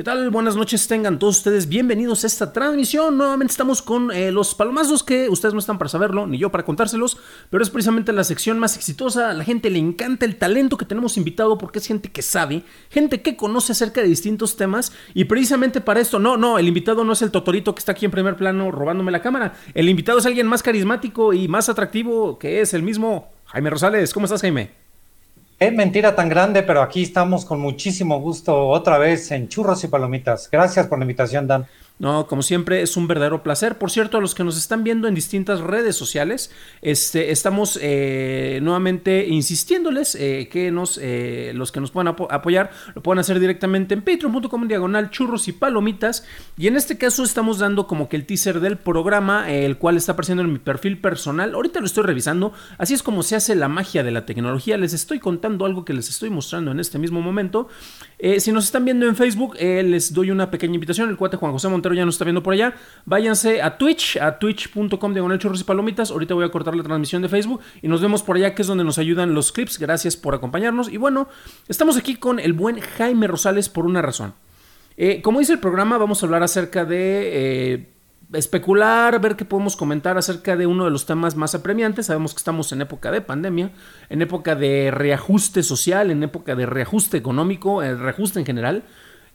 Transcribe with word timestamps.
¿Qué 0.00 0.04
tal? 0.04 0.30
Buenas 0.30 0.56
noches, 0.56 0.88
tengan 0.88 1.18
todos 1.18 1.36
ustedes 1.36 1.68
bienvenidos 1.68 2.24
a 2.24 2.26
esta 2.26 2.54
transmisión. 2.54 3.18
Nuevamente 3.18 3.50
estamos 3.50 3.82
con 3.82 4.10
eh, 4.10 4.32
los 4.32 4.54
palomazos 4.54 5.02
que 5.02 5.28
ustedes 5.28 5.52
no 5.52 5.60
están 5.60 5.76
para 5.76 5.90
saberlo, 5.90 6.26
ni 6.26 6.38
yo 6.38 6.50
para 6.50 6.64
contárselos, 6.64 7.18
pero 7.50 7.62
es 7.62 7.68
precisamente 7.68 8.10
la 8.14 8.24
sección 8.24 8.58
más 8.58 8.78
exitosa. 8.78 9.28
A 9.28 9.34
la 9.34 9.44
gente 9.44 9.68
le 9.68 9.78
encanta 9.78 10.24
el 10.24 10.36
talento 10.36 10.78
que 10.78 10.86
tenemos 10.86 11.18
invitado 11.18 11.58
porque 11.58 11.80
es 11.80 11.86
gente 11.86 12.10
que 12.10 12.22
sabe, 12.22 12.64
gente 12.88 13.20
que 13.20 13.36
conoce 13.36 13.72
acerca 13.72 14.00
de 14.00 14.08
distintos 14.08 14.56
temas 14.56 14.90
y 15.12 15.24
precisamente 15.24 15.82
para 15.82 16.00
esto, 16.00 16.18
no, 16.18 16.38
no, 16.38 16.58
el 16.58 16.66
invitado 16.66 17.04
no 17.04 17.12
es 17.12 17.20
el 17.20 17.30
totorito 17.30 17.74
que 17.74 17.80
está 17.80 17.92
aquí 17.92 18.06
en 18.06 18.10
primer 18.10 18.36
plano 18.36 18.70
robándome 18.70 19.12
la 19.12 19.20
cámara. 19.20 19.52
El 19.74 19.90
invitado 19.90 20.20
es 20.20 20.24
alguien 20.24 20.46
más 20.46 20.62
carismático 20.62 21.34
y 21.34 21.46
más 21.46 21.68
atractivo 21.68 22.38
que 22.38 22.62
es 22.62 22.72
el 22.72 22.82
mismo 22.82 23.34
Jaime 23.44 23.68
Rosales. 23.68 24.14
¿Cómo 24.14 24.24
estás, 24.24 24.40
Jaime? 24.40 24.89
Qué 25.60 25.70
mentira 25.70 26.16
tan 26.16 26.30
grande, 26.30 26.62
pero 26.62 26.80
aquí 26.80 27.02
estamos 27.02 27.44
con 27.44 27.60
muchísimo 27.60 28.18
gusto 28.18 28.68
otra 28.68 28.96
vez 28.96 29.30
en 29.30 29.46
Churros 29.46 29.84
y 29.84 29.88
Palomitas. 29.88 30.48
Gracias 30.50 30.86
por 30.86 30.98
la 30.98 31.04
invitación, 31.04 31.46
Dan. 31.46 31.66
No, 32.00 32.26
como 32.26 32.40
siempre, 32.40 32.80
es 32.80 32.96
un 32.96 33.06
verdadero 33.06 33.42
placer. 33.42 33.76
Por 33.76 33.90
cierto, 33.90 34.16
a 34.16 34.22
los 34.22 34.34
que 34.34 34.42
nos 34.42 34.56
están 34.56 34.84
viendo 34.84 35.06
en 35.06 35.14
distintas 35.14 35.60
redes 35.60 35.96
sociales, 35.96 36.50
este, 36.80 37.30
estamos 37.30 37.78
eh, 37.82 38.58
nuevamente 38.62 39.26
insistiéndoles 39.28 40.14
eh, 40.14 40.48
que 40.50 40.70
nos, 40.70 40.98
eh, 41.02 41.52
los 41.54 41.70
que 41.70 41.78
nos 41.78 41.90
puedan 41.90 42.08
apoyar 42.08 42.70
lo 42.94 43.02
puedan 43.02 43.18
hacer 43.18 43.38
directamente 43.38 43.92
en 43.92 44.00
patreon.com 44.00 44.66
diagonal 44.66 45.10
churros 45.10 45.46
y 45.48 45.52
palomitas. 45.52 46.24
Y 46.56 46.68
en 46.68 46.76
este 46.76 46.96
caso 46.96 47.22
estamos 47.22 47.58
dando 47.58 47.86
como 47.86 48.08
que 48.08 48.16
el 48.16 48.24
teaser 48.24 48.60
del 48.60 48.78
programa, 48.78 49.52
el 49.52 49.76
cual 49.76 49.98
está 49.98 50.12
apareciendo 50.12 50.42
en 50.42 50.54
mi 50.54 50.58
perfil 50.58 50.96
personal. 50.96 51.52
Ahorita 51.52 51.80
lo 51.80 51.86
estoy 51.86 52.04
revisando. 52.04 52.54
Así 52.78 52.94
es 52.94 53.02
como 53.02 53.22
se 53.22 53.36
hace 53.36 53.54
la 53.54 53.68
magia 53.68 54.02
de 54.02 54.10
la 54.10 54.24
tecnología. 54.24 54.78
Les 54.78 54.94
estoy 54.94 55.18
contando 55.18 55.66
algo 55.66 55.84
que 55.84 55.92
les 55.92 56.08
estoy 56.08 56.30
mostrando 56.30 56.70
en 56.70 56.80
este 56.80 56.98
mismo 56.98 57.20
momento. 57.20 57.68
si 58.38 58.52
nos 58.52 58.64
están 58.64 58.86
viendo 58.86 59.06
en 59.06 59.16
Facebook, 59.16 59.56
les 59.60 60.14
doy 60.14 60.30
una 60.30 60.50
pequeña 60.50 60.76
invitación. 60.76 61.10
El 61.10 61.18
cuate 61.18 61.36
Juan 61.36 61.52
José 61.52 61.68
Montero 61.68 61.89
ya 61.94 62.04
nos 62.04 62.14
está 62.14 62.24
viendo 62.24 62.42
por 62.42 62.54
allá, 62.54 62.74
váyanse 63.04 63.62
a 63.62 63.78
Twitch, 63.78 64.16
a 64.16 64.38
twitch.com 64.38 65.12
diagonal 65.12 65.38
churros 65.38 65.60
y 65.60 65.64
palomitas. 65.64 66.10
Ahorita 66.10 66.34
voy 66.34 66.44
a 66.44 66.50
cortar 66.50 66.74
la 66.74 66.82
transmisión 66.82 67.22
de 67.22 67.28
Facebook 67.28 67.60
y 67.82 67.88
nos 67.88 68.00
vemos 68.00 68.22
por 68.22 68.36
allá, 68.36 68.54
que 68.54 68.62
es 68.62 68.68
donde 68.68 68.84
nos 68.84 68.98
ayudan 68.98 69.34
los 69.34 69.52
clips. 69.52 69.78
Gracias 69.78 70.16
por 70.16 70.34
acompañarnos. 70.34 70.88
Y 70.88 70.96
bueno, 70.96 71.28
estamos 71.68 71.96
aquí 71.96 72.16
con 72.16 72.38
el 72.38 72.52
buen 72.52 72.80
Jaime 72.80 73.26
Rosales 73.26 73.68
por 73.68 73.86
una 73.86 74.02
razón. 74.02 74.34
Eh, 74.96 75.22
como 75.22 75.38
dice 75.38 75.54
el 75.54 75.60
programa, 75.60 75.98
vamos 75.98 76.22
a 76.22 76.26
hablar 76.26 76.42
acerca 76.42 76.84
de 76.84 77.30
eh, 77.32 77.88
especular, 78.32 79.20
ver 79.20 79.36
qué 79.36 79.44
podemos 79.44 79.76
comentar 79.76 80.16
acerca 80.18 80.56
de 80.56 80.66
uno 80.66 80.84
de 80.84 80.90
los 80.90 81.06
temas 81.06 81.36
más 81.36 81.54
apremiantes. 81.54 82.06
Sabemos 82.06 82.34
que 82.34 82.38
estamos 82.38 82.72
en 82.72 82.82
época 82.82 83.10
de 83.10 83.20
pandemia, 83.20 83.72
en 84.08 84.22
época 84.22 84.54
de 84.54 84.90
reajuste 84.90 85.62
social, 85.62 86.10
en 86.10 86.22
época 86.22 86.54
de 86.54 86.66
reajuste 86.66 87.16
económico, 87.16 87.82
el 87.82 87.98
reajuste 87.98 88.40
en 88.40 88.46
general. 88.46 88.84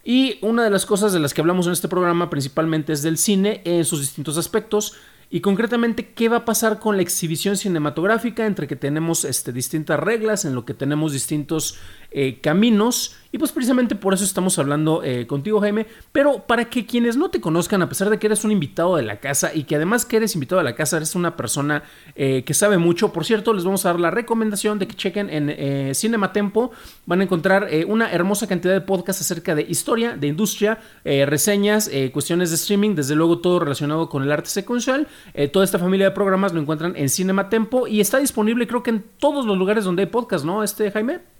Y 0.08 0.38
una 0.40 0.62
de 0.62 0.70
las 0.70 0.86
cosas 0.86 1.12
de 1.12 1.18
las 1.18 1.34
que 1.34 1.40
hablamos 1.40 1.66
en 1.66 1.72
este 1.72 1.88
programa 1.88 2.30
principalmente 2.30 2.92
es 2.92 3.02
del 3.02 3.18
cine 3.18 3.60
en 3.64 3.84
sus 3.84 3.98
distintos 3.98 4.38
aspectos. 4.38 4.94
Y 5.30 5.40
concretamente 5.40 6.12
qué 6.12 6.28
va 6.28 6.36
a 6.36 6.44
pasar 6.44 6.78
con 6.78 6.94
la 6.94 7.02
exhibición 7.02 7.56
cinematográfica 7.56 8.46
entre 8.46 8.68
que 8.68 8.76
tenemos 8.76 9.24
este, 9.24 9.52
distintas 9.52 9.98
reglas, 9.98 10.44
en 10.44 10.54
lo 10.54 10.64
que 10.64 10.74
tenemos 10.74 11.12
distintos 11.12 11.78
eh, 12.18 12.40
caminos 12.40 13.14
y 13.36 13.38
pues 13.38 13.52
precisamente 13.52 13.96
por 13.96 14.14
eso 14.14 14.24
estamos 14.24 14.58
hablando 14.58 15.02
eh, 15.04 15.26
contigo, 15.26 15.60
Jaime. 15.60 15.86
Pero 16.10 16.46
para 16.46 16.70
que 16.70 16.86
quienes 16.86 17.18
no 17.18 17.28
te 17.28 17.38
conozcan, 17.38 17.82
a 17.82 17.88
pesar 17.90 18.08
de 18.08 18.18
que 18.18 18.28
eres 18.28 18.44
un 18.44 18.50
invitado 18.50 18.96
de 18.96 19.02
la 19.02 19.20
casa 19.20 19.54
y 19.54 19.64
que 19.64 19.76
además 19.76 20.06
que 20.06 20.16
eres 20.16 20.34
invitado 20.34 20.58
de 20.58 20.64
la 20.64 20.74
casa, 20.74 20.96
eres 20.96 21.14
una 21.14 21.36
persona 21.36 21.82
eh, 22.14 22.44
que 22.44 22.54
sabe 22.54 22.78
mucho. 22.78 23.12
Por 23.12 23.26
cierto, 23.26 23.52
les 23.52 23.64
vamos 23.64 23.84
a 23.84 23.90
dar 23.90 24.00
la 24.00 24.10
recomendación 24.10 24.78
de 24.78 24.88
que 24.88 24.94
chequen 24.94 25.28
en 25.28 25.50
eh, 25.50 25.92
Cinematempo. 25.94 26.70
Van 27.04 27.20
a 27.20 27.24
encontrar 27.24 27.68
una 27.86 28.10
hermosa 28.10 28.46
cantidad 28.46 28.72
de 28.72 28.80
podcasts 28.80 29.20
acerca 29.20 29.54
de 29.54 29.66
historia, 29.68 30.16
de 30.16 30.28
industria, 30.28 30.78
reseñas, 31.04 31.90
cuestiones 32.12 32.48
de 32.48 32.56
streaming, 32.56 32.94
desde 32.94 33.14
luego 33.14 33.40
todo 33.40 33.58
relacionado 33.58 34.08
con 34.08 34.22
el 34.22 34.32
arte 34.32 34.48
secuencial. 34.48 35.08
toda 35.52 35.64
esta 35.64 35.78
familia 35.78 36.06
de 36.06 36.12
programas 36.12 36.54
lo 36.54 36.60
encuentran 36.60 36.94
en 36.96 37.10
Cinematempo 37.10 37.86
y 37.86 38.00
está 38.00 38.18
disponible 38.18 38.66
creo 38.66 38.82
que 38.82 38.90
en 38.90 39.04
todos 39.18 39.44
los 39.44 39.58
lugares 39.58 39.84
donde 39.84 40.04
hay 40.04 40.08
podcast, 40.08 40.44
¿no? 40.44 40.62
Este, 40.62 40.90
Jaime. 40.90 41.35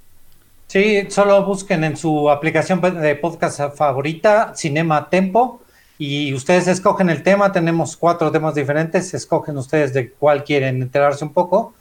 Sí, 0.67 1.07
solo 1.11 1.45
busquen 1.45 1.85
en 1.85 1.97
su 1.97 2.29
aplicación 2.29 2.81
de 2.81 3.15
podcast 3.15 3.61
favorita, 3.77 4.53
Cinema 4.57 5.09
Tempo, 5.09 5.61
y 5.97 6.35
ustedes 6.35 6.67
escogen 6.67 7.09
el 7.09 7.23
tema. 7.23 7.53
Tenemos 7.53 7.97
cuatro 7.97 8.33
temas 8.33 8.57
diferentes. 8.57 9.15
Escogen 9.15 9.57
ustedes 9.57 9.95
de 9.95 10.11
cuál 10.11 10.43
quieren 10.43 10.83
enterarse 10.83 11.25
un 11.25 11.33
poco. 11.33 11.75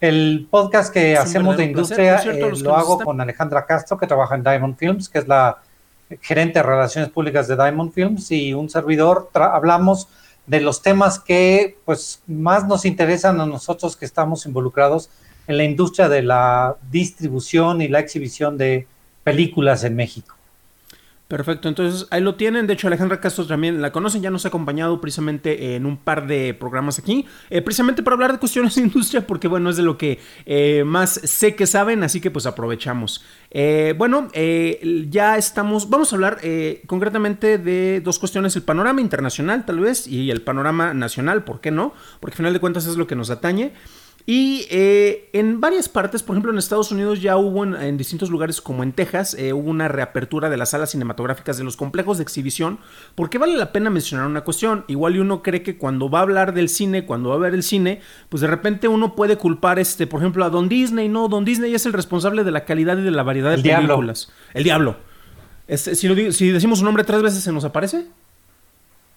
El 0.00 0.48
podcast 0.50 0.92
que 0.92 1.16
hacemos 1.16 1.56
de 1.56 1.66
industria 1.66 2.16
eh, 2.16 2.52
lo 2.60 2.74
hago 2.74 2.98
con 2.98 3.20
Alejandra 3.20 3.64
Castro, 3.64 3.96
que 3.96 4.08
trabaja 4.08 4.34
en 4.34 4.42
Diamond 4.42 4.76
Films, 4.76 5.08
que 5.08 5.20
es 5.20 5.28
la 5.28 5.58
gerente 6.20 6.58
de 6.58 6.64
relaciones 6.64 7.10
públicas 7.10 7.46
de 7.46 7.54
Diamond 7.54 7.92
Films, 7.92 8.32
y 8.32 8.52
un 8.54 8.68
servidor. 8.68 9.30
Hablamos 9.34 10.08
de 10.48 10.60
los 10.60 10.82
temas 10.82 11.20
que 11.20 11.78
pues 11.84 12.22
más 12.26 12.66
nos 12.66 12.84
interesan 12.84 13.40
a 13.40 13.46
nosotros 13.46 13.96
que 13.96 14.04
estamos 14.04 14.44
involucrados 14.46 15.10
en 15.46 15.56
la 15.56 15.64
industria 15.64 16.08
de 16.08 16.22
la 16.22 16.76
distribución 16.90 17.82
y 17.82 17.88
la 17.88 18.00
exhibición 18.00 18.58
de 18.58 18.86
películas 19.24 19.84
en 19.84 19.96
México. 19.96 20.36
Perfecto, 21.32 21.70
entonces 21.70 22.06
ahí 22.10 22.20
lo 22.20 22.34
tienen. 22.34 22.66
De 22.66 22.74
hecho, 22.74 22.88
Alejandra 22.88 23.18
Castro 23.18 23.46
también 23.46 23.80
la 23.80 23.90
conocen, 23.90 24.20
ya 24.20 24.30
nos 24.30 24.44
ha 24.44 24.48
acompañado 24.48 25.00
precisamente 25.00 25.76
en 25.76 25.86
un 25.86 25.96
par 25.96 26.26
de 26.26 26.52
programas 26.52 26.98
aquí, 26.98 27.24
eh, 27.48 27.62
precisamente 27.62 28.02
para 28.02 28.12
hablar 28.16 28.32
de 28.32 28.38
cuestiones 28.38 28.74
de 28.76 28.82
industria, 28.82 29.26
porque 29.26 29.48
bueno, 29.48 29.70
es 29.70 29.78
de 29.78 29.82
lo 29.82 29.96
que 29.96 30.18
eh, 30.44 30.84
más 30.84 31.12
sé 31.24 31.54
que 31.54 31.66
saben, 31.66 32.02
así 32.02 32.20
que 32.20 32.30
pues 32.30 32.44
aprovechamos. 32.44 33.24
Eh, 33.50 33.94
bueno, 33.96 34.28
ya 35.08 35.38
estamos, 35.38 35.88
vamos 35.88 36.12
a 36.12 36.16
hablar 36.16 36.38
concretamente 36.86 37.56
de 37.56 38.02
dos 38.04 38.18
cuestiones, 38.18 38.54
el 38.54 38.62
panorama 38.62 39.00
internacional 39.00 39.64
tal 39.64 39.80
vez 39.80 40.06
y 40.06 40.30
el 40.30 40.42
panorama 40.42 40.92
nacional, 40.92 41.44
¿por 41.44 41.62
qué 41.62 41.70
no? 41.70 41.94
Porque 42.20 42.34
al 42.34 42.36
final 42.36 42.52
de 42.52 42.60
cuentas 42.60 42.84
es 42.84 42.96
lo 42.98 43.06
que 43.06 43.16
nos 43.16 43.30
atañe. 43.30 43.72
Y 44.24 44.66
eh, 44.70 45.28
en 45.32 45.60
varias 45.60 45.88
partes, 45.88 46.22
por 46.22 46.34
ejemplo 46.34 46.52
en 46.52 46.58
Estados 46.58 46.92
Unidos 46.92 47.20
ya 47.20 47.36
hubo 47.36 47.64
en, 47.64 47.96
distintos 47.96 48.30
lugares 48.30 48.60
como 48.60 48.84
en 48.84 48.92
Texas, 48.92 49.34
eh, 49.34 49.52
hubo 49.52 49.68
una 49.68 49.88
reapertura 49.88 50.48
de 50.48 50.56
las 50.56 50.70
salas 50.70 50.90
cinematográficas 50.90 51.58
de 51.58 51.64
los 51.64 51.76
complejos 51.76 52.18
de 52.18 52.22
exhibición, 52.22 52.78
porque 53.16 53.38
vale 53.38 53.56
la 53.56 53.72
pena 53.72 53.90
mencionar 53.90 54.26
una 54.28 54.42
cuestión, 54.42 54.84
igual 54.86 55.16
y 55.16 55.18
uno 55.18 55.42
cree 55.42 55.62
que 55.62 55.76
cuando 55.76 56.08
va 56.08 56.20
a 56.20 56.22
hablar 56.22 56.54
del 56.54 56.68
cine, 56.68 57.04
cuando 57.04 57.30
va 57.30 57.34
a 57.34 57.38
ver 57.38 57.54
el 57.54 57.64
cine, 57.64 58.00
pues 58.28 58.40
de 58.40 58.46
repente 58.46 58.86
uno 58.86 59.16
puede 59.16 59.36
culpar, 59.36 59.80
este, 59.80 60.06
por 60.06 60.20
ejemplo, 60.20 60.44
a 60.44 60.50
Don 60.50 60.68
Disney, 60.68 61.08
no, 61.08 61.28
Don 61.28 61.44
Disney 61.44 61.74
es 61.74 61.84
el 61.86 61.92
responsable 61.92 62.44
de 62.44 62.52
la 62.52 62.64
calidad 62.64 62.98
y 62.98 63.02
de 63.02 63.10
la 63.10 63.24
variedad 63.24 63.56
de 63.56 63.62
películas. 63.62 64.32
El 64.54 64.62
diablo. 64.62 64.96
Este, 65.66 65.96
si, 65.96 66.32
si 66.32 66.50
decimos 66.50 66.78
su 66.78 66.84
nombre 66.84 67.02
tres 67.02 67.22
veces, 67.22 67.42
¿se 67.42 67.52
nos 67.52 67.64
aparece? 67.64 68.06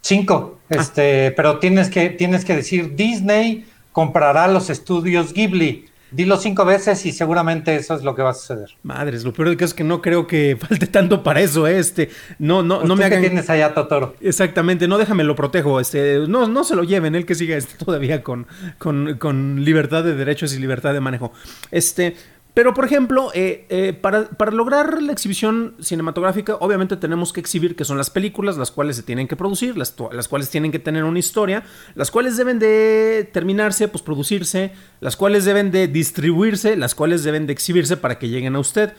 Cinco, 0.02 0.60
ah. 0.70 0.76
este, 0.76 1.32
pero 1.32 1.60
tienes 1.60 1.90
que, 1.90 2.10
tienes 2.10 2.46
que 2.46 2.56
decir 2.56 2.96
Disney 2.96 3.66
comprará 3.96 4.50
los 4.50 4.70
estudios 4.70 5.32
Ghibli. 5.32 5.86
Dilo 6.12 6.36
cinco 6.36 6.66
veces 6.66 7.06
y 7.06 7.14
seguramente 7.14 7.78
eso 7.78 7.96
es 7.96 8.04
lo 8.04 8.14
que 8.14 8.22
va 8.22 8.32
a 8.32 8.34
suceder. 8.34 8.72
Madres, 8.84 9.24
lo 9.24 9.32
peor 9.32 9.50
de 9.50 9.58
que 9.58 9.64
es 9.64 9.74
que 9.74 9.86
no 9.86 10.02
creo 10.02 10.28
que 10.28 10.58
falte 10.60 10.88
tanto 10.88 11.24
para 11.24 11.40
eso, 11.40 11.66
¿eh? 11.66 11.80
este, 11.80 12.10
no, 12.38 12.62
no, 12.62 12.84
no 12.84 12.98
me 12.98 13.06
hagan. 13.06 13.22
que 13.22 13.30
tienes 13.30 13.50
allá, 13.50 13.74
Totoro? 13.74 14.16
Exactamente, 14.20 14.90
no 14.90 14.98
déjame 14.98 15.24
lo 15.24 15.38
protejo, 15.38 15.80
este, 15.80 16.20
no, 16.28 16.46
no 16.46 16.66
se 16.66 16.76
lo 16.76 16.84
lleven, 16.84 17.16
él 17.16 17.26
que 17.26 17.36
siga 17.36 17.56
este, 17.56 17.78
todavía 17.86 18.22
con, 18.22 18.48
con, 18.80 19.18
con 19.18 19.64
libertad 19.64 20.04
de 20.04 20.14
derechos 20.14 20.54
y 20.54 20.60
libertad 20.60 20.92
de 20.92 21.00
manejo. 21.00 21.32
Este, 21.72 22.18
pero, 22.56 22.74
por 22.74 22.86
ejemplo, 22.86 23.32
eh, 23.34 23.66
eh, 23.68 23.92
para, 23.92 24.30
lograr 24.52 25.04
la 25.04 25.12
exhibición 25.12 25.76
cinematográfica, 25.82 26.56
obviamente 26.62 26.96
tenemos 26.96 27.34
que 27.34 27.42
exhibir 27.42 27.76
que 27.76 27.84
son 27.84 27.98
las 27.98 28.10
películas, 28.10 28.56
las 28.56 28.72
cuales 28.72 28.96
se 28.96 29.04
tienen 29.04 29.28
que 29.28 29.36
producir, 29.36 29.78
las, 29.78 29.94
las, 30.14 30.30
cuales 30.30 30.50
tienen 30.50 30.72
que 30.72 30.80
tener 30.80 31.04
una 31.04 31.20
historia, 31.20 31.66
las 31.96 32.12
cuales 32.12 32.38
deben 32.38 32.58
de 32.58 33.30
terminarse, 33.34 33.90
pues 33.90 34.02
producirse, 34.02 34.72
las 35.02 35.18
cuales 35.18 35.44
deben 35.44 35.70
de 35.70 35.90
distribuirse, 35.90 36.78
las 36.78 36.96
cuales 36.96 37.26
deben 37.26 37.46
de 37.46 37.52
exhibirse 37.52 37.98
para 37.98 38.18
que 38.18 38.30
lleguen 38.30 38.56
a 38.56 38.60
usted. 38.60 38.94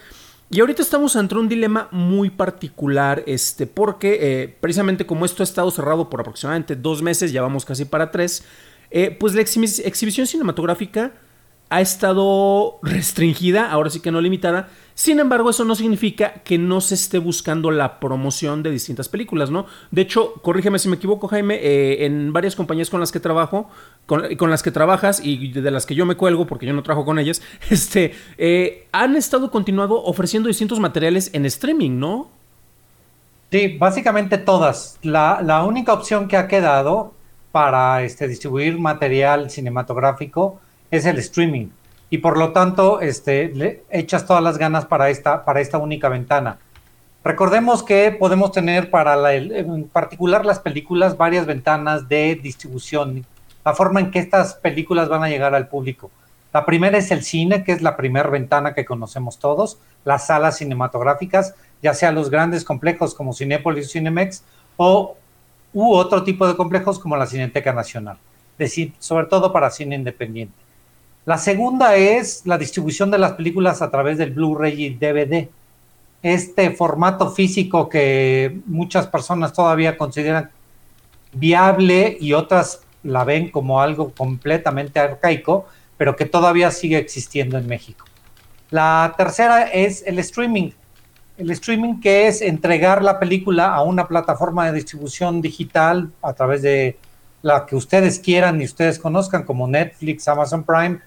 Y 0.50 0.60
ahorita 0.60 0.82
estamos 0.82 1.16
ante 1.16 1.36
un 1.36 1.48
dilema 1.48 1.88
muy 1.92 2.28
particular, 2.28 3.24
este, 3.26 3.66
porque 3.66 4.18
eh, 4.20 4.56
precisamente 4.60 5.06
como 5.06 5.24
esto 5.24 5.42
ha 5.42 5.44
estado 5.44 5.70
cerrado 5.70 6.10
por 6.10 6.20
aproximadamente 6.20 6.76
dos 6.76 7.00
meses, 7.00 7.32
ya 7.32 7.40
vamos 7.40 7.64
casi 7.64 7.86
para 7.86 8.10
tres, 8.10 8.44
pues 9.18 9.34
la 9.34 9.40
exhibición 9.40 10.26
cinematográfica 10.26 11.12
ha 11.68 11.80
estado 11.80 12.78
restringida, 12.82 13.70
ahora 13.70 13.90
sí 13.90 14.00
que 14.00 14.12
no 14.12 14.20
limitada. 14.20 14.68
Sin 14.94 15.20
embargo, 15.20 15.50
eso 15.50 15.64
no 15.64 15.74
significa 15.74 16.34
que 16.44 16.56
no 16.56 16.80
se 16.80 16.94
esté 16.94 17.18
buscando 17.18 17.70
la 17.70 18.00
promoción 18.00 18.62
de 18.62 18.70
distintas 18.70 19.08
películas, 19.08 19.50
¿no? 19.50 19.66
De 19.90 20.02
hecho, 20.02 20.34
corrígeme 20.42 20.78
si 20.78 20.88
me 20.88 20.96
equivoco, 20.96 21.28
Jaime, 21.28 21.56
eh, 21.56 22.06
en 22.06 22.32
varias 22.32 22.56
compañías 22.56 22.88
con 22.88 23.00
las 23.00 23.12
que 23.12 23.20
trabajo, 23.20 23.68
con, 24.06 24.50
las 24.50 24.62
que 24.62 24.70
trabajas 24.70 25.20
y 25.22 25.52
de 25.52 25.70
las 25.70 25.84
que 25.84 25.94
yo 25.94 26.06
me 26.06 26.14
cuelgo, 26.14 26.46
porque 26.46 26.64
yo 26.64 26.72
no 26.72 26.82
trabajo 26.82 27.04
con 27.04 27.18
ellas, 27.18 27.42
este, 27.70 28.14
eh, 28.38 28.86
han 28.92 29.16
estado 29.16 29.50
continuado 29.50 30.02
ofreciendo 30.02 30.48
distintos 30.48 30.80
materiales 30.80 31.30
en 31.34 31.44
streaming, 31.44 31.98
¿no? 31.98 32.30
Sí, 33.50 33.76
básicamente 33.78 34.38
todas. 34.38 34.98
La, 35.02 35.40
la 35.42 35.64
única 35.64 35.92
opción 35.92 36.26
que 36.26 36.36
ha 36.36 36.48
quedado 36.48 37.12
para 37.52 38.02
este, 38.02 38.28
distribuir 38.28 38.78
material 38.78 39.50
cinematográfico 39.50 40.60
es 40.90 41.06
el 41.06 41.18
streaming. 41.18 41.68
Y 42.10 42.18
por 42.18 42.38
lo 42.38 42.52
tanto, 42.52 43.00
este, 43.00 43.82
echas 43.90 44.26
todas 44.26 44.42
las 44.42 44.58
ganas 44.58 44.86
para 44.86 45.10
esta, 45.10 45.44
para 45.44 45.60
esta 45.60 45.78
única 45.78 46.08
ventana. 46.08 46.58
Recordemos 47.24 47.82
que 47.82 48.12
podemos 48.12 48.52
tener 48.52 48.88
para 48.90 49.34
en 49.34 49.88
particular 49.88 50.46
las 50.46 50.60
películas 50.60 51.16
varias 51.16 51.44
ventanas 51.44 52.08
de 52.08 52.36
distribución, 52.36 53.26
la 53.64 53.74
forma 53.74 53.98
en 53.98 54.12
que 54.12 54.20
estas 54.20 54.54
películas 54.54 55.08
van 55.08 55.24
a 55.24 55.28
llegar 55.28 55.52
al 55.52 55.66
público. 55.66 56.12
La 56.52 56.64
primera 56.64 56.96
es 56.96 57.10
el 57.10 57.24
cine, 57.24 57.64
que 57.64 57.72
es 57.72 57.82
la 57.82 57.96
primera 57.96 58.30
ventana 58.30 58.74
que 58.74 58.84
conocemos 58.84 59.40
todos, 59.40 59.78
las 60.04 60.28
salas 60.28 60.58
cinematográficas, 60.58 61.56
ya 61.82 61.92
sea 61.94 62.12
los 62.12 62.30
grandes 62.30 62.64
complejos 62.64 63.12
como 63.12 63.34
Cinépolis 63.34 63.90
Cinemex 63.90 64.44
o 64.76 65.16
u 65.72 65.92
otro 65.94 66.22
tipo 66.22 66.46
de 66.46 66.56
complejos 66.56 66.98
como 66.98 67.16
la 67.16 67.26
Cineteca 67.26 67.72
Nacional, 67.72 68.18
sobre 69.00 69.26
todo 69.26 69.52
para 69.52 69.70
cine 69.70 69.96
independiente. 69.96 70.65
La 71.26 71.38
segunda 71.38 71.96
es 71.96 72.42
la 72.44 72.56
distribución 72.56 73.10
de 73.10 73.18
las 73.18 73.32
películas 73.32 73.82
a 73.82 73.90
través 73.90 74.16
del 74.16 74.30
Blu-ray 74.30 74.84
y 74.84 74.90
DVD. 74.90 75.48
Este 76.22 76.70
formato 76.70 77.32
físico 77.32 77.88
que 77.88 78.60
muchas 78.66 79.08
personas 79.08 79.52
todavía 79.52 79.98
consideran 79.98 80.50
viable 81.32 82.16
y 82.20 82.32
otras 82.32 82.82
la 83.02 83.24
ven 83.24 83.50
como 83.50 83.80
algo 83.80 84.12
completamente 84.12 85.00
arcaico, 85.00 85.66
pero 85.96 86.14
que 86.14 86.26
todavía 86.26 86.70
sigue 86.70 86.96
existiendo 86.96 87.58
en 87.58 87.66
México. 87.66 88.04
La 88.70 89.12
tercera 89.16 89.62
es 89.64 90.04
el 90.06 90.20
streaming. 90.20 90.70
El 91.38 91.50
streaming 91.50 91.98
que 91.98 92.28
es 92.28 92.40
entregar 92.40 93.02
la 93.02 93.18
película 93.18 93.74
a 93.74 93.82
una 93.82 94.06
plataforma 94.06 94.66
de 94.66 94.74
distribución 94.74 95.42
digital 95.42 96.08
a 96.22 96.34
través 96.34 96.62
de 96.62 96.96
la 97.42 97.66
que 97.66 97.74
ustedes 97.74 98.20
quieran 98.20 98.60
y 98.60 98.64
ustedes 98.64 99.00
conozcan, 99.00 99.42
como 99.42 99.66
Netflix, 99.66 100.28
Amazon 100.28 100.62
Prime 100.62 101.00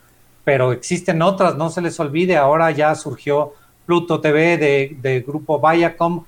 pero 0.50 0.72
existen 0.72 1.22
otras, 1.22 1.58
no 1.58 1.70
se 1.70 1.80
les 1.80 2.00
olvide, 2.00 2.36
ahora 2.36 2.72
ya 2.72 2.96
surgió 2.96 3.54
Pluto 3.86 4.20
TV 4.20 4.58
de, 4.58 5.24
grupo 5.28 5.62
Viacom. 5.62 6.26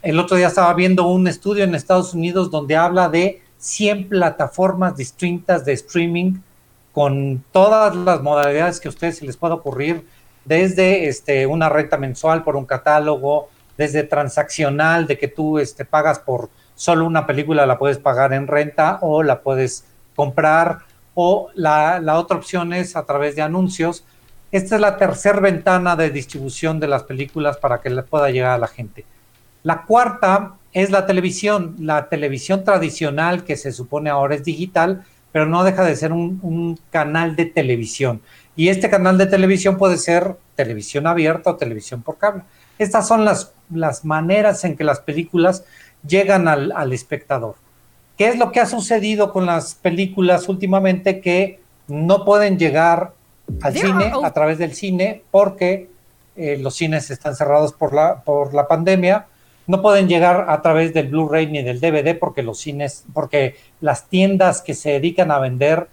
El 0.00 0.20
otro 0.20 0.36
día 0.36 0.46
estaba 0.46 0.72
viendo 0.74 1.08
un 1.08 1.26
estudio 1.26 1.64
en 1.64 1.74
Estados 1.74 2.14
Unidos 2.14 2.52
donde 2.52 2.76
habla 2.76 3.08
de 3.08 3.42
100 3.58 4.10
plataformas 4.10 4.96
distintas 4.96 5.64
de 5.64 5.72
streaming 5.72 6.34
con 6.92 7.42
todas 7.50 7.96
las 7.96 8.22
modalidades 8.22 8.78
que 8.78 8.86
a 8.86 8.90
ustedes 8.90 9.16
se 9.16 9.26
les 9.26 9.36
pueda 9.36 9.54
ocurrir, 9.54 10.06
desde 10.44 11.08
este, 11.08 11.44
una 11.44 11.68
renta 11.68 11.96
mensual 11.96 12.44
por 12.44 12.54
un 12.54 12.64
catálogo, 12.64 13.48
desde 13.76 14.04
transaccional, 14.04 15.08
de 15.08 15.18
que 15.18 15.26
tú 15.26 15.58
este, 15.58 15.84
pagas 15.84 16.20
por 16.20 16.48
solo 16.76 17.04
una 17.04 17.26
película, 17.26 17.66
la 17.66 17.76
puedes 17.76 17.98
pagar 17.98 18.32
en 18.34 18.46
renta 18.46 19.00
o 19.00 19.24
la 19.24 19.40
puedes 19.40 19.84
comprar, 20.14 20.78
o 21.20 21.50
la, 21.56 22.00
otra 22.16 22.36
opción 22.36 22.72
es 22.72 22.94
a 22.94 23.04
través 23.04 23.34
de 23.34 23.42
anuncios. 23.42 24.04
Esta 24.52 24.76
es 24.76 24.80
la 24.80 24.96
tercera 24.96 25.40
ventana 25.40 25.96
de 25.96 26.10
distribución 26.10 26.78
de 26.78 26.86
las 26.86 27.02
películas 27.02 27.56
para 27.56 27.80
que 27.80 27.90
le 27.90 28.04
pueda 28.04 28.30
llegar 28.30 28.52
a 28.52 28.58
la 28.58 28.68
gente. 28.68 29.04
La 29.64 29.82
cuarta 29.82 30.54
es 30.72 30.92
la 30.92 31.06
televisión, 31.06 31.74
la 31.80 32.08
televisión 32.08 32.62
tradicional 32.62 33.42
que 33.42 33.56
se 33.56 33.72
supone 33.72 34.10
ahora 34.10 34.36
es 34.36 34.44
digital, 34.44 35.04
pero 35.32 35.46
no 35.46 35.64
deja 35.64 35.82
de 35.82 35.96
ser 35.96 36.12
un, 36.12 36.78
canal 36.92 37.34
de 37.34 37.46
televisión. 37.46 38.22
Y 38.54 38.68
este 38.68 38.88
canal 38.88 39.18
de 39.18 39.26
televisión 39.26 39.76
puede 39.76 39.96
ser 39.96 40.36
televisión 40.54 41.08
abierta 41.08 41.50
o 41.50 41.56
televisión 41.56 42.00
por 42.02 42.18
cable. 42.18 42.44
Estas 42.78 43.08
son 43.08 43.24
las, 43.24 43.54
maneras 44.04 44.64
en 44.64 44.76
que 44.76 44.84
las 44.84 45.00
películas 45.00 45.64
llegan 46.06 46.46
al 46.46 46.92
espectador. 46.92 47.56
¿Qué 48.18 48.26
es 48.26 48.36
lo 48.36 48.50
que 48.50 48.58
ha 48.58 48.66
sucedido 48.66 49.32
con 49.32 49.46
las 49.46 49.76
películas 49.76 50.48
últimamente 50.48 51.20
que 51.20 51.60
no 51.86 52.24
pueden 52.24 52.58
llegar 52.58 53.12
al 53.62 53.72
cine 53.72 54.12
a 54.24 54.32
través 54.32 54.58
del 54.58 54.74
cine 54.74 55.22
porque 55.30 55.88
eh, 56.36 56.58
los 56.58 56.74
cines 56.74 57.10
están 57.12 57.36
cerrados 57.36 57.72
por 57.72 57.94
la, 57.94 58.22
por 58.24 58.54
la 58.54 58.66
pandemia? 58.66 59.26
No 59.68 59.80
pueden 59.82 60.08
llegar 60.08 60.46
a 60.48 60.60
través 60.62 60.92
del 60.92 61.08
Blu-ray 61.08 61.46
ni 61.46 61.62
del 61.62 61.78
DVD 61.78 62.18
porque 62.18 62.42
los 62.42 62.58
cines, 62.58 63.04
porque 63.14 63.54
las 63.80 64.08
tiendas 64.08 64.62
que 64.62 64.74
se 64.74 64.90
dedican 64.90 65.30
a 65.30 65.38
vender 65.38 65.86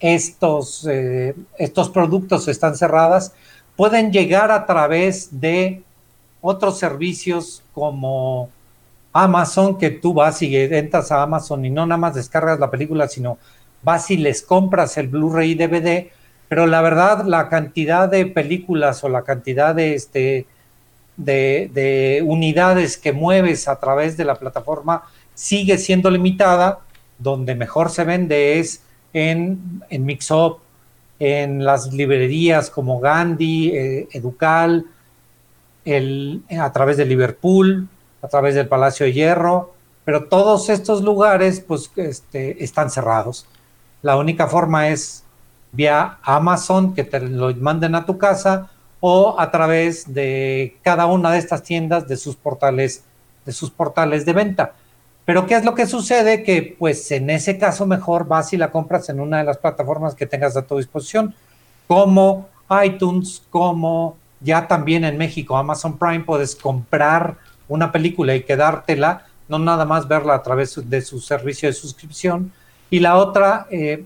estos, 0.00 0.86
eh, 0.86 1.34
estos 1.56 1.88
productos 1.88 2.46
están 2.48 2.76
cerradas. 2.76 3.32
Pueden 3.76 4.12
llegar 4.12 4.50
a 4.50 4.66
través 4.66 5.40
de 5.40 5.82
otros 6.42 6.78
servicios 6.78 7.62
como 7.72 8.50
Amazon, 9.12 9.78
que 9.78 9.90
tú 9.90 10.14
vas 10.14 10.40
y 10.42 10.56
entras 10.56 11.10
a 11.10 11.22
Amazon 11.22 11.64
y 11.64 11.70
no 11.70 11.86
nada 11.86 11.98
más 11.98 12.14
descargas 12.14 12.60
la 12.60 12.70
película, 12.70 13.08
sino 13.08 13.38
vas 13.82 14.10
y 14.10 14.16
les 14.16 14.42
compras 14.42 14.96
el 14.98 15.08
Blu-ray 15.08 15.54
DVD, 15.54 16.10
pero 16.48 16.66
la 16.66 16.80
verdad 16.80 17.24
la 17.24 17.48
cantidad 17.48 18.08
de 18.08 18.26
películas 18.26 19.02
o 19.04 19.08
la 19.08 19.22
cantidad 19.22 19.74
de, 19.74 19.94
este, 19.94 20.46
de, 21.16 22.22
unidades 22.24 22.96
que 22.96 23.12
mueves 23.12 23.68
a 23.68 23.78
través 23.78 24.16
de 24.16 24.24
la 24.24 24.36
plataforma 24.36 25.04
sigue 25.34 25.78
siendo 25.78 26.10
limitada, 26.10 26.80
donde 27.18 27.54
mejor 27.54 27.90
se 27.90 28.04
vende 28.04 28.58
es 28.58 28.82
en, 29.12 29.82
en 29.90 30.04
Mixup, 30.04 30.58
en 31.18 31.64
las 31.64 31.92
librerías 31.92 32.70
como 32.70 33.00
Gandhi, 33.00 33.70
eh, 33.70 34.08
Educal, 34.12 34.86
el, 35.84 36.42
a 36.58 36.72
través 36.72 36.96
de 36.96 37.04
Liverpool, 37.04 37.88
a 38.22 38.28
través 38.28 38.54
del 38.54 38.68
Palacio 38.68 39.06
de 39.06 39.12
Hierro, 39.12 39.74
pero 40.04 40.28
todos 40.28 40.68
estos 40.68 41.02
lugares 41.02 41.60
pues 41.60 41.90
este, 41.96 42.62
están 42.62 42.90
cerrados. 42.90 43.46
La 44.02 44.16
única 44.16 44.46
forma 44.46 44.88
es 44.88 45.24
vía 45.72 46.18
Amazon 46.22 46.94
que 46.94 47.04
te 47.04 47.20
lo 47.20 47.54
manden 47.56 47.94
a 47.94 48.06
tu 48.06 48.18
casa 48.18 48.70
o 49.00 49.36
a 49.38 49.50
través 49.50 50.12
de 50.12 50.76
cada 50.82 51.06
una 51.06 51.30
de 51.30 51.38
estas 51.38 51.62
tiendas 51.62 52.08
de 52.08 52.16
sus 52.16 52.36
portales 52.36 53.04
de 53.44 53.52
sus 53.52 53.70
portales 53.70 54.26
de 54.26 54.32
venta. 54.32 54.72
Pero 55.24 55.46
¿qué 55.46 55.54
es 55.54 55.64
lo 55.64 55.74
que 55.74 55.86
sucede? 55.86 56.42
Que 56.42 56.76
pues 56.78 57.10
en 57.10 57.30
ese 57.30 57.58
caso 57.58 57.86
mejor 57.86 58.26
vas 58.26 58.52
y 58.52 58.56
la 58.56 58.70
compras 58.70 59.08
en 59.08 59.20
una 59.20 59.38
de 59.38 59.44
las 59.44 59.58
plataformas 59.58 60.14
que 60.14 60.26
tengas 60.26 60.56
a 60.56 60.62
tu 60.62 60.76
disposición, 60.76 61.34
como 61.86 62.48
iTunes, 62.84 63.42
como 63.50 64.16
ya 64.40 64.66
también 64.66 65.04
en 65.04 65.18
México 65.18 65.56
Amazon 65.56 65.98
Prime 65.98 66.20
puedes 66.20 66.56
comprar 66.56 67.36
una 67.70 67.92
película 67.92 68.34
y 68.34 68.42
quedártela, 68.42 69.26
no 69.48 69.58
nada 69.58 69.84
más 69.84 70.06
verla 70.06 70.34
a 70.34 70.42
través 70.42 70.78
de 70.88 71.00
su 71.00 71.20
servicio 71.20 71.68
de 71.68 71.72
suscripción, 71.72 72.52
y 72.90 73.00
la 73.00 73.16
otra 73.16 73.66
eh, 73.70 74.04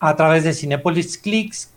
a 0.00 0.16
través 0.16 0.44
de 0.44 0.54
Cinepolis 0.54 1.18
Clicks, 1.18 1.70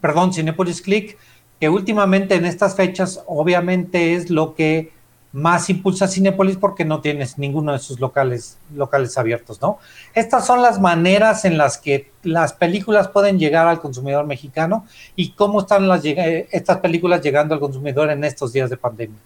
perdón, 0.00 0.32
Cinepolis 0.32 0.80
Click, 0.80 1.18
que 1.60 1.68
últimamente 1.68 2.36
en 2.36 2.46
estas 2.46 2.76
fechas 2.76 3.22
obviamente 3.26 4.14
es 4.14 4.30
lo 4.30 4.54
que 4.54 4.92
más 5.32 5.68
impulsa 5.68 6.06
Cinepolis 6.06 6.56
porque 6.56 6.84
no 6.84 7.00
tienes 7.00 7.38
ninguno 7.38 7.72
de 7.72 7.80
sus 7.80 7.98
locales, 7.98 8.56
locales 8.72 9.18
abiertos, 9.18 9.60
¿no? 9.60 9.78
Estas 10.14 10.46
son 10.46 10.62
las 10.62 10.80
maneras 10.80 11.44
en 11.44 11.58
las 11.58 11.76
que 11.76 12.12
las 12.22 12.52
películas 12.52 13.08
pueden 13.08 13.40
llegar 13.40 13.66
al 13.66 13.80
consumidor 13.80 14.26
mexicano 14.26 14.86
y 15.16 15.32
cómo 15.32 15.60
están 15.60 15.88
las, 15.88 16.02
estas 16.04 16.78
películas 16.78 17.20
llegando 17.20 17.52
al 17.52 17.60
consumidor 17.60 18.10
en 18.10 18.22
estos 18.22 18.52
días 18.52 18.70
de 18.70 18.76
pandemia. 18.76 19.18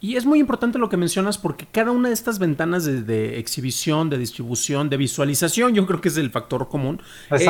Y 0.00 0.16
es 0.16 0.24
muy 0.24 0.38
importante 0.38 0.78
lo 0.78 0.88
que 0.88 0.96
mencionas 0.96 1.36
porque 1.36 1.66
cada 1.70 1.90
una 1.90 2.08
de 2.08 2.14
estas 2.14 2.38
ventanas 2.38 2.84
de, 2.84 3.38
exhibición, 3.38 4.08
de 4.08 4.16
distribución, 4.16 4.88
de 4.88 4.96
visualización, 4.96 5.74
yo 5.74 5.86
creo 5.86 6.00
que 6.00 6.08
es 6.08 6.16
el 6.16 6.30
factor 6.30 6.68
común, 6.68 7.02
eh, 7.30 7.46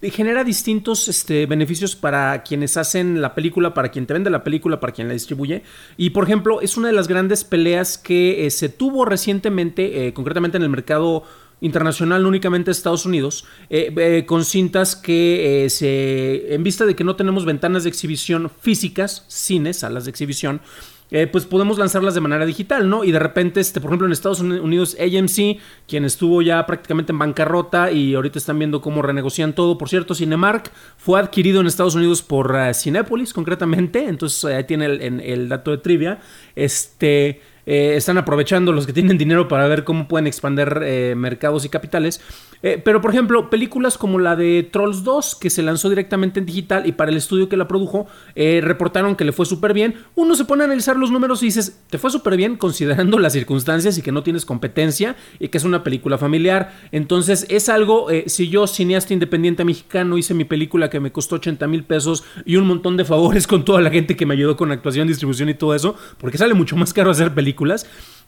eh, 0.00 0.10
genera 0.10 0.44
distintos 0.44 1.08
este, 1.08 1.46
beneficios 1.46 1.96
para 1.96 2.42
quienes 2.44 2.76
hacen 2.76 3.20
la 3.20 3.34
película, 3.34 3.74
para 3.74 3.90
quien 3.90 4.06
te 4.06 4.14
vende 4.14 4.30
la 4.30 4.44
película, 4.44 4.78
para 4.78 4.92
quien 4.92 5.08
la 5.08 5.14
distribuye. 5.14 5.62
Y 5.96 6.10
por 6.10 6.24
ejemplo, 6.24 6.60
es 6.60 6.76
una 6.76 6.88
de 6.88 6.94
las 6.94 7.08
grandes 7.08 7.42
peleas 7.42 7.98
que 7.98 8.46
eh, 8.46 8.50
se 8.50 8.68
tuvo 8.68 9.04
recientemente, 9.04 10.12
concretamente 10.14 10.56
en 10.56 10.62
el 10.62 10.68
mercado 10.68 11.24
internacional, 11.60 12.22
no 12.22 12.28
únicamente 12.28 12.70
Estados 12.70 13.06
Unidos, 13.06 13.44
eh, 13.70 13.92
eh, 13.96 14.24
con 14.26 14.44
cintas 14.44 14.94
que 14.94 15.66
se, 15.70 16.54
en 16.54 16.62
vista 16.62 16.84
de 16.84 16.94
que 16.94 17.04
no 17.04 17.16
tenemos 17.16 17.44
ventanas 17.44 17.84
de 17.84 17.90
exhibición 17.90 18.50
físicas, 18.60 19.24
cines, 19.28 19.78
salas 19.78 20.04
de 20.04 20.10
exhibición, 20.10 20.60
eh, 21.10 21.26
pues 21.26 21.44
podemos 21.44 21.78
lanzarlas 21.78 22.14
de 22.14 22.20
manera 22.20 22.44
digital, 22.44 22.88
¿no? 22.88 23.04
Y 23.04 23.12
de 23.12 23.18
repente, 23.18 23.60
este, 23.60 23.80
por 23.80 23.90
ejemplo, 23.90 24.06
en 24.06 24.12
Estados 24.12 24.40
Unidos, 24.40 24.96
AMC, 24.98 25.60
quien 25.86 26.04
estuvo 26.04 26.42
ya 26.42 26.66
prácticamente 26.66 27.12
en 27.12 27.18
bancarrota 27.18 27.92
y 27.92 28.14
ahorita 28.14 28.38
están 28.38 28.58
viendo 28.58 28.80
cómo 28.80 29.02
renegocian 29.02 29.54
todo. 29.54 29.78
Por 29.78 29.88
cierto, 29.88 30.14
Cinemark 30.14 30.72
fue 30.96 31.20
adquirido 31.20 31.60
en 31.60 31.68
Estados 31.68 31.94
Unidos 31.94 32.22
por 32.22 32.52
uh, 32.52 32.74
Cinépolis, 32.74 33.32
concretamente. 33.32 34.08
Entonces, 34.08 34.44
ahí 34.44 34.64
tiene 34.64 34.86
el, 34.86 35.20
el, 35.20 35.48
dato 35.48 35.70
de 35.70 35.78
trivia. 35.78 36.18
Este. 36.54 37.40
Eh, 37.66 37.96
están 37.96 38.16
aprovechando 38.16 38.72
los 38.72 38.86
que 38.86 38.92
tienen 38.92 39.18
dinero 39.18 39.48
para 39.48 39.66
ver 39.66 39.82
cómo 39.82 40.06
pueden 40.06 40.28
expandir 40.28 40.78
eh, 40.82 41.14
mercados 41.16 41.64
y 41.64 41.68
capitales. 41.68 42.20
Eh, 42.62 42.80
pero, 42.82 43.00
por 43.00 43.10
ejemplo, 43.10 43.50
películas 43.50 43.98
como 43.98 44.18
la 44.18 44.36
de 44.36 44.62
Trolls 44.62 45.02
2, 45.02 45.34
que 45.34 45.50
se 45.50 45.62
lanzó 45.62 45.88
directamente 45.88 46.38
en 46.38 46.46
digital 46.46 46.86
y 46.86 46.92
para 46.92 47.10
el 47.10 47.16
estudio 47.16 47.48
que 47.48 47.56
la 47.56 47.68
produjo, 47.68 48.06
reportaron 48.34 49.16
que 49.16 49.24
le 49.24 49.32
fue 49.32 49.46
súper 49.46 49.72
bien. 49.72 49.96
Uno 50.14 50.34
se 50.34 50.44
pone 50.44 50.62
a 50.62 50.66
analizar 50.66 50.96
los 50.96 51.10
números 51.10 51.42
y 51.42 51.46
dices, 51.46 51.80
te 51.90 51.98
fue 51.98 52.10
súper 52.10 52.36
bien 52.36 52.56
considerando 52.56 53.18
las 53.18 53.32
circunstancias 53.32 53.98
y 53.98 54.02
que 54.02 54.12
no 54.12 54.22
tienes 54.22 54.46
competencia 54.46 55.16
y 55.38 55.48
que 55.48 55.58
es 55.58 55.64
una 55.64 55.82
película 55.82 56.18
familiar. 56.18 56.72
Entonces, 56.92 57.46
es 57.50 57.68
algo, 57.68 58.06
si 58.26 58.48
yo, 58.48 58.66
cineasta 58.66 59.12
independiente 59.12 59.64
mexicano, 59.64 60.16
hice 60.16 60.34
mi 60.34 60.44
película 60.44 60.88
que 60.88 61.00
me 61.00 61.12
costó 61.12 61.36
80 61.36 61.66
mil 61.66 61.84
pesos 61.84 62.24
y 62.44 62.56
un 62.56 62.66
montón 62.66 62.96
de 62.96 63.04
favores 63.04 63.46
con 63.46 63.64
toda 63.64 63.80
la 63.80 63.90
gente 63.90 64.16
que 64.16 64.24
me 64.24 64.34
ayudó 64.34 64.56
con 64.56 64.70
actuación, 64.70 65.08
distribución 65.08 65.48
y 65.48 65.54
todo 65.54 65.74
eso, 65.74 65.96
porque 66.18 66.38
sale 66.38 66.54
mucho 66.54 66.76
más 66.76 66.92
caro 66.92 67.10
hacer 67.10 67.34
películas 67.34 67.55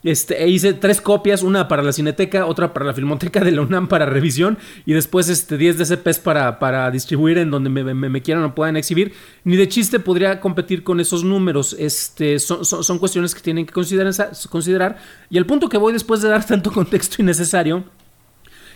este, 0.05 0.45
e 0.45 0.49
hice 0.49 0.75
tres 0.75 1.01
copias, 1.01 1.43
una 1.43 1.67
para 1.67 1.83
la 1.83 1.93
Cineteca, 1.93 2.47
otra 2.47 2.73
para 2.73 2.87
la 2.87 2.95
Filmoteca 2.95 3.41
de 3.41 3.51
la 3.51 3.63
UNAM 3.63 3.89
para 3.89 4.07
revisión 4.07 4.57
y 4.87 4.93
después 4.93 5.29
este, 5.29 5.57
10 5.57 5.79
DCPs 5.79 6.21
para, 6.21 6.61
para 6.61 6.89
distribuir 6.93 7.39
en 7.39 7.51
donde 7.51 7.69
me, 7.69 8.23
quieran 8.23 8.45
o 8.45 8.55
puedan 8.55 8.77
exhibir. 8.77 9.13
Ni 9.43 9.57
de 9.57 9.69
chiste 9.69 9.99
podría 9.99 10.41
competir 10.41 10.85
con 10.85 11.01
esos 11.01 11.25
números. 11.25 11.75
Este, 11.79 12.39
son, 12.39 12.65
son, 12.65 12.99
cuestiones 12.99 13.35
que 13.35 13.41
tienen 13.41 13.67
que 13.67 13.73
considerar, 13.73 14.15
considerar. 14.49 14.99
Y 15.31 15.37
el 15.37 15.47
punto 15.47 15.69
que 15.69 15.79
voy 15.79 15.93
después 15.93 16.23
de 16.23 16.29
dar 16.29 16.47
tanto 16.47 16.71
contexto 16.73 17.21
innecesario 17.21 17.85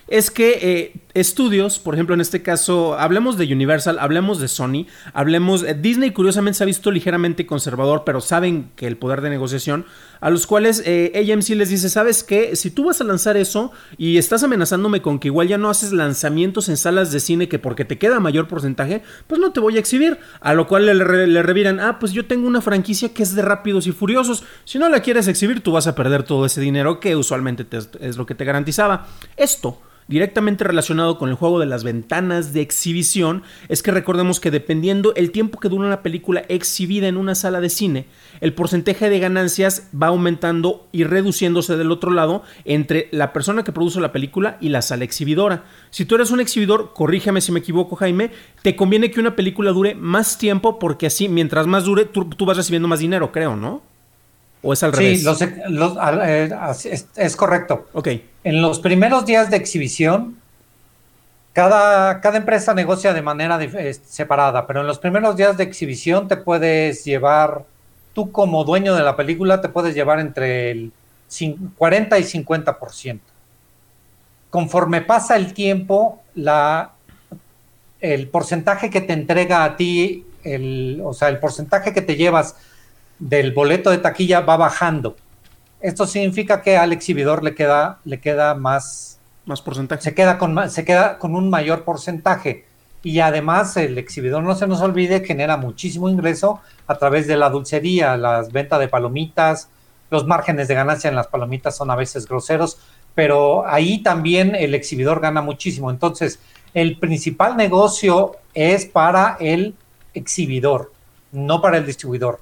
es 0.09 0.31
que 0.31 0.59
eh, 0.61 0.93
estudios, 1.15 1.79
por 1.79 1.95
ejemplo, 1.95 2.15
en 2.15 2.21
este 2.21 2.43
caso, 2.43 2.99
hablemos 2.99 3.39
de 3.39 3.53
Universal, 3.53 3.99
hablemos 3.99 4.41
de 4.41 4.49
Sony, 4.49 4.87
hablemos. 5.15 5.63
Eh, 5.63 5.75
Disney, 5.75 6.11
curiosamente, 6.11 6.59
se 6.59 6.65
ha 6.65 6.67
visto 6.67 6.91
ligeramente 6.91 7.47
conservador, 7.47 8.03
pero 8.05 8.21
saben 8.21 8.71
que 8.77 8.87
el 8.87 8.97
poder 8.97 9.21
de 9.21 9.31
negociación, 9.31 9.87
a 10.23 10.31
los 10.31 10.47
cuales 10.47 10.83
eh, 10.87 11.13
AMC 11.15 11.51
les 11.51 11.69
dice: 11.69 11.91
¿Sabes 11.91 12.23
qué? 12.23 12.55
Si 12.55 12.71
tú 12.71 12.85
vas 12.85 13.01
a 13.01 13.05
lanzar 13.05 13.37
eso 13.37 13.73
y 13.99 14.17
estás 14.19 14.45
amenazándome 14.45 15.03
con 15.03 15.19
que 15.19 15.29
igual 15.29 15.49
ya 15.49 15.59
no 15.59 15.69
haces 15.69 15.93
lanzamientos 15.93 16.69
en 16.69 16.77
salas 16.77 17.11
de 17.11 17.19
cine 17.19 17.49
que 17.49 17.59
porque 17.59 17.85
te 17.85 17.99
queda 17.99 18.21
mayor 18.21 18.47
porcentaje, 18.47 19.03
pues 19.27 19.41
no 19.41 19.53
te 19.53 19.59
voy 19.59 19.77
a 19.77 19.81
exhibir. 19.81 20.19
A 20.41 20.55
lo 20.55 20.69
cual 20.69 20.87
le, 20.87 21.43
reviran: 21.43 21.81
Ah, 21.81 21.99
pues 21.99 22.13
yo 22.13 22.25
tengo 22.27 22.47
una 22.47 22.61
franquicia 22.61 23.13
que 23.13 23.25
es 23.25 23.35
de 23.35 23.43
rápidos 23.43 23.89
y 23.89 23.93
furiosos. 23.93 24.45
Si 24.65 24.79
no 24.79 24.89
la 24.89 25.01
quieres 25.01 25.27
exhibir, 25.27 25.61
tú 25.61 25.73
vas 25.73 25.89
a 25.89 25.97
perder 25.97 26.23
todo 26.23 26.47
ese 26.47 26.61
dinero 26.61 27.01
que 27.01 27.17
usualmente 27.17 27.67
es 28.01 28.17
lo 28.17 28.25
que 28.25 28.37
te 28.37 28.45
garantizaba. 28.45 29.09
Esto 29.37 29.81
directamente 30.09 30.65
relacionado 30.65 31.19
con 31.19 31.29
el 31.29 31.35
juego 31.35 31.59
de 31.59 31.67
las 31.67 31.85
ventanas 31.85 32.53
de 32.53 32.61
exhibición 32.61 33.43
es 33.69 33.83
que 33.83 33.91
recordemos 33.91 34.41
que 34.41 34.51
dependiendo 34.51 35.15
el 35.15 35.31
tiempo 35.31 35.59
que 35.59 35.69
dura 35.69 35.87
una 35.87 36.03
película 36.03 36.45
exhibida 36.49 37.09
en 37.09 37.17
una 37.17 37.35
sala 37.35 37.61
de 37.61 37.71
cine, 37.71 38.07
el 38.41 38.55
porcentaje 38.55 39.09
de 39.09 39.19
ganancias 39.19 39.89
va 40.01 40.09
aumentando 40.09 40.87
y 40.93 41.05
reduciéndose 41.05 41.77
del 41.77 41.91
otro 41.91 42.11
lado 42.11 42.43
entre 42.65 43.09
la 43.13 43.33
persona 43.33 43.65
que 43.65 43.73
produce 43.73 44.01
la 44.01 44.13
película 44.13 44.59
y 44.61 44.69
la 44.69 44.83
sala 44.83 45.05
exhibidora. 45.05 45.65
Si 45.91 46.05
tú 46.05 46.17
eres 46.17 46.31
un 46.31 46.41
exhibidor, 46.41 46.93
corrígeme 46.95 47.41
si 47.41 47.53
me 47.53 47.61
equivoco 47.61 47.97
Jaime, 47.97 48.31
te 48.63 48.77
conviene 48.77 49.11
que 49.11 49.21
una 49.21 49.37
película 49.37 49.73
dure 49.73 49.95
más 49.95 50.39
tiempo 50.39 50.79
porque 50.79 51.07
así 51.07 51.29
mientras 51.29 51.67
más 51.67 51.85
dure 51.85 52.05
tú, 52.05 52.47
vas 52.47 52.57
recibiendo 52.57 52.89
más 52.89 53.01
dinero, 53.01 53.33
creo, 53.33 53.57
¿no? 53.57 53.92
¿O 54.63 54.73
es 54.73 54.83
al 54.83 54.93
revés? 54.93 55.23
Sí, 55.23 55.47
eh, 56.25 56.51
es, 56.85 57.07
es, 57.17 57.37
correcto. 57.37 57.89
Ok. 57.93 58.09
En 58.45 58.63
los 58.63 58.79
primeros 58.79 59.27
días 59.27 59.51
de 59.51 59.57
exhibición, 59.57 60.37
cada, 61.53 62.21
cada 62.21 62.39
empresa 62.39 62.73
negocia 62.73 63.13
de 63.13 63.23
manera 63.23 63.59
separada, 64.05 64.67
pero 64.67 64.81
en 64.81 64.87
los 64.87 64.99
primeros 64.99 65.37
días 65.37 65.57
de 65.57 65.65
exhibición 65.65 66.29
te 66.29 66.37
puedes 66.37 67.05
llevar, 67.05 67.65
tú 68.15 68.31
como 68.31 68.65
dueño 68.65 68.95
de 68.95 69.03
la 69.03 69.17
película, 69.17 69.61
te 69.61 69.69
puedes 69.69 69.95
llevar 69.95 70.21
entre 70.21 70.71
el 70.71 70.93
40 71.77 72.19
y 72.19 72.23
50%. 72.23 73.21
Conforme 74.49 75.01
pasa 75.01 75.37
el 75.37 75.55
tiempo, 75.55 76.23
la, 76.35 76.93
el 78.01 78.29
porcentaje 78.29 78.91
que 78.91 79.01
te 79.01 79.13
entrega 79.13 79.65
a 79.65 79.77
ti, 79.77 80.25
el, 80.45 81.01
o 81.05 81.13
sea, 81.13 81.29
el 81.29 81.39
porcentaje 81.39 81.93
que 81.93 82.03
te 82.03 82.17
llevas 82.17 82.57
del 83.23 83.53
boleto 83.53 83.91
de 83.91 83.99
taquilla 83.99 84.41
va 84.41 84.57
bajando. 84.57 85.15
Esto 85.81 86.07
significa 86.07 86.61
que 86.61 86.77
al 86.77 86.93
exhibidor 86.93 87.45
le 87.45 87.55
queda, 87.55 88.01
le 88.05 88.19
queda 88.21 88.57
más, 88.57 89.21
más 89.47 89.63
porcentaje. 89.63 90.03
Se 90.03 90.15
queda, 90.15 90.39
con, 90.39 90.69
se 90.69 90.85
queda 90.85 91.19
con 91.19 91.37
un 91.37 91.49
mayor 91.49 91.85
porcentaje. 91.85 92.65
Y 93.05 93.21
además 93.21 93.77
el 93.77 93.97
exhibidor, 93.97 94.43
no 94.43 94.57
se 94.57 94.67
nos 94.67 94.81
olvide, 94.81 95.25
genera 95.25 95.57
muchísimo 95.57 96.09
ingreso 96.09 96.61
a 96.89 96.97
través 96.97 97.29
de 97.29 97.37
la 97.37 97.49
dulcería, 97.49 98.17
las 98.17 98.51
ventas 98.51 98.81
de 98.81 98.89
palomitas, 98.89 99.69
los 100.11 100.27
márgenes 100.27 100.67
de 100.67 100.75
ganancia 100.75 101.09
en 101.09 101.17
las 101.17 101.29
palomitas 101.29 101.77
son 101.77 101.93
a 101.93 101.97
veces 101.97 102.27
groseros, 102.27 102.79
pero 103.15 103.67
ahí 103.67 104.03
también 104.03 104.57
el 104.57 104.75
exhibidor 104.75 105.21
gana 105.21 105.43
muchísimo. 105.43 105.91
Entonces, 105.91 106.41
el 106.75 106.99
principal 106.99 107.57
negocio 107.57 108.37
es 108.53 108.85
para 108.87 109.37
el 109.39 109.77
exhibidor, 110.13 110.93
no 111.31 111.61
para 111.61 111.79
el 111.79 111.87
distribuidor 111.87 112.41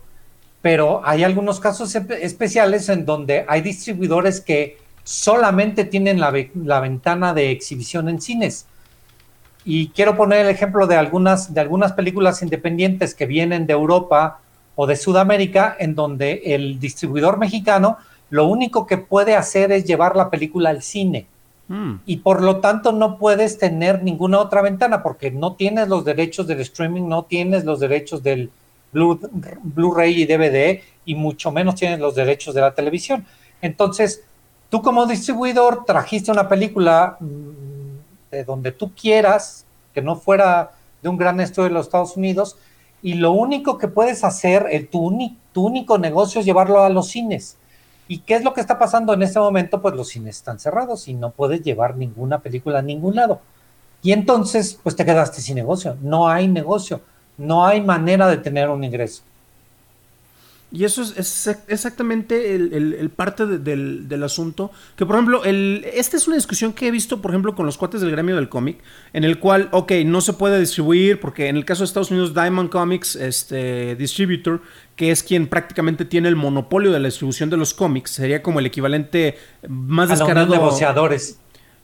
pero 0.63 1.01
hay 1.05 1.25
algunos 1.25 1.59
casos 1.59 1.95
especiales 1.95 2.89
en 2.89 3.07
donde 3.07 3.45
hay 3.49 3.63
distribuidores 3.63 4.41
que 4.41 4.79
solamente 5.05 5.85
tienen 5.85 6.21
la, 6.21 6.81
ventana 6.81 7.33
de 7.33 7.51
exhibición 7.51 8.09
en 8.09 8.21
cines. 8.21 8.67
Y 9.65 9.89
quiero 9.89 10.17
poner 10.17 10.47
el 10.47 10.51
ejemplo 10.51 10.87
de 10.87 10.97
algunas, 10.97 11.53
de 11.53 11.61
algunas 11.61 11.93
películas 11.93 12.43
independientes 12.43 13.15
que 13.15 13.27
vienen 13.27 13.67
de 13.67 13.73
Europa 13.73 14.41
o 14.75 14.87
de 14.87 14.97
Sudamérica, 14.97 15.77
en 15.79 15.95
donde 15.95 16.43
el 16.47 16.79
distribuidor 16.79 17.39
mexicano 17.39 17.99
lo 18.29 18.47
único 18.47 18.87
que 18.87 18.99
puede 18.99 19.35
hacer 19.35 19.73
es 19.73 19.85
llevar 19.85 20.17
la 20.17 20.31
película 20.31 20.71
al 20.71 20.83
cine. 20.83 21.27
Hmm. 21.69 21.97
Y 22.07 22.19
por 22.19 22.43
lo 22.43 22.59
tanto 22.59 22.93
no 22.93 23.19
puedes 23.19 23.59
tener 23.59 24.03
ninguna 24.03 24.39
otra 24.39 24.63
ventana 24.63 25.03
porque 25.03 25.31
no 25.31 25.55
tienes 25.55 25.89
los 25.89 26.05
derechos 26.05 26.47
del 26.47 26.61
streaming, 26.61 27.09
no 27.09 27.25
tienes 27.25 27.65
los 27.65 27.81
derechos 27.81 28.23
del, 28.23 28.51
Blu-ray 28.93 30.23
y 30.23 30.27
DVD 30.27 30.81
y 31.05 31.15
mucho 31.15 31.51
menos 31.53 31.77
tienen 31.77 32.01
los 32.01 32.15
derechos 32.15 32.55
de 32.55 32.61
la 32.61 32.75
televisión. 32.75 33.27
Entonces, 33.63 34.23
tú 34.69 34.83
como 34.83 35.07
distribuidor 35.07 35.85
trajiste 35.85 36.31
una 36.31 36.49
película 36.49 37.17
mm, 37.21 38.31
de 38.31 38.45
donde 38.45 38.73
tú 38.73 38.93
quieras, 38.95 39.65
que 39.95 40.03
no 40.03 40.17
fuera 40.17 40.73
de 41.03 41.09
un 41.09 41.17
gran 41.17 41.41
estudio 41.41 41.69
de 41.69 41.75
los 41.75 41.87
Estados 41.87 42.17
Unidos, 42.17 42.57
y 43.03 43.15
lo 43.15 43.33
único 43.33 43.79
que 43.79 43.89
puedes 43.89 44.25
hacer, 44.25 44.67
el, 44.71 44.89
tu, 44.89 45.17
tu 45.53 45.67
único 45.67 45.99
negocio 45.99 46.41
es 46.41 46.47
llevarlo 46.47 46.83
a 46.83 46.91
los 46.91 47.09
cines. 47.09 47.57
¿Y 48.09 48.19
qué 48.19 48.35
es 48.35 48.45
lo 48.45 48.53
que 48.53 48.61
está 48.61 48.79
pasando 48.79 49.15
en 49.15 49.23
este 49.23 49.39
momento? 49.39 49.81
Pues 49.81 49.95
los 49.95 50.09
cines 50.09 50.37
están 50.37 50.59
cerrados 50.59 51.09
y 51.09 51.15
no 51.15 51.31
puedes 51.31 51.63
llevar 51.63 51.97
ninguna 51.97 52.41
película 52.41 52.81
a 52.81 52.83
ningún 52.83 53.15
lado. 53.15 53.41
Y 54.03 54.13
entonces, 54.13 54.79
pues 54.83 54.97
te 54.97 55.05
quedaste 55.05 55.41
sin 55.41 55.55
negocio. 55.55 55.97
No 56.03 56.29
hay 56.29 56.49
negocio 56.49 57.01
no 57.41 57.67
hay 57.67 57.81
manera 57.81 58.29
de 58.29 58.37
tener 58.37 58.69
un 58.69 58.85
ingreso. 58.85 59.23
Y 60.73 60.85
eso 60.85 61.03
es, 61.03 61.49
exactamente 61.67 62.55
el, 62.55 63.11
parte 63.11 63.45
del, 63.45 64.23
asunto. 64.23 64.71
Que, 64.95 65.05
por 65.05 65.17
ejemplo, 65.17 65.45
el, 65.45 65.85
esta 65.93 66.17
es 66.17 66.29
una 66.29 66.37
discusión 66.37 66.73
que 66.73 66.87
he 66.87 66.91
visto, 66.93 67.21
por 67.21 67.33
ejemplo, 67.33 67.57
con 67.57 67.67
los 67.67 67.77
cuates 67.77 68.01
del 68.01 68.13
gremio 68.13 68.37
del 68.37 68.49
cómic, 68.49 68.79
en 69.13 69.25
el 69.25 69.41
cual, 69.41 69.69
ok, 69.73 69.93
no 70.07 70.21
se 70.21 70.35
puede 70.35 70.61
distribuir, 70.61 71.19
porque 71.19 71.49
en 71.49 71.57
el 71.57 71.65
caso 71.65 71.81
de 71.81 71.87
Estados 71.87 72.13
Unidos, 72.13 72.35
Diamond 72.35 72.71
Comics, 72.71 73.17
este 73.17 73.97
Distributor, 73.97 74.63
que 74.95 75.11
es 75.11 75.25
quien 75.25 75.49
prácticamente 75.49 76.05
tiene 76.05 76.29
el 76.29 76.37
monopolio 76.37 76.93
de 76.93 77.01
la 77.01 77.09
distribución 77.09 77.51
de 77.51 77.57
los 77.57 77.75
cómics, 77.75 78.13
sería 78.13 78.41
como 78.41 78.61
el 78.61 78.67
equivalente 78.67 79.39
más 79.67 80.09
descarado. 80.09 80.55
negociadores. 80.55 81.41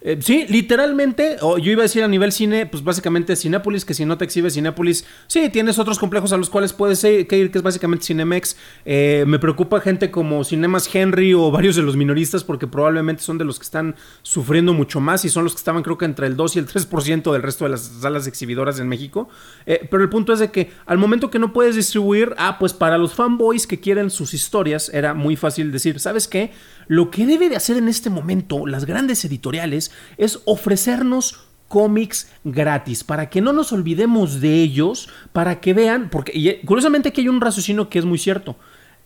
Eh, 0.09 0.19
sí, 0.21 0.47
literalmente, 0.49 1.37
o 1.41 1.59
yo 1.59 1.73
iba 1.73 1.83
a 1.83 1.83
decir 1.83 2.05
a 2.05 2.07
nivel 2.07 2.31
cine, 2.31 2.65
pues 2.65 2.85
básicamente 2.85 3.35
Cinépolis, 3.35 3.85
que 3.85 3.93
si 3.93 4.05
no 4.05 4.17
te 4.17 4.25
exhibe 4.25 4.53
Cinépolis, 4.53 5.05
sí, 5.27 5.49
tienes 5.51 5.81
otros 5.81 5.99
complejos 5.99 6.33
a 6.33 6.37
los 6.37 6.49
cuales 6.49 6.73
puedes 6.73 7.03
ir, 7.03 7.27
que 7.27 7.51
es 7.53 7.63
básicamente 7.63 8.07
Cinemex. 8.07 8.57
Eh, 8.85 9.25
me 9.27 9.41
preocupa 9.41 9.81
gente 9.81 10.13
como 10.13 10.45
Cinemas 10.45 10.89
Henry 10.95 11.35
o 11.35 11.51
varios 11.51 11.75
de 11.75 11.83
los 11.83 11.97
minoristas, 11.97 12.45
porque 12.45 12.69
probablemente 12.69 13.21
son 13.25 13.37
de 13.37 13.45
los 13.45 13.59
que 13.59 13.65
están 13.65 13.97
sufriendo 14.23 14.73
mucho 14.73 15.01
más 15.01 15.25
y 15.25 15.29
son 15.29 15.43
los 15.43 15.55
que 15.55 15.59
estaban, 15.59 15.83
creo 15.83 15.99
que 15.99 16.05
entre 16.05 16.29
el 16.29 16.37
2 16.37 16.55
y 16.55 16.59
el 16.61 16.69
3% 16.69 17.33
del 17.33 17.43
resto 17.43 17.65
de 17.65 17.71
las 17.71 17.81
salas 18.01 18.29
exhibidoras 18.29 18.79
en 18.79 18.87
México. 18.87 19.29
Eh, 19.67 19.89
pero 19.91 20.05
el 20.05 20.09
punto 20.09 20.33
es 20.33 20.39
de 20.39 20.53
que 20.53 20.71
al 20.87 20.99
momento 20.99 21.33
que 21.33 21.41
no 21.41 21.53
puedes 21.53 21.75
distribuir, 21.75 22.33
ah, 22.39 22.59
pues 22.61 22.73
para 22.73 22.97
los 22.97 23.13
fanboys 23.13 23.67
que 23.67 23.81
quieren 23.81 24.11
sus 24.11 24.35
historias, 24.35 24.89
era 24.95 25.15
muy 25.15 25.35
fácil 25.35 25.73
decir, 25.73 25.99
¿sabes 25.99 26.29
qué? 26.29 26.53
Lo 26.89 27.11
que 27.11 27.27
debe 27.27 27.49
de 27.49 27.57
hacer 27.57 27.77
en 27.77 27.89
este 27.89 28.11
momento 28.11 28.67
las 28.67 28.85
grandes 28.85 29.25
editoriales 29.25 29.91
es 30.19 30.41
ofrecernos 30.45 31.47
cómics 31.69 32.31
gratis, 32.45 33.05
para 33.05 33.29
que 33.29 33.41
no 33.41 33.53
nos 33.53 33.73
olvidemos 33.73 34.41
de 34.41 34.63
ellos, 34.63 35.09
para 35.33 35.61
que 35.61 35.75
vean, 35.75 36.11
porque 36.11 36.33
y, 36.35 36.65
curiosamente 36.65 37.09
aquí 37.09 37.23
hay 37.23 37.29
un 37.29 37.41
raciocinio 37.41 37.89
que 37.89 37.99
es 37.99 38.05
muy 38.05 38.19
cierto. 38.19 38.57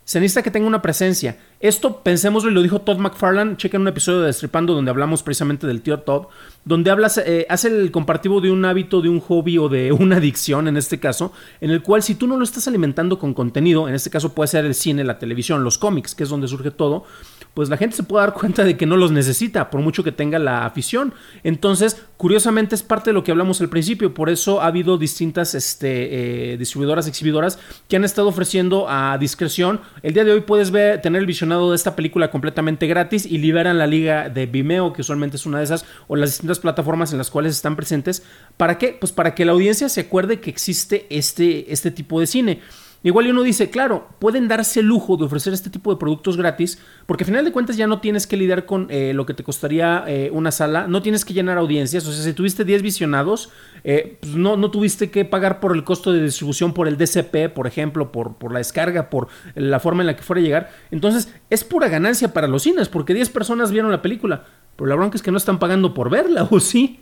Se 0.03 0.19
necesita 0.19 0.41
que 0.41 0.51
tenga 0.51 0.67
una 0.67 0.81
presencia. 0.81 1.37
Esto, 1.59 2.01
pensémoslo, 2.01 2.49
y 2.49 2.53
lo 2.53 2.63
dijo 2.63 2.81
Todd 2.81 2.97
McFarlane, 2.97 3.55
chequen 3.57 3.81
un 3.81 3.87
episodio 3.87 4.21
de 4.21 4.27
Destripando 4.27 4.73
donde 4.73 4.89
hablamos 4.89 5.21
precisamente 5.21 5.67
del 5.67 5.81
tío 5.81 5.99
Todd, 5.99 6.25
donde 6.63 6.91
hablas, 6.91 7.17
eh, 7.17 7.45
hace 7.49 7.67
el 7.67 7.91
comparativo 7.91 8.39
de 8.39 8.51
un 8.51 8.63
hábito, 8.65 9.01
de 9.01 9.09
un 9.09 9.19
hobby 9.19 9.57
o 9.57 9.67
de 9.69 9.91
una 9.91 10.17
adicción 10.17 10.67
en 10.67 10.77
este 10.77 10.99
caso, 10.99 11.33
en 11.59 11.71
el 11.71 11.81
cual 11.81 12.03
si 12.03 12.15
tú 12.15 12.27
no 12.27 12.37
lo 12.37 12.43
estás 12.43 12.67
alimentando 12.67 13.17
con 13.17 13.33
contenido, 13.33 13.87
en 13.87 13.95
este 13.95 14.09
caso 14.09 14.33
puede 14.33 14.47
ser 14.47 14.65
el 14.65 14.75
cine, 14.75 15.03
la 15.03 15.19
televisión, 15.19 15.63
los 15.63 15.77
cómics, 15.77 16.13
que 16.13 16.23
es 16.23 16.29
donde 16.29 16.47
surge 16.47 16.71
todo, 16.71 17.05
pues 17.53 17.69
la 17.69 17.77
gente 17.77 17.95
se 17.95 18.03
puede 18.03 18.25
dar 18.25 18.33
cuenta 18.39 18.63
de 18.63 18.77
que 18.77 18.85
no 18.85 18.97
los 18.97 19.11
necesita, 19.11 19.69
por 19.69 19.81
mucho 19.81 20.03
que 20.03 20.11
tenga 20.11 20.39
la 20.39 20.65
afición. 20.65 21.13
Entonces, 21.43 22.03
curiosamente 22.17 22.75
es 22.75 22.83
parte 22.83 23.09
de 23.09 23.13
lo 23.13 23.23
que 23.23 23.31
hablamos 23.31 23.59
al 23.61 23.69
principio, 23.69 24.13
por 24.13 24.29
eso 24.29 24.61
ha 24.61 24.67
habido 24.67 24.97
distintas 24.97 25.55
este, 25.55 26.53
eh, 26.53 26.57
distribuidoras, 26.57 27.07
exhibidoras 27.07 27.59
que 27.87 27.95
han 27.95 28.03
estado 28.03 28.27
ofreciendo 28.27 28.85
a 28.87 29.17
discreción. 29.17 29.81
El 30.03 30.13
día 30.13 30.23
de 30.23 30.31
hoy 30.31 30.41
puedes 30.41 30.71
ver, 30.71 31.01
tener 31.01 31.19
el 31.19 31.25
visionado 31.25 31.71
de 31.71 31.75
esta 31.75 31.95
película 31.95 32.29
completamente 32.29 32.87
gratis 32.87 33.25
y 33.25 33.39
liberan 33.39 33.77
la 33.77 33.87
liga 33.87 34.29
de 34.29 34.45
Vimeo, 34.45 34.93
que 34.93 35.01
usualmente 35.01 35.37
es 35.37 35.45
una 35.45 35.57
de 35.57 35.63
esas, 35.63 35.85
o 36.07 36.15
las 36.15 36.29
distintas 36.29 36.50
plataformas 36.59 37.11
en 37.11 37.17
las 37.17 37.29
cuales 37.29 37.55
están 37.55 37.75
presentes. 37.75 38.23
¿Para 38.57 38.77
qué? 38.77 38.97
Pues 38.99 39.11
para 39.11 39.35
que 39.35 39.45
la 39.45 39.51
audiencia 39.51 39.89
se 39.89 40.01
acuerde 40.01 40.39
que 40.39 40.49
existe 40.49 41.07
este, 41.09 41.71
este 41.71 41.91
tipo 41.91 42.19
de 42.19 42.27
cine. 42.27 42.61
Igual 43.03 43.27
uno 43.31 43.41
dice, 43.41 43.71
claro, 43.71 44.09
pueden 44.19 44.47
darse 44.47 44.81
el 44.81 44.85
lujo 44.85 45.17
de 45.17 45.23
ofrecer 45.23 45.53
este 45.53 45.71
tipo 45.71 45.91
de 45.91 45.97
productos 45.97 46.37
gratis, 46.37 46.77
porque 47.07 47.23
al 47.23 47.29
final 47.29 47.45
de 47.45 47.51
cuentas 47.51 47.75
ya 47.75 47.87
no 47.87 47.99
tienes 47.99 48.27
que 48.27 48.37
lidiar 48.37 48.67
con 48.67 48.87
eh, 48.91 49.13
lo 49.15 49.25
que 49.25 49.33
te 49.33 49.43
costaría 49.43 50.03
eh, 50.07 50.29
una 50.31 50.51
sala, 50.51 50.85
no 50.85 51.01
tienes 51.01 51.25
que 51.25 51.33
llenar 51.33 51.57
audiencias, 51.57 52.05
o 52.05 52.11
sea, 52.11 52.23
si 52.23 52.33
tuviste 52.33 52.63
10 52.63 52.83
visionados, 52.83 53.49
eh, 53.83 54.19
pues 54.21 54.35
no, 54.35 54.55
no 54.55 54.69
tuviste 54.69 55.09
que 55.09 55.25
pagar 55.25 55.59
por 55.59 55.75
el 55.75 55.83
costo 55.83 56.13
de 56.13 56.21
distribución, 56.21 56.75
por 56.75 56.87
el 56.87 56.97
DCP, 56.97 57.51
por 57.55 57.65
ejemplo, 57.65 58.11
por, 58.11 58.35
por 58.35 58.51
la 58.51 58.59
descarga, 58.59 59.09
por 59.09 59.29
la 59.55 59.79
forma 59.79 60.03
en 60.03 60.07
la 60.07 60.15
que 60.15 60.21
fuera 60.21 60.39
a 60.39 60.43
llegar. 60.43 60.71
Entonces, 60.91 61.33
es 61.49 61.63
pura 61.63 61.89
ganancia 61.89 62.33
para 62.33 62.47
los 62.47 62.61
cines, 62.61 62.87
porque 62.87 63.15
10 63.15 63.31
personas 63.31 63.71
vieron 63.71 63.89
la 63.89 64.03
película, 64.03 64.45
pero 64.75 64.87
la 64.87 64.95
bronca 64.95 65.15
es 65.15 65.21
que 65.21 65.31
no 65.31 65.37
están 65.37 65.59
pagando 65.59 65.93
por 65.93 66.09
verla, 66.09 66.47
¿o 66.51 66.59
sí? 66.59 66.99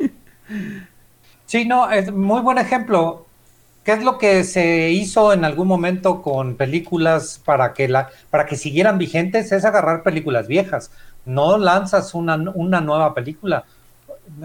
Sí, 1.45 1.65
no, 1.65 1.89
es 1.89 2.11
muy 2.11 2.41
buen 2.41 2.57
ejemplo. 2.57 3.25
¿Qué 3.83 3.93
es 3.93 4.03
lo 4.03 4.17
que 4.17 4.43
se 4.43 4.91
hizo 4.91 5.33
en 5.33 5.45
algún 5.45 5.67
momento 5.67 6.21
con 6.21 6.55
películas 6.55 7.41
para 7.43 7.73
que, 7.73 7.87
la, 7.87 8.09
para 8.29 8.45
que 8.45 8.55
siguieran 8.55 8.97
vigentes? 8.97 9.51
Es 9.51 9.65
agarrar 9.65 10.03
películas 10.03 10.47
viejas. 10.47 10.91
No 11.25 11.57
lanzas 11.57 12.13
una, 12.13 12.35
una 12.35 12.81
nueva 12.81 13.13
película. 13.13 13.65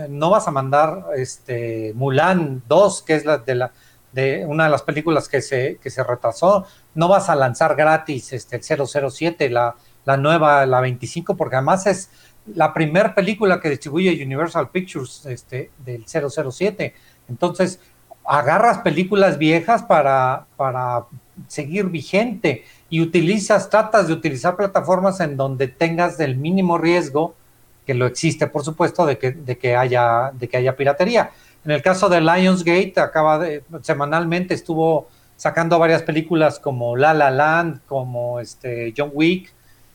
No 0.09 0.31
vas 0.31 0.49
a 0.49 0.51
mandar 0.51 1.05
este, 1.17 1.93
Mulan 1.95 2.63
2, 2.69 3.03
que 3.03 3.17
es 3.17 3.25
la 3.27 3.39
de, 3.39 3.55
la, 3.55 3.73
de 4.13 4.47
una 4.47 4.65
de 4.65 4.71
las 4.71 4.83
películas 4.83 5.29
que 5.29 5.43
se, 5.43 5.79
que 5.83 5.91
se 5.91 6.03
retrasó. 6.03 6.65
No 6.95 7.09
vas 7.09 7.29
a 7.29 7.35
lanzar 7.35 7.77
gratis 7.77 8.33
este, 8.33 8.57
el 8.57 8.87
007, 9.11 9.51
la, 9.51 9.75
la 10.05 10.17
nueva, 10.17 10.65
la 10.65 10.81
25, 10.81 11.37
porque 11.37 11.57
además 11.57 11.87
es 11.87 12.11
la 12.47 12.73
primera 12.75 13.15
película 13.15 13.61
que 13.61 13.71
distribuye 13.71 14.23
Universal 14.23 14.71
Pictures 14.71 15.25
este, 15.27 15.71
del 15.85 16.05
007. 16.07 16.95
Entonces, 17.29 17.81
agarras 18.25 18.79
películas 18.79 19.39
viejas 19.39 19.83
para, 19.83 20.47
para 20.57 21.05
seguir 21.49 21.87
vigente 21.87 22.65
y 22.91 23.01
utilizas, 23.01 23.71
tratas 23.71 24.09
de 24.09 24.15
utilizar 24.15 24.57
plataformas 24.57 25.21
en 25.21 25.37
donde 25.37 25.69
tengas 25.69 26.21
el 26.21 26.37
mínimo 26.37 26.79
riesgo, 26.79 27.35
que 27.87 27.95
lo 27.95 28.07
existe, 28.07 28.47
por 28.47 28.65
supuesto, 28.65 29.05
de 29.05 29.19
que, 29.19 29.33
de 29.33 29.59
que, 29.59 29.77
haya, 29.77 30.31
de 30.33 30.49
que 30.49 30.57
haya 30.57 30.77
piratería. 30.77 31.31
En 31.65 31.71
el 31.71 31.83
caso 31.83 32.09
de 32.09 32.21
Lionsgate, 32.21 32.95
acaba 32.99 33.39
de, 33.39 33.63
semanalmente 33.83 34.55
estuvo 34.55 35.09
sacando 35.37 35.79
varias 35.79 36.03
películas 36.03 36.59
como 36.59 36.97
La 36.97 37.13
La 37.13 37.31
Land, 37.31 37.81
como 37.87 38.41
este 38.41 38.95
John 38.97 39.11
Wick, 39.13 39.53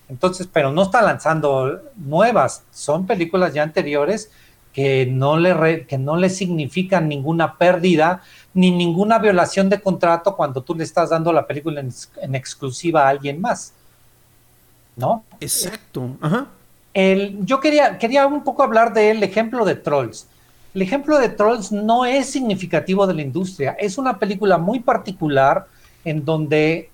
entonces, 0.10 0.50
pero 0.52 0.72
no 0.72 0.84
está 0.84 1.02
lanzando 1.02 1.82
nuevas, 1.96 2.64
son 2.72 3.06
películas 3.06 3.54
ya 3.54 3.64
anteriores 3.64 4.32
que 4.74 5.06
no 5.06 5.38
le, 5.38 5.86
que 5.86 5.98
no 5.98 6.18
le 6.18 6.30
significan 6.30 7.08
ninguna 7.08 7.58
pérdida 7.58 8.22
ni 8.54 8.72
ninguna 8.72 9.20
violación 9.20 9.70
de 9.70 9.82
contrato 9.82 10.36
cuando 10.36 10.62
tú 10.62 10.76
le 10.76 10.84
estás 10.84 11.12
dando 11.12 11.32
la 11.32 11.46
película 11.46 11.82
en, 11.82 12.36
exclusiva 12.36 13.06
a 13.06 13.10
alguien 13.10 13.40
más. 13.40 13.74
¿No? 14.96 15.24
Exacto. 15.40 16.18
Ajá. 16.22 16.48
El, 16.94 17.46
yo 17.46 17.60
quería, 17.60 17.98
quería 17.98 18.26
un 18.28 18.44
poco 18.44 18.64
hablar 18.64 18.94
del 18.94 19.22
ejemplo 19.24 19.64
de 19.64 19.76
Trolls. 19.76 20.28
El 20.74 20.82
ejemplo 20.82 21.18
de 21.20 21.30
Trolls 21.30 21.72
no 21.72 22.06
es 22.06 22.30
significativo 22.30 23.08
de 23.08 23.14
la 23.14 23.22
industria. 23.22 23.76
Es 23.80 23.98
una 23.98 24.18
película 24.18 24.58
muy 24.58 24.80
particular 24.80 25.68
en 26.04 26.26
donde 26.26 26.90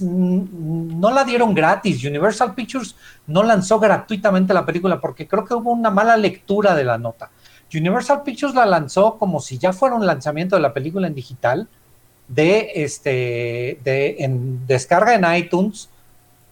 no 0.00 1.10
la 1.10 1.24
dieron 1.24 1.54
gratis. 1.54 2.04
Universal 2.04 2.54
Pictures 2.54 2.96
no 3.26 3.42
lanzó 3.42 3.78
gratuitamente 3.78 4.54
la 4.54 4.64
película 4.64 5.00
porque 5.00 5.26
creo 5.26 5.44
que 5.44 5.54
hubo 5.54 5.72
una 5.72 5.90
mala 5.90 6.16
lectura 6.16 6.74
de 6.74 6.84
la 6.84 6.98
nota. 6.98 7.30
Universal 7.74 8.22
Pictures 8.22 8.54
la 8.54 8.66
lanzó 8.66 9.18
como 9.18 9.40
si 9.40 9.58
ya 9.58 9.72
fuera 9.72 9.96
un 9.96 10.06
lanzamiento 10.06 10.56
de 10.56 10.62
la 10.62 10.72
película 10.72 11.06
en 11.06 11.14
digital, 11.14 11.68
de 12.28 12.72
este, 12.74 13.78
de 13.84 14.16
en 14.18 14.66
descarga 14.66 15.14
en 15.14 15.24
iTunes, 15.36 15.88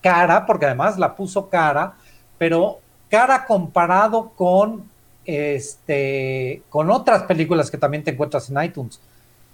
cara, 0.00 0.46
porque 0.46 0.66
además 0.66 0.98
la 0.98 1.14
puso 1.16 1.48
cara, 1.48 1.94
pero 2.38 2.80
cara 3.08 3.44
comparado 3.46 4.30
con 4.30 4.84
este, 5.24 6.62
con 6.68 6.90
otras 6.90 7.22
películas 7.22 7.70
que 7.70 7.78
también 7.78 8.04
te 8.04 8.10
encuentras 8.10 8.50
en 8.50 8.62
iTunes 8.62 9.00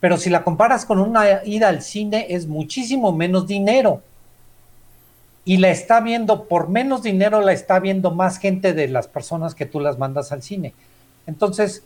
pero 0.00 0.16
si 0.16 0.30
la 0.30 0.42
comparas 0.42 0.86
con 0.86 0.98
una 0.98 1.44
ida 1.44 1.68
al 1.68 1.82
cine 1.82 2.26
es 2.30 2.46
muchísimo 2.46 3.12
menos 3.12 3.46
dinero. 3.46 4.02
Y 5.44 5.58
la 5.58 5.70
está 5.70 6.00
viendo, 6.00 6.44
por 6.44 6.68
menos 6.68 7.02
dinero, 7.02 7.40
la 7.40 7.52
está 7.52 7.78
viendo 7.78 8.10
más 8.10 8.38
gente 8.38 8.72
de 8.72 8.88
las 8.88 9.08
personas 9.08 9.54
que 9.54 9.66
tú 9.66 9.80
las 9.80 9.98
mandas 9.98 10.32
al 10.32 10.42
cine. 10.42 10.74
Entonces, 11.26 11.82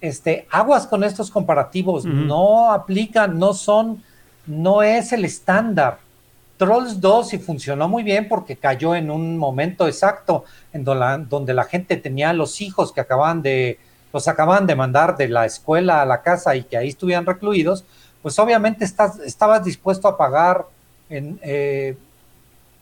este, 0.00 0.46
aguas 0.50 0.86
con 0.86 1.04
estos 1.04 1.30
comparativos, 1.30 2.04
no 2.04 2.72
aplican, 2.72 3.38
no 3.38 3.52
son, 3.52 4.02
no 4.46 4.82
es 4.82 5.12
el 5.12 5.24
estándar. 5.24 5.98
Trolls 6.56 7.00
2 7.00 7.28
sí 7.28 7.38
funcionó 7.38 7.88
muy 7.88 8.02
bien 8.02 8.28
porque 8.28 8.56
cayó 8.56 8.94
en 8.94 9.10
un 9.10 9.36
momento 9.38 9.86
exacto 9.86 10.44
en 10.72 10.84
donde 10.84 11.54
la 11.54 11.64
gente 11.64 11.96
tenía 11.96 12.32
los 12.32 12.60
hijos 12.60 12.92
que 12.92 13.00
acababan 13.00 13.42
de, 13.42 13.78
los 14.12 14.28
acaban 14.28 14.66
de 14.66 14.74
mandar 14.74 15.16
de 15.16 15.28
la 15.28 15.46
escuela 15.46 16.02
a 16.02 16.06
la 16.06 16.22
casa 16.22 16.56
y 16.56 16.64
que 16.64 16.76
ahí 16.76 16.88
estuvieran 16.88 17.26
recluidos, 17.26 17.84
pues 18.22 18.38
obviamente 18.38 18.84
estás, 18.84 19.18
estabas 19.20 19.64
dispuesto 19.64 20.08
a 20.08 20.16
pagar 20.16 20.66
en 21.08 21.38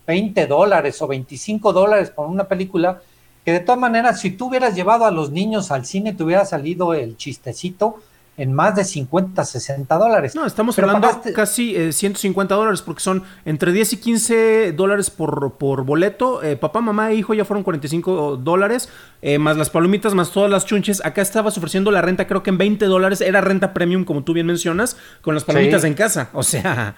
20 0.07 0.41
eh, 0.41 0.47
dólares 0.47 1.01
o 1.03 1.07
25 1.07 1.73
dólares 1.73 2.11
por 2.11 2.27
una 2.27 2.45
película 2.45 3.01
que 3.45 3.53
de 3.53 3.61
todas 3.61 3.81
maneras 3.81 4.21
si 4.21 4.31
tú 4.31 4.49
hubieras 4.49 4.75
llevado 4.75 5.05
a 5.05 5.11
los 5.11 5.31
niños 5.31 5.71
al 5.71 5.87
cine 5.87 6.13
te 6.13 6.25
hubiera 6.25 6.45
salido 6.45 6.95
el 6.95 7.17
chistecito 7.17 8.01
en 8.37 8.53
más 8.53 8.77
de 8.77 8.85
50, 8.85 9.45
60 9.45 9.97
dólares. 9.97 10.35
No, 10.35 10.45
estamos 10.45 10.79
hablando 10.79 11.09
casi 11.35 11.93
150 11.93 12.55
eh, 12.55 12.57
dólares 12.57 12.83
porque 12.83 13.01
son 13.01 13.23
entre 13.45 13.73
10 13.73 13.95
y 13.95 13.97
15 13.97 14.73
dólares 14.73 15.11
por, 15.11 15.55
por 15.55 15.85
boleto. 15.85 16.43
Eh, 16.43 16.57
papá, 16.57 16.81
mamá 16.81 17.11
e 17.11 17.17
hijo 17.17 17.33
ya 17.35 17.45
fueron 17.45 17.65
45 17.65 18.37
dólares, 18.37 18.89
eh, 19.23 19.39
más 19.39 19.57
las 19.57 19.71
palomitas, 19.71 20.15
más 20.15 20.31
todas 20.31 20.51
las 20.51 20.67
chunches. 20.67 21.05
Acá 21.05 21.23
estabas 21.23 21.57
ofreciendo 21.57 21.91
la 21.91 22.03
renta 22.03 22.27
creo 22.27 22.43
que 22.43 22.51
en 22.51 22.59
20 22.59 22.85
dólares. 22.87 23.21
Era 23.21 23.41
renta 23.41 23.73
premium, 23.73 24.05
como 24.05 24.23
tú 24.23 24.35
bien 24.35 24.47
mencionas, 24.47 24.97
con 25.23 25.35
las 25.35 25.45
palomitas 25.45 25.85
en 25.85 25.95
casa. 25.95 26.31
O 26.33 26.43
sea... 26.43 26.97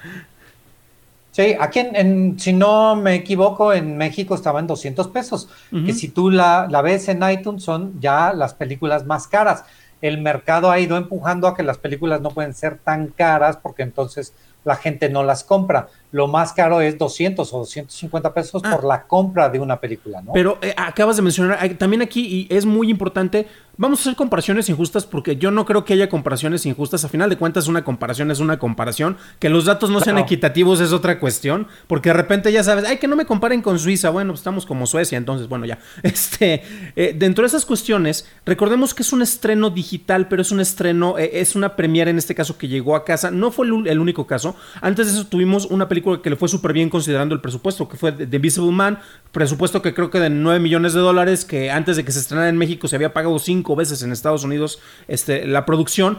Sí, 1.31 1.55
aquí 1.61 1.79
en, 1.79 2.41
si 2.41 2.53
no 2.53 2.97
me 2.97 3.15
equivoco, 3.15 3.73
en 3.73 3.97
México 3.97 4.35
estaba 4.35 4.59
en 4.59 4.67
200 4.67 5.07
pesos. 5.09 5.49
Que 5.71 5.93
si 5.93 6.09
tú 6.09 6.31
la, 6.31 6.67
la 6.69 6.83
ves 6.83 7.09
en 7.09 7.23
iTunes 7.31 7.63
son 7.63 8.01
ya 8.01 8.33
las 8.33 8.55
películas 8.55 9.07
más 9.07 9.29
caras 9.29 9.63
el 10.01 10.21
mercado 10.21 10.71
ha 10.71 10.79
ido 10.79 10.97
empujando 10.97 11.49
a 11.49 11.57
que 11.57 11.63
las 11.63 11.79
películas 11.79 12.21
no 12.21 12.31
pueden 12.31 12.55
ser 12.55 12.79
tan 12.79 13.09
caras 13.09 13.57
porque 13.57 13.83
entonces 13.83 14.35
la 14.65 14.77
gente 14.77 15.09
no 15.09 15.23
las 15.23 15.45
compra. 15.45 15.89
Lo 16.11 16.27
más 16.27 16.53
caro 16.53 16.81
es 16.81 16.97
200 16.99 17.53
o 17.53 17.59
250 17.59 18.33
pesos 18.35 18.63
por 18.63 18.81
ah. 18.85 18.87
la 18.87 19.03
compra 19.07 19.49
de 19.49 19.59
una 19.59 19.79
película, 19.79 20.23
¿no? 20.23 20.33
Pero 20.33 20.59
eh, 20.63 20.75
acabas 20.77 21.17
de 21.17 21.23
mencionar, 21.23 21.75
también 21.75 22.03
aquí, 22.03 22.49
y 22.51 22.55
es 22.55 22.65
muy 22.65 22.91
importante, 22.91 23.47
Vamos 23.81 24.01
a 24.01 24.03
hacer 24.03 24.17
comparaciones 24.17 24.69
injustas 24.69 25.07
porque 25.07 25.37
yo 25.37 25.53
no 25.53 25.65
creo 25.65 25.85
que 25.85 25.93
haya 25.93 26.09
comparaciones 26.09 26.67
injustas. 26.67 27.05
A 27.05 27.09
final 27.09 27.31
de 27.31 27.37
cuentas, 27.37 27.69
una 27.69 27.85
comparación 27.85 28.33
es 28.33 28.41
una 28.41 28.59
comparación. 28.59 29.17
Que 29.39 29.49
los 29.49 29.67
datos 29.67 29.89
no 29.89 30.01
sean 30.01 30.19
equitativos 30.19 30.81
es 30.81 30.93
otra 30.93 31.21
cuestión. 31.21 31.69
Porque 31.87 32.09
de 32.09 32.15
repente 32.15 32.51
ya 32.51 32.65
sabes, 32.65 32.85
ay, 32.85 32.97
que 32.97 33.07
no 33.07 33.15
me 33.15 33.25
comparen 33.25 33.63
con 33.63 33.79
Suiza. 33.79 34.11
Bueno, 34.11 34.33
pues 34.33 34.41
estamos 34.41 34.67
como 34.67 34.85
Suecia, 34.85 35.17
entonces, 35.17 35.49
bueno, 35.49 35.65
ya. 35.65 35.79
Este, 36.03 36.63
eh, 36.97 37.15
dentro 37.17 37.43
de 37.43 37.49
esas 37.49 37.65
cuestiones, 37.65 38.27
recordemos 38.45 38.95
que 38.95 39.03
es 39.03 39.13
un 39.13 39.23
estreno 39.23 39.71
digital, 39.71 40.27
pero 40.27 40.43
es 40.43 40.51
un 40.51 40.59
estreno, 40.59 41.17
eh, 41.17 41.31
es 41.35 41.55
una 41.55 41.77
premiere 41.77 42.11
en 42.11 42.19
este 42.19 42.35
caso 42.35 42.59
que 42.59 42.67
llegó 42.67 42.97
a 42.97 43.05
casa. 43.05 43.31
No 43.31 43.53
fue 43.53 43.67
el, 43.67 44.01
único 44.01 44.27
caso. 44.27 44.57
Antes 44.81 45.07
de 45.07 45.13
eso 45.13 45.27
tuvimos 45.27 45.67
una 45.67 45.89
película 45.89 46.21
que 46.23 46.31
le 46.31 46.37
fue 46.37 46.49
súper 46.49 46.73
bien 46.73 46.91
considerando 46.91 47.35
el 47.35 47.41
presupuesto, 47.41 47.89
que 47.89 47.97
fue 47.97 48.13
The 48.13 48.37
Invisible 48.37 48.73
Man. 48.73 48.99
Presupuesto 49.33 49.83
que 49.83 49.95
creo 49.95 50.11
que 50.11 50.21
de 50.21 50.31
9 50.31 50.61
millones 50.61 50.95
de 50.95 51.01
dólares, 51.01 51.45
que 51.45 51.71
antes 51.71 51.97
de 51.97 52.05
que 52.05 52.13
se 52.13 52.21
estrenara 52.21 52.49
en 52.49 52.57
México 52.57 52.89
se 52.89 52.97
había 52.97 53.13
pagado 53.13 53.39
5 53.39 53.77
veces 53.77 54.03
en 54.03 54.13
Estados 54.13 54.45
Unidos 54.45 54.79
este, 55.07 55.47
la 55.47 55.67
producción. 55.67 56.19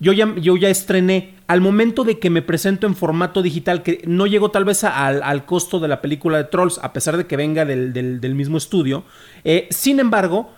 Yo 0.00 0.14
ya, 0.14 0.34
yo 0.36 0.56
ya 0.56 0.70
estrené 0.70 1.34
al 1.46 1.60
momento 1.60 2.04
de 2.04 2.18
que 2.18 2.30
me 2.30 2.40
presento 2.40 2.86
en 2.86 2.96
formato 2.96 3.42
digital, 3.42 3.82
que 3.82 4.02
no 4.06 4.26
llegó 4.26 4.50
tal 4.50 4.64
vez 4.64 4.82
al, 4.82 5.44
costo 5.44 5.78
de 5.78 5.88
la 5.88 6.00
película 6.00 6.38
de 6.38 6.44
Trolls, 6.44 6.78
a 6.82 6.94
pesar 6.94 7.18
de 7.18 7.26
que 7.26 7.36
venga 7.36 7.66
del, 7.66 8.34
mismo 8.34 8.56
estudio. 8.56 9.04
Eh, 9.44 9.68
sin 9.70 10.00
embargo, 10.00 10.50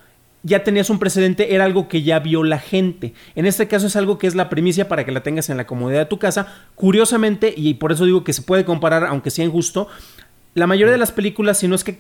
ya 0.42 0.64
tenías 0.64 0.90
un 0.90 0.98
precedente, 0.98 1.55
era 1.55 1.64
algo 1.64 1.88
que 1.88 2.02
ya 2.02 2.18
vio 2.18 2.42
la 2.42 2.59
gente. 2.59 3.14
En 3.35 3.46
este 3.46 3.68
caso 3.68 3.87
es 3.87 3.96
algo 3.96 4.18
que 4.18 4.26
es 4.26 4.35
la 4.35 4.48
primicia 4.48 4.88
para 4.88 5.05
que 5.05 5.12
la 5.12 5.22
tengas 5.22 5.50
en 5.50 5.57
la 5.57 5.66
comodidad 5.66 6.00
de 6.00 6.07
tu 6.07 6.18
casa. 6.18 6.48
Curiosamente, 6.74 7.52
y 7.57 7.74
por 7.74 7.92
eso 7.92 8.05
digo 8.05 8.24
que 8.24 8.33
se 8.33 8.42
puede 8.42 8.64
comparar, 8.64 9.05
aunque 9.05 9.31
sea 9.31 9.44
injusto, 9.44 9.88
la 10.55 10.66
mayoría 10.66 10.92
de 10.92 10.98
las 10.98 11.12
películas, 11.12 11.59
si 11.59 11.68
no 11.68 11.74
es 11.74 11.83
que 11.83 11.98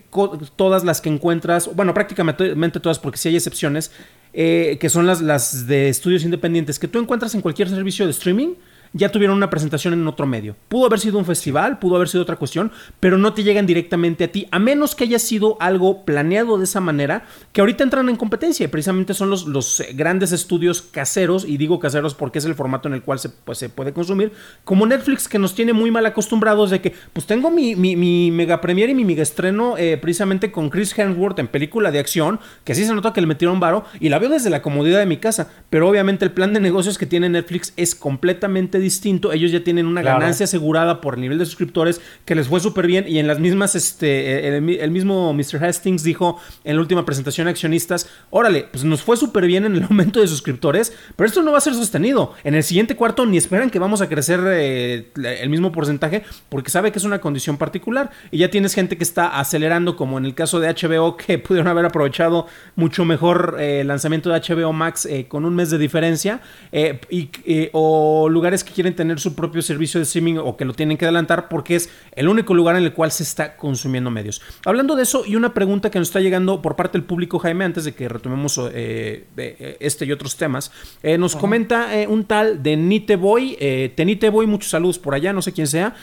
todas 0.56 0.84
las 0.84 1.00
que 1.00 1.08
encuentras, 1.08 1.74
bueno, 1.74 1.94
prácticamente 1.94 2.80
todas, 2.80 2.98
porque 2.98 3.16
si 3.16 3.28
hay 3.28 3.36
excepciones, 3.36 3.92
eh, 4.34 4.76
que 4.78 4.90
son 4.90 5.06
las, 5.06 5.22
las 5.22 5.66
de 5.66 5.88
estudios 5.88 6.24
independientes, 6.24 6.78
que 6.78 6.88
tú 6.88 6.98
encuentras 6.98 7.34
en 7.34 7.40
cualquier 7.40 7.68
servicio 7.70 8.04
de 8.04 8.10
streaming, 8.10 8.54
ya 8.92 9.10
tuvieron 9.10 9.36
una 9.36 9.50
presentación 9.50 9.94
en 9.94 10.06
otro 10.06 10.26
medio. 10.26 10.56
Pudo 10.68 10.86
haber 10.86 11.00
sido 11.00 11.18
un 11.18 11.24
festival, 11.24 11.78
pudo 11.78 11.96
haber 11.96 12.08
sido 12.08 12.22
otra 12.22 12.36
cuestión, 12.36 12.72
pero 13.00 13.18
no 13.18 13.32
te 13.32 13.42
llegan 13.42 13.66
directamente 13.66 14.24
a 14.24 14.32
ti, 14.32 14.46
a 14.50 14.58
menos 14.58 14.94
que 14.94 15.04
haya 15.04 15.18
sido 15.18 15.56
algo 15.60 16.04
planeado 16.04 16.58
de 16.58 16.64
esa 16.64 16.80
manera, 16.80 17.24
que 17.52 17.60
ahorita 17.60 17.84
entran 17.84 18.08
en 18.08 18.16
competencia. 18.16 18.70
Precisamente 18.70 19.14
son 19.14 19.30
los, 19.30 19.46
los 19.46 19.80
eh, 19.80 19.92
grandes 19.94 20.32
estudios 20.32 20.82
caseros, 20.82 21.44
y 21.46 21.56
digo 21.56 21.80
caseros 21.80 22.14
porque 22.14 22.38
es 22.38 22.44
el 22.44 22.54
formato 22.54 22.88
en 22.88 22.94
el 22.94 23.02
cual 23.02 23.18
se, 23.18 23.28
pues, 23.28 23.58
se 23.58 23.68
puede 23.68 23.92
consumir, 23.92 24.32
como 24.64 24.86
Netflix, 24.86 25.28
que 25.28 25.38
nos 25.38 25.54
tiene 25.54 25.72
muy 25.72 25.90
mal 25.90 26.04
acostumbrados 26.06 26.70
de 26.70 26.80
que, 26.80 26.94
pues 27.12 27.26
tengo 27.26 27.50
mi, 27.50 27.74
mi, 27.74 28.30
mega 28.30 28.60
premier 28.60 28.90
y 28.90 28.94
mi 28.94 29.04
mega 29.04 29.22
estreno 29.22 29.76
eh, 29.78 29.98
precisamente 30.00 30.52
con 30.52 30.70
Chris 30.70 30.96
Hemsworth 30.98 31.38
en 31.38 31.48
película 31.48 31.90
de 31.90 31.98
acción, 31.98 32.40
que 32.64 32.74
sí 32.74 32.84
se 32.84 32.94
nota 32.94 33.12
que 33.12 33.20
le 33.20 33.26
metieron 33.26 33.60
varo, 33.60 33.84
y 34.00 34.08
la 34.08 34.18
veo 34.18 34.30
desde 34.30 34.50
la 34.50 34.62
comodidad 34.62 34.98
de 34.98 35.06
mi 35.06 35.16
casa, 35.16 35.50
pero 35.70 35.88
obviamente 35.88 36.24
el 36.24 36.32
plan 36.32 36.52
de 36.52 36.60
negocios 36.60 36.98
que 36.98 37.06
tiene 37.06 37.28
Netflix 37.28 37.72
es 37.76 37.94
completamente 37.94 38.81
distinto. 38.82 39.32
Ellos 39.32 39.50
ya 39.50 39.64
tienen 39.64 39.86
una 39.86 40.02
ganancia 40.02 40.44
asegurada 40.44 41.00
por 41.00 41.14
el 41.14 41.20
nivel 41.20 41.38
de 41.38 41.46
suscriptores 41.46 42.00
que 42.24 42.34
les 42.34 42.48
fue 42.48 42.60
súper 42.60 42.86
bien. 42.86 43.06
Y 43.08 43.18
en 43.18 43.26
las 43.26 43.38
mismas, 43.38 43.74
este, 43.74 44.48
el, 44.48 44.90
mismo 44.90 45.32
Mr. 45.32 45.64
Hastings 45.64 46.02
dijo 46.02 46.40
en 46.64 46.76
la 46.76 46.82
última 46.82 47.04
presentación 47.04 47.46
a 47.46 47.50
accionistas: 47.50 48.08
Órale, 48.30 48.66
pues 48.70 48.84
nos 48.84 49.02
fue 49.02 49.16
súper 49.16 49.46
bien 49.46 49.64
en 49.64 49.76
el 49.76 49.82
aumento 49.90 50.20
de 50.20 50.28
suscriptores, 50.28 50.92
pero 51.16 51.26
esto 51.26 51.42
no 51.42 51.52
va 51.52 51.58
a 51.58 51.60
ser 51.62 51.74
sostenido. 51.74 52.34
En 52.44 52.54
el 52.54 52.62
siguiente 52.62 52.96
cuarto 52.96 53.24
ni 53.26 53.36
esperan 53.36 53.70
que 53.70 53.78
vamos 53.78 54.00
a 54.02 54.08
crecer 54.08 54.40
eh, 54.46 55.10
el 55.16 55.48
mismo 55.48 55.72
porcentaje 55.72 56.24
porque 56.48 56.70
sabe 56.70 56.92
que 56.92 56.98
es 56.98 57.04
una 57.04 57.20
condición 57.20 57.56
particular. 57.56 58.10
Y 58.30 58.38
ya 58.38 58.50
tienes 58.50 58.74
gente 58.74 58.96
que 58.96 59.04
está 59.04 59.38
acelerando, 59.38 59.96
como 59.96 60.18
en 60.18 60.26
el 60.26 60.34
caso 60.34 60.60
de 60.60 60.68
HBO, 60.68 61.16
que 61.26 61.38
pudieron 61.38 61.68
haber 61.68 61.86
aprovechado 61.86 62.46
mucho 62.76 63.04
mejor 63.04 63.56
eh, 63.58 63.80
el 63.80 63.88
lanzamiento 63.88 64.30
de 64.30 64.40
HBO 64.40 64.72
Max 64.72 65.06
eh, 65.06 65.26
con 65.28 65.44
un 65.44 65.54
mes 65.54 65.70
de 65.70 65.78
diferencia. 65.78 66.40
y, 66.72 67.30
o 67.72 68.28
lugares 68.28 68.64
que 68.64 68.71
quieren 68.72 68.96
tener 68.96 69.20
su 69.20 69.34
propio 69.34 69.62
servicio 69.62 69.98
de 69.98 70.04
streaming 70.04 70.36
o 70.36 70.56
que 70.56 70.64
lo 70.64 70.74
tienen 70.74 70.96
que 70.96 71.04
adelantar 71.04 71.48
porque 71.48 71.76
es 71.76 71.90
el 72.12 72.28
único 72.28 72.54
lugar 72.54 72.76
en 72.76 72.84
el 72.84 72.92
cual 72.92 73.12
se 73.12 73.22
está 73.22 73.56
consumiendo 73.56 74.10
medios. 74.10 74.42
Hablando 74.64 74.96
de 74.96 75.04
eso 75.04 75.24
y 75.26 75.36
una 75.36 75.54
pregunta 75.54 75.90
que 75.90 75.98
nos 75.98 76.08
está 76.08 76.20
llegando 76.20 76.62
por 76.62 76.76
parte 76.76 76.98
del 76.98 77.04
público, 77.04 77.38
Jaime, 77.38 77.64
antes 77.64 77.84
de 77.84 77.94
que 77.94 78.08
retomemos 78.08 78.58
eh, 78.72 79.26
eh, 79.36 79.76
este 79.80 80.04
y 80.04 80.12
otros 80.12 80.36
temas, 80.36 80.72
eh, 81.02 81.18
nos 81.18 81.36
comenta 81.36 81.88
un 82.08 82.24
tal 82.24 82.62
de 82.62 82.76
Niteboy, 82.76 83.92
Tenite 83.94 84.30
Boy, 84.30 84.46
muchos 84.46 84.70
saludos 84.70 84.98
por 84.98 85.14
allá, 85.14 85.32
no 85.32 85.42
sé 85.42 85.52
quién 85.52 85.66
sea. 85.66 85.94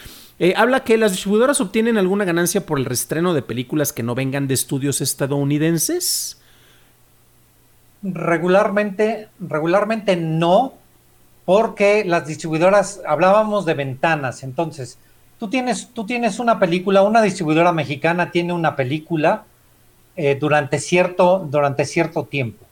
habla 0.55 0.83
que 0.83 0.97
las 0.97 1.11
distribuidoras 1.11 1.59
obtienen 1.61 1.97
alguna 1.97 2.25
ganancia 2.25 2.65
por 2.65 2.79
el 2.79 2.85
restreno 2.85 3.33
de 3.33 3.41
películas 3.41 3.93
que 3.93 4.03
no 4.03 4.15
vengan 4.15 4.47
de 4.47 4.53
estudios 4.53 5.01
estadounidenses. 5.01 6.39
Regularmente, 8.01 9.27
regularmente 9.39 10.15
no, 10.15 10.75
porque 11.49 12.05
las 12.05 12.27
distribuidoras, 12.27 13.01
hablábamos 13.07 13.65
de 13.65 13.73
ventanas, 13.73 14.43
entonces, 14.43 14.99
tú 15.39 15.49
tienes, 15.49 15.87
tú 15.95 16.05
tienes 16.05 16.37
una 16.37 16.59
película, 16.59 17.01
una 17.01 17.23
distribuidora 17.23 17.71
mexicana 17.71 18.29
tiene 18.29 18.53
una 18.53 18.75
película 18.75 19.45
eh, 20.15 20.37
durante, 20.39 20.77
cierto, 20.77 21.39
durante 21.49 21.85
cierto 21.85 22.25
tiempo. 22.25 22.63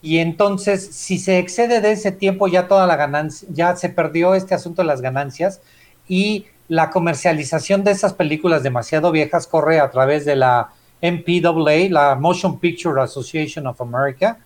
Y 0.00 0.18
entonces, 0.18 0.94
si 0.94 1.18
se 1.18 1.40
excede 1.40 1.80
de 1.80 1.90
ese 1.90 2.12
tiempo, 2.12 2.46
ya 2.46 2.68
toda 2.68 2.86
la 2.86 2.94
ganancia, 2.94 3.48
ya 3.50 3.74
se 3.74 3.88
perdió 3.88 4.36
este 4.36 4.54
asunto 4.54 4.82
de 4.82 4.86
las 4.86 5.00
ganancias 5.00 5.60
y 6.06 6.46
la 6.68 6.90
comercialización 6.90 7.82
de 7.82 7.90
esas 7.90 8.14
películas 8.14 8.62
demasiado 8.62 9.10
viejas 9.10 9.48
corre 9.48 9.80
a 9.80 9.90
través 9.90 10.24
de 10.24 10.36
la 10.36 10.68
MPAA, 11.02 11.90
la 11.90 12.14
Motion 12.14 12.60
Picture 12.60 13.02
Association 13.02 13.66
of 13.66 13.80
America, 13.80 14.38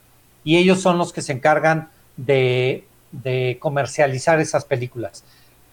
y 0.43 0.57
ellos 0.57 0.81
son 0.81 0.97
los 0.97 1.13
que 1.13 1.21
se 1.21 1.33
encargan 1.35 1.91
de 2.17 2.88
de 3.13 3.59
comercializar 3.61 4.41
esas 4.41 4.65
películas. 4.65 5.25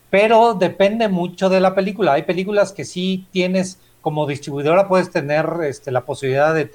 Pero 0.09 0.53
depende 0.53 1.07
mucho 1.07 1.49
de 1.49 1.59
la 1.59 1.75
película. 1.75 2.13
Hay 2.13 2.23
películas 2.23 2.71
que 2.71 2.85
sí 2.85 3.27
tienes, 3.31 3.79
como 4.01 4.27
distribuidora, 4.27 4.87
puedes 4.87 5.11
tener 5.11 5.47
este, 5.63 5.91
la 5.91 6.01
posibilidad 6.01 6.53
de, 6.53 6.69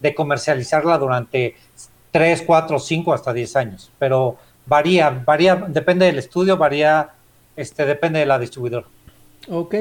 de 0.00 0.14
comercializarla 0.14 0.98
durante 0.98 1.56
3, 2.10 2.42
4, 2.46 2.78
5, 2.78 3.14
hasta 3.14 3.32
10 3.32 3.56
años. 3.56 3.90
Pero 3.98 4.36
varía, 4.66 5.22
varía, 5.24 5.56
depende 5.56 6.06
del 6.06 6.18
estudio, 6.18 6.56
varía, 6.56 7.10
este, 7.56 7.86
depende 7.86 8.20
de 8.20 8.26
la 8.26 8.38
distribuidora. 8.38 8.86
Ok. 9.48 9.74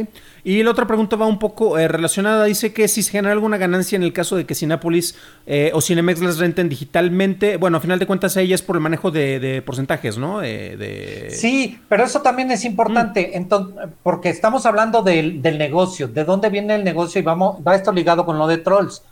Y 0.43 0.61
la 0.63 0.71
otra 0.71 0.85
pregunta 0.85 1.15
va 1.15 1.25
un 1.25 1.39
poco 1.39 1.77
eh, 1.77 1.87
relacionada. 1.87 2.45
Dice 2.45 2.73
que 2.73 2.87
si 2.87 3.03
se 3.03 3.11
genera 3.11 3.31
alguna 3.31 3.57
ganancia 3.57 3.95
en 3.95 4.03
el 4.03 4.11
caso 4.11 4.35
de 4.35 4.45
que 4.45 4.55
Cinepolis 4.55 5.15
eh, 5.45 5.71
o 5.73 5.81
Cinemex 5.81 6.21
las 6.21 6.37
renten 6.37 6.69
digitalmente. 6.69 7.57
Bueno, 7.57 7.77
a 7.77 7.79
final 7.79 7.99
de 7.99 8.07
cuentas, 8.07 8.35
ella 8.37 8.55
es 8.55 8.61
por 8.61 8.75
el 8.75 8.81
manejo 8.81 9.11
de, 9.11 9.61
porcentajes, 9.65 10.17
¿no? 10.17 10.39
de... 10.39 11.29
Sí, 11.31 11.79
pero 11.87 12.03
eso 12.03 12.21
también 12.21 12.51
es 12.51 12.65
importante. 12.65 13.31
Mm. 13.33 13.37
Entonces, 13.37 13.89
porque 14.03 14.29
estamos 14.29 14.65
hablando 14.65 15.01
del, 15.01 15.41
negocio. 15.41 16.07
¿De 16.07 16.23
dónde 16.23 16.49
viene 16.49 16.75
el 16.75 16.83
negocio? 16.83 17.19
Y 17.19 17.23
vamos, 17.23 17.57
va 17.65 17.75
esto 17.75 17.91
ligado 17.91 18.25
con 18.25 18.37
lo 18.37 18.47
de 18.47 18.57
Trolls. 18.57 19.03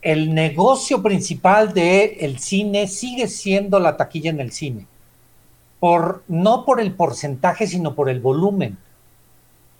El 0.00 0.34
negocio 0.34 1.02
principal 1.02 1.72
del 1.72 2.38
cine 2.38 2.88
sigue 2.88 3.26
siendo 3.26 3.80
la 3.80 3.96
taquilla 3.96 4.30
en 4.30 4.40
el 4.40 4.52
cine 4.52 4.86
no 6.28 6.64
por 6.64 6.80
el 6.80 6.92
porcentaje, 6.92 7.66
sino 7.66 7.94
por 7.94 8.08
el 8.08 8.20
volumen. 8.20 8.78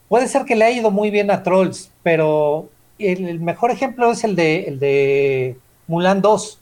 Puede 0.09 0.29
ser 0.29 0.45
que 0.45 0.55
le 0.55 0.67
haya 0.67 0.81
ido 0.81 0.91
muy 0.91 1.11
bien 1.11 1.31
a 1.31 1.43
Trolls, 1.43 1.91
pero 2.03 2.69
el, 2.99 3.41
mejor 3.41 3.71
ejemplo 3.71 4.11
es 4.11 4.23
el 4.25 4.37
de, 4.37 4.65
el 4.65 4.79
de 4.79 5.59
Mulan 5.87 6.21
2. 6.21 6.59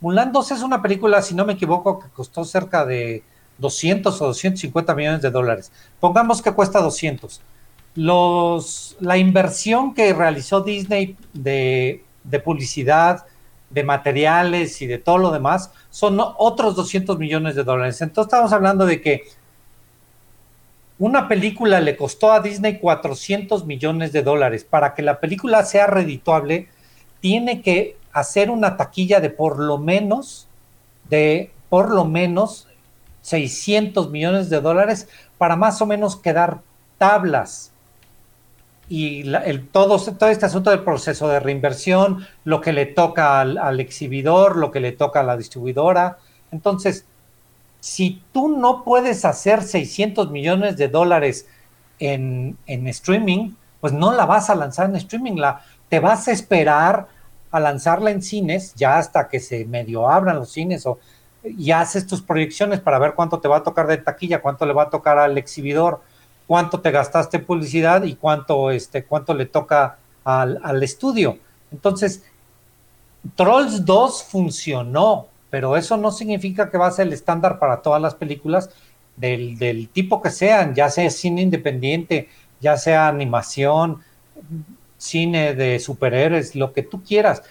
Mulan 0.00 0.32
2 0.32 0.50
es 0.52 0.62
una 0.62 0.82
película, 0.82 1.22
si 1.22 1.34
no 1.34 1.44
me 1.44 1.54
equivoco, 1.54 1.98
que 1.98 2.08
costó 2.08 2.44
cerca 2.44 2.84
de 2.86 3.22
200 3.58 4.20
o 4.20 4.26
250 4.26 4.94
millones 4.94 5.22
de 5.22 5.30
dólares. 5.30 5.70
Pongamos 6.00 6.42
que 6.42 6.52
cuesta 6.52 6.80
200. 6.80 7.40
Los, 7.96 8.96
la 9.00 9.16
inversión 9.16 9.94
que 9.94 10.12
realizó 10.12 10.62
Disney 10.62 11.16
de, 11.32 12.02
de 12.24 12.40
publicidad, 12.40 13.24
de 13.76 13.84
materiales 13.84 14.80
y 14.80 14.86
de 14.86 14.96
todo 14.96 15.18
lo 15.18 15.30
demás, 15.30 15.70
son 15.90 16.18
otros 16.18 16.74
200 16.76 17.18
millones 17.18 17.54
de 17.54 17.62
dólares. 17.62 18.00
Entonces 18.00 18.32
estamos 18.32 18.52
hablando 18.54 18.86
de 18.86 19.02
que 19.02 19.24
una 20.98 21.28
película 21.28 21.78
le 21.82 21.94
costó 21.94 22.32
a 22.32 22.40
Disney 22.40 22.78
400 22.78 23.66
millones 23.66 24.12
de 24.12 24.22
dólares. 24.22 24.64
Para 24.64 24.94
que 24.94 25.02
la 25.02 25.20
película 25.20 25.62
sea 25.62 25.86
redituable, 25.86 26.68
tiene 27.20 27.60
que 27.60 27.98
hacer 28.12 28.48
una 28.48 28.78
taquilla 28.78 29.20
de 29.20 29.28
por 29.28 29.58
lo 29.58 29.76
menos, 29.76 30.48
de 31.10 31.50
por 31.68 31.90
lo 31.90 32.06
menos 32.06 32.68
600 33.20 34.10
millones 34.10 34.48
de 34.48 34.62
dólares 34.62 35.06
para 35.36 35.54
más 35.54 35.82
o 35.82 35.86
menos 35.86 36.16
quedar 36.16 36.62
tablas 36.96 37.72
y 38.88 39.34
el, 39.34 39.68
todo, 39.68 39.96
este 39.96 40.46
asunto 40.46 40.70
del 40.70 40.84
proceso 40.84 41.28
de 41.28 41.40
reinversión, 41.40 42.26
lo 42.44 42.60
que 42.60 42.72
le 42.72 42.86
toca 42.86 43.40
al, 43.40 43.80
exhibidor, 43.80 44.56
lo 44.56 44.70
que 44.70 44.80
le 44.80 44.92
toca 44.92 45.20
a 45.20 45.22
la 45.24 45.36
distribuidora. 45.36 46.18
Entonces, 46.52 47.04
si 47.80 48.22
tú 48.32 48.48
no 48.48 48.84
puedes 48.84 49.24
hacer 49.24 49.62
600 49.62 50.30
millones 50.30 50.76
de 50.76 50.88
dólares 50.88 51.48
en, 51.98 52.56
en, 52.66 52.86
streaming, 52.86 53.54
pues 53.80 53.92
no 53.92 54.12
la 54.12 54.26
vas 54.26 54.50
a 54.50 54.54
lanzar 54.54 54.88
en 54.88 54.96
streaming, 54.96 55.36
la, 55.36 55.62
te 55.88 55.98
vas 55.98 56.28
a 56.28 56.32
esperar 56.32 57.08
a 57.50 57.60
lanzarla 57.60 58.10
en 58.10 58.22
cines, 58.22 58.74
ya 58.74 58.98
hasta 58.98 59.28
que 59.28 59.40
se 59.40 59.64
medio 59.64 60.08
abran 60.08 60.36
los 60.36 60.52
cines 60.52 60.86
o 60.86 60.98
y 61.46 61.70
haces 61.70 62.06
tus 62.06 62.22
proyecciones 62.22 62.80
para 62.80 62.98
ver 62.98 63.14
cuánto 63.14 63.38
te 63.38 63.48
va 63.48 63.58
a 63.58 63.62
tocar 63.62 63.86
de 63.86 63.98
taquilla, 63.98 64.42
cuánto 64.42 64.66
le 64.66 64.72
va 64.72 64.84
a 64.84 64.90
tocar 64.90 65.18
al 65.18 65.38
exhibidor, 65.38 66.00
cuánto 66.46 66.80
te 66.80 66.90
gastaste 66.90 67.38
en 67.38 67.44
publicidad 67.44 68.04
y 68.04 68.14
cuánto, 68.14 68.70
este, 68.70 69.04
cuánto 69.04 69.34
le 69.34 69.46
toca 69.46 69.98
al, 70.24 70.60
al 70.62 70.82
estudio. 70.82 71.38
Entonces, 71.72 72.24
Trolls 73.34 73.84
2 73.84 74.24
funcionó, 74.24 75.28
pero 75.50 75.76
eso 75.76 75.96
no 75.96 76.10
significa 76.10 76.70
que 76.70 76.78
va 76.78 76.86
a 76.86 76.92
ser 76.92 77.08
el 77.08 77.12
estándar 77.12 77.58
para 77.58 77.82
todas 77.82 78.00
las 78.00 78.14
películas 78.14 78.70
del, 79.16 79.58
del 79.58 79.88
tipo 79.88 80.22
que 80.22 80.30
sean, 80.30 80.74
ya 80.74 80.88
sea 80.90 81.10
cine 81.10 81.42
independiente, 81.42 82.28
ya 82.60 82.76
sea 82.76 83.08
animación, 83.08 84.02
cine 84.98 85.54
de 85.54 85.78
superhéroes, 85.78 86.54
lo 86.54 86.72
que 86.72 86.82
tú 86.82 87.02
quieras. 87.02 87.42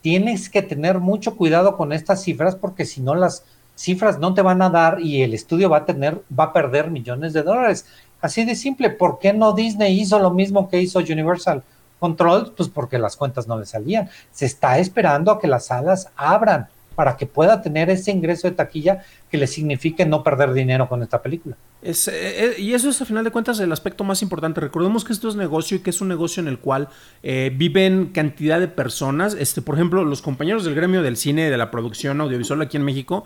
Tienes 0.00 0.50
que 0.50 0.62
tener 0.62 1.00
mucho 1.00 1.36
cuidado 1.36 1.76
con 1.76 1.92
estas 1.92 2.22
cifras 2.22 2.56
porque 2.56 2.84
si 2.84 3.00
no 3.00 3.14
las 3.14 3.44
cifras 3.74 4.18
no 4.18 4.34
te 4.34 4.42
van 4.42 4.62
a 4.62 4.70
dar 4.70 5.00
y 5.00 5.22
el 5.22 5.34
estudio 5.34 5.68
va 5.68 5.78
a 5.78 5.84
tener 5.84 6.22
va 6.38 6.44
a 6.44 6.52
perder 6.52 6.90
millones 6.90 7.32
de 7.32 7.42
dólares. 7.42 7.86
Así 8.24 8.46
de 8.46 8.54
simple, 8.54 8.88
¿por 8.88 9.18
qué 9.18 9.34
no 9.34 9.52
Disney 9.52 10.00
hizo 10.00 10.18
lo 10.18 10.30
mismo 10.30 10.70
que 10.70 10.80
hizo 10.80 10.98
Universal 10.98 11.62
Control? 11.98 12.54
Pues 12.56 12.70
porque 12.70 12.98
las 12.98 13.18
cuentas 13.18 13.46
no 13.46 13.58
le 13.58 13.66
salían. 13.66 14.08
Se 14.30 14.46
está 14.46 14.78
esperando 14.78 15.30
a 15.30 15.38
que 15.38 15.46
las 15.46 15.66
salas 15.66 16.08
abran 16.16 16.68
para 16.94 17.18
que 17.18 17.26
pueda 17.26 17.60
tener 17.60 17.90
ese 17.90 18.12
ingreso 18.12 18.48
de 18.48 18.54
taquilla 18.54 19.02
que 19.30 19.36
le 19.36 19.46
signifique 19.46 20.06
no 20.06 20.22
perder 20.22 20.54
dinero 20.54 20.88
con 20.88 21.02
esta 21.02 21.20
película. 21.20 21.54
Eh, 21.84 21.92
eh, 22.06 22.54
y 22.58 22.72
eso 22.72 22.88
es 22.88 23.02
a 23.02 23.04
final 23.04 23.24
de 23.24 23.30
cuentas 23.30 23.60
el 23.60 23.70
aspecto 23.70 24.04
más 24.04 24.22
importante. 24.22 24.58
Recordemos 24.58 25.04
que 25.04 25.12
esto 25.12 25.28
es 25.28 25.36
negocio 25.36 25.76
y 25.76 25.80
que 25.80 25.90
es 25.90 26.00
un 26.00 26.08
negocio 26.08 26.40
en 26.40 26.48
el 26.48 26.58
cual 26.58 26.88
eh, 27.22 27.52
viven 27.54 28.06
cantidad 28.06 28.58
de 28.58 28.68
personas. 28.68 29.36
Este, 29.38 29.60
por 29.60 29.74
ejemplo, 29.74 30.02
los 30.02 30.22
compañeros 30.22 30.64
del 30.64 30.74
gremio 30.74 31.02
del 31.02 31.18
cine, 31.18 31.50
de 31.50 31.58
la 31.58 31.70
producción 31.70 32.22
audiovisual 32.22 32.62
aquí 32.62 32.78
en 32.78 32.84
México, 32.84 33.24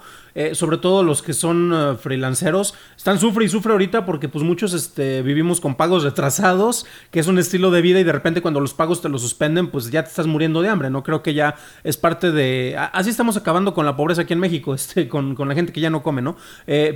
sobre 0.53 0.79
todo 0.79 1.03
los 1.03 1.23
que 1.23 1.33
son 1.33 1.99
freelanceros, 2.01 2.75
están 2.97 3.18
sufre 3.18 3.44
y 3.44 3.49
sufre 3.49 3.73
ahorita 3.73 4.07
porque 4.07 4.29
pues 4.29 4.44
muchos 4.44 4.73
este, 4.73 5.23
vivimos 5.23 5.61
con 5.61 5.75
pagos 5.75 6.05
retrasados, 6.05 6.87
que 7.11 7.21
es 7.21 7.27
un 7.27 7.38
estilo 7.38 7.71
de 7.71 7.83
vida 7.83 7.99
y 8.01 8.05
de 8.05 8.12
repente 8.12 8.40
cuando 8.40 8.61
los 8.61 8.73
pagos 8.73 9.03
te 9.03 9.09
los 9.09 9.23
suspenden, 9.23 9.68
pues 9.68 9.90
ya 9.90 10.03
te 10.03 10.11
estás 10.11 10.27
muriendo 10.27 10.62
de 10.62 10.68
hambre. 10.68 10.90
No 10.90 11.03
creo 11.03 11.23
que 11.23 11.35
ya 11.35 11.57
es 11.85 11.97
parte 11.97 12.31
de... 12.31 12.77
Así 12.92 13.11
estamos 13.11 13.37
acabando 13.37 13.75
con 13.75 13.85
la 13.85 13.97
pobreza 13.97 14.23
aquí 14.23 14.33
en 14.33 14.40
México, 14.40 14.75
este, 14.77 15.09
con, 15.09 15.35
con 15.35 15.49
la 15.49 15.55
gente 15.55 15.73
que 15.73 15.81
ya 15.81 15.90
no 15.90 16.03
come, 16.03 16.23
¿no? 16.23 16.37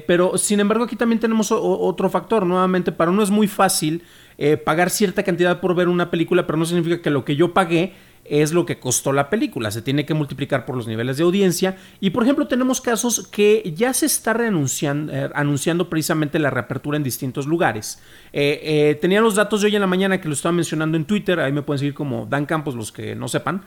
pero 0.06 0.38
sin 0.38 0.60
embargo 0.60 0.84
aquí 0.84 0.96
también 0.96 1.20
tenemos 1.20 1.51
otro 1.60 2.08
factor. 2.10 2.46
Nuevamente, 2.46 2.92
para 2.92 3.10
uno 3.10 3.22
es 3.22 3.30
muy 3.30 3.48
fácil 3.48 4.02
eh, 4.38 4.56
pagar 4.56 4.90
cierta 4.90 5.22
cantidad 5.22 5.60
por 5.60 5.74
ver 5.74 5.88
una 5.88 6.10
película, 6.10 6.46
pero 6.46 6.58
no 6.58 6.64
significa 6.64 7.02
que 7.02 7.10
lo 7.10 7.24
que 7.24 7.36
yo 7.36 7.52
pagué 7.52 7.94
es 8.24 8.52
lo 8.52 8.64
que 8.64 8.78
costó 8.78 9.12
la 9.12 9.30
película. 9.30 9.70
Se 9.70 9.82
tiene 9.82 10.06
que 10.06 10.14
multiplicar 10.14 10.64
por 10.64 10.76
los 10.76 10.86
niveles 10.86 11.16
de 11.16 11.24
audiencia. 11.24 11.76
Y 12.00 12.10
por 12.10 12.22
ejemplo, 12.22 12.46
tenemos 12.46 12.80
casos 12.80 13.26
que 13.26 13.72
ya 13.76 13.92
se 13.92 14.06
está 14.06 14.36
eh, 14.38 15.30
anunciando 15.34 15.88
precisamente 15.88 16.38
la 16.38 16.50
reapertura 16.50 16.96
en 16.96 17.02
distintos 17.02 17.46
lugares. 17.46 18.00
Eh, 18.32 18.96
tenía 19.00 19.20
los 19.20 19.34
datos 19.34 19.60
de 19.60 19.66
hoy 19.66 19.74
en 19.74 19.80
la 19.80 19.86
mañana 19.86 20.20
que 20.20 20.28
lo 20.28 20.34
estaba 20.34 20.52
mencionando 20.52 20.96
en 20.96 21.04
Twitter. 21.04 21.40
Ahí 21.40 21.52
me 21.52 21.62
pueden 21.62 21.80
seguir 21.80 21.94
como 21.94 22.26
Dan 22.26 22.46
Campos, 22.46 22.74
los 22.74 22.92
que 22.92 23.14
no 23.14 23.28
sepan. 23.28 23.62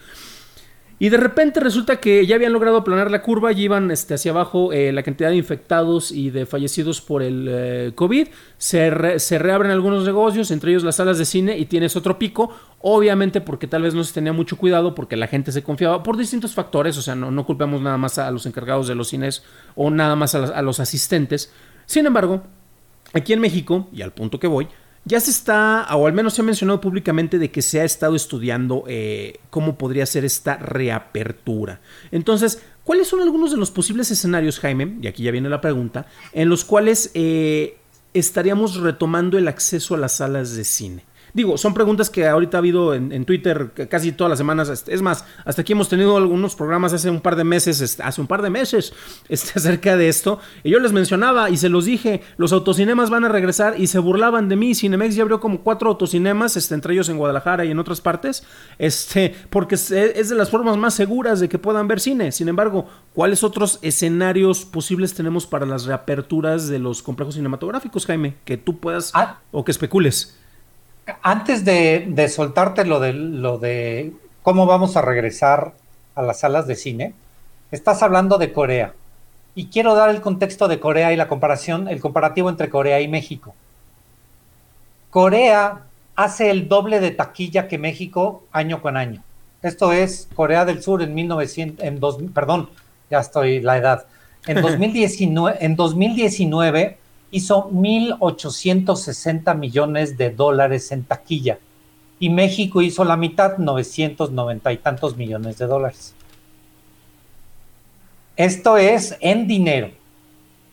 Y 1.01 1.09
de 1.09 1.17
repente 1.17 1.59
resulta 1.59 1.95
que 1.95 2.27
ya 2.27 2.35
habían 2.35 2.53
logrado 2.53 2.77
aplanar 2.77 3.09
la 3.09 3.23
curva 3.23 3.51
y 3.51 3.63
iban 3.63 3.89
este, 3.89 4.13
hacia 4.13 4.29
abajo 4.29 4.71
eh, 4.71 4.91
la 4.91 5.01
cantidad 5.01 5.31
de 5.31 5.35
infectados 5.35 6.11
y 6.11 6.29
de 6.29 6.45
fallecidos 6.45 7.01
por 7.01 7.23
el 7.23 7.47
eh, 7.49 7.91
COVID. 7.95 8.27
Se, 8.59 9.17
se, 9.17 9.39
reabren 9.39 9.71
algunos 9.71 10.05
negocios, 10.05 10.51
entre 10.51 10.69
ellos 10.69 10.83
las 10.83 10.97
salas 10.97 11.17
de 11.17 11.25
cine, 11.25 11.57
y 11.57 11.65
tienes 11.65 11.95
otro 11.95 12.19
pico. 12.19 12.55
Obviamente 12.81 13.41
porque 13.41 13.65
tal 13.65 13.81
vez 13.81 13.95
no 13.95 14.03
se 14.03 14.13
tenía 14.13 14.31
mucho 14.31 14.57
cuidado, 14.57 14.93
porque 14.93 15.17
la 15.17 15.25
gente 15.25 15.51
se 15.51 15.63
confiaba 15.63 16.03
por 16.03 16.17
distintos 16.17 16.53
factores. 16.53 16.95
O 16.99 17.01
sea, 17.01 17.15
no, 17.15 17.31
no 17.31 17.47
culpamos 17.47 17.81
nada 17.81 17.97
más 17.97 18.19
a 18.19 18.29
los 18.29 18.45
encargados 18.45 18.87
de 18.87 18.93
los 18.93 19.07
cines 19.07 19.43
o 19.73 19.89
nada 19.89 20.15
más 20.15 20.35
a 20.35 20.61
los 20.61 20.79
asistentes. 20.79 21.51
Sin 21.87 22.05
embargo, 22.05 22.43
aquí 23.13 23.33
en 23.33 23.39
México, 23.39 23.89
y 23.91 24.03
al 24.03 24.13
punto 24.13 24.39
que 24.39 24.45
voy, 24.45 24.67
ya 25.05 25.19
se 25.19 25.31
está, 25.31 25.87
o 25.95 26.05
al 26.05 26.13
menos 26.13 26.35
se 26.35 26.41
ha 26.41 26.45
mencionado 26.45 26.79
públicamente 26.79 27.39
de 27.39 27.49
que 27.49 27.61
se 27.61 27.81
ha 27.81 27.83
estado 27.83 28.15
estudiando 28.15 28.83
eh, 28.87 29.39
cómo 29.49 29.77
podría 29.77 30.05
ser 30.05 30.25
esta 30.25 30.57
reapertura. 30.57 31.81
Entonces, 32.11 32.61
¿cuáles 32.83 33.07
son 33.07 33.21
algunos 33.21 33.51
de 33.51 33.57
los 33.57 33.71
posibles 33.71 34.11
escenarios, 34.11 34.59
Jaime? 34.59 34.97
Y 35.01 35.07
aquí 35.07 35.23
ya 35.23 35.31
viene 35.31 35.49
la 35.49 35.61
pregunta, 35.61 36.05
en 36.33 36.49
los 36.49 36.63
cuales 36.63 37.09
eh, 37.15 37.77
estaríamos 38.13 38.75
retomando 38.75 39.37
el 39.37 39.47
acceso 39.47 39.95
a 39.95 39.97
las 39.97 40.17
salas 40.17 40.55
de 40.55 40.63
cine. 40.63 41.03
Digo, 41.33 41.57
son 41.57 41.73
preguntas 41.73 42.09
que 42.09 42.27
ahorita 42.27 42.57
ha 42.57 42.59
habido 42.59 42.93
en, 42.93 43.25
Twitter 43.25 43.71
casi 43.89 44.11
todas 44.11 44.29
las 44.29 44.37
semanas. 44.37 44.69
Este, 44.69 44.93
es 44.93 45.01
más, 45.01 45.25
hasta 45.45 45.61
aquí 45.61 45.73
hemos 45.73 45.87
tenido 45.87 46.17
algunos 46.17 46.55
programas 46.55 46.93
hace 46.93 47.09
un 47.09 47.21
par 47.21 47.35
de 47.35 47.43
meses, 47.43 47.99
hace 47.99 48.21
un 48.21 48.27
par 48.27 48.41
de 48.41 48.49
meses, 48.49 48.93
este, 49.29 49.53
acerca 49.55 49.95
de 49.95 50.09
esto. 50.09 50.39
Y 50.63 50.71
yo 50.71 50.79
les 50.79 50.91
mencionaba 50.91 51.49
y 51.49 51.57
se 51.57 51.69
los 51.69 51.85
dije, 51.85 52.21
los 52.37 52.51
autocinemas 52.51 53.09
van 53.09 53.23
a 53.23 53.29
regresar 53.29 53.75
y 53.77 53.87
se 53.87 53.99
burlaban 53.99 54.49
de 54.49 54.55
mí. 54.55 54.75
Cinemex 54.75 55.15
ya 55.15 55.23
abrió 55.23 55.39
como 55.39 55.61
cuatro 55.61 55.89
autocinemas, 55.89 56.57
este, 56.57 56.75
entre 56.75 56.93
ellos 56.93 57.09
en 57.09 57.17
Guadalajara 57.17 57.63
y 57.65 57.71
en 57.71 57.79
otras 57.79 58.01
partes, 58.01 58.43
este, 58.77 59.33
porque 59.49 59.75
es, 59.75 59.91
es 59.91 60.29
de 60.29 60.35
las 60.35 60.49
formas 60.49 60.77
más 60.77 60.93
seguras 60.93 61.39
de 61.39 61.47
que 61.47 61.59
puedan 61.59 61.87
ver 61.87 61.99
cine. 61.99 62.31
Sin 62.31 62.49
embargo, 62.49 62.87
¿cuáles 63.13 63.43
otros 63.43 63.79
escenarios 63.81 64.65
posibles 64.65 65.13
tenemos 65.13 65.47
para 65.47 65.65
las 65.65 65.85
reaperturas 65.85 66.67
de 66.67 66.79
los 66.79 67.01
complejos 67.01 67.35
cinematográficos, 67.35 68.05
Jaime? 68.05 68.35
Que 68.43 68.57
tú 68.57 68.79
puedas 68.79 69.11
ah. 69.13 69.39
o 69.51 69.63
que 69.63 69.71
especules. 69.71 70.40
Antes 71.21 71.65
de, 71.65 72.27
soltarte 72.29 72.85
lo 72.85 72.99
de, 72.99 73.13
lo 73.13 73.57
de 73.57 74.13
cómo 74.41 74.65
vamos 74.65 74.97
a 74.97 75.01
regresar 75.01 75.73
a 76.15 76.21
las 76.21 76.39
salas 76.39 76.67
de 76.67 76.75
cine, 76.75 77.13
estás 77.71 78.03
hablando 78.03 78.37
de 78.37 78.53
Corea. 78.53 78.93
Y 79.55 79.67
quiero 79.67 79.95
dar 79.95 80.09
el 80.09 80.21
contexto 80.21 80.67
de 80.67 80.79
Corea 80.79 81.11
y 81.11 81.17
la 81.17 81.27
comparación, 81.27 81.87
el 81.87 81.99
comparativo 81.99 82.49
entre 82.49 82.69
Corea 82.69 83.01
y 83.01 83.07
México. 83.07 83.53
Corea 85.09 85.81
hace 86.15 86.49
el 86.49 86.69
doble 86.69 86.99
de 86.99 87.11
taquilla 87.11 87.67
que 87.67 87.77
México 87.77 88.43
año 88.51 88.81
con 88.81 88.95
año. 88.95 89.23
Esto 89.61 89.91
es 89.91 90.27
Corea 90.35 90.65
del 90.65 90.81
Sur 90.81 91.01
en 91.01 91.13
1900, 91.13 91.85
en 91.85 91.99
dos, 91.99 92.17
perdón, 92.33 92.69
ya 93.09 93.19
estoy 93.19 93.59
la 93.59 93.77
edad. 93.77 94.05
En 94.47 94.61
2019, 94.61 95.57
en 95.59 95.75
2019 95.75 96.97
hizo 97.31 97.69
1.860 97.69 99.57
millones 99.57 100.17
de 100.17 100.29
dólares 100.29 100.91
en 100.91 101.03
taquilla 101.03 101.59
y 102.19 102.29
México 102.29 102.81
hizo 102.81 103.03
la 103.03 103.17
mitad, 103.17 103.57
990 103.57 104.73
y 104.73 104.77
tantos 104.77 105.17
millones 105.17 105.57
de 105.57 105.65
dólares. 105.65 106.13
Esto 108.35 108.77
es 108.77 109.17
en 109.21 109.47
dinero, 109.47 109.91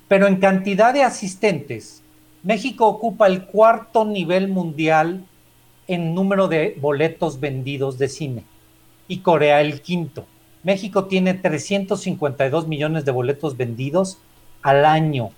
pero 0.09 0.27
en 0.27 0.37
cantidad 0.37 0.93
de 0.93 1.05
asistentes, 1.05 2.03
México 2.43 2.87
ocupa 2.87 3.27
el 3.27 3.45
cuarto 3.47 4.05
nivel 4.05 4.49
mundial 4.49 5.25
en 5.87 6.15
número 6.15 6.49
de 6.49 6.77
boletos 6.81 7.41
vendidos 7.41 7.99
de 7.99 8.09
cine 8.09 8.45
y 9.07 9.19
Corea 9.19 9.61
el 9.61 9.81
quinto. 9.81 10.27
México 10.63 11.07
tiene 11.07 11.35
352 11.35 12.69
millones 12.69 13.05
de 13.05 13.13
boletos 13.13 13.57
vendidos 13.57 14.19
al 14.63 14.85
año 14.85 15.31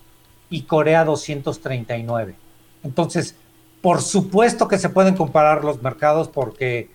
y 0.50 0.62
Corea 0.62 1.04
239. 1.04 2.34
Entonces, 2.82 3.36
por 3.80 4.02
supuesto 4.02 4.68
que 4.68 4.78
se 4.78 4.90
pueden 4.90 5.16
comparar 5.16 5.64
los 5.64 5.82
mercados 5.82 6.28
porque 6.28 6.90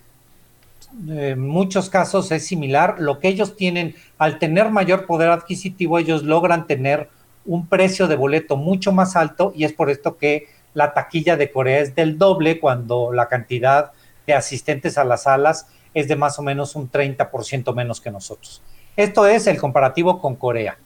eh, 1.08 1.30
en 1.30 1.40
muchos 1.40 1.90
casos 1.90 2.30
es 2.30 2.46
similar. 2.46 2.96
Lo 2.98 3.18
que 3.18 3.28
ellos 3.28 3.56
tienen, 3.56 3.96
al 4.18 4.38
tener 4.38 4.70
mayor 4.70 5.06
poder 5.06 5.30
adquisitivo, 5.30 5.98
ellos 5.98 6.22
logran 6.22 6.66
tener 6.66 7.08
un 7.44 7.66
precio 7.66 8.08
de 8.08 8.16
boleto 8.16 8.56
mucho 8.56 8.92
más 8.92 9.16
alto 9.16 9.52
y 9.54 9.64
es 9.64 9.72
por 9.72 9.90
esto 9.90 10.16
que 10.16 10.46
la 10.74 10.92
taquilla 10.92 11.36
de 11.36 11.50
Corea 11.50 11.80
es 11.80 11.94
del 11.94 12.18
doble 12.18 12.60
cuando 12.60 13.12
la 13.12 13.28
cantidad 13.28 13.92
de 14.26 14.34
asistentes 14.34 14.98
a 14.98 15.04
las 15.04 15.22
salas 15.22 15.68
es 15.94 16.08
de 16.08 16.16
más 16.16 16.38
o 16.38 16.42
menos 16.42 16.76
un 16.76 16.90
30% 16.90 17.74
menos 17.74 18.00
que 18.00 18.10
nosotros. 18.10 18.60
Esto 18.96 19.26
es 19.26 19.46
el 19.46 19.58
comparativo 19.58 20.20
con 20.20 20.36
Corea. 20.36 20.76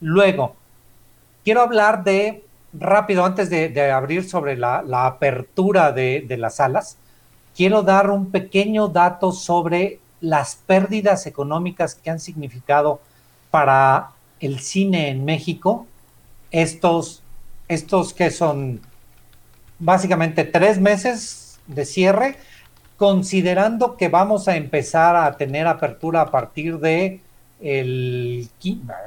Luego, 0.00 0.54
quiero 1.46 1.60
hablar 1.60 2.02
de, 2.02 2.42
rápido, 2.72 3.24
antes 3.24 3.48
de, 3.50 3.92
abrir 3.92 4.28
sobre 4.28 4.56
la, 4.56 4.82
apertura 5.06 5.92
de, 5.92 6.26
las 6.36 6.56
salas, 6.56 6.98
quiero 7.54 7.84
dar 7.84 8.10
un 8.10 8.32
pequeño 8.32 8.88
dato 8.88 9.30
sobre 9.30 10.00
las 10.20 10.56
pérdidas 10.56 11.24
económicas 11.24 11.94
que 11.94 12.10
han 12.10 12.18
significado 12.18 13.00
para 13.52 14.10
el 14.40 14.58
cine 14.58 15.08
en 15.08 15.24
México. 15.24 15.86
Estos, 16.50 17.22
estos 17.68 18.12
que 18.12 18.32
son 18.32 18.80
básicamente 19.78 20.42
tres 20.42 20.80
meses 20.80 21.60
de 21.68 21.84
cierre 21.84 22.36
considerando 22.96 23.96
que 23.96 24.08
vamos 24.08 24.48
a 24.48 24.56
empezar 24.56 25.14
a 25.14 25.36
tener 25.36 25.68
apertura 25.68 26.22
a 26.22 26.30
partir 26.32 26.80
de 26.80 27.20
el, 27.60 28.48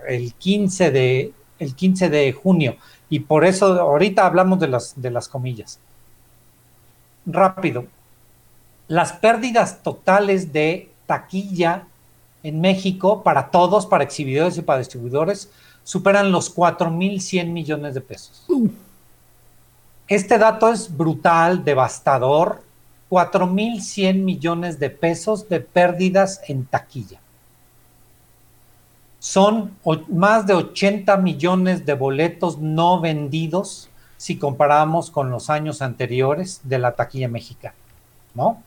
el 0.08 0.34
15 0.36 0.92
de 0.92 1.34
el 1.60 1.76
15 1.76 2.10
de 2.10 2.32
junio 2.34 2.78
y 3.10 3.20
por 3.20 3.46
eso 3.46 3.80
ahorita 3.80 4.26
hablamos 4.26 4.60
de 4.60 4.68
las 4.68 5.00
de 5.00 5.12
las 5.12 5.28
comillas. 5.28 5.80
Rápido. 7.26 7.86
Las 8.88 9.14
pérdidas 9.14 9.84
totales 9.84 10.52
de 10.52 10.90
taquilla 11.06 11.84
en 12.44 12.62
México 12.62 13.24
para 13.24 13.52
todos, 13.52 13.86
para 13.86 14.04
exhibidores 14.04 14.58
y 14.58 14.62
para 14.62 14.80
distribuidores, 14.80 15.52
superan 15.84 16.32
los 16.32 16.56
4.100 16.56 17.48
millones 17.48 17.94
de 17.94 18.02
pesos. 18.02 18.46
Este 20.08 20.38
dato 20.38 20.72
es 20.72 20.96
brutal, 20.96 21.64
devastador, 21.64 22.64
4.100 23.10 24.24
millones 24.24 24.80
de 24.80 24.90
pesos 24.90 25.50
de 25.50 25.60
pérdidas 25.60 26.42
en 26.48 26.66
taquilla. 26.66 27.20
Son 29.20 29.78
más 30.08 30.48
de 30.48 30.54
80 30.54 31.18
millones 31.18 31.86
de 31.86 31.94
boletos 31.94 32.58
no 32.58 33.02
vendidos 33.02 33.90
si 34.18 34.38
comparamos 34.38 35.12
con 35.12 35.30
los 35.30 35.50
años 35.50 35.82
anteriores 35.82 36.62
de 36.64 36.80
la 36.80 36.94
taquilla 36.94 37.28
mexicana, 37.28 37.76
¿no? 38.34 38.64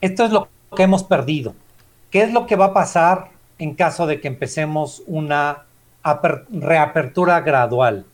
Esto 0.00 0.24
es 0.24 0.32
lo 0.32 0.48
que 0.76 0.82
hemos 0.82 1.04
perdido. 1.04 1.54
¿Qué 2.10 2.22
es 2.22 2.32
lo 2.32 2.46
que 2.46 2.56
va 2.56 2.66
a 2.66 2.74
pasar 2.74 3.30
en 3.58 3.74
caso 3.74 4.06
de 4.06 4.20
que 4.20 4.28
empecemos 4.28 5.02
una 5.06 5.64
reapertura 6.50 7.40
gradual? 7.40 8.04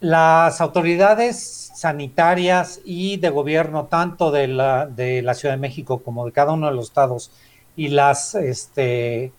Las 0.00 0.60
autoridades 0.60 1.72
sanitarias 1.74 2.80
y 2.84 3.16
de 3.16 3.30
gobierno, 3.30 3.86
tanto 3.86 4.30
de 4.30 4.48
la, 4.48 4.86
de 4.86 5.22
la 5.22 5.34
Ciudad 5.34 5.54
de 5.54 5.60
México 5.60 6.02
como 6.02 6.26
de 6.26 6.32
cada 6.32 6.52
uno 6.52 6.66
de 6.66 6.74
los 6.74 6.86
estados, 6.86 7.30
y 7.76 7.88
las, 7.88 8.34
este, 8.34 9.32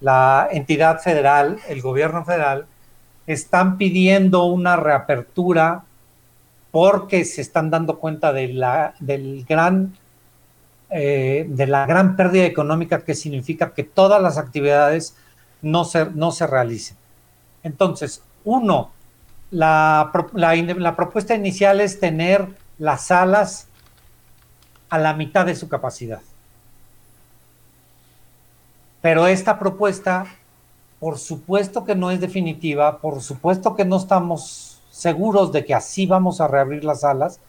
la 0.00 0.48
entidad 0.50 1.00
federal, 1.00 1.58
el 1.68 1.80
gobierno 1.82 2.24
federal, 2.24 2.66
están 3.26 3.76
pidiendo 3.76 4.44
una 4.44 4.76
reapertura 4.76 5.84
porque 6.70 7.24
se 7.24 7.40
están 7.40 7.70
dando 7.70 7.98
cuenta 7.98 8.32
de 8.32 8.48
la, 8.48 8.94
del 9.00 9.44
gran, 9.48 9.96
eh, 10.90 11.46
de 11.48 11.66
la 11.66 11.86
gran 11.86 12.16
pérdida 12.16 12.44
económica 12.44 13.02
que 13.02 13.14
significa 13.14 13.72
que 13.72 13.82
todas 13.82 14.20
las 14.22 14.38
actividades 14.38 15.16
no 15.62 15.84
se, 15.84 16.06
no 16.06 16.32
se 16.32 16.46
realicen. 16.46 16.96
Entonces, 17.62 18.22
uno, 18.44 18.92
la, 19.50 20.10
propuesta 20.96 21.34
inicial 21.34 21.80
es 21.80 21.98
tener 22.00 22.46
las 22.78 23.06
salas 23.06 23.68
a 24.88 24.98
la 24.98 25.14
mitad 25.14 25.46
de 25.46 25.56
su 25.56 25.68
capacidad. 25.68 26.20
Pero 29.00 29.26
esta 29.26 29.58
propuesta, 29.58 30.26
por 30.98 31.18
supuesto 31.18 31.84
que 31.84 31.94
no 31.94 32.10
es 32.10 32.20
definitiva, 32.20 32.98
por 32.98 33.20
supuesto 33.22 33.76
que 33.76 33.84
no 33.84 33.96
estamos 33.96 34.80
seguros 34.90 35.52
de 35.52 35.64
que 35.64 35.74
así 35.74 36.06
vamos 36.06 36.40
a 36.40 36.48
reabrir 36.48 36.84
las 36.84 37.00
salas, 37.00 37.40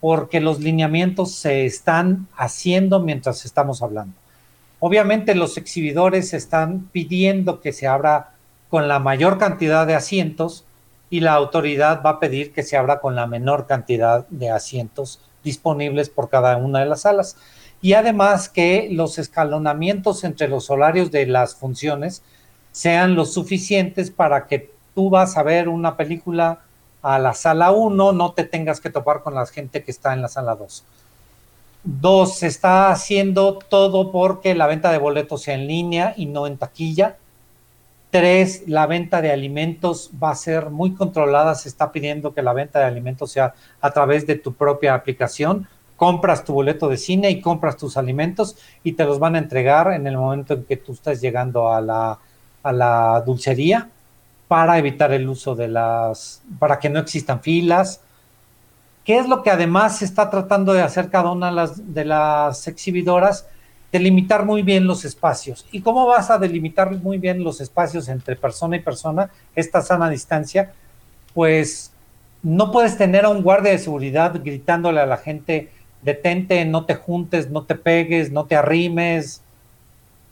porque 0.00 0.40
los 0.40 0.60
lineamientos 0.60 1.34
se 1.34 1.66
están 1.66 2.26
haciendo 2.36 3.00
mientras 3.00 3.44
estamos 3.44 3.82
hablando. 3.82 4.14
Obviamente 4.78 5.34
los 5.34 5.56
exhibidores 5.58 6.32
están 6.32 6.88
pidiendo 6.92 7.60
que 7.60 7.72
se 7.72 7.86
abra 7.86 8.32
con 8.70 8.88
la 8.88 8.98
mayor 8.98 9.38
cantidad 9.38 9.86
de 9.86 9.94
asientos, 9.94 10.64
y 11.10 11.20
la 11.20 11.34
autoridad 11.34 12.02
va 12.06 12.10
a 12.10 12.20
pedir 12.20 12.52
que 12.52 12.62
se 12.62 12.76
abra 12.76 13.00
con 13.00 13.16
la 13.16 13.26
menor 13.26 13.66
cantidad 13.66 14.26
de 14.28 14.50
asientos 14.50 15.20
disponibles 15.42 16.08
por 16.08 16.30
cada 16.30 16.56
una 16.56 16.78
de 16.78 16.86
las 16.86 17.02
salas. 17.02 17.36
Y 17.82 17.94
además 17.94 18.48
que 18.48 18.88
los 18.90 19.18
escalonamientos 19.18 20.24
entre 20.24 20.48
los 20.48 20.70
horarios 20.70 21.10
de 21.10 21.26
las 21.26 21.54
funciones 21.54 22.22
sean 22.72 23.14
los 23.14 23.32
suficientes 23.32 24.10
para 24.10 24.46
que 24.46 24.70
tú 24.94 25.10
vas 25.10 25.36
a 25.36 25.42
ver 25.42 25.68
una 25.68 25.96
película 25.96 26.60
a 27.02 27.18
la 27.18 27.32
sala 27.32 27.70
1, 27.70 28.12
no 28.12 28.32
te 28.32 28.44
tengas 28.44 28.80
que 28.80 28.90
topar 28.90 29.22
con 29.22 29.34
la 29.34 29.46
gente 29.46 29.82
que 29.82 29.90
está 29.90 30.12
en 30.12 30.22
la 30.22 30.28
sala 30.28 30.54
2. 30.54 30.84
Dos, 31.82 32.36
se 32.36 32.46
está 32.46 32.90
haciendo 32.90 33.58
todo 33.58 34.12
porque 34.12 34.54
la 34.54 34.66
venta 34.66 34.92
de 34.92 34.98
boletos 34.98 35.42
sea 35.42 35.54
en 35.54 35.66
línea 35.66 36.12
y 36.16 36.26
no 36.26 36.46
en 36.46 36.58
taquilla. 36.58 37.16
Tres, 38.10 38.64
la 38.66 38.86
venta 38.86 39.22
de 39.22 39.32
alimentos 39.32 40.10
va 40.22 40.30
a 40.30 40.34
ser 40.34 40.68
muy 40.68 40.94
controlada. 40.94 41.54
Se 41.54 41.70
está 41.70 41.90
pidiendo 41.90 42.34
que 42.34 42.42
la 42.42 42.52
venta 42.52 42.80
de 42.80 42.84
alimentos 42.84 43.32
sea 43.32 43.54
a 43.80 43.90
través 43.92 44.26
de 44.26 44.34
tu 44.34 44.52
propia 44.52 44.94
aplicación. 44.94 45.68
Compras 46.00 46.44
tu 46.44 46.54
boleto 46.54 46.88
de 46.88 46.96
cine 46.96 47.28
y 47.30 47.42
compras 47.42 47.76
tus 47.76 47.98
alimentos 47.98 48.56
y 48.82 48.92
te 48.92 49.04
los 49.04 49.18
van 49.18 49.34
a 49.34 49.38
entregar 49.38 49.92
en 49.92 50.06
el 50.06 50.16
momento 50.16 50.54
en 50.54 50.64
que 50.64 50.78
tú 50.78 50.92
estás 50.92 51.20
llegando 51.20 51.70
a 51.70 51.82
la, 51.82 52.18
a 52.62 52.72
la 52.72 53.22
dulcería 53.26 53.90
para 54.48 54.78
evitar 54.78 55.12
el 55.12 55.28
uso 55.28 55.54
de 55.54 55.68
las, 55.68 56.40
para 56.58 56.78
que 56.78 56.88
no 56.88 57.00
existan 57.00 57.42
filas. 57.42 58.00
¿Qué 59.04 59.18
es 59.18 59.28
lo 59.28 59.42
que 59.42 59.50
además 59.50 59.98
se 59.98 60.06
está 60.06 60.30
tratando 60.30 60.72
de 60.72 60.80
hacer 60.80 61.10
cada 61.10 61.32
una 61.32 61.48
de 61.48 61.52
las, 61.52 61.92
de 61.92 62.06
las 62.06 62.66
exhibidoras? 62.66 63.46
Delimitar 63.92 64.46
muy 64.46 64.62
bien 64.62 64.86
los 64.86 65.04
espacios. 65.04 65.66
¿Y 65.70 65.82
cómo 65.82 66.06
vas 66.06 66.30
a 66.30 66.38
delimitar 66.38 66.90
muy 66.92 67.18
bien 67.18 67.44
los 67.44 67.60
espacios 67.60 68.08
entre 68.08 68.36
persona 68.36 68.76
y 68.76 68.80
persona, 68.80 69.28
esta 69.54 69.82
sana 69.82 70.08
distancia? 70.08 70.72
Pues 71.34 71.92
no 72.42 72.72
puedes 72.72 72.96
tener 72.96 73.26
a 73.26 73.28
un 73.28 73.42
guardia 73.42 73.72
de 73.72 73.78
seguridad 73.78 74.40
gritándole 74.42 75.00
a 75.00 75.06
la 75.06 75.18
gente, 75.18 75.68
detente, 76.02 76.64
no 76.64 76.86
te 76.86 76.94
juntes, 76.94 77.50
no 77.50 77.64
te 77.64 77.74
pegues, 77.74 78.30
no 78.30 78.46
te 78.46 78.56
arrimes. 78.56 79.42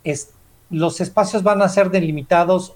Es, 0.04 0.32
los 0.70 1.00
espacios 1.00 1.42
van 1.42 1.62
a 1.62 1.68
ser 1.68 1.90
delimitados 1.90 2.74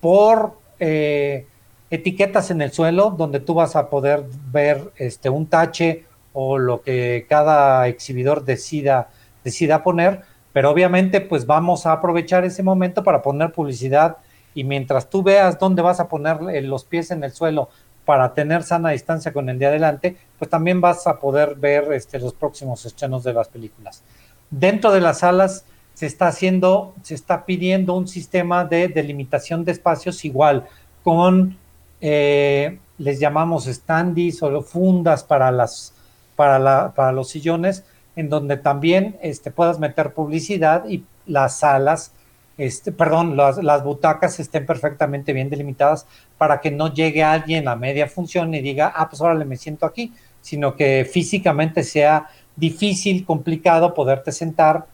por 0.00 0.58
eh, 0.80 1.46
etiquetas 1.90 2.50
en 2.50 2.62
el 2.62 2.72
suelo 2.72 3.10
donde 3.10 3.40
tú 3.40 3.54
vas 3.54 3.76
a 3.76 3.88
poder 3.88 4.24
ver 4.50 4.92
este, 4.96 5.30
un 5.30 5.46
tache 5.46 6.04
o 6.32 6.58
lo 6.58 6.82
que 6.82 7.26
cada 7.28 7.86
exhibidor 7.86 8.44
decida, 8.44 9.08
decida 9.44 9.82
poner, 9.82 10.22
pero 10.52 10.70
obviamente 10.70 11.20
pues 11.20 11.46
vamos 11.46 11.86
a 11.86 11.92
aprovechar 11.92 12.44
ese 12.44 12.62
momento 12.62 13.04
para 13.04 13.22
poner 13.22 13.52
publicidad 13.52 14.16
y 14.54 14.64
mientras 14.64 15.08
tú 15.08 15.22
veas 15.22 15.58
dónde 15.58 15.82
vas 15.82 16.00
a 16.00 16.08
poner 16.08 16.40
los 16.64 16.84
pies 16.84 17.10
en 17.10 17.22
el 17.24 17.32
suelo 17.32 17.68
para 18.04 18.34
tener 18.34 18.62
sana 18.62 18.90
distancia 18.90 19.32
con 19.32 19.48
el 19.48 19.58
de 19.58 19.66
adelante, 19.66 20.16
pues 20.38 20.50
también 20.50 20.80
vas 20.80 21.06
a 21.06 21.18
poder 21.18 21.54
ver 21.54 21.92
este, 21.92 22.18
los 22.18 22.34
próximos 22.34 22.84
estrenos 22.84 23.24
de 23.24 23.32
las 23.32 23.48
películas. 23.48 24.02
Dentro 24.50 24.92
de 24.92 25.00
las 25.00 25.20
salas 25.20 25.64
se 25.94 26.06
está 26.06 26.28
haciendo, 26.28 26.94
se 27.02 27.14
está 27.14 27.46
pidiendo 27.46 27.94
un 27.94 28.08
sistema 28.08 28.64
de 28.64 28.88
delimitación 28.88 29.64
de 29.64 29.72
espacios 29.72 30.24
igual, 30.24 30.66
con 31.02 31.56
eh, 32.00 32.78
les 32.98 33.18
llamamos 33.18 33.64
standees 33.64 34.42
o 34.42 34.62
fundas 34.62 35.24
para 35.24 35.50
las 35.50 35.94
para, 36.36 36.58
la, 36.58 36.92
para 36.94 37.12
los 37.12 37.28
sillones, 37.28 37.84
en 38.16 38.28
donde 38.28 38.56
también 38.56 39.16
este, 39.22 39.50
puedas 39.50 39.78
meter 39.78 40.14
publicidad 40.14 40.88
y 40.88 41.04
las 41.26 41.58
salas, 41.58 42.12
este, 42.56 42.92
perdón, 42.92 43.36
las, 43.36 43.84
butacas 43.84 44.38
estén 44.38 44.64
perfectamente 44.64 45.32
bien 45.32 45.50
delimitadas 45.50 46.06
para 46.38 46.60
que 46.60 46.70
no 46.70 46.92
llegue 46.92 47.24
alguien 47.24 47.66
a 47.68 47.76
media 47.76 48.06
función 48.06 48.54
y 48.54 48.60
diga, 48.60 48.92
ah, 48.94 49.08
pues 49.08 49.20
ahora 49.20 49.34
me 49.44 49.56
siento 49.56 49.86
aquí, 49.86 50.12
sino 50.40 50.76
que 50.76 51.08
físicamente 51.10 51.82
sea 51.82 52.28
difícil, 52.54 53.24
complicado 53.24 53.94
poderte 53.94 54.30
sentar, 54.30 54.86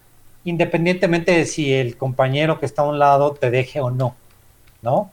independientemente 0.45 1.33
de 1.33 1.45
si 1.45 1.73
el 1.73 1.97
compañero 1.97 2.59
que 2.59 2.67
está 2.67 2.83
a 2.83 2.89
un 2.89 2.99
lado 2.99 3.33
te 3.33 3.51
deje 3.51 3.81
o 3.81 3.91
no, 3.91 4.15
¿no? 4.81 5.11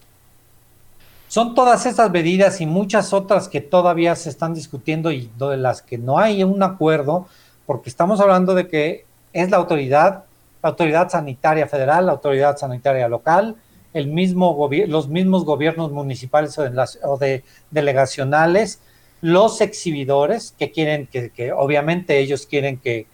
Son 1.27 1.53
todas 1.55 1.85
esas 1.85 2.09
medidas 2.09 2.61
y 2.61 2.65
muchas 2.65 3.11
otras 3.11 3.49
que 3.49 3.59
todavía 3.59 4.15
se 4.15 4.29
están 4.29 4.53
discutiendo 4.53 5.11
y 5.11 5.29
de 5.37 5.57
las 5.57 5.81
que 5.81 5.97
no 5.97 6.17
hay 6.17 6.43
un 6.45 6.63
acuerdo, 6.63 7.27
porque 7.65 7.89
estamos 7.89 8.21
hablando 8.21 8.55
de 8.55 8.69
que 8.69 9.05
es 9.33 9.49
la 9.49 9.57
autoridad, 9.57 10.23
la 10.61 10.69
autoridad 10.69 11.09
sanitaria 11.09 11.67
federal, 11.67 12.05
la 12.05 12.13
autoridad 12.13 12.57
sanitaria 12.57 13.07
local, 13.07 13.55
el 13.93 14.07
mismo 14.07 14.69
los 14.87 15.07
mismos 15.07 15.45
gobiernos 15.45 15.91
municipales 15.91 16.57
o 16.57 17.17
de, 17.17 17.43
delegacionales, 17.71 18.81
los 19.21 19.61
exhibidores 19.61 20.53
que 20.57 20.71
quieren 20.71 21.07
que, 21.07 21.31
que 21.31 21.51
obviamente 21.51 22.19
ellos 22.19 22.45
quieren 22.45 22.77
que, 22.77 23.07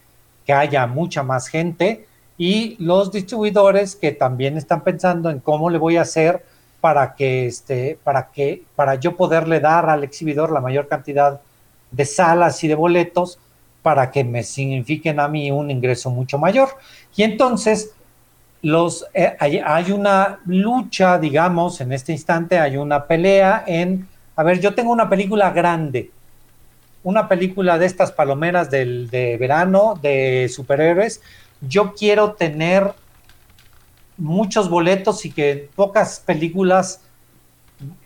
que 0.45 0.53
haya 0.53 0.87
mucha 0.87 1.23
más 1.23 1.47
gente 1.47 2.07
y 2.37 2.75
los 2.83 3.11
distribuidores 3.11 3.95
que 3.95 4.11
también 4.11 4.57
están 4.57 4.83
pensando 4.83 5.29
en 5.29 5.39
cómo 5.39 5.69
le 5.69 5.77
voy 5.77 5.97
a 5.97 6.01
hacer 6.01 6.43
para 6.81 7.15
que 7.15 7.45
este, 7.45 7.97
para 8.03 8.31
que, 8.31 8.63
para 8.75 8.95
yo 8.95 9.15
poderle 9.15 9.59
dar 9.59 9.89
al 9.89 10.03
exhibidor 10.03 10.51
la 10.51 10.59
mayor 10.59 10.87
cantidad 10.87 11.39
de 11.91 12.05
salas 12.05 12.61
y 12.63 12.67
de 12.67 12.75
boletos 12.75 13.39
para 13.83 14.09
que 14.09 14.23
me 14.23 14.41
signifiquen 14.41 15.19
a 15.19 15.27
mí 15.27 15.51
un 15.51 15.69
ingreso 15.69 16.09
mucho 16.09 16.39
mayor. 16.39 16.69
Y 17.15 17.23
entonces, 17.23 17.91
los, 18.63 19.05
eh, 19.13 19.35
hay, 19.39 19.59
hay, 19.59 19.91
una 19.91 20.39
lucha, 20.45 21.19
digamos, 21.19 21.81
en 21.81 21.91
este 21.91 22.11
instante 22.13 22.57
hay 22.57 22.77
una 22.77 23.05
pelea 23.05 23.63
en, 23.67 24.07
a 24.35 24.43
ver, 24.43 24.59
yo 24.59 24.73
tengo 24.73 24.91
una 24.91 25.09
película 25.09 25.51
grande, 25.51 26.09
una 27.03 27.27
película 27.27 27.77
de 27.77 27.85
estas 27.85 28.11
palomeras 28.11 28.71
del, 28.71 29.09
de 29.09 29.37
verano, 29.37 29.99
de 30.01 30.49
superhéroes, 30.49 31.21
yo 31.61 31.93
quiero 31.93 32.33
tener 32.33 32.93
muchos 34.17 34.69
boletos 34.69 35.25
y 35.25 35.31
que 35.31 35.69
pocas 35.75 36.19
películas 36.19 37.01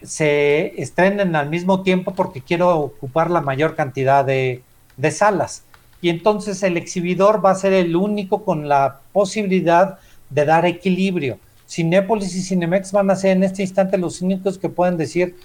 se 0.01 0.81
estrenen 0.81 1.35
al 1.35 1.49
mismo 1.49 1.83
tiempo 1.83 2.13
porque 2.13 2.41
quiero 2.41 2.77
ocupar 2.79 3.29
la 3.29 3.41
mayor 3.41 3.75
cantidad 3.75 4.25
de, 4.25 4.63
salas. 5.11 5.63
Y 6.01 6.09
entonces 6.09 6.61
el 6.63 6.77
exhibidor 6.77 7.43
va 7.43 7.51
a 7.51 7.55
ser 7.55 7.73
el 7.73 7.95
único 7.95 8.43
con 8.43 8.67
la 8.67 9.01
posibilidad 9.11 9.99
de 10.29 10.45
dar 10.45 10.65
equilibrio. 10.65 11.39
Cinépolis 11.67 12.35
y 12.35 12.43
Cinemex 12.43 12.91
van 12.91 13.09
a 13.09 13.15
ser 13.15 13.31
en 13.31 13.43
este 13.43 13.61
instante 13.61 13.97
los 13.97 14.21
únicos 14.21 14.57
que 14.57 14.69
pueden 14.69 14.97
decir, 14.97 15.35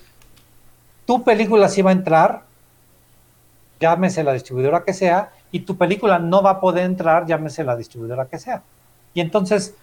tu 1.07 1.25
película 1.25 1.69
sí 1.69 1.83
va 1.83 1.91
a 1.91 1.95
entrar, 1.95 2.45
llámese 3.81 4.23
la 4.23 4.33
distribuidora 4.33 4.85
que 4.85 4.93
sea, 4.93 5.33
y 5.51 5.61
tu 5.61 5.77
película 5.77 6.19
no 6.19 6.43
va 6.43 6.51
a 6.51 6.61
poder 6.61 6.85
entrar, 6.85 7.27
llámese 7.27 7.65
la 7.65 7.77
distribuidora 7.77 8.27
que 8.27 8.39
sea. 8.39 8.63
Y 9.15 9.21
entonces 9.21 9.75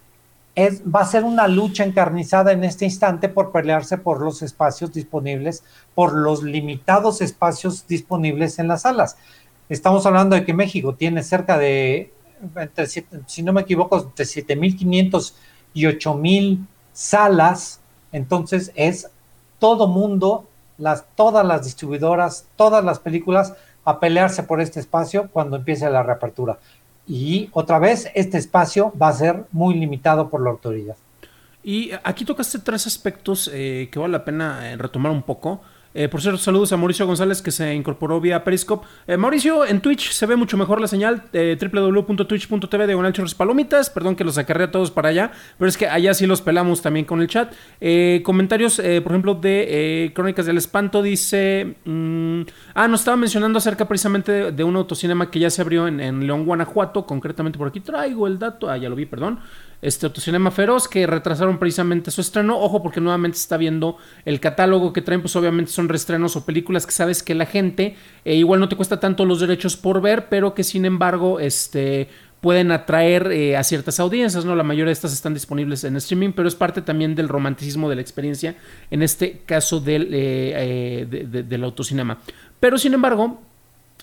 va 0.58 1.02
a 1.02 1.06
ser 1.06 1.24
una 1.24 1.48
lucha 1.48 1.84
encarnizada 1.84 2.52
en 2.52 2.64
este 2.64 2.86
instante 2.86 3.30
por 3.30 3.52
pelearse 3.52 3.98
por 3.98 4.22
los 4.22 4.42
espacios 4.42 4.92
disponibles, 4.94 5.64
por 5.96 6.14
los 6.14 6.44
limitados 6.44 7.22
espacios 7.22 7.88
disponibles 7.88 8.60
en 8.60 8.68
las 8.68 8.82
salas. 8.82 9.18
Estamos 9.70 10.06
hablando 10.06 10.36
de 10.36 10.44
que 10.44 10.54
México 10.54 10.96
tiene 10.96 11.22
cerca 11.22 11.58
de, 11.58 12.12
si 13.28 13.44
no 13.44 13.54
me 13.54 13.62
equivoco, 13.62 14.12
de 14.16 14.24
7.500 14.24 15.34
y 15.74 15.84
8.000 15.84 16.66
salas, 16.92 17.80
entonces 18.12 18.72
es 18.76 19.10
todo 19.60 19.88
mundo, 19.88 20.48
las, 20.78 21.06
todas 21.16 21.46
las 21.46 21.64
distribuidoras, 21.64 22.48
todas 22.56 22.84
las 22.84 23.00
películas 23.00 23.54
a 23.86 24.00
pelearse 24.00 24.44
por 24.44 24.60
este 24.60 24.80
espacio 24.80 25.30
cuando 25.32 25.58
empiece 25.58 25.90
la 25.90 26.04
reapertura. 26.04 26.58
Y 27.08 27.50
otra 27.54 27.80
vez, 27.80 28.10
este 28.14 28.38
espacio 28.38 28.94
va 29.00 29.10
a 29.10 29.14
ser 29.14 29.46
muy 29.52 29.76
limitado 29.76 30.30
por 30.30 30.42
la 30.42 30.52
autoridad. 30.52 30.96
Y 31.64 31.92
aquí 32.04 32.24
tocaste 32.24 32.60
tres 32.60 32.88
aspectos 32.88 33.50
eh, 33.54 33.90
que 33.92 34.00
vale 34.00 34.14
la 34.14 34.26
pena 34.26 34.72
eh, 34.72 34.78
retomar 34.78 35.12
un 35.12 35.24
poco. 35.24 35.62
Eh, 36.00 36.08
por 36.08 36.22
cierto, 36.22 36.38
saludos 36.40 36.72
a 36.72 36.78
Mauricio 36.78 37.06
González 37.06 37.42
que 37.42 37.52
se 37.52 37.76
incorporó 37.76 38.22
vía 38.22 38.42
Periscope. 38.46 38.88
Eh, 39.06 39.18
Mauricio, 39.18 39.66
en 39.66 39.82
Twitch 39.82 40.12
se 40.12 40.26
ve 40.26 40.38
mucho 40.38 40.56
mejor 40.56 40.80
la 40.80 40.88
señal. 40.88 41.24
Eh, 41.34 41.58
www.twitch.tv 41.60 42.88
de 42.88 42.94
Gonal 42.94 43.14
Palomitas. 43.36 43.90
Perdón 43.90 44.16
que 44.16 44.24
los 44.24 44.38
acarré 44.38 44.64
a 44.64 44.72
todos 44.72 44.92
para 44.92 45.10
allá, 45.10 45.32
pero 45.58 45.68
es 45.68 45.76
que 45.76 45.90
allá 45.90 46.14
sí 46.14 46.26
los 46.26 46.42
pelamos 46.42 46.82
también 46.82 47.06
con 47.06 47.20
el 47.20 47.28
chat. 47.28 47.54
comentarios, 48.24 48.78
por 48.78 49.12
ejemplo, 49.12 49.34
de 49.36 50.14
Crónicas 50.16 50.46
del 50.46 50.58
Espanto 50.58 51.02
dice. 51.02 51.76
Mm, 51.84 52.44
ah, 52.76 52.88
nos 52.88 53.02
estaba 53.02 53.18
mencionando 53.18 53.58
acerca 53.58 53.86
precisamente 53.86 54.54
de, 54.54 54.64
un 54.64 54.78
autocinema 54.78 55.30
que 55.30 55.40
ya 55.40 55.50
se 55.50 55.62
abrió 55.62 55.86
en 55.86 56.26
León, 56.26 56.46
Guanajuato. 56.46 57.06
Concretamente 57.06 57.58
por 57.58 57.68
aquí 57.68 57.82
traigo 57.82 58.26
el 58.26 58.40
dato. 58.40 58.70
Ah, 58.70 58.78
ya 58.78 58.88
lo 58.88 58.96
vi, 58.96 59.06
perdón 59.06 59.40
este 59.82 60.06
Autocinema 60.06 60.52
Feroz, 60.52 60.88
que 60.88 61.08
retrasaron 61.08 61.58
precisamente 61.58 62.12
su 62.12 62.22
estreno. 62.22 62.60
Ojo, 62.60 62.84
porque 62.84 63.02
nuevamente 63.02 63.38
está 63.38 63.58
viendo 63.58 63.98
el 64.26 64.40
catálogo 64.40 64.94
que 64.94 65.02
traen, 65.02 65.22
pues 65.22 65.36
obviamente 65.36 65.72
son 65.72 65.90
reestrenos 65.90 66.36
o 66.36 66.46
películas 66.46 66.86
que 66.86 66.92
sabes 66.92 67.24
que 67.24 67.36
la 67.36 67.46
gente 67.46 67.96
eh, 68.26 68.36
igual 68.36 68.60
no 68.60 68.70
te 68.70 68.76
cuesta 68.76 69.00
tanto 69.00 69.26
los 69.26 69.40
derechos 69.40 69.78
por 69.78 70.02
ver, 70.02 70.28
pero 70.30 70.54
que 70.54 70.64
sin 70.64 70.86
embargo, 70.86 71.40
este 71.40 72.10
pueden 72.42 72.72
atraer 72.72 73.32
eh, 73.32 73.58
a 73.58 73.64
ciertas 73.64 74.00
audiencias, 74.00 74.46
¿no? 74.46 74.56
La 74.56 74.64
mayoría 74.64 74.88
de 74.88 74.94
estas 74.94 75.12
están 75.12 75.34
disponibles 75.34 75.84
en 75.84 75.98
streaming, 75.98 76.32
pero 76.32 76.48
es 76.48 76.56
parte 76.56 76.82
también 76.82 77.14
del 77.14 77.28
romanticismo 77.28 77.90
de 77.90 77.96
la 77.96 78.02
experiencia, 78.02 78.56
en 78.92 79.02
este 79.04 79.42
caso 79.46 79.82
del, 79.82 80.10
eh, 80.14 81.06
del 81.10 81.64
autocinema. 81.66 82.20
Pero 82.62 82.78
sin 82.78 82.94
embargo, 82.94 83.42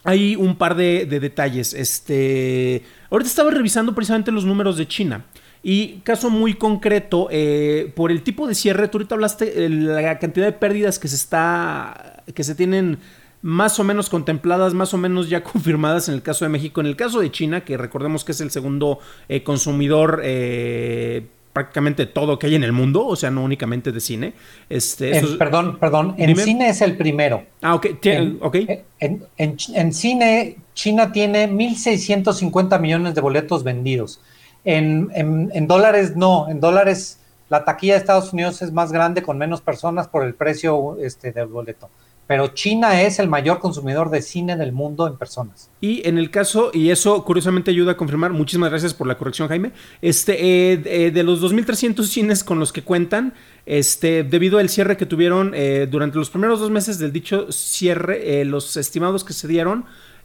hay 0.05 0.37
un 0.37 0.57
par 0.57 0.77
de, 0.77 1.07
de, 1.07 1.19
detalles. 1.19 1.73
Este, 1.73 2.83
ahorita 3.11 3.29
estaba 3.29 3.51
revisando 3.51 3.95
precisamente 3.95 4.31
los 4.31 4.45
números 4.45 4.77
de 4.77 4.87
China. 4.87 5.25
Y 5.63 5.99
caso 6.05 6.31
muy 6.31 6.55
concreto, 6.55 7.29
eh, 7.31 7.93
por 7.95 8.11
el 8.11 8.23
tipo 8.23 8.47
de 8.47 8.55
cierre, 8.55 8.89
tú 8.89 8.99
ahorita 8.99 9.15
hablaste 9.15 9.47
de 9.47 9.69
la 9.69 10.19
cantidad 10.19 10.47
de 10.47 10.53
pérdidas 10.53 10.99
que 10.99 11.09
se 11.09 11.17
está, 11.17 12.23
que 12.35 12.45
se 12.45 12.55
tienen 12.55 12.99
más 13.43 13.79
o 13.79 13.85
menos 13.85 14.11
contempladas, 14.11 14.75
más 14.75 14.95
o 14.95 14.99
menos 14.99 15.29
ya 15.29 15.43
confirmadas 15.45 16.09
en 16.09 16.15
el 16.15 16.23
caso 16.23 16.45
de 16.45 16.51
México. 16.51 16.81
En 16.81 16.87
el 16.87 16.97
caso 16.97 17.21
de 17.21 17.31
China, 17.31 17.63
que 17.63 17.77
recordemos 17.77 18.25
que 18.25 18.33
es 18.33 18.41
el 18.41 18.51
segundo 18.51 18.99
eh, 19.29 19.43
consumidor 19.43 20.21
eh, 20.25 21.27
prácticamente 21.57 22.05
todo 22.05 22.39
que 22.39 22.49
hay 22.49 22.55
en 22.55 22.65
el 22.65 22.73
mundo, 22.73 23.07
o 23.07 23.17
sea, 23.17 23.31
no 23.31 23.43
únicamente 23.43 23.91
de 23.91 23.99
cine. 23.99 24.35
Este, 24.69 25.23
perdón, 25.39 25.79
perdón, 25.79 26.15
en 26.19 26.37
cine 26.37 26.69
es 26.69 26.83
el 26.83 26.99
primero. 26.99 27.45
Ah, 27.63 27.75
ok. 27.77 27.87
En, 28.03 28.39
okay. 28.43 28.83
En, 28.99 29.27
en, 29.39 29.93
cine, 29.95 30.59
China 30.75 31.13
tiene 31.13 31.49
1.650 31.49 32.79
millones 32.79 33.15
de 33.15 33.23
boletos 33.23 33.65
vendidos. 33.65 34.21
En, 34.67 35.67
dólares 35.69 36.17
no, 36.17 36.49
en 36.49 36.59
dólares 36.59 37.21
la 37.49 37.65
taquilla 37.65 37.95
de 37.95 38.01
Estados 38.01 38.33
Unidos 38.33 38.61
es 38.63 38.73
más 38.73 38.91
grande 38.91 39.23
con 39.23 39.39
menos 39.39 39.61
personas 39.61 40.09
por 40.09 40.25
el 40.25 40.35
precio 40.35 40.99
este, 41.01 41.31
del 41.31 41.47
boleto. 41.47 41.89
pero 42.27 42.49
China 42.49 43.01
es 43.03 43.21
el 43.21 43.29
mayor 43.29 43.61
consumidor 43.61 44.11
de 44.11 44.21
cine 44.21 44.57
del 44.57 44.73
mundo 44.73 45.07
en 45.07 45.17
personas. 45.17 45.71
Y 45.81 46.07
en 46.09 46.19
el 46.19 46.33
caso, 46.33 46.73
y 46.75 46.91
eso 46.91 47.25
curiosamente 47.25 47.71
ayuda 47.71 47.93
a 47.93 47.97
confirmar, 47.97 48.33
muchísimas 48.33 48.71
gracias 48.71 48.93
por 48.93 49.07
la 49.07 49.17
corrección, 49.17 49.47
Jaime, 49.47 49.71
este, 50.03 50.33
eh, 50.33 50.83
eh, 50.85 51.11
de 51.13 51.23
los 51.23 51.41
2.300 51.41 52.03
cines 52.03 52.43
con 52.43 52.59
los 52.59 52.73
que 52.73 52.83
cuentan, 52.83 53.35
este, 53.67 54.25
debido 54.25 54.59
al 54.59 54.69
cierre 54.69 54.97
que 54.97 55.07
tuvieron 55.07 55.53
eh, 55.55 55.87
durante 55.89 56.19
los 56.19 56.29
primeros 56.31 56.59
dos 56.59 56.73
meses 56.73 56.99
del 56.99 57.13
dicho 57.13 57.53
cierre, 57.53 58.45
los 58.45 58.77
estimados 58.77 59.23
que 59.23 59.33
se 59.33 59.47
dieron 59.47 59.85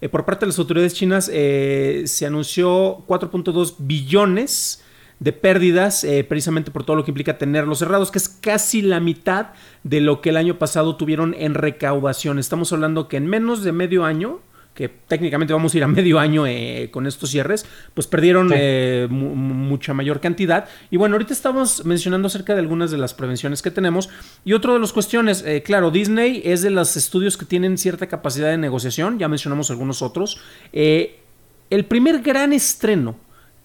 por 0.09 0.25
parte 0.25 0.45
de 0.45 0.47
las 0.47 0.59
autoridades 0.59 0.93
chinas, 0.93 1.25
se 1.25 2.25
anunció 2.25 3.05
4.2 3.07 3.75
billones 3.77 4.81
de 5.21 5.33
pérdidas, 5.33 6.03
eh, 6.03 6.23
precisamente 6.23 6.71
por 6.71 6.83
todo 6.83 6.95
lo 6.95 7.05
que 7.05 7.11
implica 7.11 7.37
tenerlos 7.37 7.77
cerrados, 7.77 8.09
que 8.09 8.17
es 8.17 8.27
casi 8.27 8.81
la 8.81 8.99
mitad 8.99 9.49
de 9.83 10.01
lo 10.01 10.19
que 10.19 10.29
el 10.29 10.37
año 10.37 10.57
pasado 10.57 10.95
tuvieron 10.95 11.35
en 11.35 11.53
recaudación. 11.53 12.39
Estamos 12.39 12.73
hablando 12.73 13.07
que 13.07 13.17
en 13.17 13.27
menos 13.27 13.63
de 13.63 13.71
medio 13.71 14.03
año, 14.03 14.39
que 14.73 14.89
técnicamente 14.89 15.53
vamos 15.53 15.73
a 15.73 15.77
ir 15.77 15.83
a 15.83 15.87
medio 15.99 16.19
año 16.19 16.45
eh, 16.47 16.89
con 16.91 17.07
estos 17.07 17.29
cierres, 17.29 17.65
pues 17.93 18.07
perdieron 18.07 18.51
eh, 18.53 19.07
mucha 19.09 19.93
mayor 19.93 20.19
cantidad. 20.19 20.67
Y 20.89 20.97
bueno, 20.97 21.15
ahorita 21.15 21.33
estamos 21.33 21.85
mencionando 21.85 22.27
acerca 22.27 22.53
de 22.53 22.59
algunas 22.59 22.91
de 22.91 22.97
las 22.97 23.13
prevenciones 23.13 23.61
que 23.61 23.71
tenemos. 23.71 24.09
Y 24.45 24.53
otra 24.53 24.73
de 24.73 24.79
las 24.79 24.93
cuestiones, 24.93 25.43
claro, 25.65 25.91
Disney 25.91 26.41
es 26.45 26.61
de 26.61 26.69
los 26.69 26.95
estudios 26.97 27.37
que 27.37 27.45
tienen 27.45 27.77
cierta 27.77 28.07
capacidad 28.07 28.49
de 28.49 28.57
negociación, 28.57 29.19
ya 29.19 29.27
mencionamos 29.27 29.69
algunos 29.71 30.01
otros. 30.01 30.41
el 30.71 31.85
primer 31.85 32.21
gran 32.21 32.53
estreno 32.53 33.15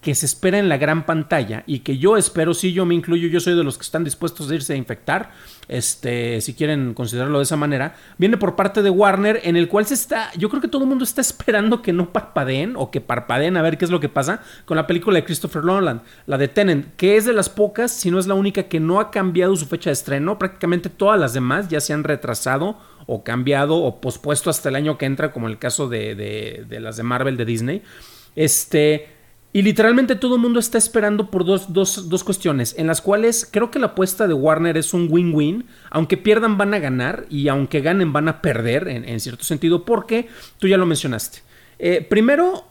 que 0.01 0.15
se 0.15 0.25
espera 0.25 0.59
en 0.59 0.69
la 0.69 0.77
gran 0.77 1.05
pantalla 1.05 1.63
y 1.65 1.79
que 1.79 1.97
yo 1.97 2.17
espero, 2.17 2.53
sí, 2.53 2.71
yo 2.71 2.85
me 2.85 2.95
incluyo, 2.95 3.27
yo 3.27 3.39
soy 3.39 3.55
de 3.55 3.63
los 3.63 3.77
que 3.77 3.83
están 3.83 4.03
dispuestos 4.03 4.49
a 4.49 4.55
irse 4.55 4.73
a 4.73 4.75
infectar, 4.77 5.31
este, 5.67 6.41
si 6.41 6.53
quieren 6.53 6.93
considerarlo 6.93 7.39
de 7.39 7.43
esa 7.43 7.57
manera, 7.57 7.95
viene 8.17 8.37
por 8.37 8.55
parte 8.55 8.81
de 8.81 8.89
Warner, 8.89 9.41
en 9.43 9.55
el 9.55 9.67
cual 9.67 9.85
se 9.85 9.93
está, 9.93 10.31
yo 10.37 10.49
creo 10.49 10.61
que 10.61 10.67
todo 10.67 10.83
el 10.83 10.89
mundo 10.89 11.03
está 11.03 11.21
esperando 11.27 11.81
que 11.81 11.93
no 11.93 12.11
parpadeen 12.11 12.75
o 12.75 12.91
que 12.91 13.01
parpadeen 13.01 13.57
a 13.57 13.61
ver 13.61 13.77
qué 13.77 13.85
es 13.85 13.91
lo 13.91 13.99
que 13.99 14.09
pasa 14.09 14.41
con 14.65 14.77
la 14.77 14.87
película 14.87 15.15
de 15.15 15.25
Christopher 15.25 15.63
Nolan, 15.63 16.01
la 16.25 16.37
de 16.37 16.47
Tenant, 16.47 16.95
que 16.95 17.17
es 17.17 17.25
de 17.25 17.33
las 17.33 17.49
pocas, 17.49 17.91
si 17.91 18.11
no 18.11 18.19
es 18.19 18.27
la 18.27 18.33
única 18.33 18.63
que 18.63 18.79
no 18.79 18.99
ha 18.99 19.11
cambiado 19.11 19.55
su 19.55 19.65
fecha 19.65 19.89
de 19.89 19.95
estreno, 19.95 20.39
prácticamente 20.39 20.89
todas 20.89 21.19
las 21.19 21.33
demás 21.33 21.67
ya 21.67 21.81
se 21.81 21.93
han 21.93 22.03
retrasado 22.03 22.77
o 23.05 23.23
cambiado 23.23 23.77
o 23.77 24.01
pospuesto 24.01 24.49
hasta 24.49 24.69
el 24.69 24.75
año 24.75 24.97
que 24.97 25.05
entra, 25.05 25.31
como 25.31 25.47
el 25.47 25.59
caso 25.59 25.87
de, 25.87 26.15
de 26.15 26.79
las 26.79 26.97
de 26.97 27.03
Marvel 27.03 27.37
de 27.37 27.45
Disney. 27.45 27.83
Este, 28.35 29.16
y 29.53 29.61
literalmente 29.61 30.15
todo 30.15 30.35
el 30.35 30.41
mundo 30.41 30.59
está 30.59 30.77
esperando 30.77 31.31
por 31.31 31.45
dos, 31.45 32.23
cuestiones, 32.23 32.75
en 32.77 32.85
las 32.85 33.01
cuales 33.01 33.47
creo 33.49 33.71
que 33.71 33.79
la 33.79 33.87
apuesta 33.87 34.27
de 34.27 34.33
Warner 34.33 34.77
es 34.77 34.93
un 34.93 35.07
win-win. 35.09 35.65
Aunque 35.89 36.17
pierdan 36.17 36.57
van 36.57 36.73
a 36.73 36.79
ganar 36.79 37.25
y 37.29 37.47
aunque 37.47 37.81
ganen 37.81 38.13
van 38.13 38.27
a 38.27 38.41
perder 38.41 38.87
en, 38.87 39.19
cierto 39.19 39.43
sentido, 39.43 39.85
porque 39.85 40.27
tú 40.59 40.67
ya 40.67 40.77
lo 40.77 40.85
mencionaste. 40.85 41.39
Eh, 41.79 42.05
primero, 42.07 42.65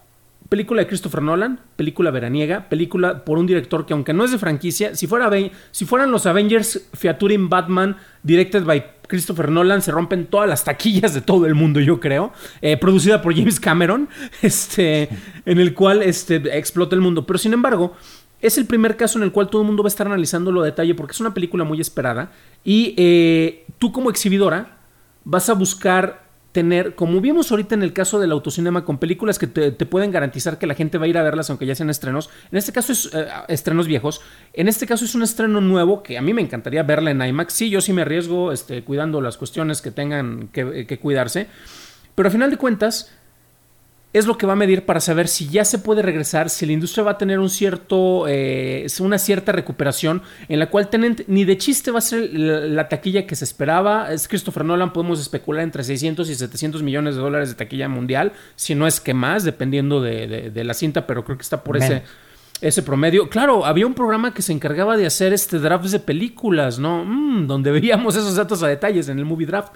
película 0.49 0.81
de 0.81 0.87
Christopher 0.87 1.21
Nolan, 1.21 1.59
película 1.75 2.11
veraniega, 2.11 2.69
película 2.69 3.25
por 3.25 3.37
un 3.37 3.47
director 3.47 3.85
que 3.85 3.93
aunque 3.93 4.13
no 4.13 4.25
es 4.25 4.31
de 4.31 4.37
franquicia, 4.37 4.95
si, 4.95 5.07
fuera, 5.07 5.29
si 5.71 5.85
fueran 5.85 6.11
los 6.11 6.25
Avengers 6.25 6.87
featuring 6.93 7.49
Batman, 7.49 7.97
directed 8.23 8.63
by 8.63 8.83
Christopher 9.07 9.49
Nolan, 9.49 9.81
se 9.81 9.91
rompen 9.91 10.27
todas 10.27 10.49
las 10.49 10.63
taquillas 10.63 11.13
de 11.13 11.21
todo 11.21 11.45
el 11.45 11.55
mundo, 11.55 11.79
yo 11.79 11.99
creo, 11.99 12.31
eh, 12.61 12.77
producida 12.77 13.21
por 13.21 13.35
James 13.35 13.59
Cameron, 13.59 14.09
este, 14.41 15.09
en 15.45 15.59
el 15.59 15.73
cual 15.73 16.01
este, 16.03 16.35
explota 16.57 16.95
el 16.95 17.01
mundo. 17.01 17.25
Pero 17.25 17.39
sin 17.39 17.53
embargo, 17.53 17.95
es 18.41 18.57
el 18.57 18.65
primer 18.65 18.97
caso 18.97 19.17
en 19.17 19.23
el 19.23 19.31
cual 19.31 19.49
todo 19.49 19.61
el 19.61 19.67
mundo 19.67 19.83
va 19.83 19.87
a 19.87 19.89
estar 19.89 20.07
analizándolo 20.07 20.61
a 20.61 20.65
detalle 20.65 20.93
porque 20.93 21.13
es 21.13 21.19
una 21.19 21.33
película 21.33 21.63
muy 21.63 21.81
esperada 21.81 22.31
y 22.63 22.93
eh, 22.97 23.65
tú 23.79 23.91
como 23.91 24.09
exhibidora 24.09 24.77
vas 25.23 25.49
a 25.49 25.53
buscar 25.53 26.26
tener, 26.57 26.95
como 26.95 27.21
vimos 27.21 27.51
ahorita 27.51 27.75
en 27.75 27.83
el 27.83 27.93
caso 27.93 28.19
del 28.19 28.31
autocinema, 28.31 28.83
con 28.83 28.97
películas 28.97 29.37
que 29.37 29.45
te, 29.45 29.71
pueden 29.85 30.09
garantizar 30.09 30.57
que 30.57 30.65
la 30.65 30.73
gente 30.73 30.97
va 30.97 31.05
a 31.05 31.07
ir 31.07 31.15
a 31.15 31.21
verlas 31.21 31.51
aunque 31.51 31.67
ya 31.67 31.75
sean 31.75 31.91
estrenos. 31.91 32.31
En 32.51 32.57
este 32.57 32.71
caso 32.71 32.93
es 32.93 33.11
eh, 33.13 33.27
estrenos 33.47 33.85
viejos. 33.85 34.21
En 34.53 34.67
este 34.67 34.87
caso 34.87 35.05
es 35.05 35.13
un 35.13 35.21
estreno 35.21 35.61
nuevo 35.61 36.01
que 36.01 36.17
a 36.17 36.21
mí 36.23 36.33
me 36.33 36.41
encantaría 36.41 36.81
verla 36.81 37.11
en 37.11 37.21
IMAX. 37.21 37.53
Sí, 37.53 37.69
yo 37.69 37.79
sí 37.79 37.93
me 37.93 38.01
arriesgo 38.01 38.51
este, 38.51 38.83
cuidando 38.83 39.21
las 39.21 39.37
cuestiones 39.37 39.83
que 39.83 39.91
tengan 39.91 40.47
que, 40.47 40.87
que 40.87 40.97
cuidarse. 40.97 41.45
Pero 42.15 42.27
a 42.27 42.31
final 42.31 42.49
de 42.49 42.57
cuentas, 42.57 43.13
es 44.17 44.25
lo 44.25 44.37
que 44.37 44.45
va 44.45 44.53
a 44.53 44.55
medir 44.55 44.85
para 44.85 44.99
saber 44.99 45.27
si 45.27 45.47
ya 45.47 45.65
se 45.65 45.79
puede 45.79 46.01
regresar, 46.01 46.49
si 46.49 46.65
la 46.65 46.73
industria 46.73 47.03
va 47.03 47.11
a 47.11 47.17
tener 47.17 47.39
un 47.39 47.49
cierto, 47.49 48.25
eh, 48.27 48.87
una 48.99 49.17
cierta 49.17 49.51
recuperación 49.51 50.21
en 50.49 50.59
la 50.59 50.69
cual 50.69 50.89
ni 51.27 51.45
de 51.45 51.57
chiste 51.57 51.91
va 51.91 51.99
a 51.99 52.01
ser 52.01 52.29
la, 52.33 52.89
taquilla 52.89 53.25
que 53.25 53.35
se 53.35 53.45
esperaba. 53.45 54.11
Es 54.11 54.27
Christopher 54.27 54.65
Nolan, 54.65 54.93
podemos 54.93 55.19
especular 55.19 55.63
entre 55.63 55.83
600 55.83 56.29
y 56.29 56.35
700 56.35 56.83
millones 56.83 57.15
de 57.15 57.21
dólares 57.21 57.49
de 57.49 57.55
taquilla 57.55 57.89
mundial, 57.89 58.33
si 58.55 58.75
no 58.75 58.87
es 58.87 58.99
que 58.99 59.13
más, 59.13 59.43
dependiendo 59.43 60.01
de, 60.01 60.51
la 60.53 60.73
cinta, 60.73 61.07
pero 61.07 61.23
creo 61.23 61.37
que 61.37 61.43
está 61.43 61.63
por 61.63 61.77
ese 61.77 62.03
ese 62.61 62.81
promedio. 62.81 63.29
Claro, 63.29 63.65
había 63.65 63.85
un 63.85 63.93
programa 63.93 64.33
que 64.33 64.41
se 64.41 64.51
encargaba 64.51 64.97
de 64.97 65.05
hacer 65.05 65.33
este 65.33 65.59
drafts 65.59 65.91
de 65.91 65.99
películas, 65.99 66.79
¿no? 66.79 67.05
Mm, 67.05 67.47
donde 67.47 67.71
veíamos 67.79 68.15
esos 68.15 68.35
datos 68.35 68.63
a 68.63 68.67
detalles 68.67 69.09
en 69.09 69.19
el 69.19 69.25
movie 69.25 69.47
draft. 69.47 69.73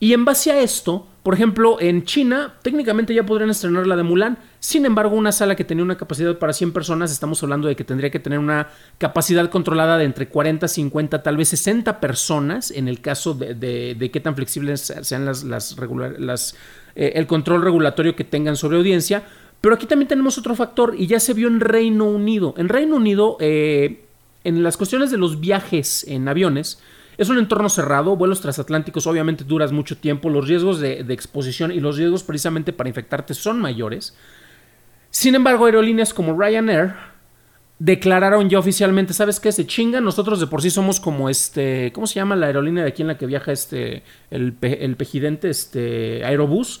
Y 0.00 0.14
en 0.14 0.24
base 0.24 0.50
a 0.50 0.60
esto, 0.60 1.06
por 1.22 1.34
ejemplo, 1.34 1.78
en 1.78 2.04
China, 2.04 2.54
técnicamente 2.62 3.12
ya 3.12 3.26
podrían 3.26 3.50
estrenar 3.50 3.86
la 3.86 3.96
de 3.96 4.02
Mulan. 4.02 4.38
Sin 4.58 4.86
embargo, 4.86 5.14
una 5.14 5.30
sala 5.30 5.54
que 5.54 5.64
tenía 5.64 5.84
una 5.84 5.98
capacidad 5.98 6.38
para 6.38 6.54
100 6.54 6.72
personas, 6.72 7.12
estamos 7.12 7.42
hablando 7.42 7.68
de 7.68 7.76
que 7.76 7.84
tendría 7.84 8.10
que 8.10 8.18
tener 8.18 8.38
una 8.38 8.68
capacidad 8.96 9.50
controlada 9.50 9.98
de 9.98 10.04
entre 10.04 10.28
40, 10.28 10.66
50, 10.66 11.22
tal 11.22 11.36
vez 11.36 11.50
60 11.50 12.00
personas, 12.00 12.70
en 12.70 12.88
el 12.88 13.02
caso 13.02 13.34
de, 13.34 14.10
qué 14.10 14.20
tan 14.20 14.34
flexibles 14.34 14.92
sean 15.02 15.26
las, 15.26 15.44
las, 15.44 15.76
las 16.18 16.56
eh, 16.94 17.12
el 17.16 17.26
control 17.26 17.62
regulatorio 17.62 18.16
que 18.16 18.24
tengan 18.24 18.56
sobre 18.56 18.78
audiencia. 18.78 19.22
Pero 19.60 19.74
aquí 19.74 19.84
también 19.84 20.08
tenemos 20.08 20.38
otro 20.38 20.54
factor 20.54 20.94
y 20.96 21.06
ya 21.06 21.20
se 21.20 21.34
vio 21.34 21.48
en 21.48 21.60
Reino 21.60 22.06
Unido. 22.06 22.54
En 22.56 22.70
Reino 22.70 22.96
Unido, 22.96 23.36
eh, 23.40 24.04
en 24.44 24.62
las 24.62 24.78
cuestiones 24.78 25.10
de 25.10 25.18
los 25.18 25.40
viajes 25.40 26.06
en 26.08 26.26
aviones, 26.26 26.80
es 27.20 27.28
un 27.28 27.36
entorno 27.36 27.68
cerrado, 27.68 28.16
vuelos 28.16 28.40
transatlánticos 28.40 29.06
obviamente 29.06 29.44
duras 29.44 29.72
mucho 29.72 29.98
tiempo, 29.98 30.30
los 30.30 30.48
riesgos 30.48 30.80
de, 30.80 31.00
exposición 31.10 31.70
y 31.70 31.78
los 31.78 31.98
riesgos 31.98 32.22
precisamente 32.22 32.72
para 32.72 32.88
infectarte 32.88 33.34
son 33.34 33.60
mayores. 33.60 34.16
Sin 35.10 35.34
embargo, 35.34 35.66
aerolíneas 35.66 36.14
como 36.14 36.32
Ryanair 36.32 36.94
declararon 37.78 38.48
ya 38.48 38.58
oficialmente, 38.58 39.12
¿sabes 39.12 39.38
qué? 39.38 39.52
Se 39.52 39.66
chingan, 39.66 40.02
nosotros 40.02 40.40
de 40.40 40.46
por 40.46 40.62
sí 40.62 40.70
somos 40.70 40.98
como 40.98 41.28
este, 41.28 41.92
¿cómo 41.92 42.06
se 42.06 42.14
llama 42.14 42.36
la 42.36 42.46
aerolínea 42.46 42.84
de 42.84 42.88
aquí 42.88 43.02
en 43.02 43.08
la 43.08 43.18
que 43.18 43.26
viaja 43.26 43.52
este, 43.52 44.02
el, 44.30 44.56
el 44.62 44.96
pejidente, 44.96 45.50
este, 45.50 46.24
Aerobús? 46.24 46.80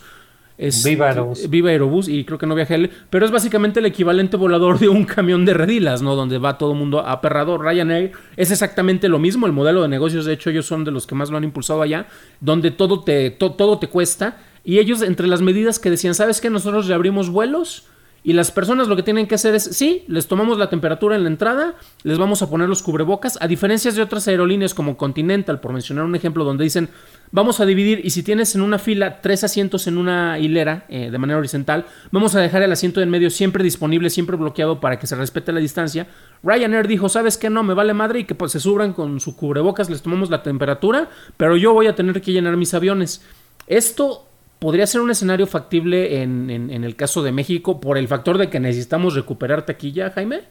Viva 0.84 1.08
Aerobús. 1.08 1.48
Viva 1.48 1.70
Aerobús 1.70 2.08
y 2.08 2.24
creo 2.24 2.38
que 2.38 2.46
no 2.46 2.54
viaja 2.54 2.74
él, 2.74 2.90
pero 3.08 3.24
es 3.24 3.30
básicamente 3.30 3.80
el 3.80 3.86
equivalente 3.86 4.36
volador 4.36 4.78
de 4.78 4.88
un 4.88 5.04
camión 5.04 5.44
de 5.44 5.54
redilas, 5.54 6.02
¿no? 6.02 6.14
Donde 6.14 6.38
va 6.38 6.58
todo 6.58 6.72
el 6.72 6.78
mundo 6.78 7.00
aperrado. 7.00 7.56
Ryanair 7.56 8.12
es 8.36 8.50
exactamente 8.50 9.08
lo 9.08 9.18
mismo, 9.18 9.46
el 9.46 9.52
modelo 9.52 9.82
de 9.82 9.88
negocios, 9.88 10.26
de 10.26 10.34
hecho 10.34 10.50
ellos 10.50 10.66
son 10.66 10.84
de 10.84 10.90
los 10.90 11.06
que 11.06 11.14
más 11.14 11.30
lo 11.30 11.38
han 11.38 11.44
impulsado 11.44 11.82
allá, 11.82 12.06
donde 12.40 12.70
todo 12.70 13.00
te, 13.00 13.30
todo 13.30 13.78
te 13.78 13.88
cuesta 13.88 14.38
y 14.64 14.78
ellos 14.78 15.02
entre 15.02 15.26
las 15.26 15.40
medidas 15.40 15.78
que 15.78 15.90
decían, 15.90 16.14
¿sabes 16.14 16.40
qué? 16.40 16.50
Nosotros 16.50 16.86
le 16.86 16.94
abrimos 16.94 17.30
vuelos 17.30 17.86
y 18.22 18.34
las 18.34 18.50
personas 18.50 18.88
lo 18.88 18.96
que 18.96 19.02
tienen 19.02 19.26
que 19.26 19.34
hacer 19.34 19.54
es, 19.54 19.64
sí, 19.64 20.04
les 20.06 20.26
tomamos 20.26 20.58
la 20.58 20.68
temperatura 20.68 21.16
en 21.16 21.22
la 21.22 21.30
entrada, 21.30 21.76
les 22.02 22.18
vamos 22.18 22.42
a 22.42 22.50
poner 22.50 22.68
los 22.68 22.82
cubrebocas, 22.82 23.38
a 23.40 23.48
diferencia 23.48 23.90
de 23.90 24.02
otras 24.02 24.28
aerolíneas 24.28 24.74
como 24.74 24.96
Continental, 24.96 25.60
por 25.60 25.72
mencionar 25.72 26.04
un 26.04 26.14
ejemplo, 26.14 26.44
donde 26.44 26.64
dicen, 26.64 26.90
vamos 27.32 27.60
a 27.60 27.66
dividir 27.66 28.00
y 28.04 28.10
si 28.10 28.22
tienes 28.22 28.54
en 28.54 28.60
una 28.60 28.78
fila 28.78 29.20
tres 29.22 29.44
asientos 29.44 29.86
en 29.86 29.96
una 29.96 30.38
hilera 30.38 30.84
eh, 30.88 31.10
de 31.10 31.18
manera 31.18 31.38
horizontal, 31.38 31.86
vamos 32.10 32.34
a 32.34 32.40
dejar 32.40 32.62
el 32.62 32.72
asiento 32.72 33.00
en 33.00 33.08
medio 33.08 33.30
siempre 33.30 33.64
disponible, 33.64 34.10
siempre 34.10 34.36
bloqueado 34.36 34.80
para 34.80 34.98
que 34.98 35.06
se 35.06 35.16
respete 35.16 35.52
la 35.52 35.60
distancia. 35.60 36.06
Ryanair 36.42 36.88
dijo, 36.88 37.08
¿sabes 37.08 37.38
qué? 37.38 37.48
No, 37.48 37.62
me 37.62 37.74
vale 37.74 37.94
madre 37.94 38.20
y 38.20 38.24
que 38.24 38.34
pues, 38.34 38.52
se 38.52 38.60
subran 38.60 38.92
con 38.92 39.20
su 39.20 39.36
cubrebocas, 39.36 39.88
les 39.88 40.02
tomamos 40.02 40.28
la 40.28 40.42
temperatura, 40.42 41.08
pero 41.36 41.56
yo 41.56 41.72
voy 41.72 41.86
a 41.86 41.94
tener 41.94 42.20
que 42.20 42.32
llenar 42.32 42.56
mis 42.56 42.74
aviones. 42.74 43.24
Esto 43.66 44.29
podría 44.60 44.86
ser 44.86 45.00
un 45.00 45.10
escenario 45.10 45.46
factible 45.46 46.22
en, 46.22 46.50
el 46.70 46.94
caso 46.94 47.22
de 47.22 47.32
México 47.32 47.80
por 47.80 47.98
el 47.98 48.06
factor 48.06 48.38
de 48.38 48.50
que 48.50 48.60
necesitamos 48.60 49.14
recuperar 49.14 49.64
taquilla, 49.64 50.10
Jaime? 50.10 50.42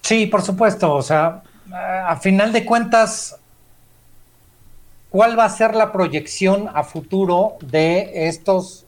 Sí, 0.00 0.26
por 0.26 0.42
supuesto. 0.42 0.94
O 0.94 1.02
sea, 1.02 1.42
a 1.70 2.16
final 2.16 2.52
de 2.52 2.64
cuentas, 2.64 3.38
¿cuál 5.10 5.38
va 5.38 5.44
a 5.44 5.50
ser 5.50 5.74
la 5.76 5.92
proyección 5.92 6.70
a 6.72 6.82
futuro 6.82 7.58
de 7.60 8.26
estos, 8.26 8.86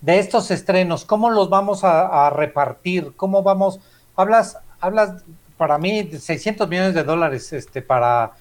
de 0.00 0.18
estos 0.18 0.50
estrenos? 0.50 1.04
¿Cómo 1.04 1.30
los 1.30 1.48
vamos 1.48 1.84
a, 1.84 2.28
repartir? 2.30 3.12
¿Cómo 3.16 3.44
vamos? 3.44 3.78
Hablas, 4.16 4.58
hablas 4.80 5.22
para 5.56 5.78
mí 5.78 6.02
de 6.02 6.18
600 6.18 6.68
millones 6.68 6.94
de 6.94 7.04
dólares 7.04 7.52
este, 7.52 7.82
para, 7.82 8.32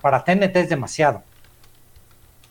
para 0.00 0.22
TNT 0.22 0.54
es 0.56 0.68
demasiado. 0.68 1.24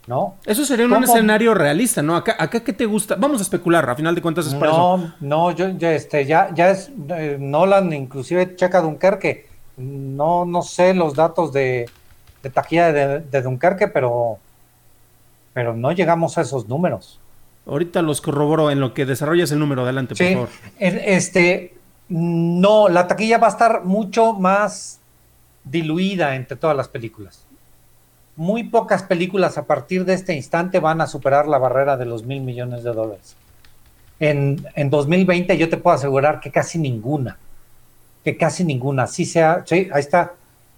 ¿No? 0.08 0.36
Eso 0.46 0.66
sería 0.66 0.86
un 0.86 1.04
escenario 1.04 1.54
realista, 1.54 2.02
¿no? 2.02 2.16
Acá, 2.16 2.36
acá 2.40 2.64
¿qué 2.64 2.74
te 2.74 2.86
gusta? 2.86 3.16
Vamos 3.16 3.40
a 3.40 3.44
especular, 3.44 3.90
a 3.90 3.96
final 3.96 4.16
de 4.16 4.22
cuentas 4.22 4.48
es 4.48 4.56
para 4.56 4.72
no, 4.72 4.96
eso. 4.96 5.14
No, 5.20 5.52
yo, 5.52 5.70
ya, 5.70 5.94
este, 5.94 6.26
ya, 6.26 6.50
ya 6.54 6.72
es 6.72 6.92
eh, 7.10 7.38
Nolan, 7.40 7.94
inclusive 7.94 8.56
checa 8.56 8.82
Dunkerque, 8.82 9.48
no, 9.78 10.46
no 10.46 10.62
sé 10.62 10.94
los 10.94 11.16
datos 11.16 11.54
de, 11.54 11.90
de 12.44 12.50
taquilla 12.50 12.92
de, 12.92 13.42
Dunkerque, 13.42 13.88
pero, 13.88 14.38
pero 15.54 15.76
no 15.76 15.92
llegamos 15.92 16.38
a 16.38 16.42
esos 16.42 16.68
números. 16.68 17.20
Ahorita 17.66 18.02
los 18.02 18.22
corroboro 18.22 18.72
en 18.72 18.80
lo 18.80 18.94
que 18.94 19.06
desarrollas 19.06 19.52
el 19.52 19.60
número. 19.60 19.84
Adelante, 19.84 20.16
por 20.16 20.34
favor. 20.34 20.50
Este, 20.80 21.76
no, 22.10 22.90
la 22.90 23.08
taquilla 23.08 23.38
va 23.38 23.48
a 23.48 23.52
estar 23.52 23.84
mucho 23.86 24.34
más 24.34 25.00
diluida 25.64 26.36
entre 26.36 26.58
todas 26.58 26.76
las 26.76 26.88
películas. 26.88 27.46
Muy 28.36 28.64
pocas 28.64 29.04
películas 29.04 29.58
a 29.58 29.66
partir 29.66 30.06
de 30.06 30.14
este 30.14 30.34
instante 30.34 30.80
van 30.80 31.02
a 31.02 31.08
superar 31.08 31.48
la 31.48 31.58
barrera 31.58 31.98
de 31.98 32.06
los 32.06 32.24
mil 32.24 32.42
millones 32.42 32.84
de 32.84 32.94
dólares. 32.94 33.36
En, 34.20 34.66
en 34.76 34.90
2020 34.90 35.58
yo 35.58 35.70
te 35.70 35.78
puedo 35.78 35.96
asegurar 35.96 36.40
que 36.40 36.52
casi 36.52 36.78
ninguna, 36.78 37.38
que 38.24 38.38
casi 38.38 38.64
ninguna, 38.64 39.08
sí 39.08 39.26
sea, 39.26 39.64
sí, 39.66 39.90
ahí 39.92 40.00
está, 40.00 40.34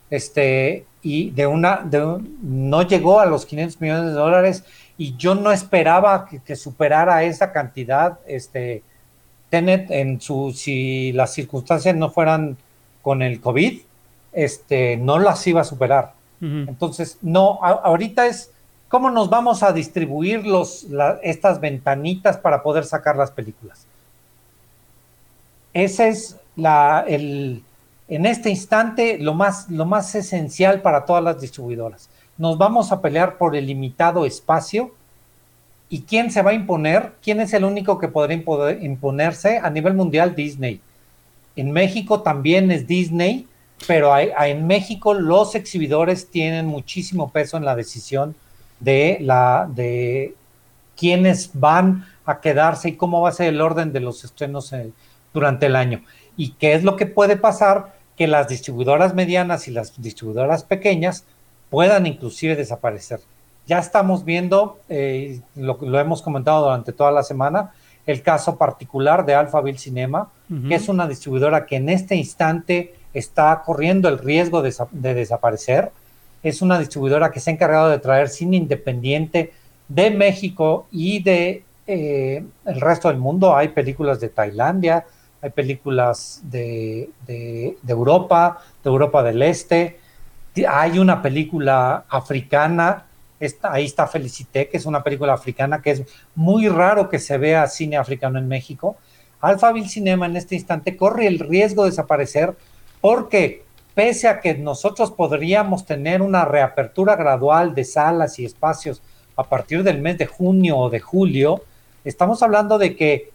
este, 0.10 0.86
y 1.02 1.32
de 1.32 1.48
una, 1.48 1.82
de 1.84 2.20
no 2.42 2.84
llegó 2.84 3.20
a 3.20 3.26
los 3.26 3.48
500 3.48 3.82
millones 3.82 4.06
de 4.06 4.12
dólares 4.12 4.64
y 4.98 5.16
yo 5.18 5.34
no 5.34 5.52
esperaba 5.52 6.28
que, 6.28 6.56
superara 6.56 7.24
esa 7.24 7.52
cantidad, 7.52 8.20
este, 8.28 8.84
Tenet 9.50 9.90
en 9.92 10.22
su, 10.22 10.54
si 10.54 11.12
las 11.12 11.34
circunstancias 11.34 11.96
no 11.96 12.12
fueran 12.12 12.58
con 13.02 13.22
el 13.22 13.42
COVID, 13.42 13.82
este, 14.34 14.98
no 14.98 15.20
las 15.20 15.46
iba 15.48 15.62
a 15.62 15.66
superar. 15.66 16.14
Entonces, 16.42 17.18
no, 17.22 17.60
ahorita 17.64 18.28
es 18.28 18.52
cómo 18.90 19.10
nos 19.10 19.30
vamos 19.30 19.64
a 19.64 19.72
distribuir 19.72 20.46
los, 20.46 20.86
estas 21.22 21.60
ventanitas 21.60 22.38
para 22.38 22.62
poder 22.62 22.86
sacar 22.86 23.16
las 23.16 23.32
películas. 23.32 23.86
Ese 25.74 26.10
es 26.10 26.38
la, 26.56 27.04
el, 27.08 27.64
en 28.08 28.26
este 28.26 28.50
instante 28.50 29.18
lo 29.18 29.34
más, 29.34 29.70
lo 29.70 29.86
más 29.86 30.14
esencial 30.16 30.82
para 30.82 31.06
todas 31.06 31.24
las 31.24 31.42
distribuidoras. 31.42 32.10
Nos 32.38 32.58
vamos 32.58 32.92
a 32.92 33.02
pelear 33.02 33.38
por 33.38 33.56
el 33.56 33.68
limitado 33.68 34.26
espacio 34.26 34.92
y 35.90 36.02
quién 36.02 36.32
se 36.32 36.42
va 36.42 36.52
a 36.52 36.56
imponer, 36.56 37.14
quién 37.24 37.40
es 37.40 37.54
el 37.54 37.64
único 37.64 37.98
que 38.00 38.08
podrá 38.08 38.34
imponerse 38.34 39.60
a 39.60 39.70
nivel 39.70 39.94
mundial, 39.94 40.36
Disney. 40.36 40.82
En 41.56 41.72
México 41.72 42.22
también 42.22 42.72
es 42.72 42.88
Disney, 42.88 43.48
pero 43.88 44.18
en 44.18 44.68
México 44.68 45.14
los 45.14 45.56
exhibidores 45.56 46.30
tienen 46.30 46.66
muchísimo 46.66 47.32
peso 47.32 47.58
en 47.58 47.66
la 47.66 47.76
decisión 47.76 48.36
de 48.80 49.18
la 49.22 49.68
de 49.70 50.36
quiénes 50.96 51.52
van 51.54 52.06
a 52.26 52.40
quedarse 52.40 52.90
y 52.90 52.96
cómo 52.96 53.22
va 53.22 53.30
a 53.30 53.34
ser 53.34 53.48
el 53.48 53.62
orden 53.62 53.92
de 53.92 54.00
los 54.00 54.24
estrenos 54.24 54.72
eh, 54.74 54.92
durante 55.34 55.66
el 55.66 55.76
año. 55.76 56.04
¿Y 56.38 56.52
qué 56.54 56.74
es 56.74 56.84
lo 56.84 56.96
que 56.96 57.06
puede 57.06 57.36
pasar? 57.36 57.96
Que 58.18 58.28
las 58.28 58.48
distribuidoras 58.48 59.14
medianas 59.14 59.68
y 59.68 59.72
las 59.72 60.02
distribuidoras 60.02 60.64
pequeñas 60.64 61.26
puedan 61.70 62.06
inclusive 62.06 62.56
desaparecer. 62.56 63.20
Ya 63.66 63.80
estamos 63.80 64.26
viendo, 64.26 64.80
eh, 64.90 65.42
lo, 65.56 65.78
lo, 65.82 66.00
hemos 66.00 66.22
comentado 66.22 66.66
durante 66.66 66.92
toda 66.92 67.12
la 67.12 67.24
semana, 67.24 67.72
el 68.06 68.22
caso 68.22 68.58
particular 68.58 69.26
de 69.26 69.34
Alphaville 69.34 69.80
Cinema, 69.80 70.30
que 70.68 70.76
es 70.76 70.88
una 70.90 71.08
distribuidora 71.08 71.66
que 71.66 71.78
en 71.78 71.90
este 71.90 72.16
instante 72.16 72.94
está 73.14 73.62
corriendo 73.66 74.10
el 74.10 74.18
riesgo 74.18 74.62
de, 74.62 75.14
desaparecer. 75.14 75.92
Es 76.42 76.62
una 76.62 76.80
distribuidora 76.80 77.32
que 77.32 77.40
se 77.40 77.50
ha 77.50 77.54
encargado 77.54 77.90
de 77.90 78.00
traer 78.00 78.30
cine 78.30 78.58
independiente 78.58 79.54
de 79.88 80.12
México 80.12 80.88
y 80.92 81.22
de 81.22 81.64
eh, 81.88 82.44
el 82.66 82.82
resto 82.82 83.10
del 83.10 83.18
mundo. 83.18 83.56
Hay 83.56 83.70
películas 83.70 84.20
de 84.20 84.30
Tailandia, 84.30 85.06
hay 85.42 85.50
películas 85.52 86.42
de, 86.44 87.10
Europa, 87.88 88.62
de 88.84 88.90
Europa 88.90 89.24
del 89.24 89.42
Este. 89.42 90.00
Hay 90.68 91.00
una 91.00 91.22
película 91.22 92.06
africana, 92.10 93.06
ahí 93.62 93.86
está 93.86 94.08
Felicité, 94.08 94.70
que 94.70 94.78
es 94.78 94.86
una 94.86 95.04
película 95.04 95.34
africana 95.34 95.82
que 95.82 95.92
es 95.92 96.04
muy 96.36 96.70
raro 96.70 97.10
que 97.10 97.20
se 97.20 97.38
vea 97.38 97.68
cine 97.68 97.98
africano 97.98 98.40
en 98.40 98.48
México. 98.48 98.98
Alphaville 99.42 99.90
Cinema 99.90 100.26
en 100.26 100.38
este 100.38 100.56
instante 100.56 100.96
corre 100.96 101.28
el 101.28 101.40
riesgo 101.40 101.84
de 101.84 101.90
desaparecer 101.90 102.56
porque 103.04 103.66
pese 103.96 104.30
a 104.30 104.40
que 104.40 104.56
nosotros 104.56 105.12
podríamos 105.12 105.86
tener 105.86 106.22
una 106.22 106.46
reapertura 106.46 107.18
gradual 107.18 107.76
de 107.76 107.84
salas 107.84 108.40
y 108.40 108.46
espacios 108.46 109.02
a 109.36 109.44
partir 109.44 109.84
del 109.84 110.02
mes 110.02 110.18
de 110.18 110.26
junio 110.26 110.78
o 110.78 110.90
de 110.90 111.02
julio, 111.02 111.66
estamos 112.06 112.42
hablando 112.42 112.78
de 112.78 112.96
que 112.96 113.32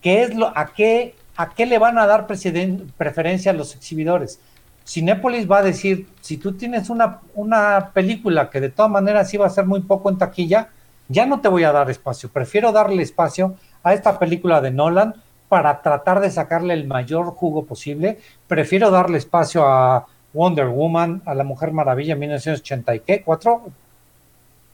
¿qué 0.00 0.22
es 0.22 0.34
lo, 0.34 0.56
a, 0.56 0.72
qué, 0.74 1.14
a 1.36 1.50
qué 1.50 1.66
le 1.66 1.78
van 1.78 1.98
a 1.98 2.06
dar 2.06 2.26
preferencia 2.26 3.52
los 3.52 3.76
exhibidores. 3.76 4.40
Cinépolis 4.86 5.50
va 5.50 5.58
a 5.58 5.64
decir, 5.64 6.06
si 6.22 6.38
tú 6.38 6.52
tienes 6.54 6.88
una, 6.88 7.20
una 7.34 7.90
película 7.92 8.48
que 8.48 8.62
de 8.62 8.70
todas 8.70 8.90
maneras 8.90 9.34
iba 9.34 9.44
a 9.44 9.50
ser 9.50 9.66
muy 9.66 9.82
poco 9.82 10.08
en 10.08 10.16
taquilla, 10.16 10.70
ya 11.08 11.26
no 11.26 11.42
te 11.42 11.48
voy 11.48 11.64
a 11.64 11.72
dar 11.72 11.90
espacio, 11.90 12.30
prefiero 12.30 12.72
darle 12.72 13.02
espacio 13.02 13.54
a 13.82 13.92
esta 13.92 14.18
película 14.18 14.62
de 14.62 14.70
Nolan 14.70 15.14
para 15.50 15.82
tratar 15.82 16.20
de 16.20 16.30
sacarle 16.30 16.72
el 16.74 16.86
mayor 16.86 17.26
jugo 17.26 17.66
posible. 17.66 18.18
Prefiero 18.46 18.90
darle 18.90 19.18
espacio 19.18 19.66
a 19.66 20.06
Wonder 20.32 20.68
Woman, 20.68 21.20
a 21.26 21.34
la 21.34 21.44
Mujer 21.44 21.72
Maravilla 21.72 22.14
1984. 22.14 23.62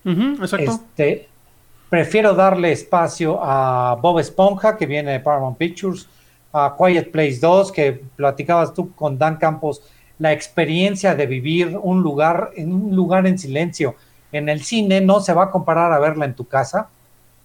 exacto. 0.05 0.71
Este, 0.71 1.29
prefiero 1.89 2.35
darle 2.35 2.73
espacio 2.73 3.41
a 3.43 3.97
Bob 4.01 4.21
Esponja, 4.21 4.77
que 4.77 4.85
viene 4.85 5.13
de 5.13 5.21
Paramount 5.21 5.57
Pictures, 5.57 6.07
a 6.53 6.77
Quiet 6.79 7.11
Place 7.11 7.39
2, 7.41 7.73
que 7.73 7.93
platicabas 8.15 8.75
tú 8.75 8.93
con 8.95 9.17
Dan 9.19 9.37
Campos, 9.37 9.83
la 10.19 10.33
experiencia 10.33 11.15
de 11.15 11.27
vivir 11.27 11.79
un 11.83 12.03
lugar 12.03 12.51
en 12.55 12.73
un 12.73 12.95
lugar 12.95 13.27
en 13.27 13.39
silencio 13.39 13.97
en 14.33 14.49
el 14.49 14.63
cine 14.63 15.01
no 15.01 15.21
se 15.21 15.33
va 15.33 15.45
a 15.45 15.51
comparar 15.51 15.93
a 15.93 15.99
verla 15.99 16.27
en 16.27 16.35
tu 16.35 16.47
casa. 16.47 16.89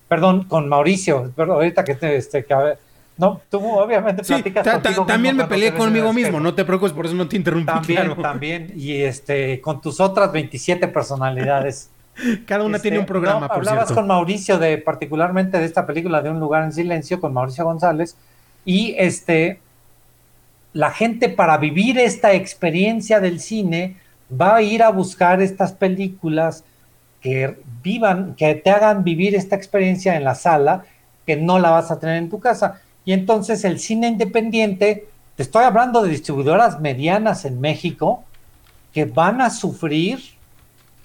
Perdón, 0.07 0.43
con 0.43 0.67
Mauricio, 0.67 1.31
ahorita 1.37 1.85
que, 1.85 1.95
te, 1.95 2.17
este, 2.17 2.43
que 2.43 2.77
no, 3.21 3.39
tú 3.51 3.63
obviamente 3.63 4.23
platicas 4.23 4.65
También 5.05 5.37
me 5.37 5.45
peleé 5.45 5.75
conmigo 5.75 6.11
mismo, 6.11 6.39
no 6.39 6.55
te 6.55 6.65
preocupes, 6.65 6.91
por 6.91 7.05
eso 7.05 7.13
no 7.13 7.27
te 7.27 7.35
interrumpí. 7.35 7.67
También, 7.67 8.15
también. 8.19 8.73
Y 8.75 8.93
este, 9.03 9.61
con 9.61 9.79
tus 9.79 9.99
otras 9.99 10.31
27 10.31 10.87
personalidades. 10.87 11.91
Cada 12.47 12.63
una 12.63 12.79
tiene 12.79 12.97
un 12.97 13.03
este, 13.03 13.11
programa, 13.11 13.47
por 13.47 13.57
Hablabas 13.57 13.91
con 13.91 14.07
Mauricio 14.07 14.57
de 14.57 14.79
particularmente 14.79 15.59
de 15.59 15.65
esta 15.65 15.85
película 15.85 16.23
de 16.23 16.31
Un 16.31 16.39
lugar 16.39 16.63
en 16.63 16.73
silencio, 16.73 17.21
con 17.21 17.31
Mauricio 17.31 17.63
González, 17.63 18.17
y 18.65 18.95
este, 18.97 19.59
la 20.73 20.89
gente 20.89 21.29
para 21.29 21.59
vivir 21.59 21.99
esta 21.99 22.33
experiencia 22.33 23.19
del 23.19 23.39
cine 23.39 23.97
va 24.33 24.55
a 24.55 24.61
ir 24.63 24.81
a 24.81 24.89
buscar 24.89 25.43
estas 25.43 25.73
películas 25.73 26.63
que 27.21 27.55
vivan, 27.83 28.33
que 28.33 28.55
te 28.55 28.71
hagan 28.71 29.03
vivir 29.03 29.35
esta 29.35 29.55
experiencia 29.55 30.15
en 30.15 30.23
la 30.23 30.33
sala, 30.33 30.85
que 31.27 31.35
no 31.35 31.59
la 31.59 31.69
vas 31.69 31.91
a 31.91 31.99
tener 31.99 32.17
en 32.17 32.31
tu 32.31 32.39
casa. 32.39 32.81
Y 33.05 33.13
entonces 33.13 33.63
el 33.63 33.79
cine 33.79 34.07
independiente, 34.07 35.07
te 35.35 35.43
estoy 35.43 35.63
hablando 35.63 36.03
de 36.03 36.09
distribuidoras 36.09 36.79
medianas 36.79 37.45
en 37.45 37.59
México, 37.59 38.23
que 38.93 39.05
van 39.05 39.41
a 39.41 39.49
sufrir 39.49 40.19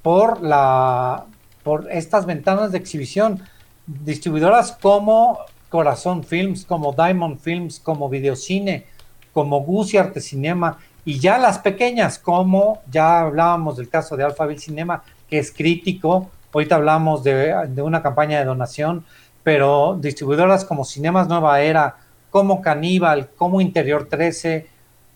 por, 0.02 0.42
la, 0.42 1.24
por 1.62 1.90
estas 1.90 2.26
ventanas 2.26 2.72
de 2.72 2.78
exhibición. 2.78 3.42
Distribuidoras 3.86 4.72
como 4.72 5.38
Corazón 5.68 6.24
Films, 6.24 6.64
como 6.64 6.92
Diamond 6.92 7.38
Films, 7.38 7.80
como 7.80 8.08
Videocine, 8.08 8.84
como 9.32 9.60
Gucci 9.60 9.96
Arte 9.96 10.20
Cinema, 10.20 10.78
y 11.04 11.18
ya 11.20 11.38
las 11.38 11.58
pequeñas, 11.58 12.18
como 12.18 12.80
ya 12.90 13.20
hablábamos 13.20 13.76
del 13.76 13.88
caso 13.88 14.16
de 14.16 14.24
Alphaville 14.24 14.60
Cinema, 14.60 15.02
que 15.28 15.38
es 15.38 15.52
crítico, 15.52 16.30
ahorita 16.52 16.76
hablamos 16.76 17.22
de, 17.22 17.54
de 17.68 17.82
una 17.82 18.02
campaña 18.02 18.38
de 18.38 18.44
donación, 18.44 19.04
pero 19.46 19.96
distribuidoras 20.00 20.64
como 20.64 20.84
Cinemas 20.84 21.28
Nueva 21.28 21.60
Era, 21.60 21.98
como 22.30 22.60
Caníbal, 22.60 23.28
como 23.36 23.60
Interior 23.60 24.08
13, 24.08 24.66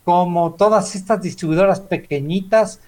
como 0.04 0.52
todas 0.52 0.94
estas 0.94 1.20
distribuidoras 1.20 1.80
pequeñitas 1.80 2.78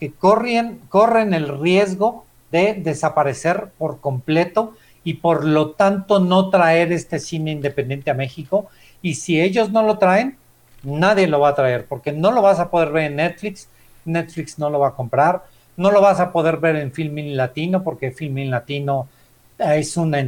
que 0.00 0.10
corren, 0.10 0.80
corren 0.88 1.34
el 1.34 1.60
riesgo 1.60 2.24
de 2.50 2.74
desaparecer 2.74 3.68
por 3.78 4.00
completo 4.00 4.74
y 5.04 5.14
por 5.14 5.44
lo 5.44 5.70
tanto 5.70 6.18
no 6.18 6.50
traer 6.50 6.90
este 6.90 7.20
cine 7.20 7.52
independiente 7.52 8.10
a 8.10 8.14
México. 8.14 8.66
Y 9.00 9.14
si 9.14 9.40
ellos 9.40 9.70
no 9.70 9.84
lo 9.84 9.98
traen, 9.98 10.36
nadie 10.82 11.28
lo 11.28 11.38
va 11.38 11.50
a 11.50 11.54
traer, 11.54 11.86
porque 11.86 12.10
no 12.10 12.32
lo 12.32 12.42
vas 12.42 12.58
a 12.58 12.72
poder 12.72 12.90
ver 12.90 13.04
en 13.04 13.16
Netflix, 13.18 13.68
Netflix 14.04 14.58
no 14.58 14.68
lo 14.68 14.80
va 14.80 14.88
a 14.88 14.94
comprar, 14.96 15.44
no 15.76 15.92
lo 15.92 16.00
vas 16.00 16.18
a 16.18 16.32
poder 16.32 16.56
ver 16.56 16.74
en 16.74 16.90
Filmin 16.90 17.36
Latino, 17.36 17.84
porque 17.84 18.10
Filmin 18.10 18.50
Latino 18.50 19.06
es 19.60 19.96
una 19.96 20.18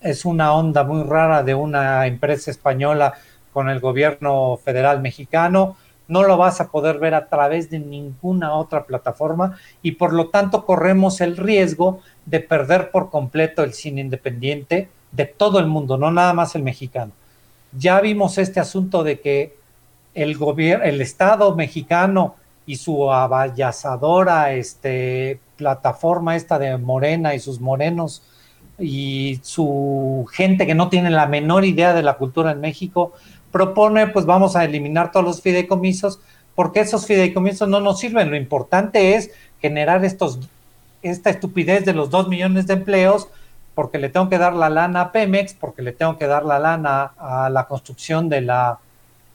es 0.00 0.24
una 0.24 0.52
onda 0.54 0.84
muy 0.84 1.02
rara 1.02 1.42
de 1.42 1.54
una 1.54 2.06
empresa 2.06 2.50
española 2.50 3.14
con 3.52 3.68
el 3.68 3.80
gobierno 3.80 4.58
federal 4.62 5.00
mexicano. 5.00 5.76
No 6.08 6.22
lo 6.22 6.36
vas 6.36 6.60
a 6.60 6.70
poder 6.70 6.98
ver 6.98 7.14
a 7.14 7.28
través 7.28 7.70
de 7.70 7.78
ninguna 7.78 8.54
otra 8.54 8.84
plataforma 8.84 9.56
y 9.82 9.92
por 9.92 10.12
lo 10.12 10.28
tanto 10.28 10.64
corremos 10.64 11.20
el 11.20 11.36
riesgo 11.36 12.00
de 12.26 12.40
perder 12.40 12.90
por 12.90 13.10
completo 13.10 13.62
el 13.62 13.74
cine 13.74 14.00
independiente 14.00 14.88
de 15.12 15.24
todo 15.26 15.58
el 15.58 15.66
mundo, 15.66 15.98
no 15.98 16.10
nada 16.10 16.32
más 16.32 16.54
el 16.54 16.62
mexicano. 16.62 17.12
Ya 17.76 18.00
vimos 18.00 18.38
este 18.38 18.58
asunto 18.58 19.04
de 19.04 19.20
que 19.20 19.56
el 20.14 20.36
gobierno, 20.36 20.84
el 20.84 21.00
Estado 21.00 21.54
mexicano 21.54 22.34
y 22.66 22.76
su 22.76 23.12
abayazadora 23.12 24.52
este, 24.52 25.40
plataforma 25.56 26.34
esta 26.34 26.58
de 26.58 26.76
Morena 26.78 27.34
y 27.34 27.38
sus 27.38 27.60
morenos 27.60 28.22
y 28.80 29.40
su 29.42 30.26
gente 30.32 30.66
que 30.66 30.74
no 30.74 30.88
tiene 30.88 31.10
la 31.10 31.26
menor 31.26 31.64
idea 31.64 31.92
de 31.92 32.02
la 32.02 32.14
cultura 32.14 32.52
en 32.52 32.60
México, 32.60 33.12
propone 33.52 34.08
pues 34.08 34.26
vamos 34.26 34.56
a 34.56 34.64
eliminar 34.64 35.12
todos 35.12 35.26
los 35.26 35.42
fideicomisos 35.42 36.20
porque 36.54 36.80
esos 36.80 37.06
fideicomisos 37.06 37.68
no 37.68 37.80
nos 37.80 37.98
sirven. 37.98 38.30
Lo 38.30 38.36
importante 38.36 39.14
es 39.14 39.30
generar 39.60 40.04
estos, 40.04 40.40
esta 41.02 41.30
estupidez 41.30 41.84
de 41.84 41.94
los 41.94 42.10
dos 42.10 42.28
millones 42.28 42.66
de 42.66 42.74
empleos 42.74 43.28
porque 43.74 43.98
le 43.98 44.08
tengo 44.08 44.28
que 44.28 44.38
dar 44.38 44.54
la 44.54 44.68
lana 44.68 45.00
a 45.00 45.12
Pemex, 45.12 45.54
porque 45.54 45.82
le 45.82 45.92
tengo 45.92 46.18
que 46.18 46.26
dar 46.26 46.44
la 46.44 46.58
lana 46.58 47.12
a 47.16 47.48
la 47.48 47.66
construcción 47.66 48.28
de 48.28 48.42
la, 48.42 48.78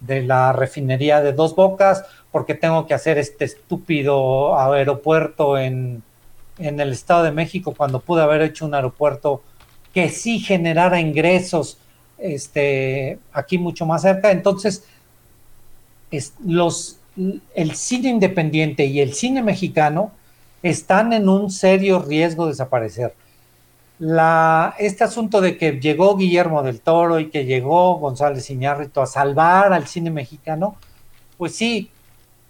de 0.02 0.22
la 0.22 0.54
refinería 0.54 1.22
de 1.22 1.34
dos 1.34 1.56
bocas, 1.56 2.04
porque 2.32 2.54
tengo 2.54 2.86
que 2.86 2.94
hacer 2.94 3.18
este 3.18 3.46
estúpido 3.46 4.60
aeropuerto 4.60 5.58
en, 5.58 6.04
en 6.58 6.80
el 6.80 6.92
Estado 6.92 7.24
de 7.24 7.32
México 7.32 7.74
cuando 7.76 8.00
pude 8.00 8.22
haber 8.22 8.42
hecho 8.42 8.66
un 8.66 8.74
aeropuerto 8.74 9.42
que 9.94 10.10
sí 10.10 10.40
generara 10.40 11.00
ingresos 11.00 11.78
este, 12.18 13.20
aquí 13.34 13.58
mucho 13.58 13.86
más 13.86 14.02
cerca. 14.02 14.32
Entonces, 14.32 14.86
los, 16.46 16.98
el 17.54 17.76
cine 17.76 18.10
independiente 18.10 18.86
y 18.86 19.00
el 19.00 19.14
cine 19.14 19.42
mexicano 19.42 20.12
están 20.64 21.14
en 21.14 21.30
un 21.30 21.52
serio 21.52 22.00
riesgo 22.00 22.46
de 22.46 22.52
desaparecer. 22.52 23.14
La, 24.00 24.76
este 24.78 25.06
asunto 25.06 25.40
de 25.40 25.58
que 25.58 25.80
llegó 25.80 26.18
Guillermo 26.18 26.64
del 26.64 26.82
Toro 26.82 27.20
y 27.20 27.30
que 27.30 27.46
llegó 27.46 27.96
González 27.96 28.50
Iñárritu 28.50 29.00
a 29.00 29.06
salvar 29.06 29.72
al 29.72 29.88
cine 29.88 30.12
mexicano, 30.12 30.76
pues 31.38 31.56
sí, 31.56 31.90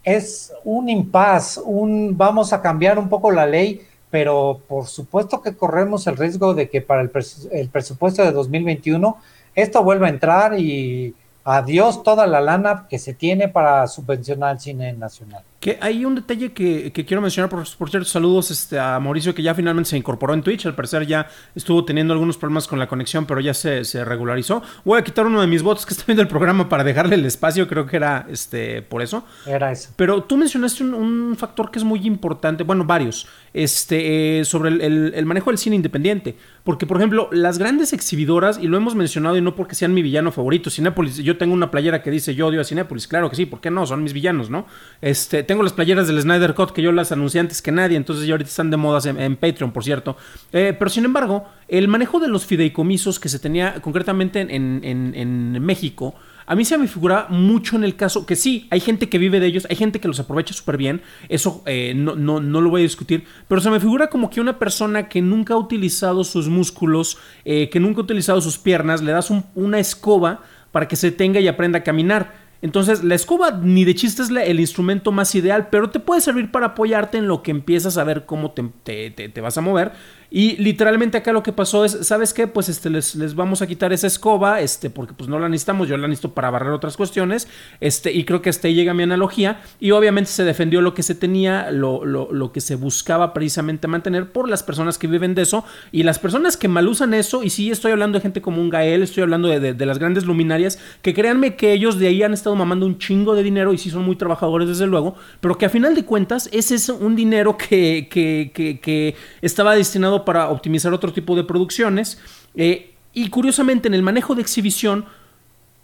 es 0.04 0.54
un 0.64 0.90
impas, 0.90 1.60
un 1.64 2.18
vamos 2.18 2.54
a 2.54 2.62
cambiar 2.62 2.98
un 2.98 3.10
poco 3.10 3.32
la 3.32 3.46
ley, 3.46 3.82
pero 4.16 4.62
por 4.70 4.88
supuesto 4.88 5.42
que 5.42 5.58
corremos 5.58 6.08
el 6.08 6.16
riesgo 6.16 6.54
de 6.54 6.70
que 6.70 6.80
para 6.80 7.02
el, 7.02 7.12
el 7.52 7.68
presupuesto 7.68 8.24
de 8.24 8.32
2021 8.32 9.18
esto 9.54 9.84
vuelva 9.84 10.08
a 10.08 10.10
entrar 10.10 10.58
y 10.58 11.14
adiós 11.44 12.02
toda 12.02 12.26
la 12.26 12.40
lana 12.40 12.88
que 12.90 12.98
se 12.98 13.14
tiene 13.14 13.50
para 13.50 13.86
subvencionar 13.88 14.52
al 14.52 14.60
cine 14.62 14.94
nacional. 14.94 15.44
Que 15.66 15.80
hay 15.82 16.06
un 16.06 16.14
detalle 16.14 16.52
que, 16.52 16.92
quiero 16.94 17.24
mencionar, 17.24 17.50
por, 17.50 17.64
por, 17.80 17.90
cierto, 17.90 18.08
saludos 18.08 18.52
este, 18.52 18.78
a 18.78 19.00
Mauricio 19.00 19.34
que 19.34 19.42
ya 19.42 19.56
finalmente 19.56 19.90
se 19.90 19.98
incorporó 19.98 20.36
en 20.36 20.44
Twitch, 20.44 20.68
al 20.68 20.76
parecer 20.76 21.08
ya 21.08 21.28
estuvo 21.56 21.84
teniendo 21.84 22.14
algunos 22.14 22.38
problemas 22.38 22.68
con 22.68 22.78
la 22.78 22.86
conexión, 22.86 23.26
pero 23.26 23.40
ya 23.40 23.56
se, 23.56 23.82
regularizó. 24.06 24.62
Voy 24.84 25.00
a 25.00 25.04
quitar 25.04 25.26
uno 25.26 25.42
de 25.42 25.48
mis 25.48 25.64
votos 25.64 25.88
que 25.88 25.96
está 25.96 26.04
viendo 26.06 26.22
el 26.22 26.28
programa 26.28 26.70
para 26.70 26.84
dejarle 26.84 27.16
el 27.16 27.26
espacio, 27.26 27.68
creo 27.68 27.88
que 27.88 27.96
era 27.96 28.28
este 28.30 28.84
por 28.84 29.02
eso. 29.02 29.26
Era 29.48 29.72
eso. 29.72 29.90
Pero 29.96 30.22
tú 30.22 30.38
mencionaste 30.38 30.84
un, 30.84 31.36
factor 31.36 31.72
que 31.72 31.80
es 31.80 31.84
muy 31.84 32.06
importante, 32.06 32.64
bueno, 32.64 32.86
varios, 32.86 33.28
este, 33.52 34.42
eh, 34.42 34.46
sobre 34.46 34.70
el, 34.70 35.14
el 35.16 35.26
manejo 35.26 35.50
del 35.50 35.58
cine 35.58 35.78
independiente. 35.78 36.36
Porque, 36.66 36.88
por 36.88 36.98
ejemplo, 36.98 37.30
las 37.32 37.60
grandes 37.60 37.94
exhibidoras, 37.94 38.58
y 38.60 38.68
lo 38.68 38.76
hemos 38.76 38.96
mencionado 38.96 39.38
y 39.38 39.42
no 39.42 39.56
porque 39.56 39.76
sean 39.76 39.94
mi 39.94 40.02
villano 40.02 40.32
favorito, 40.32 40.72
Cinépolis, 40.72 41.18
yo 41.18 41.38
tengo 41.38 41.54
una 41.54 41.70
playera 41.70 42.02
que 42.02 42.10
dice 42.10 42.34
yo 42.34 42.48
odio 42.48 42.60
a 42.60 42.64
Cinépolis, 42.64 43.08
claro 43.08 43.30
que 43.30 43.36
sí, 43.36 43.46
¿por 43.46 43.62
qué 43.62 43.70
no? 43.70 43.86
Son 43.86 44.02
mis 44.02 44.14
villanos, 44.14 44.50
¿no? 44.50 44.66
Este, 45.00 45.44
tengo 45.44 45.55
las 45.64 45.74
playeras 45.74 46.08
del 46.08 46.22
Snyder 46.22 46.54
Cut 46.54 46.72
que 46.72 46.82
yo 46.82 46.92
las 46.92 47.12
anuncié 47.12 47.40
antes 47.40 47.62
que 47.62 47.72
nadie, 47.72 47.98
entonces 47.98 48.26
ya 48.26 48.34
ahorita 48.34 48.50
están 48.50 48.70
de 48.70 48.78
modas 48.78 49.06
en, 49.06 49.36
Patreon, 49.36 49.72
por 49.72 49.84
cierto. 49.84 50.18
Eh, 50.52 50.76
pero 50.78 50.90
sin 50.90 51.06
embargo, 51.06 51.46
el 51.68 51.88
manejo 51.88 52.20
de 52.20 52.28
los 52.28 52.46
fideicomisos 52.46 53.20
que 53.20 53.30
se 53.30 53.40
tenía 53.40 53.82
concretamente 53.82 54.42
en, 54.42 54.52
en, 54.52 55.14
en 55.16 55.64
México, 55.64 56.16
a 56.48 56.56
mí 56.56 56.64
se 56.64 56.78
me 56.78 56.88
figura 56.88 57.26
mucho 57.30 57.76
en 57.76 57.84
el 57.84 57.96
caso 57.96 58.26
que 58.26 58.36
sí, 58.36 58.68
hay 58.70 58.80
gente 58.80 59.10
que 59.10 59.18
vive 59.18 59.40
de 59.40 59.48
ellos, 59.48 59.66
hay 59.70 59.76
gente 59.76 60.00
que 60.00 60.08
los 60.08 60.20
aprovecha 60.20 60.54
súper 60.54 60.78
bien, 60.78 61.02
eso 61.28 61.64
eh, 61.66 61.94
no, 61.96 62.16
no, 62.16 62.40
no, 62.40 62.62
lo 62.62 62.70
voy 62.70 62.82
a 62.82 62.84
discutir, 62.84 63.24
pero 63.48 63.62
se 63.62 63.72
me 63.72 63.80
figura 63.80 64.08
como 64.08 64.30
que 64.30 64.42
una 64.42 64.60
persona 64.60 65.10
que 65.10 65.22
nunca 65.22 65.56
ha 65.56 65.58
utilizado 65.58 66.24
sus 66.24 66.48
músculos, 66.48 67.18
eh, 67.46 67.70
que 67.70 67.80
nunca 67.80 68.02
ha 68.02 68.04
utilizado 68.04 68.42
sus 68.42 68.60
piernas, 68.60 69.02
le 69.02 69.12
das 69.12 69.32
una 69.56 69.80
escoba 69.80 70.44
para 70.72 70.88
que 70.88 70.96
se 70.96 71.12
tenga 71.12 71.40
y 71.40 71.48
aprenda 71.48 71.80
a 71.80 71.84
caminar. 71.84 72.45
Entonces, 72.66 73.04
la 73.04 73.14
escoba 73.14 73.52
ni 73.52 73.86
de 73.86 73.94
chiste 73.94 74.24
es 74.24 74.30
el 74.32 74.60
instrumento 74.60 75.12
más 75.12 75.36
ideal, 75.36 75.68
pero 75.70 75.92
te 75.92 76.00
puede 76.00 76.20
servir 76.20 76.50
para 76.50 76.66
apoyarte 76.66 77.20
en 77.20 77.28
lo 77.28 77.44
que 77.44 77.52
empiezas 77.52 77.96
a 78.00 78.04
ver 78.04 78.26
cómo 78.26 78.54
te, 78.54 79.12
te 79.12 79.42
vas 79.42 79.56
a 79.60 79.62
mover. 79.62 79.92
Y 80.32 80.58
literalmente 80.58 81.18
acá 81.18 81.32
lo 81.32 81.44
que 81.44 81.54
pasó 81.54 81.86
es, 81.86 82.00
¿sabes 82.02 82.34
qué? 82.34 82.48
Pues 82.48 82.70
este, 82.70 82.90
les, 82.90 83.16
les, 83.16 83.36
vamos 83.36 83.62
a 83.62 83.68
quitar 83.68 83.94
esa 83.94 84.08
escoba, 84.08 84.62
este, 84.62 84.90
porque 84.90 85.14
pues 85.14 85.30
no 85.30 85.40
la 85.40 85.50
necesitamos, 85.50 85.88
yo 85.88 85.98
la 85.98 86.08
necesito 86.08 86.34
para 86.34 86.50
barrer 86.50 86.72
otras 86.72 86.98
cuestiones, 86.98 87.48
este, 87.80 88.12
y 88.12 88.24
creo 88.26 88.42
que 88.42 88.50
hasta 88.50 88.68
ahí 88.68 88.76
llega 88.76 88.94
mi 88.94 89.04
analogía, 89.04 89.62
y 89.80 89.92
obviamente 89.92 90.32
se 90.32 90.44
defendió 90.44 90.82
lo 90.82 90.94
que 90.94 91.04
se 91.04 91.16
tenía, 91.16 91.72
lo, 91.72 92.06
lo, 92.06 92.32
lo, 92.32 92.52
que 92.52 92.62
se 92.62 92.76
buscaba 92.76 93.34
precisamente 93.34 93.88
mantener 93.88 94.32
por 94.32 94.50
las 94.50 94.64
personas 94.64 94.98
que 94.98 95.08
viven 95.08 95.36
de 95.36 95.44
eso, 95.44 95.64
y 95.92 96.04
las 96.04 96.20
personas 96.20 96.58
que 96.58 96.68
mal 96.68 96.88
usan 96.88 97.14
eso, 97.14 97.44
y 97.44 97.50
sí 97.50 97.70
estoy 97.70 97.92
hablando 97.92 98.18
de 98.18 98.22
gente 98.22 98.42
como 98.42 98.62
un 98.62 98.70
Gael, 98.70 99.04
estoy 99.04 99.24
hablando 99.24 99.48
de, 99.48 99.74
de, 99.74 99.86
las 99.86 100.00
grandes 100.00 100.26
luminarias, 100.26 100.80
que 101.02 101.14
créanme 101.14 101.56
que 101.56 101.74
ellos 101.74 102.00
de 102.00 102.08
ahí 102.08 102.24
han 102.24 102.34
estado 102.34 102.56
mamando 102.56 102.86
un 102.86 102.98
chingo 102.98 103.36
de 103.36 103.44
dinero, 103.44 103.74
y 103.74 103.78
sí 103.78 103.90
son 103.90 104.04
muy 104.04 104.16
trabajadores 104.16 104.68
desde 104.68 104.88
luego, 104.88 105.16
pero 105.40 105.58
que 105.58 105.66
a 105.66 105.70
final 105.70 105.94
de 105.96 106.04
cuentas 106.04 106.50
ese 106.52 106.76
es 106.76 106.90
un 106.90 107.16
dinero 107.16 107.58
que, 107.58 108.08
que, 108.10 108.52
que, 108.54 108.80
que 108.80 109.16
estaba 109.42 109.76
destinado 109.76 110.15
para 110.24 110.50
optimizar 110.50 110.94
otro 110.94 111.12
tipo 111.12 111.36
de 111.36 111.44
producciones. 111.44 112.20
Eh, 112.56 112.94
y 113.14 113.30
curiosamente, 113.30 113.88
en 113.88 113.94
el 113.94 114.04
manejo 114.04 114.36
de 114.36 114.42
exhibición, 114.42 115.06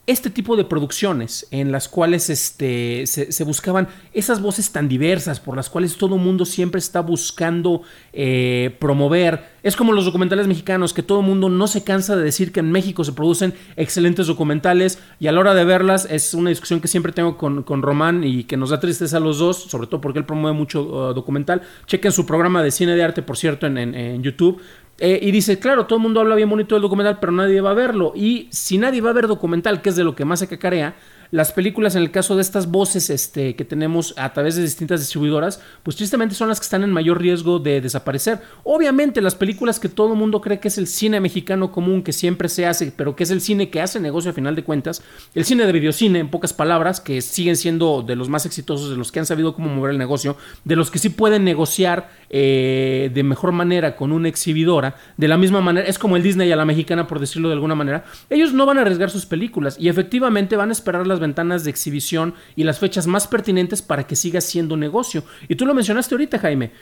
este 0.08 0.32
tipo 0.32 0.56
de 0.56 0.66
producciones 0.66 1.48
en 1.52 1.72
las 1.72 1.88
cuales 1.88 2.30
este, 2.30 3.06
se, 3.06 3.44
buscaban 3.44 3.88
esas 4.14 4.42
voces 4.42 4.72
tan 4.72 4.90
diversas 4.90 5.40
por 5.40 5.56
las 5.56 5.70
cuales 5.70 5.96
todo 5.96 6.16
el 6.16 6.22
mundo 6.22 6.44
siempre 6.46 6.80
está 6.80 7.02
buscando 7.02 7.84
eh, 8.12 8.76
promover. 8.80 9.52
Es 9.62 9.76
como 9.76 9.94
los 9.94 10.06
documentales 10.06 10.48
mexicanos, 10.48 10.94
que 10.94 11.04
todo 11.04 11.20
el 11.20 11.28
mundo 11.28 11.50
no 11.50 11.68
se 11.68 11.84
cansa 11.84 12.16
de 12.16 12.24
decir 12.24 12.52
que 12.52 12.62
en 12.62 12.72
México 12.72 13.04
se 13.04 13.14
producen 13.14 13.54
excelentes 13.76 14.26
documentales 14.26 14.98
y 15.20 15.28
a 15.28 15.32
la 15.32 15.40
hora 15.40 15.54
de 15.54 15.66
verlas 15.66 16.08
es 16.10 16.34
una 16.34 16.50
discusión 16.50 16.82
que 16.82 16.88
siempre 16.88 17.12
tengo 17.12 17.38
con, 17.38 17.62
con 17.62 17.84
Román 17.84 18.24
y 18.24 18.46
que 18.46 18.58
nos 18.58 18.72
da 18.72 18.80
tristeza 18.80 19.18
a 19.18 19.20
los 19.20 19.38
dos, 19.38 19.58
sobre 19.64 19.86
todo 19.86 20.02
porque 20.02 20.18
él 20.18 20.26
promueve 20.26 20.58
mucho 20.58 20.82
uh, 20.82 21.14
documental. 21.14 21.62
Chequen 21.86 22.12
su 22.12 22.26
programa 22.26 22.64
de 22.64 22.72
cine 22.72 22.96
de 22.96 23.04
arte, 23.04 23.22
por 23.22 23.38
cierto, 23.38 23.68
en, 23.68 23.78
en 23.78 24.24
YouTube. 24.24 24.60
Eh, 25.04 25.18
y 25.20 25.32
dice, 25.32 25.58
claro, 25.58 25.88
todo 25.88 25.98
el 25.98 26.04
mundo 26.04 26.20
habla 26.20 26.36
bien 26.36 26.48
bonito 26.48 26.76
del 26.76 26.84
documental, 26.84 27.18
pero 27.20 27.32
nadie 27.32 27.60
va 27.60 27.72
a 27.72 27.74
verlo. 27.74 28.14
Y 28.16 28.48
si 28.52 28.78
nadie 28.78 29.02
va 29.02 29.10
a 29.10 29.14
ver 29.14 29.26
documental, 29.26 29.82
que 29.82 29.90
es 29.90 29.96
de 29.96 30.04
lo 30.04 30.16
que 30.16 30.26
más 30.26 30.38
se 30.38 30.48
cacarea, 30.48 30.94
las 31.32 31.54
películas, 31.54 31.96
en 31.96 32.04
el 32.04 32.12
caso 32.12 32.36
de 32.36 32.42
estas 32.42 32.70
voces 32.70 33.10
este, 33.10 33.56
que 33.56 33.64
tenemos 33.64 34.14
a 34.18 34.34
través 34.34 34.58
de 34.58 34.64
distintas 34.64 35.00
distribuidoras, 35.00 35.62
pues 35.82 35.96
tristemente 35.96 36.36
son 36.36 36.50
las 36.50 36.60
que 36.60 36.66
están 36.66 36.84
en 36.84 36.92
mayor 36.92 37.22
riesgo 37.22 37.60
de 37.60 37.80
desaparecer. 37.80 38.40
Obviamente, 38.64 39.22
las 39.22 39.36
películas 39.36 39.80
que 39.80 39.88
todo 39.88 40.12
el 40.12 40.20
mundo 40.20 40.42
cree 40.42 40.60
que 40.60 40.68
es 40.68 40.78
el 40.78 40.88
cine 40.88 41.22
mexicano 41.22 41.72
común, 41.72 42.04
que 42.04 42.12
siempre 42.12 42.50
se 42.50 42.66
hace, 42.66 42.92
pero 42.96 43.16
que 43.16 43.24
es 43.24 43.32
el 43.32 43.40
cine 43.40 43.70
que 43.70 43.82
hace 43.82 44.02
negocio 44.02 44.32
a 44.32 44.34
final 44.34 44.56
de 44.56 44.64
cuentas, 44.64 45.02
el 45.34 45.46
cine 45.46 45.66
de 45.66 45.72
videocine, 45.72 46.20
en 46.20 46.30
pocas 46.30 46.52
palabras, 46.52 47.00
que 47.00 47.22
siguen 47.22 47.56
siendo 47.56 48.02
de 48.02 48.18
los 48.18 48.28
más 48.28 48.46
exitosos, 48.46 48.90
de 48.90 48.98
los 48.98 49.12
que 49.14 49.20
han 49.20 49.26
sabido 49.26 49.56
cómo 49.56 49.74
mover 49.74 49.92
el 49.92 49.98
negocio, 49.98 50.36
de 50.66 50.76
los 50.76 50.92
que 50.92 51.00
sí 51.00 51.10
pueden 51.10 51.46
negociar 51.46 52.10
eh, 52.30 53.10
de 53.14 53.24
mejor 53.24 53.54
manera 53.54 53.96
con 53.96 54.12
una 54.12 54.28
exhibidora, 54.28 54.96
de 55.16 55.30
la 55.30 55.38
misma 55.38 55.62
manera, 55.62 55.88
es 55.88 55.98
como 55.98 56.18
el 56.18 56.24
Disney 56.24 56.52
a 56.52 56.58
la 56.58 56.66
mexicana, 56.66 57.08
por 57.08 57.22
decirlo 57.22 57.48
de 57.48 57.54
alguna 57.54 57.76
manera, 57.76 58.04
ellos 58.30 58.54
no 58.54 58.66
van 58.66 58.80
a 58.80 58.82
arriesgar 58.82 59.10
sus 59.10 59.26
películas 59.26 59.78
y 59.80 59.88
efectivamente 59.88 60.58
van 60.58 60.70
a 60.70 60.74
esperar 60.74 61.08
las 61.08 61.21
ventanas 61.22 61.64
de 61.64 61.70
exhibición 61.70 62.36
y 62.58 62.66
las 62.66 62.80
fechas 62.80 63.08
más 63.08 63.28
pertinentes 63.28 63.82
para 63.82 64.06
que 64.06 64.18
siga 64.18 64.42
siendo 64.42 64.76
negocio. 64.76 65.24
Y 65.48 65.56
tú 65.56 65.66
lo 65.66 65.74
mencionaste 65.74 66.14
ahorita, 66.14 66.40
Jaime. 66.40 66.74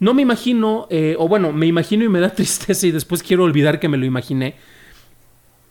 No 0.00 0.14
me 0.14 0.22
imagino, 0.22 0.86
eh, 0.88 1.14
o 1.18 1.28
bueno, 1.28 1.52
me 1.52 1.66
imagino 1.66 2.04
y 2.04 2.08
me 2.08 2.20
da 2.20 2.30
tristeza 2.34 2.86
y 2.86 2.90
después 2.90 3.22
quiero 3.22 3.44
olvidar 3.44 3.78
que 3.78 3.88
me 3.88 3.98
lo 3.98 4.06
imaginé, 4.06 4.56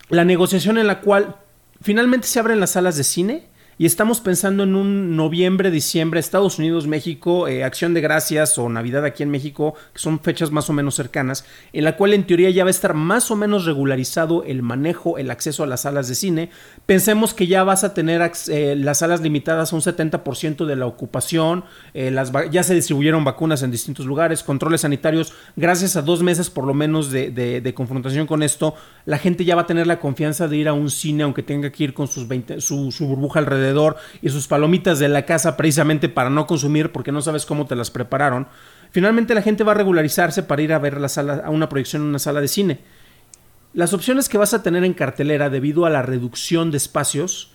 la 0.10 0.24
negociación 0.26 0.78
en 0.78 0.86
la 0.86 1.00
cual 1.02 1.38
finalmente 1.82 2.28
se 2.28 2.40
abren 2.40 2.60
las 2.60 2.72
salas 2.72 2.98
de 2.98 3.04
cine 3.04 3.48
y 3.82 3.88
estamos 3.88 4.22
pensando 4.22 4.62
en 4.62 4.76
un 4.76 5.16
noviembre, 5.16 5.72
diciembre, 5.72 6.20
Estados 6.20 6.60
Unidos, 6.60 6.86
México, 6.86 7.48
eh, 7.48 7.64
Acción 7.64 7.96
de 7.96 8.02
Gracias 8.02 8.60
o 8.60 8.70
Navidad 8.70 9.04
aquí 9.06 9.24
en 9.24 9.32
México, 9.32 9.74
que 9.92 10.00
son 10.00 10.20
fechas 10.20 10.52
más 10.52 10.70
o 10.70 10.74
menos 10.74 10.94
cercanas, 10.94 11.46
en 11.74 11.86
la 11.86 11.98
cual 11.98 12.14
en 12.14 12.28
teoría 12.28 12.52
ya 12.52 12.64
va 12.64 12.68
a 12.68 12.70
estar 12.70 12.94
más 12.94 13.32
o 13.32 13.36
menos 13.36 13.66
regularizado 13.66 14.44
el 14.44 14.62
manejo, 14.62 15.18
el 15.18 15.32
acceso 15.32 15.64
a 15.64 15.66
las 15.66 15.82
salas 15.82 16.08
de 16.08 16.14
cine. 16.14 16.52
Pensemos 16.86 17.34
que 17.34 17.48
ya 17.48 17.64
vas 17.64 17.84
a 17.84 17.96
tener 17.96 18.22
eh, 18.50 18.76
las 18.78 19.00
salas 19.00 19.22
limitadas 19.22 19.74
a 19.74 19.76
un 19.76 19.82
70% 19.82 20.68
de 20.68 20.76
la 20.76 20.86
ocupación, 20.86 21.64
eh, 21.96 22.12
las, 22.12 22.32
ya 22.52 22.62
se 22.62 22.76
distribuyeron 22.76 23.24
vacunas 23.24 23.64
en 23.64 23.72
distintos 23.72 24.06
lugares, 24.06 24.44
controles 24.44 24.82
sanitarios, 24.82 25.34
gracias 25.56 25.96
a 25.96 26.04
dos 26.04 26.22
meses 26.22 26.52
por 26.52 26.66
lo 26.68 26.76
menos 26.76 27.10
de, 27.10 27.74
confrontación 27.76 28.28
con 28.28 28.44
esto, 28.44 28.76
la 29.06 29.18
gente 29.18 29.44
ya 29.44 29.56
va 29.56 29.64
a 29.64 29.66
tener 29.66 29.88
la 29.88 30.00
confianza 30.00 30.48
de 30.48 30.58
ir 30.58 30.68
a 30.68 30.74
un 30.74 30.92
cine 30.92 31.24
aunque 31.24 31.42
tenga 31.42 31.72
que 31.72 31.86
ir 31.86 31.96
con 31.96 32.08
sus 32.08 32.28
20, 32.28 32.62
su, 32.62 32.92
su 32.92 33.08
burbuja 33.08 33.40
alrededor 33.40 33.71
y 34.22 34.30
sus 34.30 34.48
palomitas 34.48 35.00
de 35.00 35.10
la 35.10 35.26
casa 35.26 35.58
precisamente 35.58 36.10
para 36.10 36.30
no 36.30 36.48
consumir 36.48 36.92
porque 36.92 37.12
no 37.12 37.22
sabes 37.22 37.46
cómo 37.46 37.66
te 37.66 37.76
las 37.76 37.92
prepararon, 37.92 38.48
finalmente 38.92 39.36
la 39.36 39.42
gente 39.42 39.64
va 39.64 39.72
a 39.72 39.76
regularizarse 39.76 40.44
para 40.44 40.62
ir 40.62 40.74
a 40.74 40.80
ver 40.80 41.00
la 41.00 41.10
sala, 41.10 41.42
a 41.46 41.50
una 41.50 41.70
proyección 41.70 42.04
en 42.04 42.10
una 42.10 42.20
sala 42.20 42.42
de 42.42 42.48
cine. 42.48 42.80
Las 43.74 43.94
opciones 43.94 44.28
que 44.28 44.38
vas 44.38 44.54
a 44.54 44.64
tener 44.64 44.84
en 44.84 44.94
cartelera 44.94 45.50
debido 45.50 45.86
a 45.86 45.90
la 45.90 46.02
reducción 46.02 46.72
de 46.72 46.78
espacios 46.78 47.54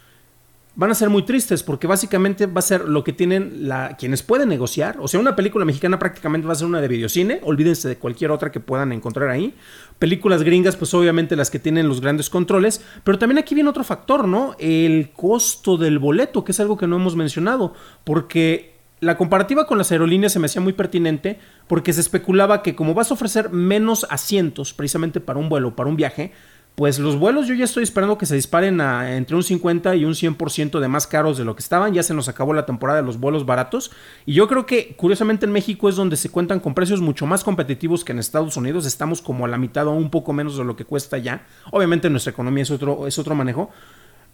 van 0.76 0.90
a 0.90 0.94
ser 0.94 1.08
muy 1.08 1.22
tristes 1.22 1.62
porque 1.62 1.86
básicamente 1.86 2.46
va 2.46 2.58
a 2.58 2.62
ser 2.62 2.86
lo 2.86 3.02
que 3.02 3.14
tienen 3.14 3.66
la, 3.66 3.96
quienes 3.96 4.22
pueden 4.22 4.50
negociar. 4.50 4.98
O 5.00 5.08
sea, 5.08 5.18
una 5.18 5.34
película 5.34 5.64
mexicana 5.64 5.98
prácticamente 5.98 6.46
va 6.46 6.52
a 6.52 6.56
ser 6.56 6.66
una 6.66 6.82
de 6.82 6.88
videocine. 6.88 7.40
Olvídense 7.42 7.88
de 7.88 7.96
cualquier 7.96 8.30
otra 8.30 8.52
que 8.52 8.60
puedan 8.60 8.92
encontrar 8.92 9.30
ahí. 9.30 9.54
Películas 9.98 10.42
gringas, 10.42 10.76
pues 10.76 10.92
obviamente 10.92 11.34
las 11.34 11.50
que 11.50 11.58
tienen 11.58 11.88
los 11.88 12.02
grandes 12.02 12.28
controles. 12.28 12.82
Pero 13.04 13.18
también 13.18 13.38
aquí 13.38 13.54
viene 13.54 13.70
otro 13.70 13.84
factor, 13.84 14.28
¿no? 14.28 14.54
El 14.58 15.10
costo 15.12 15.78
del 15.78 15.98
boleto, 15.98 16.44
que 16.44 16.52
es 16.52 16.60
algo 16.60 16.76
que 16.76 16.86
no 16.86 16.96
hemos 16.96 17.16
mencionado. 17.16 17.72
Porque 18.04 18.76
la 19.00 19.16
comparativa 19.16 19.66
con 19.66 19.78
las 19.78 19.92
aerolíneas 19.92 20.32
se 20.32 20.38
me 20.38 20.46
hacía 20.46 20.62
muy 20.62 20.72
pertinente 20.74 21.38
porque 21.66 21.92
se 21.92 22.00
especulaba 22.00 22.62
que 22.62 22.74
como 22.74 22.94
vas 22.94 23.10
a 23.10 23.14
ofrecer 23.14 23.50
menos 23.50 24.06
asientos 24.10 24.72
precisamente 24.72 25.20
para 25.20 25.38
un 25.38 25.48
vuelo, 25.48 25.76
para 25.76 25.88
un 25.88 25.96
viaje, 25.96 26.32
pues 26.76 26.98
los 26.98 27.18
vuelos 27.18 27.46
yo 27.46 27.54
ya 27.54 27.64
estoy 27.64 27.82
esperando 27.84 28.18
que 28.18 28.26
se 28.26 28.34
disparen 28.34 28.82
a 28.82 29.16
entre 29.16 29.34
un 29.34 29.42
50 29.42 29.96
y 29.96 30.04
un 30.04 30.12
100% 30.12 30.78
de 30.78 30.88
más 30.88 31.06
caros 31.06 31.38
de 31.38 31.44
lo 31.44 31.56
que 31.56 31.62
estaban. 31.62 31.94
Ya 31.94 32.02
se 32.02 32.12
nos 32.12 32.28
acabó 32.28 32.52
la 32.52 32.66
temporada 32.66 33.00
de 33.00 33.06
los 33.06 33.18
vuelos 33.18 33.46
baratos. 33.46 33.90
Y 34.26 34.34
yo 34.34 34.46
creo 34.46 34.66
que 34.66 34.94
curiosamente 34.94 35.46
en 35.46 35.52
México 35.52 35.88
es 35.88 35.96
donde 35.96 36.18
se 36.18 36.28
cuentan 36.28 36.60
con 36.60 36.74
precios 36.74 37.00
mucho 37.00 37.24
más 37.24 37.44
competitivos 37.44 38.04
que 38.04 38.12
en 38.12 38.18
Estados 38.18 38.58
Unidos. 38.58 38.84
Estamos 38.84 39.22
como 39.22 39.46
a 39.46 39.48
la 39.48 39.56
mitad 39.56 39.86
o 39.86 39.92
un 39.92 40.10
poco 40.10 40.34
menos 40.34 40.58
de 40.58 40.64
lo 40.64 40.76
que 40.76 40.84
cuesta 40.84 41.16
ya. 41.16 41.46
Obviamente 41.72 42.10
nuestra 42.10 42.32
economía 42.32 42.64
es 42.64 42.70
otro, 42.70 43.06
es 43.06 43.18
otro 43.18 43.34
manejo. 43.34 43.70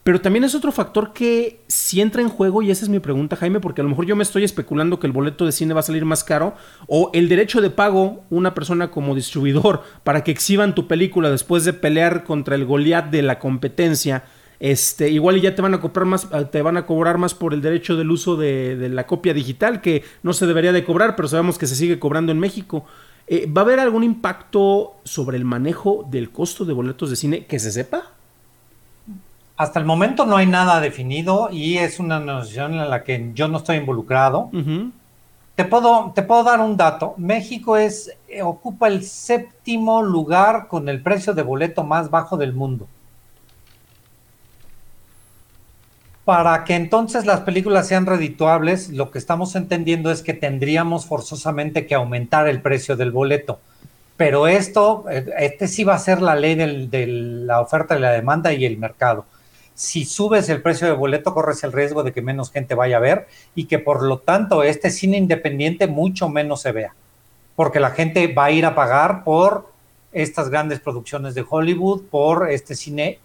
Pero 0.05 0.21
también 0.21 0.43
es 0.43 0.57
otro 0.57 0.73
factor 0.73 1.13
que 1.13 1.61
si 1.69 2.01
entra 2.01 2.23
en 2.23 2.29
juego, 2.29 2.61
y 2.61 2.73
esa 2.73 2.85
es 2.85 2.89
mi 2.89 2.99
pregunta, 2.99 3.37
Jaime, 3.37 3.61
porque 3.61 3.83
a 3.83 3.85
lo 3.85 3.91
mejor 3.91 4.05
yo 4.05 4.17
me 4.17 4.25
estoy 4.25 4.43
especulando 4.43 4.99
que 4.99 5.07
el 5.07 5.13
boleto 5.13 5.47
de 5.47 5.53
cine 5.53 5.75
va 5.75 5.81
a 5.81 5.85
salir 5.85 6.05
más 6.05 6.25
caro, 6.25 6.55
o 6.89 7.11
el 7.15 7.29
derecho 7.29 7.61
de 7.61 7.71
pago, 7.71 8.25
una 8.29 8.53
persona 8.53 8.91
como 8.91 9.15
distribuidor, 9.15 9.83
para 10.03 10.25
que 10.25 10.33
exhiban 10.33 10.75
tu 10.75 10.89
película 10.89 11.31
después 11.31 11.65
de 11.65 11.73
pelear 11.73 12.25
contra 12.25 12.57
el 12.57 12.65
Goliat 12.65 13.11
de 13.11 13.23
la 13.23 13.39
competencia, 13.39 14.25
este, 14.59 15.11
igual 15.11 15.41
ya 15.41 15.55
te 15.55 15.63
van 15.63 15.75
a 15.75 15.81
cobrar 15.81 16.05
más, 16.05 16.29
ah, 16.33 16.45
te 16.45 16.63
van 16.63 16.77
a 16.77 16.87
cobrar 16.87 17.19
más 17.19 17.35
por 17.35 17.55
el 17.55 17.61
derecho 17.61 17.97
del 17.97 18.11
uso 18.11 18.37
de, 18.37 18.89
la 18.89 19.07
copia 19.07 19.35
digital, 19.35 19.81
que 19.81 20.05
no 20.23 20.33
se 20.33 20.47
debería 20.47 20.73
de 20.73 20.85
cobrar, 20.85 21.15
pero 21.15 21.29
sabemos 21.29 21.59
que 21.59 21.67
se 21.67 21.77
sigue 21.77 22.01
cobrando 22.01 22.33
en 22.33 22.41
México. 22.41 22.85
Eh, 23.29 23.47
¿Va 23.47 23.63
a 23.63 23.65
haber 23.65 23.79
algún 23.79 24.03
impacto 24.03 25.01
sobre 25.05 25.37
el 25.37 25.45
manejo 25.45 26.07
del 26.11 26.31
costo 26.31 26.65
de 26.65 26.73
boletos 26.73 27.11
de 27.11 27.17
cine 27.17 27.47
que 27.47 27.59
se 27.59 27.71
sepa? 27.71 28.12
Hasta 29.63 29.79
el 29.79 29.85
momento 29.85 30.27
no 30.27 30.39
hay 30.39 30.47
nada 30.47 30.81
definido 30.81 31.49
y 31.53 31.79
es 31.79 32.01
una 32.01 32.19
negociación 32.19 32.81
en 32.81 32.91
la 32.91 33.05
que 33.05 33.31
yo 33.33 33.47
no 33.47 33.59
estoy 33.59 33.77
involucrado. 33.77 34.51
te, 35.55 35.65
puedo, 35.65 36.11
te 36.17 36.25
puedo 36.25 36.43
dar 36.43 36.59
un 36.59 36.77
dato. 36.77 37.15
México 37.17 37.77
es, 37.77 38.13
eh, 38.27 38.43
ocupa 38.43 38.89
el 38.89 39.05
séptimo 39.05 40.03
lugar 40.03 40.67
con 40.67 40.89
el 40.89 41.01
precio 41.01 41.33
de 41.33 41.43
boleto 41.43 41.85
más 41.85 42.11
bajo 42.11 42.37
del 42.37 42.55
mundo. 42.55 42.89
Para 46.25 46.65
que 46.65 46.75
entonces 46.75 47.25
las 47.25 47.43
películas 47.43 47.87
sean 47.87 48.05
redituables, 48.05 48.89
lo 48.89 49.13
que 49.13 49.19
estamos 49.21 49.55
entendiendo 49.55 50.11
es 50.11 50.23
que 50.23 50.35
tendríamos 50.35 51.07
forzosamente 51.07 51.87
que 51.87 51.95
aumentar 51.95 52.49
el 52.49 52.61
precio 52.61 52.97
del 52.97 53.13
boleto. 53.13 53.61
Pero 54.17 54.49
esto, 54.49 55.05
eh, 55.09 55.25
este 55.39 55.69
sí 55.69 55.85
va 55.85 55.95
a 55.95 56.01
ser 56.01 56.21
la 56.21 56.35
ley 56.35 56.57
de 56.57 57.07
la 57.07 57.61
oferta 57.61 57.97
y 57.97 58.01
la 58.01 58.11
demanda 58.11 58.53
y 58.53 58.65
el 58.65 58.77
mercado 58.77 59.25
si 59.75 60.05
subes 60.05 60.49
el 60.49 60.63
precio 60.63 60.87
de 60.87 60.93
boleto 60.93 61.35
corres 61.35 61.65
el 61.65 61.73
riesgo 61.73 62.03
de 62.03 62.13
que 62.13 62.23
menos 62.23 62.51
gente 62.51 62.75
vaya 62.75 62.99
a 62.99 63.01
ver 63.01 63.27
y 63.55 63.65
que 63.65 63.79
por 63.79 64.03
lo 64.03 64.19
tanto 64.19 64.63
este 64.63 64.91
cine 64.91 65.17
independiente 65.17 65.87
mucho 65.87 66.29
menos 66.29 66.63
se 66.63 66.73
vea, 66.73 66.95
porque 67.57 67.81
la 67.81 67.91
gente 67.91 68.33
va 68.33 68.47
a 68.47 68.51
ir 68.51 68.67
a 68.67 68.75
pagar 68.75 69.25
por 69.25 69.73
estas 70.13 70.51
grandes 70.51 70.81
producciones 70.81 71.35
de 71.35 71.45
Hollywood, 71.49 72.03
por 72.11 72.51
este 72.51 72.75
cine 72.75 73.19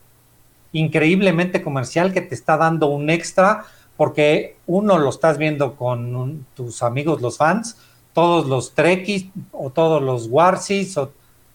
increíblemente 0.72 1.62
comercial 1.62 2.14
que 2.14 2.22
te 2.22 2.36
está 2.36 2.58
dando 2.58 2.88
un 2.88 3.10
extra, 3.10 3.66
porque 3.98 4.58
uno 4.68 4.98
lo 4.98 5.10
estás 5.10 5.38
viendo 5.38 5.76
con 5.76 6.46
tus 6.56 6.84
amigos 6.84 7.22
los 7.22 7.38
fans, 7.38 7.78
todos 8.14 8.48
los 8.48 8.74
Trekkies 8.74 9.28
o 9.52 9.70
todos 9.70 10.02
los 10.02 10.28
Warsis 10.28 10.98
o, 10.98 11.12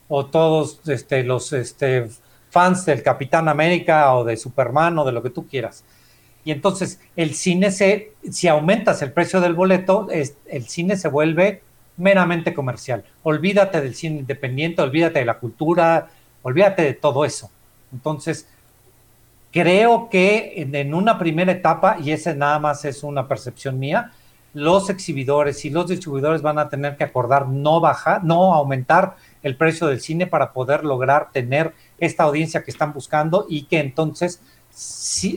o 0.08 0.26
todos 0.26 0.80
este, 0.86 1.24
los 1.24 1.52
este, 1.52 2.08
fans 2.52 2.84
del 2.84 3.02
Capitán 3.02 3.48
América 3.48 4.14
o 4.14 4.24
de 4.24 4.36
Superman 4.36 4.98
o 4.98 5.06
de 5.06 5.12
lo 5.12 5.22
que 5.22 5.30
tú 5.30 5.46
quieras. 5.46 5.84
Y 6.44 6.50
entonces 6.50 7.00
el 7.16 7.34
cine 7.34 7.70
se, 7.70 8.12
si 8.30 8.46
aumentas 8.46 9.00
el 9.00 9.10
precio 9.10 9.40
del 9.40 9.54
boleto, 9.54 10.08
el 10.10 10.68
cine 10.68 10.98
se 10.98 11.08
vuelve 11.08 11.62
meramente 11.96 12.52
comercial. 12.52 13.04
Olvídate 13.22 13.80
del 13.80 13.94
cine 13.94 14.18
independiente, 14.18 14.82
olvídate 14.82 15.20
de 15.20 15.24
la 15.24 15.38
cultura, 15.38 16.10
olvídate 16.42 16.82
de 16.82 16.92
todo 16.92 17.24
eso. 17.24 17.50
Entonces, 17.90 18.46
creo 19.50 20.10
que 20.10 20.52
en, 20.56 20.74
en 20.74 20.92
una 20.92 21.18
primera 21.18 21.52
etapa, 21.52 21.96
y 22.02 22.10
esa 22.10 22.34
nada 22.34 22.58
más 22.58 22.84
es 22.84 23.02
una 23.02 23.26
percepción 23.28 23.78
mía, 23.78 24.12
los 24.52 24.90
exhibidores 24.90 25.64
y 25.64 25.70
los 25.70 25.88
distribuidores 25.88 26.42
van 26.42 26.58
a 26.58 26.68
tener 26.68 26.98
que 26.98 27.04
acordar 27.04 27.48
no 27.48 27.80
bajar, 27.80 28.22
no 28.24 28.52
aumentar 28.52 29.16
el 29.42 29.56
precio 29.56 29.86
del 29.86 30.00
cine 30.00 30.26
para 30.26 30.52
poder 30.52 30.84
lograr 30.84 31.30
tener 31.32 31.72
esta 31.98 32.24
audiencia 32.24 32.62
que 32.62 32.70
están 32.70 32.92
buscando 32.92 33.46
y 33.48 33.64
que 33.64 33.80
entonces 33.80 34.40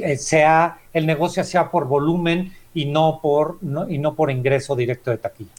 eh, 0.02 0.18
sea 0.18 0.80
el 0.94 1.06
negocio 1.06 1.44
sea 1.44 1.70
por 1.70 1.88
volumen 1.88 2.54
y 2.74 2.86
no 2.86 3.20
por 3.22 3.58
y 3.90 3.98
no 3.98 4.16
por 4.16 4.32
ingreso 4.32 4.76
directo 4.76 5.12
de 5.12 5.18
taquilla. 5.18 5.52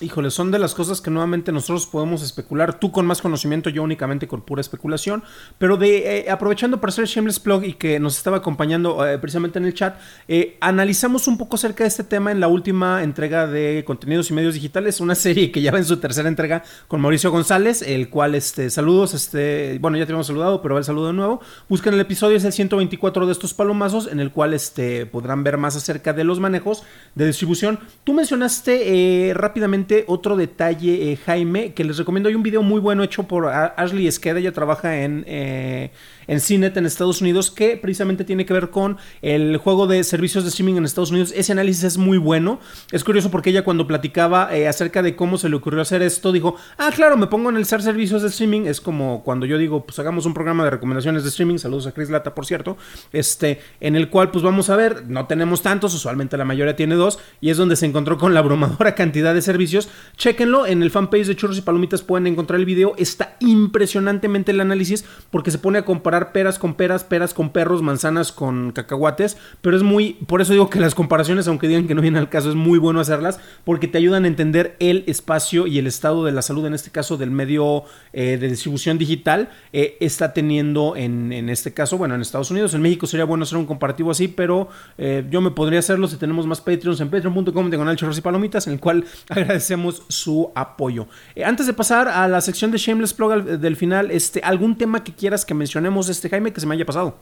Híjole, 0.00 0.32
son 0.32 0.50
de 0.50 0.58
las 0.58 0.74
cosas 0.74 1.00
que 1.00 1.12
nuevamente 1.12 1.52
nosotros 1.52 1.86
podemos 1.86 2.22
especular. 2.22 2.80
Tú 2.80 2.90
con 2.90 3.06
más 3.06 3.22
conocimiento, 3.22 3.70
yo 3.70 3.84
únicamente 3.84 4.26
con 4.26 4.42
pura 4.42 4.60
especulación. 4.60 5.22
Pero 5.58 5.76
de 5.76 6.18
eh, 6.18 6.30
aprovechando 6.30 6.80
para 6.80 6.88
hacer 6.90 7.04
Shameless 7.04 7.38
Plug 7.38 7.62
y 7.62 7.74
que 7.74 8.00
nos 8.00 8.16
estaba 8.16 8.38
acompañando 8.38 9.06
eh, 9.06 9.16
precisamente 9.18 9.60
en 9.60 9.66
el 9.66 9.74
chat, 9.74 9.96
eh, 10.26 10.56
analizamos 10.60 11.28
un 11.28 11.38
poco 11.38 11.54
acerca 11.54 11.84
de 11.84 11.88
este 11.88 12.02
tema 12.02 12.32
en 12.32 12.40
la 12.40 12.48
última 12.48 13.04
entrega 13.04 13.46
de 13.46 13.84
Contenidos 13.86 14.28
y 14.28 14.34
Medios 14.34 14.54
Digitales, 14.54 15.00
una 15.00 15.14
serie 15.14 15.52
que 15.52 15.62
ya 15.62 15.70
va 15.70 15.78
en 15.78 15.84
su 15.84 15.98
tercera 15.98 16.28
entrega 16.28 16.64
con 16.88 17.00
Mauricio 17.00 17.30
González, 17.30 17.82
el 17.82 18.08
cual, 18.10 18.34
este, 18.34 18.70
saludos, 18.70 19.14
este, 19.14 19.78
bueno, 19.80 19.96
ya 19.98 20.04
te 20.04 20.12
hemos 20.12 20.26
saludado, 20.26 20.62
pero 20.62 20.78
el 20.78 20.84
saludo 20.84 21.08
de 21.08 21.12
nuevo. 21.12 21.40
Busquen 21.68 21.94
el 21.94 22.00
episodio, 22.00 22.36
es 22.36 22.44
el 22.44 22.52
124 22.52 23.24
de 23.24 23.30
estos 23.30 23.54
palomazos, 23.54 24.08
en 24.10 24.18
el 24.18 24.32
cual 24.32 24.52
este, 24.52 25.06
podrán 25.06 25.44
ver 25.44 25.58
más 25.58 25.76
acerca 25.76 26.12
de 26.12 26.24
los 26.24 26.40
manejos 26.40 26.82
de 27.14 27.28
distribución. 27.28 27.78
Tú 28.02 28.14
mencionaste 28.14 29.32
rápidamente 29.44 30.04
otro 30.06 30.36
detalle, 30.36 31.12
eh, 31.12 31.16
Jaime, 31.16 31.74
que 31.74 31.84
les 31.84 31.98
recomiendo. 31.98 32.28
Hay 32.30 32.34
un 32.34 32.42
video 32.42 32.62
muy 32.62 32.80
bueno 32.80 33.02
hecho 33.02 33.24
por 33.24 33.46
Ashley 33.46 34.06
Esqueda, 34.06 34.38
ella 34.38 34.52
trabaja 34.52 35.02
en, 35.02 35.24
eh, 35.26 35.90
en 36.26 36.40
CNET 36.40 36.76
en 36.76 36.86
Estados 36.86 37.20
Unidos, 37.20 37.50
que 37.50 37.76
precisamente 37.76 38.24
tiene 38.24 38.46
que 38.46 38.52
ver 38.52 38.70
con 38.70 38.98
el 39.22 39.56
juego 39.56 39.86
de 39.86 40.02
servicios 40.04 40.44
de 40.44 40.50
streaming 40.50 40.76
en 40.76 40.84
Estados 40.84 41.10
Unidos. 41.10 41.32
Ese 41.34 41.52
análisis 41.52 41.84
es 41.84 41.98
muy 41.98 42.18
bueno. 42.18 42.60
Es 42.92 43.04
curioso 43.04 43.30
porque 43.30 43.50
ella 43.50 43.64
cuando 43.64 43.86
platicaba 43.86 44.54
eh, 44.54 44.68
acerca 44.68 45.02
de 45.02 45.16
cómo 45.16 45.38
se 45.38 45.48
le 45.48 45.56
ocurrió 45.56 45.80
hacer 45.80 46.02
esto, 46.02 46.32
dijo, 46.32 46.56
ah, 46.78 46.90
claro, 46.94 47.16
me 47.16 47.26
pongo 47.26 47.50
el 47.50 47.64
ser 47.64 47.82
servicios 47.82 48.22
de 48.22 48.28
streaming. 48.28 48.62
Es 48.66 48.80
como 48.80 49.22
cuando 49.24 49.46
yo 49.46 49.58
digo, 49.58 49.84
pues 49.84 49.98
hagamos 49.98 50.26
un 50.26 50.34
programa 50.34 50.64
de 50.64 50.70
recomendaciones 50.70 51.22
de 51.22 51.28
streaming, 51.28 51.58
saludos 51.58 51.86
a 51.86 51.92
Chris 51.92 52.10
Lata, 52.10 52.34
por 52.34 52.46
cierto, 52.46 52.76
este, 53.12 53.60
en 53.80 53.96
el 53.96 54.08
cual 54.08 54.30
pues 54.30 54.42
vamos 54.44 54.70
a 54.70 54.76
ver, 54.76 55.04
no 55.08 55.26
tenemos 55.26 55.62
tantos, 55.62 55.94
usualmente 55.94 56.36
la 56.36 56.44
mayoría 56.44 56.76
tiene 56.76 56.94
dos, 56.94 57.18
y 57.40 57.50
es 57.50 57.56
donde 57.56 57.76
se 57.76 57.86
encontró 57.86 58.18
con 58.18 58.34
la 58.34 58.40
abrumadora 58.40 58.94
cantidad 58.94 59.34
de 59.34 59.42
servicios. 59.42 59.88
Chequenlo, 60.16 60.66
en 60.66 60.82
el 60.82 60.90
fanpage 60.90 61.26
de 61.26 61.36
Churros 61.36 61.58
y 61.58 61.62
Palomitas 61.62 62.02
pueden 62.02 62.26
encontrar 62.26 62.60
el 62.60 62.66
video. 62.66 62.94
Está 62.96 63.36
impresionantemente 63.40 64.52
el 64.52 64.60
análisis 64.60 65.04
porque 65.30 65.50
se 65.50 65.58
pone 65.58 65.78
a 65.78 65.84
comparar 65.84 66.13
peras 66.32 66.58
con 66.58 66.74
peras, 66.74 67.04
peras 67.04 67.34
con 67.34 67.50
perros, 67.50 67.82
manzanas 67.82 68.32
con 68.32 68.72
cacahuates. 68.72 69.36
Pero 69.60 69.76
es 69.76 69.82
muy, 69.82 70.14
por 70.26 70.40
eso 70.40 70.52
digo 70.52 70.70
que 70.70 70.80
las 70.80 70.94
comparaciones, 70.94 71.48
aunque 71.48 71.68
digan 71.68 71.86
que 71.86 71.94
no 71.94 72.02
vienen 72.02 72.20
al 72.20 72.28
caso, 72.28 72.48
es 72.48 72.54
muy 72.54 72.78
bueno 72.78 73.00
hacerlas 73.00 73.40
porque 73.64 73.88
te 73.88 73.98
ayudan 73.98 74.24
a 74.24 74.28
entender 74.28 74.76
el 74.78 75.04
espacio 75.06 75.66
y 75.66 75.78
el 75.78 75.86
estado 75.86 76.24
de 76.24 76.32
la 76.32 76.42
salud, 76.42 76.66
en 76.66 76.74
este 76.74 76.90
caso 76.90 77.16
del 77.16 77.30
medio 77.30 77.84
eh, 78.12 78.38
de 78.38 78.48
distribución 78.48 78.98
digital, 78.98 79.50
eh, 79.72 79.96
está 80.00 80.32
teniendo 80.32 80.96
en, 80.96 81.32
en, 81.32 81.48
este 81.48 81.72
caso, 81.72 81.98
bueno, 81.98 82.14
en 82.14 82.20
Estados 82.20 82.50
Unidos. 82.50 82.74
En 82.74 82.82
México 82.82 83.06
sería 83.06 83.24
bueno 83.24 83.44
hacer 83.44 83.58
un 83.58 83.66
comparativo 83.66 84.10
así, 84.10 84.28
pero 84.28 84.68
eh, 84.98 85.24
yo 85.30 85.40
me 85.40 85.50
podría 85.50 85.78
hacerlo 85.78 86.08
si 86.08 86.16
tenemos 86.16 86.46
más 86.46 86.60
Patreons 86.60 87.00
en 87.00 87.10
patreon.com 87.10 87.70
diagonal 87.70 87.96
chorros 87.96 88.18
y 88.18 88.20
palomitas, 88.20 88.66
en 88.66 88.74
el 88.74 88.80
cual 88.80 89.04
agradecemos 89.28 90.02
su 90.08 90.50
apoyo. 90.54 91.06
Antes 91.44 91.66
de 91.66 91.72
pasar 91.72 92.08
a 92.08 92.28
la 92.28 92.40
sección 92.40 92.70
de 92.70 92.78
Shameless 92.78 93.14
Plug 93.14 93.44
del 93.44 93.76
final, 93.76 94.10
este, 94.10 94.40
¿algún 94.42 94.76
tema 94.76 95.04
que 95.04 95.12
quieras 95.12 95.44
que 95.44 95.54
mencionemos, 95.54 96.03
este 96.08 96.28
Jaime, 96.28 96.52
que 96.52 96.60
se 96.60 96.66
me 96.66 96.74
haya 96.74 96.84
pasado? 96.84 97.14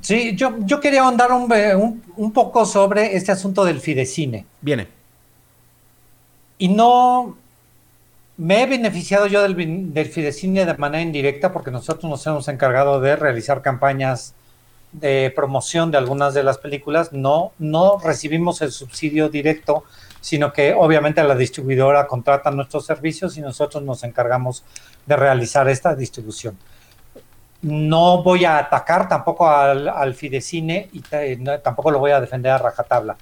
Sí, 0.00 0.34
yo, 0.34 0.54
yo 0.60 0.80
quería 0.80 1.02
ahondar 1.02 1.30
un, 1.32 2.02
un, 2.16 2.32
poco 2.32 2.66
sobre 2.66 3.16
este 3.16 3.32
asunto 3.32 3.64
del 3.64 3.80
Fidecine. 3.80 4.44
Viene. 4.60 4.88
Y 6.58 6.68
no 6.68 7.36
me 8.36 8.62
he 8.62 8.66
beneficiado 8.66 9.26
yo 9.26 9.42
del, 9.42 9.94
del 9.94 10.06
Fidecine 10.06 10.66
de 10.66 10.74
manera 10.74 11.02
indirecta 11.02 11.52
porque 11.52 11.70
nosotros 11.70 12.10
nos 12.10 12.26
hemos 12.26 12.48
encargado 12.48 13.00
de 13.00 13.14
realizar 13.14 13.62
campañas 13.62 14.34
de 14.92 15.32
promoción 15.34 15.90
de 15.90 15.98
algunas 15.98 16.34
de 16.34 16.42
las 16.42 16.58
películas. 16.58 17.12
No, 17.12 17.52
no 17.58 17.98
recibimos 17.98 18.62
el 18.62 18.72
subsidio 18.72 19.28
directo 19.28 19.84
sino 20.24 20.54
que 20.54 20.72
obviamente 20.72 21.22
la 21.22 21.34
distribuidora 21.34 22.06
contrata 22.06 22.50
nuestros 22.50 22.86
servicios 22.86 23.36
y 23.36 23.42
nosotros 23.42 23.82
nos 23.82 24.04
encargamos 24.04 24.64
de 25.04 25.16
realizar 25.16 25.68
esta 25.68 25.94
distribución. 25.94 26.56
No 27.64 28.22
voy 28.22 28.44
a 28.44 28.58
atacar 28.58 29.08
tampoco 29.08 29.48
al, 29.48 30.14
Fidecine 30.14 30.90
y 30.92 31.00
tampoco 31.62 31.90
lo 31.90 31.98
voy 31.98 32.10
a 32.10 32.20
defender 32.20 32.52
a 32.52 32.58
rajatabla. 32.58 33.16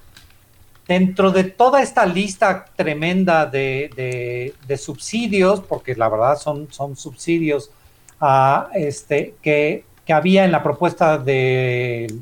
Dentro 0.85 1.31
de 1.31 1.45
toda 1.45 1.81
esta 1.81 2.05
lista 2.05 2.65
tremenda 2.75 3.45
de, 3.45 4.53
subsidios, 4.77 5.61
porque 5.61 5.95
la 5.95 6.09
verdad 6.09 6.37
son, 6.37 6.67
subsidios 6.71 7.71
a 8.19 8.69
este, 8.73 9.35
que, 9.41 9.85
había 10.09 10.43
en 10.43 10.51
la 10.51 10.61
propuesta 10.61 11.17
de, 11.17 12.13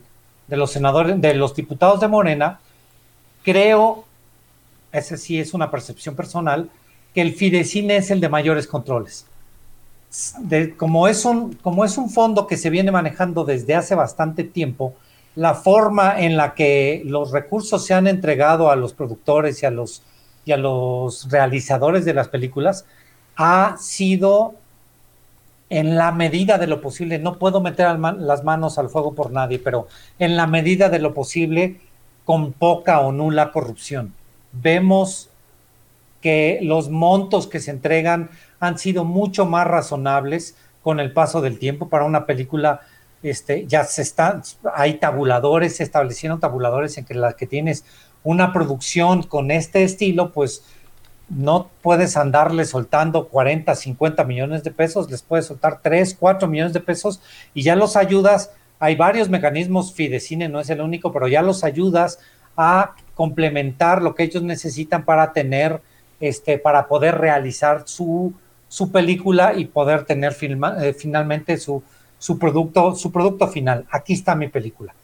de 0.48 0.58
los 0.58 0.72
senadores, 0.72 1.20
de 1.20 1.34
los 1.34 1.56
diputados 1.56 2.00
de 2.00 2.08
Morena, 2.08 2.60
creo, 3.44 4.06
ese 4.92 5.18
sí 5.18 5.40
es 5.40 5.56
una 5.56 5.72
percepción 5.72 6.16
personal, 6.16 6.70
que 7.16 7.22
el 7.22 7.34
Fidecine 7.34 7.98
es 7.98 8.12
el 8.12 8.22
de 8.22 8.30
mayores 8.30 8.68
controles 8.68 9.26
como, 10.78 11.08
es 11.08 11.26
un, 11.26 11.54
como 11.56 11.86
es 11.86 11.98
un 11.98 12.10
fondo 12.10 12.48
que 12.48 12.58
se 12.58 12.70
viene 12.70 12.92
manejando 12.92 13.44
desde 13.44 13.76
hace 13.76 13.96
bastante 13.96 14.44
tiempo, 14.44 14.94
la 15.36 15.54
forma 15.54 16.20
en 16.20 16.36
la 16.36 16.54
que 16.54 17.04
los 17.06 17.32
recursos 17.32 17.86
se 17.86 17.94
han 17.94 18.08
entregado 18.08 18.70
a 18.70 18.76
los 18.76 18.94
productores 18.94 19.64
y 19.64 19.66
a 19.66 19.72
los, 19.72 20.04
y 20.44 20.52
a 20.52 20.58
los 20.58 21.30
realizadores 21.32 22.04
de 22.04 22.14
las 22.14 22.28
películas 22.28 22.86
ha 23.38 23.78
sido 23.80 24.56
en 25.70 25.96
la 25.96 26.12
medida 26.12 26.58
de 26.58 26.68
lo 26.68 26.82
posible, 26.82 27.18
no 27.18 27.40
puedo 27.40 27.62
meter 27.62 27.98
las 27.98 28.44
manos 28.44 28.78
al 28.78 28.90
fuego 28.90 29.16
por 29.16 29.32
nadie, 29.32 29.58
pero 29.58 29.88
en 30.20 30.36
la 30.36 30.46
medida 30.46 30.90
de 30.90 31.00
lo 31.00 31.14
posible, 31.14 31.80
con 32.26 32.52
poca 32.52 33.00
o 33.00 33.14
nula 33.14 33.54
corrupción. 33.54 34.14
Vemos 34.52 35.30
que 36.20 36.60
los 36.62 36.90
montos 36.90 37.48
que 37.48 37.62
se 37.62 37.72
entregan 37.72 38.30
han 38.62 38.78
sido 38.78 39.04
mucho 39.04 39.46
más 39.46 39.68
razonables 39.68 40.56
con 40.82 41.02
el 41.02 41.12
paso 41.12 41.42
del 41.42 41.60
tiempo 41.60 41.90
para 41.90 42.06
una 42.06 42.26
película. 42.26 42.82
Este, 43.24 43.68
ya 43.68 43.84
se 43.84 44.04
están, 44.04 44.44
hay 44.74 44.94
tabuladores, 44.94 45.76
se 45.76 45.84
establecieron 45.84 46.40
tabuladores 46.40 46.98
en 46.98 47.06
que 47.06 47.14
las 47.14 47.36
que 47.36 47.48
tienes 47.48 47.84
una 48.24 48.54
producción 48.54 49.24
con 49.24 49.52
este 49.52 49.84
estilo, 49.84 50.32
pues 50.32 50.64
no 51.28 51.70
puedes 51.82 52.18
andarle 52.18 52.66
soltando 52.66 53.28
40, 53.30 53.74
50 53.74 54.24
millones 54.26 54.64
de 54.64 54.72
pesos, 54.72 55.10
les 55.10 55.22
puedes 55.22 55.48
soltar 55.48 55.80
3, 55.82 56.16
4 56.20 56.48
millones 56.48 56.74
de 56.74 56.82
pesos 56.82 57.22
y 57.54 57.64
ya 57.64 57.76
los 57.76 57.96
ayudas. 57.96 58.52
Hay 58.80 58.96
varios 58.96 59.30
mecanismos, 59.30 59.94
Fidecine 59.94 60.50
no 60.50 60.60
es 60.60 60.70
el 60.70 60.82
único, 60.82 61.12
pero 61.12 61.28
ya 61.28 61.42
los 61.42 61.64
ayudas 61.64 62.20
a 62.58 62.96
complementar 63.16 64.02
lo 64.02 64.14
que 64.14 64.24
ellos 64.24 64.44
necesitan 64.44 65.06
para 65.06 65.34
tener, 65.34 65.82
este, 66.20 66.58
para 66.58 66.88
poder 66.88 67.18
realizar 67.18 67.84
su 67.86 68.34
su 68.72 68.90
película 68.90 69.54
y 69.54 69.66
poder 69.66 70.06
tener 70.06 70.34
eh, 70.42 70.94
finalmente 70.98 71.58
su, 71.58 71.84
su, 72.18 72.40
producto, 72.40 72.96
su 72.96 73.12
producto 73.12 73.50
final. 73.50 73.86
Aquí 73.92 74.14
está 74.14 74.34
mi 74.34 74.48
película. 74.48 74.96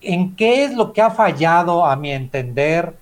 ¿En 0.00 0.34
qué 0.34 0.64
es 0.64 0.72
lo 0.74 0.94
que 0.94 1.02
ha 1.02 1.10
fallado, 1.10 1.84
a 1.84 1.94
mi 1.94 2.10
entender, 2.10 2.96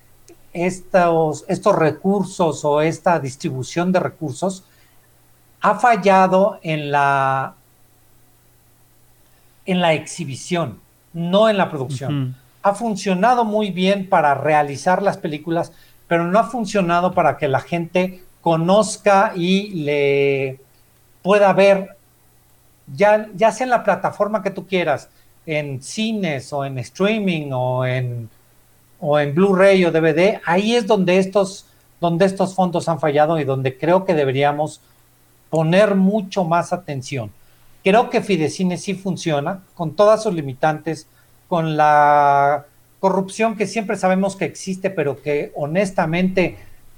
estos, 0.52 1.44
estos 1.46 1.76
recursos 1.76 2.64
o 2.64 2.80
esta 2.80 3.20
distribución 3.20 3.92
de 3.92 4.00
recursos? 4.00 4.64
Ha 5.60 5.76
fallado 5.76 6.58
en 6.64 6.90
la, 6.90 7.54
en 9.64 9.80
la 9.80 9.92
exhibición, 9.92 10.80
no 11.12 11.48
en 11.48 11.56
la 11.56 11.70
producción. 11.70 12.34
Ha 12.64 12.74
funcionado 12.74 13.44
muy 13.44 13.70
bien 13.70 14.08
para 14.08 14.34
realizar 14.34 15.02
las 15.02 15.18
películas, 15.18 15.70
pero 16.08 16.24
no 16.24 16.36
ha 16.40 16.50
funcionado 16.50 17.14
para 17.14 17.36
que 17.36 17.46
la 17.46 17.60
gente 17.60 18.24
conozca 18.40 19.32
y 19.36 19.70
le 19.70 20.58
pueda 21.22 21.52
ver, 21.52 21.96
ya, 22.94 23.28
ya 23.34 23.52
sea 23.52 23.64
en 23.64 23.70
la 23.70 23.84
plataforma 23.84 24.42
que 24.42 24.50
tú 24.50 24.66
quieras, 24.66 25.08
en 25.46 25.82
cines 25.82 26.52
o 26.52 26.64
en 26.64 26.78
streaming 26.78 27.50
o 27.52 27.84
en, 27.84 28.28
o 29.00 29.18
en 29.18 29.34
Blu-ray 29.34 29.84
o 29.84 29.92
DVD, 29.92 30.40
ahí 30.44 30.74
es 30.74 30.86
donde 30.86 31.18
estos, 31.18 31.66
donde 32.00 32.24
estos 32.24 32.54
fondos 32.54 32.88
han 32.88 33.00
fallado 33.00 33.38
y 33.38 33.44
donde 33.44 33.76
creo 33.76 34.04
que 34.04 34.14
deberíamos 34.14 34.80
poner 35.50 35.94
mucho 35.94 36.44
más 36.44 36.72
atención. 36.72 37.30
Creo 37.82 38.10
que 38.10 38.20
Fidecine 38.20 38.76
sí 38.76 38.94
funciona, 38.94 39.62
con 39.74 39.96
todas 39.96 40.22
sus 40.22 40.34
limitantes, 40.34 41.06
con 41.48 41.76
la 41.76 42.66
corrupción 43.00 43.56
que 43.56 43.66
siempre 43.66 43.96
sabemos 43.96 44.36
que 44.36 44.44
existe, 44.44 44.90
pero 44.90 45.20
que 45.22 45.50
honestamente 45.56 46.56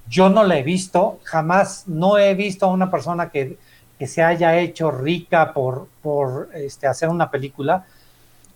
yo 0.09 0.29
no 0.29 0.45
la 0.45 0.59
he 0.59 0.63
visto, 0.63 1.21
jamás 1.25 1.85
no 1.87 2.19
he 2.19 2.35
visto 2.35 2.67
a 2.67 2.73
una 2.73 2.91
persona 2.91 3.31
que, 3.31 3.59
se 4.07 4.21
haya 4.21 4.59
hecho 4.59 4.91
rica 4.91 5.55
por, 5.55 5.87
por 6.03 6.51
este, 6.55 6.89
hacer 6.89 7.09
una 7.09 7.31
película. 7.31 7.87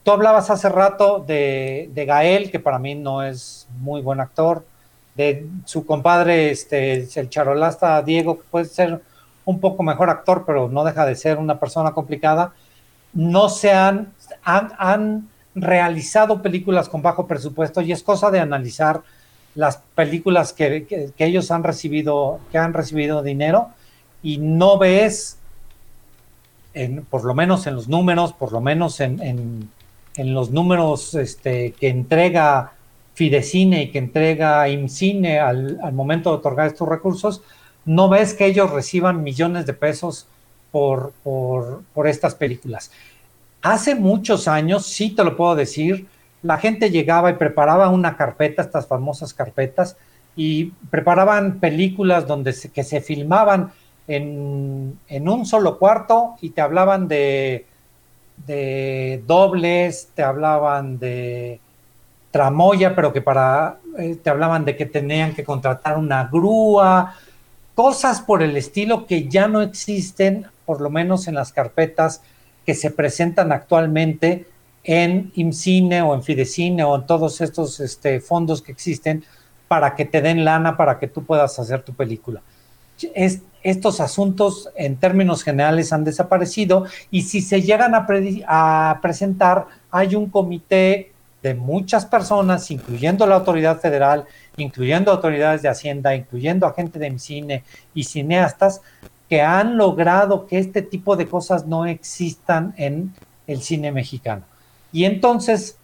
Tú 0.02 0.10
hablabas 0.10 0.50
hace 0.50 0.68
rato 0.68 1.24
de, 1.24 1.88
Gael, 1.94 2.50
que 2.50 2.58
para 2.58 2.80
mí 2.80 2.96
no 2.96 3.22
es 3.22 3.68
muy 3.78 4.02
buen 4.02 4.18
actor, 4.18 4.64
de 5.14 5.48
su 5.64 5.86
compadre, 5.86 6.50
este, 6.50 7.08
el 7.14 7.30
charolasta 7.30 8.02
Diego, 8.02 8.38
que 8.38 8.44
puede 8.50 8.64
ser 8.64 9.00
un 9.44 9.60
poco 9.60 9.84
mejor 9.84 10.10
actor, 10.10 10.42
pero 10.44 10.68
no 10.68 10.82
deja 10.82 11.06
de 11.06 11.14
ser 11.14 11.38
una 11.38 11.60
persona 11.60 11.92
complicada. 11.92 12.52
No 13.12 13.48
se 13.48 13.72
han, 13.72 14.12
han, 14.42 14.72
han 14.78 15.28
realizado 15.54 16.42
películas 16.42 16.88
con 16.88 17.02
bajo 17.02 17.26
presupuesto 17.26 17.80
y 17.80 17.92
es 17.92 18.02
cosa 18.02 18.30
de 18.30 18.40
analizar 18.40 19.02
las 19.56 19.78
películas 19.94 20.52
que, 20.52 21.12
ellos 21.18 21.50
han 21.50 21.64
recibido, 21.64 22.38
que 22.52 22.58
han 22.58 22.74
recibido 22.74 23.22
dinero, 23.22 23.70
y 24.22 24.38
no 24.38 24.78
ves, 24.78 25.38
en, 26.74 27.04
por 27.06 27.24
lo 27.24 27.34
menos 27.34 27.66
en 27.66 27.74
los 27.74 27.88
números, 27.88 28.32
por 28.34 28.52
lo 28.52 28.60
menos 28.60 29.00
en, 29.00 29.70
los 30.18 30.50
números 30.50 31.14
este, 31.14 31.72
que 31.72 31.88
entrega 31.88 32.72
Fidecine 33.14 33.84
y 33.84 33.90
que 33.90 33.98
entrega 33.98 34.68
IMCINE 34.68 35.40
al, 35.40 35.78
al, 35.82 35.92
momento 35.94 36.30
de 36.30 36.36
otorgar 36.36 36.66
estos 36.66 36.88
recursos, 36.88 37.42
no 37.86 38.10
ves 38.10 38.34
que 38.34 38.46
ellos 38.46 38.70
reciban 38.70 39.22
millones 39.22 39.64
de 39.64 39.72
pesos 39.72 40.26
por, 40.70 41.12
por, 41.22 41.82
por 41.94 42.06
estas 42.06 42.34
películas. 42.34 42.90
Hace 43.62 43.94
muchos 43.94 44.48
años, 44.48 44.86
sí 44.86 45.10
te 45.10 45.24
lo 45.24 45.36
puedo 45.36 45.54
decir, 45.54 46.06
la 46.42 46.58
gente 46.58 46.90
llegaba 46.90 47.30
y 47.30 47.34
preparaba 47.34 47.88
una 47.88 48.16
carpeta, 48.16 48.62
estas 48.62 48.86
famosas 48.86 49.34
carpetas, 49.34 49.96
y 50.36 50.66
preparaban 50.90 51.60
películas 51.60 52.26
donde 52.26 52.52
se, 52.52 52.70
que 52.70 52.84
se 52.84 53.00
filmaban 53.00 53.72
en, 54.06 54.98
un 55.08 55.46
solo 55.46 55.78
cuarto 55.78 56.36
y 56.40 56.50
te 56.50 56.60
hablaban 56.60 57.08
de, 57.08 57.66
de 58.46 59.22
dobles, 59.26 60.10
te 60.14 60.22
hablaban 60.22 60.98
de 60.98 61.58
tramoya, 62.30 62.94
pero 62.94 63.12
que 63.12 63.22
para, 63.22 63.78
eh, 63.98 64.16
te 64.22 64.30
hablaban 64.30 64.64
de 64.64 64.76
que 64.76 64.86
tenían 64.86 65.34
que 65.34 65.42
contratar 65.42 65.96
una 65.96 66.24
grúa, 66.24 67.14
cosas 67.74 68.20
por 68.20 68.42
el 68.42 68.56
estilo 68.56 69.06
que 69.06 69.28
ya 69.28 69.48
no 69.48 69.62
existen, 69.62 70.46
por 70.66 70.80
lo 70.80 70.90
menos 70.90 71.28
en 71.28 71.34
las 71.34 71.52
carpetas 71.52 72.20
que 72.66 72.74
se 72.74 72.90
presentan 72.90 73.52
actualmente 73.52 74.46
en 74.86 75.32
IMCINE 75.34 76.00
o 76.02 76.14
en 76.14 76.22
Fidecine 76.22 76.84
o 76.84 76.94
en 76.94 77.06
todos 77.06 77.40
estos 77.40 77.80
este, 77.80 78.20
fondos 78.20 78.62
que 78.62 78.70
existen 78.70 79.24
para 79.66 79.96
que 79.96 80.04
te 80.04 80.22
den 80.22 80.44
lana 80.44 80.76
para 80.76 81.00
que 81.00 81.08
tú 81.08 81.24
puedas 81.24 81.58
hacer 81.58 81.82
tu 81.82 81.92
película. 81.92 82.40
estos 83.62 84.00
asuntos 84.00 84.70
en 84.76 84.96
términos 84.96 85.42
generales 85.42 85.92
han 85.92 86.04
desaparecido 86.04 86.86
y 87.10 87.22
si 87.22 87.40
se 87.40 87.62
llegan 87.62 87.94
a, 87.96 89.00
presentar, 89.02 89.66
hay 89.90 90.14
un 90.14 90.30
comité 90.30 91.12
de 91.42 91.54
muchas 91.54 92.06
personas, 92.06 92.70
incluyendo 92.70 93.26
la 93.26 93.34
autoridad 93.34 93.80
federal, 93.80 94.24
incluyendo 94.56 95.10
autoridades 95.10 95.62
de 95.62 95.68
Hacienda, 95.68 96.14
incluyendo 96.14 96.72
gente 96.72 97.00
de 97.00 97.08
IMCINE 97.08 97.64
y 97.92 98.04
cineastas, 98.04 98.80
que 99.28 99.42
han 99.42 99.76
logrado 99.76 100.46
que 100.46 100.58
este 100.58 100.80
tipo 100.80 101.16
de 101.16 101.26
cosas 101.26 101.66
no 101.66 101.86
existan 101.86 102.72
en 102.76 103.12
el 103.48 103.62
cine 103.62 103.90
mexicano. 103.90 104.44
Y 104.92 105.04
entonces, 105.04 105.76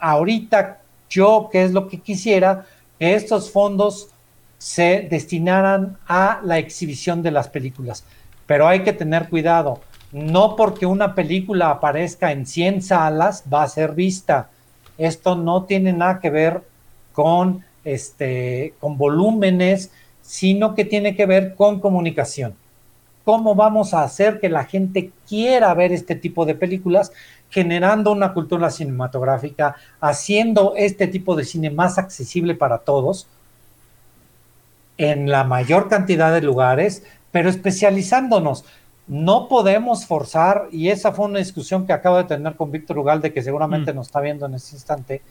ahorita 0.00 0.80
yo, 1.08 1.48
¿qué 1.50 1.64
es 1.64 1.72
lo 1.72 1.88
que 1.88 2.00
quisiera? 2.00 2.66
Que 2.98 3.14
estos 3.14 3.50
fondos 3.50 4.08
se 4.58 5.06
destinaran 5.08 5.96
a 6.06 6.40
la 6.42 6.58
exhibición 6.58 7.22
de 7.22 7.30
las 7.30 7.48
películas. 7.48 8.04
Pero 8.46 8.66
hay 8.66 8.82
que 8.82 8.92
tener 8.92 9.28
cuidado. 9.28 9.80
No 10.10 10.56
porque 10.56 10.86
una 10.86 11.14
película 11.14 11.70
aparezca 11.70 12.32
en 12.32 12.46
100 12.46 12.82
salas 12.82 13.44
va 13.52 13.62
a 13.62 13.68
ser 13.68 13.92
vista. 13.92 14.50
Esto 14.96 15.36
no 15.36 15.64
tiene 15.64 15.92
nada 15.92 16.18
que 16.18 16.30
ver 16.30 16.62
con, 17.12 17.64
este, 17.84 18.74
con 18.80 18.98
volúmenes, 18.98 19.90
sino 20.22 20.74
que 20.74 20.84
tiene 20.84 21.14
que 21.14 21.26
ver 21.26 21.54
con 21.54 21.80
comunicación. 21.80 22.54
¿Cómo 23.24 23.54
vamos 23.54 23.92
a 23.92 24.02
hacer 24.02 24.40
que 24.40 24.48
la 24.48 24.64
gente 24.64 25.10
quiera 25.28 25.74
ver 25.74 25.92
este 25.92 26.14
tipo 26.14 26.46
de 26.46 26.54
películas 26.54 27.12
generando 27.50 28.12
una 28.12 28.32
cultura 28.34 28.70
cinematográfica, 28.70 29.76
haciendo 30.00 30.74
este 30.76 31.06
tipo 31.06 31.34
de 31.34 31.44
cine 31.44 31.70
más 31.70 31.98
accesible 31.98 32.54
para 32.54 32.78
todos 32.78 33.26
en 34.98 35.30
la 35.30 35.44
mayor 35.44 35.88
cantidad 35.88 36.32
de 36.32 36.42
lugares, 36.42 37.04
pero 37.30 37.48
especializándonos. 37.48 38.64
no 39.06 39.48
podemos 39.48 40.04
forzar, 40.04 40.68
y 40.70 40.90
esa 40.90 41.12
fue 41.12 41.24
una 41.24 41.38
discusión 41.38 41.86
que 41.86 41.94
acabo 41.94 42.18
de 42.18 42.24
tener 42.24 42.56
con 42.56 42.70
Víctor 42.70 42.98
Ugalde, 42.98 43.32
que 43.32 43.42
seguramente 43.42 43.92
mm. 43.92 43.96
nos 43.96 44.08
está 44.08 44.20
viendo 44.20 44.44
en 44.44 44.52
este 44.52 44.76
instante. 44.76 45.22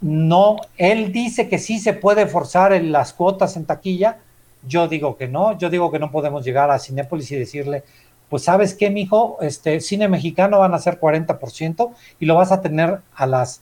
No, 0.00 0.56
él 0.76 1.12
dice 1.12 1.48
que 1.48 1.58
sí 1.58 1.78
se 1.78 1.92
puede 1.92 2.26
forzar 2.26 2.72
en 2.72 2.90
las 2.90 3.12
cuotas 3.12 3.56
en 3.56 3.66
taquilla. 3.66 4.18
Yo 4.66 4.88
digo 4.88 5.16
que 5.16 5.28
no, 5.28 5.56
yo 5.56 5.70
digo 5.70 5.92
que 5.92 6.00
no 6.00 6.10
podemos 6.10 6.44
llegar 6.44 6.72
a 6.72 6.80
Cinépolis 6.80 7.30
y 7.30 7.36
decirle, 7.36 7.84
pues 8.28 8.44
sabes 8.44 8.74
qué, 8.74 8.90
mijo, 8.90 9.38
este 9.40 9.80
cine 9.80 10.08
mexicano 10.08 10.58
van 10.58 10.74
a 10.74 10.78
ser 10.78 11.00
40% 11.00 11.90
y 12.18 12.26
lo 12.26 12.34
vas 12.34 12.52
a 12.52 12.60
tener 12.60 13.00
a 13.14 13.26
las 13.26 13.60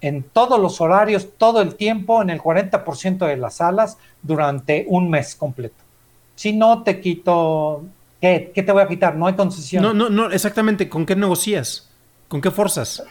en 0.00 0.22
todos 0.22 0.58
los 0.58 0.80
horarios, 0.80 1.28
todo 1.36 1.60
el 1.60 1.74
tiempo, 1.74 2.22
en 2.22 2.30
el 2.30 2.40
40% 2.40 3.26
de 3.26 3.36
las 3.36 3.56
salas 3.56 3.98
durante 4.22 4.86
un 4.88 5.10
mes 5.10 5.34
completo. 5.36 5.76
Si 6.34 6.54
no 6.54 6.82
te 6.82 7.00
quito, 7.00 7.84
¿qué, 8.20 8.50
¿qué, 8.54 8.62
te 8.62 8.72
voy 8.72 8.82
a 8.82 8.88
quitar? 8.88 9.16
No 9.16 9.26
hay 9.26 9.34
concesión. 9.34 9.82
No, 9.82 9.92
no, 9.92 10.08
no, 10.08 10.30
exactamente. 10.30 10.88
¿Con 10.88 11.04
qué 11.04 11.16
negocias? 11.16 11.90
¿Con 12.28 12.40
qué 12.40 12.50
fuerzas? 12.50 13.02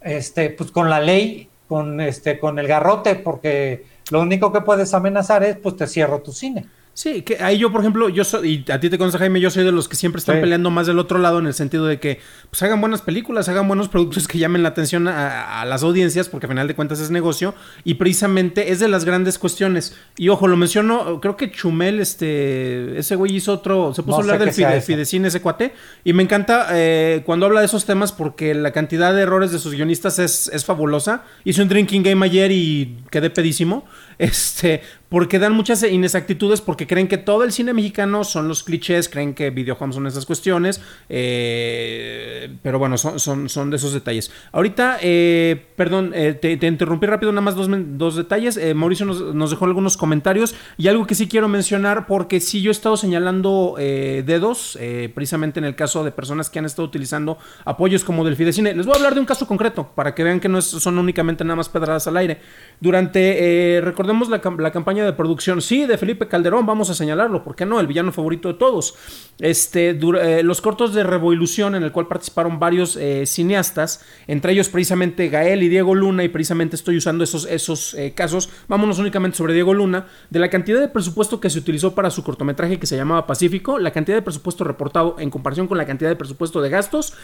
Este, 0.00 0.50
pues 0.50 0.70
con 0.70 0.88
la 0.88 1.00
ley, 1.00 1.48
con 1.66 2.00
este, 2.00 2.38
con 2.38 2.58
el 2.58 2.68
garrote, 2.68 3.16
porque 3.16 3.84
lo 4.10 4.20
único 4.20 4.52
que 4.52 4.60
puedes 4.60 4.94
amenazar 4.94 5.42
es, 5.42 5.56
pues 5.56 5.76
te 5.76 5.86
cierro 5.86 6.20
tu 6.20 6.32
cine. 6.32 6.66
Sí, 6.94 7.22
que 7.22 7.42
ahí 7.42 7.56
yo, 7.56 7.72
por 7.72 7.80
ejemplo, 7.80 8.10
yo 8.10 8.22
soy, 8.22 8.64
y 8.66 8.70
a 8.70 8.78
ti 8.78 8.90
te 8.90 8.98
conoce 8.98 9.16
Jaime, 9.16 9.40
yo 9.40 9.50
soy 9.50 9.64
de 9.64 9.72
los 9.72 9.88
que 9.88 9.96
siempre 9.96 10.18
están 10.18 10.42
peleando 10.42 10.70
más 10.70 10.86
del 10.86 10.98
otro 10.98 11.18
lado 11.18 11.38
en 11.38 11.46
el 11.46 11.54
sentido 11.54 11.86
de 11.86 11.98
que 11.98 12.20
pues 12.50 12.62
hagan 12.62 12.82
buenas 12.82 13.00
películas, 13.00 13.48
hagan 13.48 13.66
buenos 13.66 13.88
productos 13.88 14.28
que 14.28 14.38
llamen 14.38 14.62
la 14.62 14.68
atención 14.70 15.08
a, 15.08 15.64
las 15.64 15.82
audiencias, 15.82 16.28
porque 16.28 16.46
al 16.46 16.50
final 16.50 16.68
de 16.68 16.74
cuentas 16.74 17.00
es 17.00 17.10
negocio, 17.10 17.54
y 17.82 17.94
precisamente 17.94 18.72
es 18.72 18.78
de 18.78 18.88
las 18.88 19.06
grandes 19.06 19.38
cuestiones. 19.38 19.96
Y 20.18 20.28
ojo, 20.28 20.48
lo 20.48 20.56
menciono, 20.58 21.18
creo 21.22 21.36
que 21.38 21.50
Chumel, 21.50 21.98
este, 21.98 22.98
ese 22.98 23.16
güey 23.16 23.36
hizo 23.36 23.54
otro, 23.54 23.94
se 23.94 24.02
puso 24.02 24.18
a 24.18 24.20
hablar 24.20 24.38
del 24.38 24.52
Fidecine, 24.82 25.28
ese 25.28 25.40
cuate, 25.40 25.72
y 26.04 26.12
me 26.12 26.22
encanta 26.22 26.66
eh, 26.72 27.22
cuando 27.24 27.46
habla 27.46 27.60
de 27.60 27.66
esos 27.66 27.86
temas 27.86 28.12
porque 28.12 28.52
la 28.54 28.72
cantidad 28.72 29.14
de 29.14 29.22
errores 29.22 29.50
de 29.50 29.58
sus 29.58 29.72
guionistas 29.72 30.18
es, 30.18 30.48
es 30.52 30.64
fabulosa. 30.66 31.24
Hice 31.44 31.62
un 31.62 31.68
drinking 31.68 32.02
game 32.02 32.26
ayer 32.26 32.52
y 32.52 32.98
quedé 33.10 33.30
pedísimo. 33.30 33.86
Este, 34.22 34.82
porque 35.08 35.40
dan 35.40 35.52
muchas 35.52 35.82
inexactitudes, 35.82 36.60
porque 36.60 36.86
creen 36.86 37.08
que 37.08 37.18
todo 37.18 37.42
el 37.42 37.50
cine 37.50 37.74
mexicano 37.74 38.22
son 38.22 38.46
los 38.46 38.62
clichés, 38.62 39.08
creen 39.08 39.34
que 39.34 39.50
videojuegos 39.50 39.96
son 39.96 40.06
esas 40.06 40.24
cuestiones, 40.24 40.80
eh, 41.08 42.56
pero 42.62 42.78
bueno, 42.78 42.96
son, 42.96 43.18
son, 43.18 43.48
son, 43.48 43.68
de 43.68 43.76
esos 43.76 43.92
detalles. 43.92 44.30
Ahorita, 44.52 44.98
eh, 45.02 45.66
perdón, 45.76 46.12
eh, 46.14 46.34
te, 46.34 46.66
interrumpí 46.66 47.06
rápido, 47.06 47.32
nada 47.32 47.42
más 47.42 47.56
dos, 47.56 47.68
dos 47.98 48.14
detalles. 48.14 48.58
Mauricio 48.76 49.04
nos, 49.04 49.34
nos, 49.34 49.50
dejó 49.50 49.64
algunos 49.64 49.96
comentarios 49.96 50.54
y 50.78 50.86
algo 50.86 51.04
que 51.04 51.16
sí 51.16 51.26
quiero 51.26 51.48
mencionar, 51.48 52.06
porque 52.06 52.40
sí 52.40 52.62
yo 52.62 52.70
he 52.70 52.72
estado 52.72 52.96
señalando 52.96 53.74
dedos, 53.76 54.78
precisamente 55.14 55.58
en 55.58 55.64
el 55.64 55.74
caso 55.74 56.04
de 56.04 56.12
personas 56.12 56.48
que 56.48 56.60
han 56.60 56.64
estado 56.64 56.86
utilizando 56.86 57.38
apoyos 57.64 58.04
como 58.04 58.24
del 58.24 58.36
Fidecine. 58.36 58.72
Les 58.72 58.86
voy 58.86 58.94
a 58.94 58.98
hablar 58.98 59.14
de 59.14 59.20
un 59.20 59.26
caso 59.26 59.48
concreto, 59.48 59.90
para 59.94 60.14
que 60.14 60.22
vean 60.22 60.38
que 60.38 60.48
no 60.48 60.62
son 60.62 60.96
únicamente 60.98 61.44
nada 61.44 61.56
más 61.56 61.68
pedradas 61.68 62.06
al 62.06 62.16
aire. 62.16 62.38
Durante, 62.80 63.80
recordemos 63.82 64.11
la, 64.28 64.40
la 64.58 64.70
campaña 64.70 65.04
de 65.04 65.12
producción, 65.12 65.60
sí, 65.60 65.86
de 65.86 65.98
Felipe 65.98 66.28
Calderón, 66.28 66.66
vamos 66.66 66.90
a 66.90 66.94
señalarlo, 66.94 67.42
¿por 67.42 67.56
qué 67.56 67.66
no? 67.66 67.80
El 67.80 67.86
villano 67.86 68.12
favorito 68.12 68.48
de 68.48 68.54
todos. 68.54 68.94
Este, 69.38 69.90
eh, 69.90 70.42
los 70.42 70.60
cortos 70.60 70.94
de 70.94 71.02
Revolución, 71.02 71.74
en 71.74 71.82
el 71.82 71.92
cual 71.92 72.06
participaron 72.06 72.58
varios 72.58 72.96
eh, 72.96 73.26
cineastas, 73.26 74.04
entre 74.26 74.52
ellos 74.52 74.68
precisamente 74.68 75.28
Gael 75.28 75.62
y 75.62 75.68
Diego 75.68 75.94
Luna, 75.94 76.24
y 76.24 76.28
precisamente 76.28 76.76
estoy 76.76 76.96
usando 76.96 77.24
esos, 77.24 77.46
esos 77.46 77.94
eh, 77.94 78.12
casos, 78.14 78.50
vámonos 78.68 78.98
únicamente 78.98 79.36
sobre 79.36 79.54
Diego 79.54 79.74
Luna, 79.74 80.06
de 80.30 80.38
la 80.38 80.48
cantidad 80.48 80.80
de 80.80 80.88
presupuesto 80.88 81.40
que 81.40 81.50
se 81.50 81.58
utilizó 81.58 81.94
para 81.94 82.10
su 82.10 82.22
cortometraje 82.22 82.78
que 82.78 82.86
se 82.86 82.96
llamaba 82.96 83.26
Pacífico, 83.26 83.78
la 83.78 83.90
cantidad 83.90 84.16
de 84.16 84.22
presupuesto 84.22 84.64
reportado 84.64 85.16
en 85.18 85.30
comparación 85.30 85.66
con 85.66 85.78
la 85.78 85.86
cantidad 85.86 86.10
de 86.10 86.16
presupuesto 86.16 86.60
de 86.60 86.70
gastos, 86.70 87.14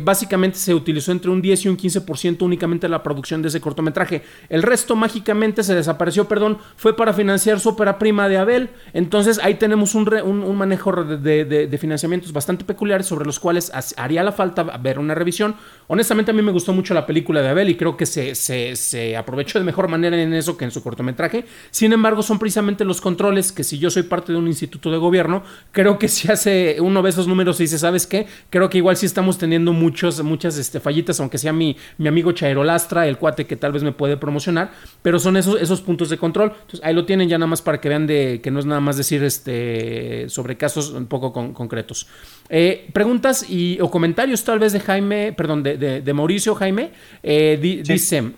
básicamente 0.00 0.58
se 0.58 0.74
utilizó 0.74 1.12
entre 1.12 1.30
un 1.30 1.42
10 1.42 1.64
y 1.64 1.68
un 1.68 1.76
15% 1.76 2.42
únicamente 2.42 2.88
la 2.88 3.02
producción 3.02 3.42
de 3.42 3.48
ese 3.48 3.60
cortometraje. 3.60 4.22
El 4.48 4.62
resto 4.62 4.96
mágicamente 4.96 5.62
se 5.62 5.74
desapareció, 5.74 6.13
perdón, 6.22 6.58
fue 6.76 6.96
para 6.96 7.12
financiar 7.12 7.58
su 7.58 7.70
ópera 7.70 7.98
prima 7.98 8.28
de 8.28 8.38
Abel. 8.38 8.70
Entonces 8.92 9.40
ahí 9.42 9.54
tenemos 9.54 9.94
un, 9.94 10.08
un, 10.22 10.56
manejo 10.56 10.92
de, 11.04 11.78
financiamientos 11.80 12.32
bastante 12.32 12.64
peculiares 12.64 13.06
sobre 13.06 13.26
los 13.26 13.40
cuales 13.40 13.72
haría 13.96 14.22
la 14.22 14.30
falta 14.32 14.62
ver 14.62 15.00
una 15.00 15.14
revisión. 15.14 15.56
Honestamente 15.88 16.30
a 16.30 16.34
mí 16.34 16.42
me 16.42 16.52
gustó 16.52 16.72
mucho 16.72 16.94
la 16.94 17.06
película 17.06 17.42
de 17.42 17.48
Abel 17.48 17.68
y 17.68 17.76
creo 17.76 17.96
que 17.96 18.06
se, 18.06 18.34
se, 18.34 19.16
aprovechó 19.16 19.58
de 19.58 19.64
mejor 19.64 19.88
manera 19.88 20.20
en 20.20 20.32
eso 20.32 20.56
que 20.56 20.64
en 20.64 20.70
su 20.70 20.82
cortometraje. 20.82 21.44
Sin 21.70 21.92
embargo, 21.92 22.22
son 22.22 22.38
precisamente 22.38 22.84
los 22.84 23.00
controles 23.00 23.52
que 23.52 23.64
si 23.64 23.78
yo 23.78 23.90
soy 23.90 24.04
parte 24.04 24.32
de 24.32 24.38
un 24.38 24.46
instituto 24.46 24.90
de 24.90 24.98
gobierno, 24.98 25.42
creo 25.72 25.98
que 25.98 26.08
si 26.08 26.30
hace 26.30 26.76
uno 26.80 27.02
ve 27.02 27.10
esos 27.10 27.26
números 27.26 27.58
y 27.60 27.64
dice, 27.64 27.78
¿sabes 27.78 28.06
qué? 28.06 28.26
Creo 28.50 28.70
que 28.70 28.78
igual 28.78 28.96
sí 28.96 29.06
estamos 29.06 29.38
teniendo 29.38 29.72
muchos, 29.72 30.22
muchas 30.22 30.56
este, 30.58 30.80
fallitas, 30.80 31.20
aunque 31.20 31.38
sea 31.38 31.52
mi, 31.52 31.76
mi 31.98 32.08
amigo 32.08 32.32
Chairo 32.32 32.64
Lastra, 32.64 33.06
el 33.06 33.18
cuate 33.18 33.46
que 33.46 33.56
tal 33.56 33.72
vez 33.72 33.82
me 33.82 33.92
puede 33.92 34.16
promocionar, 34.16 34.72
pero 35.02 35.18
son 35.18 35.36
esos, 35.36 35.60
esos 35.60 35.80
puntos 35.80 36.03
de 36.10 36.18
control. 36.18 36.52
Entonces 36.52 36.80
ahí 36.82 36.94
lo 36.94 37.04
tienen 37.04 37.28
ya 37.28 37.38
nada 37.38 37.46
más 37.46 37.62
para 37.62 37.80
que 37.80 37.88
vean 37.88 38.06
de 38.06 38.40
que 38.42 38.50
no 38.50 38.58
es 38.58 38.66
nada 38.66 38.80
más 38.80 38.96
decir 38.96 39.22
este 39.22 40.28
sobre 40.28 40.56
casos 40.56 40.90
un 40.90 41.06
poco 41.06 41.32
concretos. 41.32 42.06
Eh, 42.48 42.88
preguntas 42.92 43.48
y 43.48 43.78
o 43.80 43.90
comentarios 43.90 44.44
tal 44.44 44.58
vez 44.58 44.72
de 44.72 44.80
Jaime, 44.80 45.32
perdón, 45.32 45.62
de, 45.62 46.12
Mauricio 46.14 46.54
Jaime, 46.54 46.92
eh, 47.22 47.58
dice, 47.60 48.32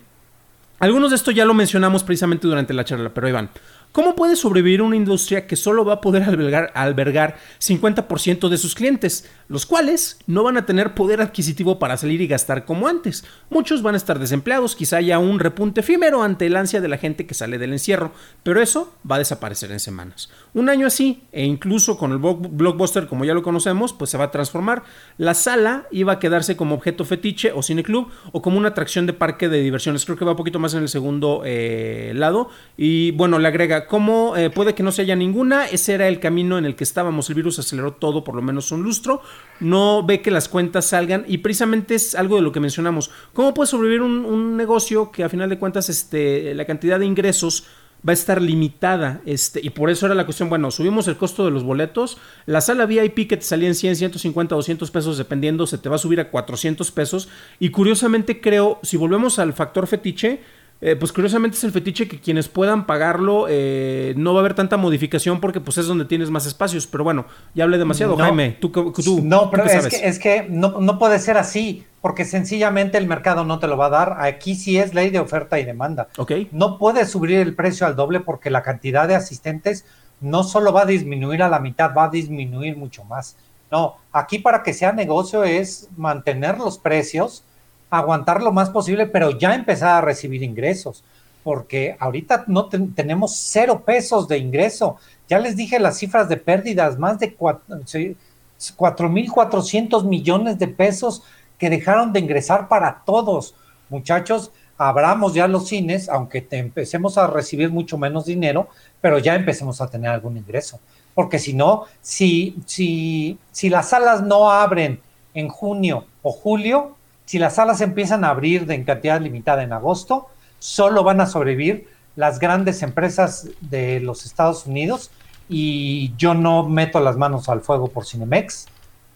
algunos 0.78 1.10
de 1.10 1.16
esto 1.16 1.30
ya 1.30 1.44
lo 1.44 1.54
mencionamos 1.54 2.04
precisamente 2.04 2.46
durante 2.46 2.74
la 2.74 2.84
charla, 2.84 3.12
pero 3.12 3.28
Iván, 3.28 3.50
¿Cómo 3.96 4.14
puede 4.14 4.36
sobrevivir 4.36 4.82
una 4.82 4.94
industria 4.94 5.46
que 5.46 5.56
solo 5.56 5.82
va 5.82 5.94
a 5.94 6.00
poder 6.02 6.24
albergar, 6.24 6.70
albergar 6.74 7.38
50% 7.60 8.50
de 8.50 8.58
sus 8.58 8.74
clientes, 8.74 9.26
los 9.48 9.64
cuales 9.64 10.18
no 10.26 10.42
van 10.42 10.58
a 10.58 10.66
tener 10.66 10.92
poder 10.92 11.22
adquisitivo 11.22 11.78
para 11.78 11.96
salir 11.96 12.20
y 12.20 12.26
gastar 12.26 12.66
como 12.66 12.88
antes? 12.88 13.24
Muchos 13.48 13.80
van 13.80 13.94
a 13.94 13.96
estar 13.96 14.18
desempleados, 14.18 14.76
quizá 14.76 14.98
haya 14.98 15.18
un 15.18 15.40
repunte 15.40 15.80
efímero 15.80 16.22
ante 16.22 16.44
el 16.44 16.56
ansia 16.56 16.82
de 16.82 16.88
la 16.88 16.98
gente 16.98 17.24
que 17.24 17.32
sale 17.32 17.56
del 17.56 17.72
encierro, 17.72 18.12
pero 18.42 18.60
eso 18.60 18.94
va 19.10 19.16
a 19.16 19.20
desaparecer 19.20 19.72
en 19.72 19.80
semanas. 19.80 20.28
Un 20.52 20.68
año 20.68 20.86
así, 20.86 21.22
e 21.32 21.46
incluso 21.46 21.96
con 21.96 22.12
el 22.12 22.18
blockbuster 22.18 23.06
como 23.06 23.24
ya 23.24 23.32
lo 23.32 23.42
conocemos, 23.42 23.94
pues 23.94 24.10
se 24.10 24.18
va 24.18 24.24
a 24.24 24.30
transformar. 24.30 24.82
La 25.16 25.32
sala 25.32 25.86
iba 25.90 26.12
a 26.12 26.18
quedarse 26.18 26.54
como 26.54 26.74
objeto 26.74 27.06
fetiche 27.06 27.50
o 27.52 27.62
cineclub 27.62 28.10
o 28.32 28.42
como 28.42 28.58
una 28.58 28.68
atracción 28.68 29.06
de 29.06 29.14
parque 29.14 29.48
de 29.48 29.62
diversiones. 29.62 30.04
Creo 30.04 30.18
que 30.18 30.26
va 30.26 30.32
un 30.32 30.36
poquito 30.36 30.58
más 30.58 30.74
en 30.74 30.82
el 30.82 30.90
segundo 30.90 31.44
eh, 31.46 32.12
lado. 32.14 32.50
Y 32.76 33.12
bueno, 33.12 33.38
le 33.38 33.48
agrega 33.48 33.85
¿Cómo 33.86 34.36
eh, 34.36 34.50
puede 34.50 34.74
que 34.74 34.82
no 34.82 34.92
se 34.92 35.02
haya 35.02 35.16
ninguna? 35.16 35.66
Ese 35.66 35.94
era 35.94 36.08
el 36.08 36.20
camino 36.20 36.58
en 36.58 36.64
el 36.64 36.76
que 36.76 36.84
estábamos. 36.84 37.28
El 37.28 37.36
virus 37.36 37.58
aceleró 37.58 37.92
todo 37.92 38.24
por 38.24 38.34
lo 38.34 38.42
menos 38.42 38.72
un 38.72 38.82
lustro. 38.82 39.22
No 39.60 40.04
ve 40.04 40.22
que 40.22 40.30
las 40.30 40.48
cuentas 40.48 40.86
salgan 40.86 41.24
y 41.26 41.38
precisamente 41.38 41.94
es 41.94 42.14
algo 42.14 42.36
de 42.36 42.42
lo 42.42 42.52
que 42.52 42.60
mencionamos. 42.60 43.10
¿Cómo 43.32 43.54
puede 43.54 43.68
sobrevivir 43.68 44.02
un, 44.02 44.56
negocio 44.56 45.10
que 45.10 45.24
a 45.24 45.28
final 45.28 45.50
de 45.50 45.58
cuentas 45.58 45.88
este, 45.88 46.54
la 46.54 46.64
cantidad 46.64 46.98
de 46.98 47.06
ingresos 47.06 47.66
va 48.06 48.12
a 48.12 48.14
estar 48.14 48.40
limitada. 48.40 49.20
Este, 49.26 49.60
y 49.62 49.70
por 49.70 49.90
eso 49.90 50.06
era 50.06 50.14
la 50.14 50.24
cuestión, 50.24 50.48
bueno, 50.48 50.70
subimos 50.70 51.08
el 51.08 51.16
costo 51.16 51.44
de 51.44 51.50
los 51.50 51.64
boletos, 51.64 52.18
la 52.46 52.60
sala 52.60 52.86
VIP 52.86 53.28
que 53.28 53.36
te 53.36 53.42
salía 53.42 53.68
en 53.68 53.74
100, 53.74 53.96
150, 53.96 54.54
200 54.54 54.90
pesos 54.90 55.18
dependiendo, 55.18 55.66
se 55.66 55.78
te 55.78 55.88
va 55.88 55.96
a 55.96 55.98
subir 55.98 56.20
a 56.20 56.30
400 56.30 56.90
pesos. 56.92 57.28
Y 57.58 57.70
curiosamente 57.70 58.40
creo, 58.40 58.78
si 58.82 58.96
volvemos 58.96 59.38
al 59.38 59.52
factor 59.54 59.86
fetiche, 59.86 60.40
eh, 60.80 60.94
pues 60.94 61.10
curiosamente 61.10 61.56
es 61.56 61.64
el 61.64 61.72
fetiche 61.72 62.06
que 62.06 62.20
quienes 62.20 62.48
puedan 62.48 62.84
pagarlo 62.86 63.46
eh, 63.48 64.12
no 64.16 64.34
va 64.34 64.40
a 64.40 64.42
haber 64.42 64.54
tanta 64.54 64.76
modificación 64.76 65.40
porque 65.40 65.60
pues 65.60 65.78
es 65.78 65.86
donde 65.86 66.04
tienes 66.04 66.30
más 66.30 66.44
espacios. 66.44 66.86
Pero 66.86 67.02
bueno, 67.02 67.26
ya 67.54 67.64
hablé 67.64 67.78
demasiado, 67.78 68.16
Jaime. 68.16 68.58
¿tú, 68.60 68.70
tú, 68.70 69.20
no, 69.22 69.50
pero 69.50 69.64
es 69.64 69.86
que, 69.86 70.06
es 70.06 70.18
que 70.18 70.46
no, 70.48 70.80
no, 70.80 70.98
puede 70.98 71.18
ser 71.18 71.38
así 71.38 71.84
porque 72.02 72.26
sencillamente 72.26 72.98
el 72.98 73.06
mercado 73.06 73.44
no 73.44 73.58
te 73.58 73.66
lo 73.66 73.78
va 73.78 73.86
a 73.86 73.90
dar. 73.90 74.16
Aquí 74.20 74.54
sí 74.54 74.78
es 74.78 74.92
ley 74.92 75.08
de 75.08 75.18
oferta 75.18 75.58
y 75.58 75.64
demanda. 75.64 76.08
Okay. 76.18 76.48
No 76.52 76.78
puedes 76.78 77.10
subir 77.10 77.38
el 77.38 77.54
precio 77.54 77.86
al 77.86 77.96
doble 77.96 78.20
porque 78.20 78.50
la 78.50 78.62
cantidad 78.62 79.08
de 79.08 79.14
asistentes 79.14 79.86
no 80.20 80.44
solo 80.44 80.72
va 80.72 80.82
a 80.82 80.86
disminuir 80.86 81.42
a 81.42 81.48
la 81.48 81.58
mitad, 81.58 81.94
va 81.96 82.04
a 82.04 82.10
disminuir 82.10 82.76
mucho 82.76 83.04
más. 83.04 83.36
No, 83.70 83.96
aquí 84.12 84.38
para 84.38 84.62
que 84.62 84.74
sea 84.74 84.92
negocio 84.92 85.42
es 85.42 85.88
mantener 85.96 86.58
los 86.58 86.78
precios 86.78 87.44
aguantar 87.90 88.42
lo 88.42 88.52
más 88.52 88.70
posible, 88.70 89.06
pero 89.06 89.38
ya 89.38 89.54
empezar 89.54 89.96
a 89.96 90.00
recibir 90.00 90.42
ingresos, 90.42 91.04
porque 91.44 91.96
ahorita 91.98 92.44
no 92.48 92.68
tenemos 92.68 93.36
cero 93.36 93.82
pesos 93.84 94.26
de 94.28 94.38
ingreso. 94.38 94.96
Ya 95.28 95.38
les 95.38 95.56
dije 95.56 95.78
las 95.78 95.98
cifras 95.98 96.28
de 96.28 96.36
pérdidas, 96.36 96.98
más 96.98 97.18
de 97.18 97.36
4.400 97.36 100.04
millones 100.04 100.58
de 100.58 100.68
pesos 100.68 101.22
que 101.58 101.70
dejaron 101.70 102.12
de 102.12 102.20
ingresar 102.20 102.68
para 102.68 103.02
todos. 103.04 103.54
Muchachos, 103.88 104.50
abramos 104.78 105.34
ya 105.34 105.48
los 105.48 105.68
cines, 105.68 106.08
aunque 106.08 106.46
empecemos 106.50 107.18
a 107.18 107.26
recibir 107.26 107.70
mucho 107.70 107.98
menos 107.98 108.26
dinero, 108.26 108.68
pero 109.00 109.18
ya 109.18 109.34
empecemos 109.34 109.80
a 109.80 109.88
tener 109.88 110.10
algún 110.10 110.36
ingreso. 110.36 110.78
Porque 111.14 111.38
si 111.38 111.54
no, 111.54 111.84
si, 112.02 112.56
si, 112.66 113.38
si 113.50 113.70
las 113.70 113.88
salas 113.90 114.22
no 114.22 114.50
abren 114.50 115.00
en 115.32 115.48
junio 115.48 116.04
o 116.22 116.32
julio, 116.32 116.96
si 117.26 117.38
las 117.38 117.56
salas 117.56 117.80
empiezan 117.80 118.24
a 118.24 118.30
abrir 118.30 118.66
de 118.66 118.76
en 118.76 118.84
cantidad 118.84 119.20
limitada 119.20 119.62
en 119.62 119.72
agosto, 119.72 120.28
solo 120.58 121.04
van 121.04 121.20
a 121.20 121.26
sobrevivir 121.26 121.88
las 122.14 122.38
grandes 122.38 122.82
empresas 122.82 123.48
de 123.60 124.00
los 124.00 124.24
Estados 124.24 124.66
Unidos 124.66 125.10
y 125.48 126.14
yo 126.16 126.34
no 126.34 126.68
meto 126.68 127.00
las 127.00 127.16
manos 127.16 127.48
al 127.48 127.60
fuego 127.60 127.88
por 127.88 128.06
Cinemex, 128.06 128.66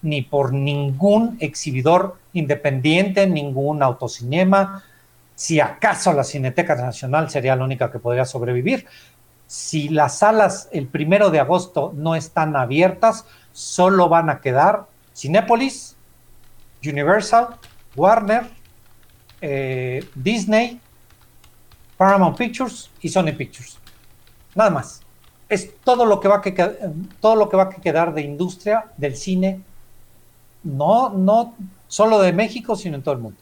ni 0.02 0.22
por 0.22 0.52
ningún 0.52 1.36
exhibidor 1.40 2.16
independiente, 2.32 3.26
ningún 3.26 3.82
autocinema. 3.82 4.84
Si 5.34 5.60
acaso 5.60 6.12
la 6.12 6.24
Cineteca 6.24 6.74
Nacional 6.74 7.30
sería 7.30 7.56
la 7.56 7.64
única 7.64 7.90
que 7.90 7.98
podría 7.98 8.24
sobrevivir. 8.24 8.86
Si 9.46 9.88
las 9.88 10.18
salas 10.18 10.68
el 10.72 10.86
primero 10.86 11.30
de 11.30 11.40
agosto 11.40 11.92
no 11.94 12.14
están 12.14 12.56
abiertas, 12.56 13.24
solo 13.52 14.08
van 14.08 14.30
a 14.30 14.40
quedar 14.40 14.86
Cinépolis, 15.14 15.96
Universal, 16.84 17.56
Warner, 17.96 18.48
eh, 19.40 20.04
Disney, 20.14 20.80
Paramount 21.96 22.36
Pictures 22.36 22.90
y 23.00 23.08
Sony 23.08 23.32
Pictures. 23.36 23.78
Nada 24.54 24.70
más. 24.70 25.02
Es 25.48 25.74
todo 25.82 26.06
lo 26.06 26.20
que 26.20 26.28
va 26.28 26.36
a, 26.36 26.42
todo 27.20 27.34
lo 27.34 27.48
que 27.48 27.56
va 27.56 27.64
a 27.64 27.70
quedar 27.70 28.14
de 28.14 28.22
industria 28.22 28.86
del 28.96 29.16
cine 29.16 29.60
no, 30.62 31.10
no 31.10 31.54
solo 31.88 32.20
de 32.20 32.32
México, 32.32 32.76
sino 32.76 32.96
en 32.96 33.02
todo 33.02 33.14
el 33.14 33.20
mundo. 33.20 33.38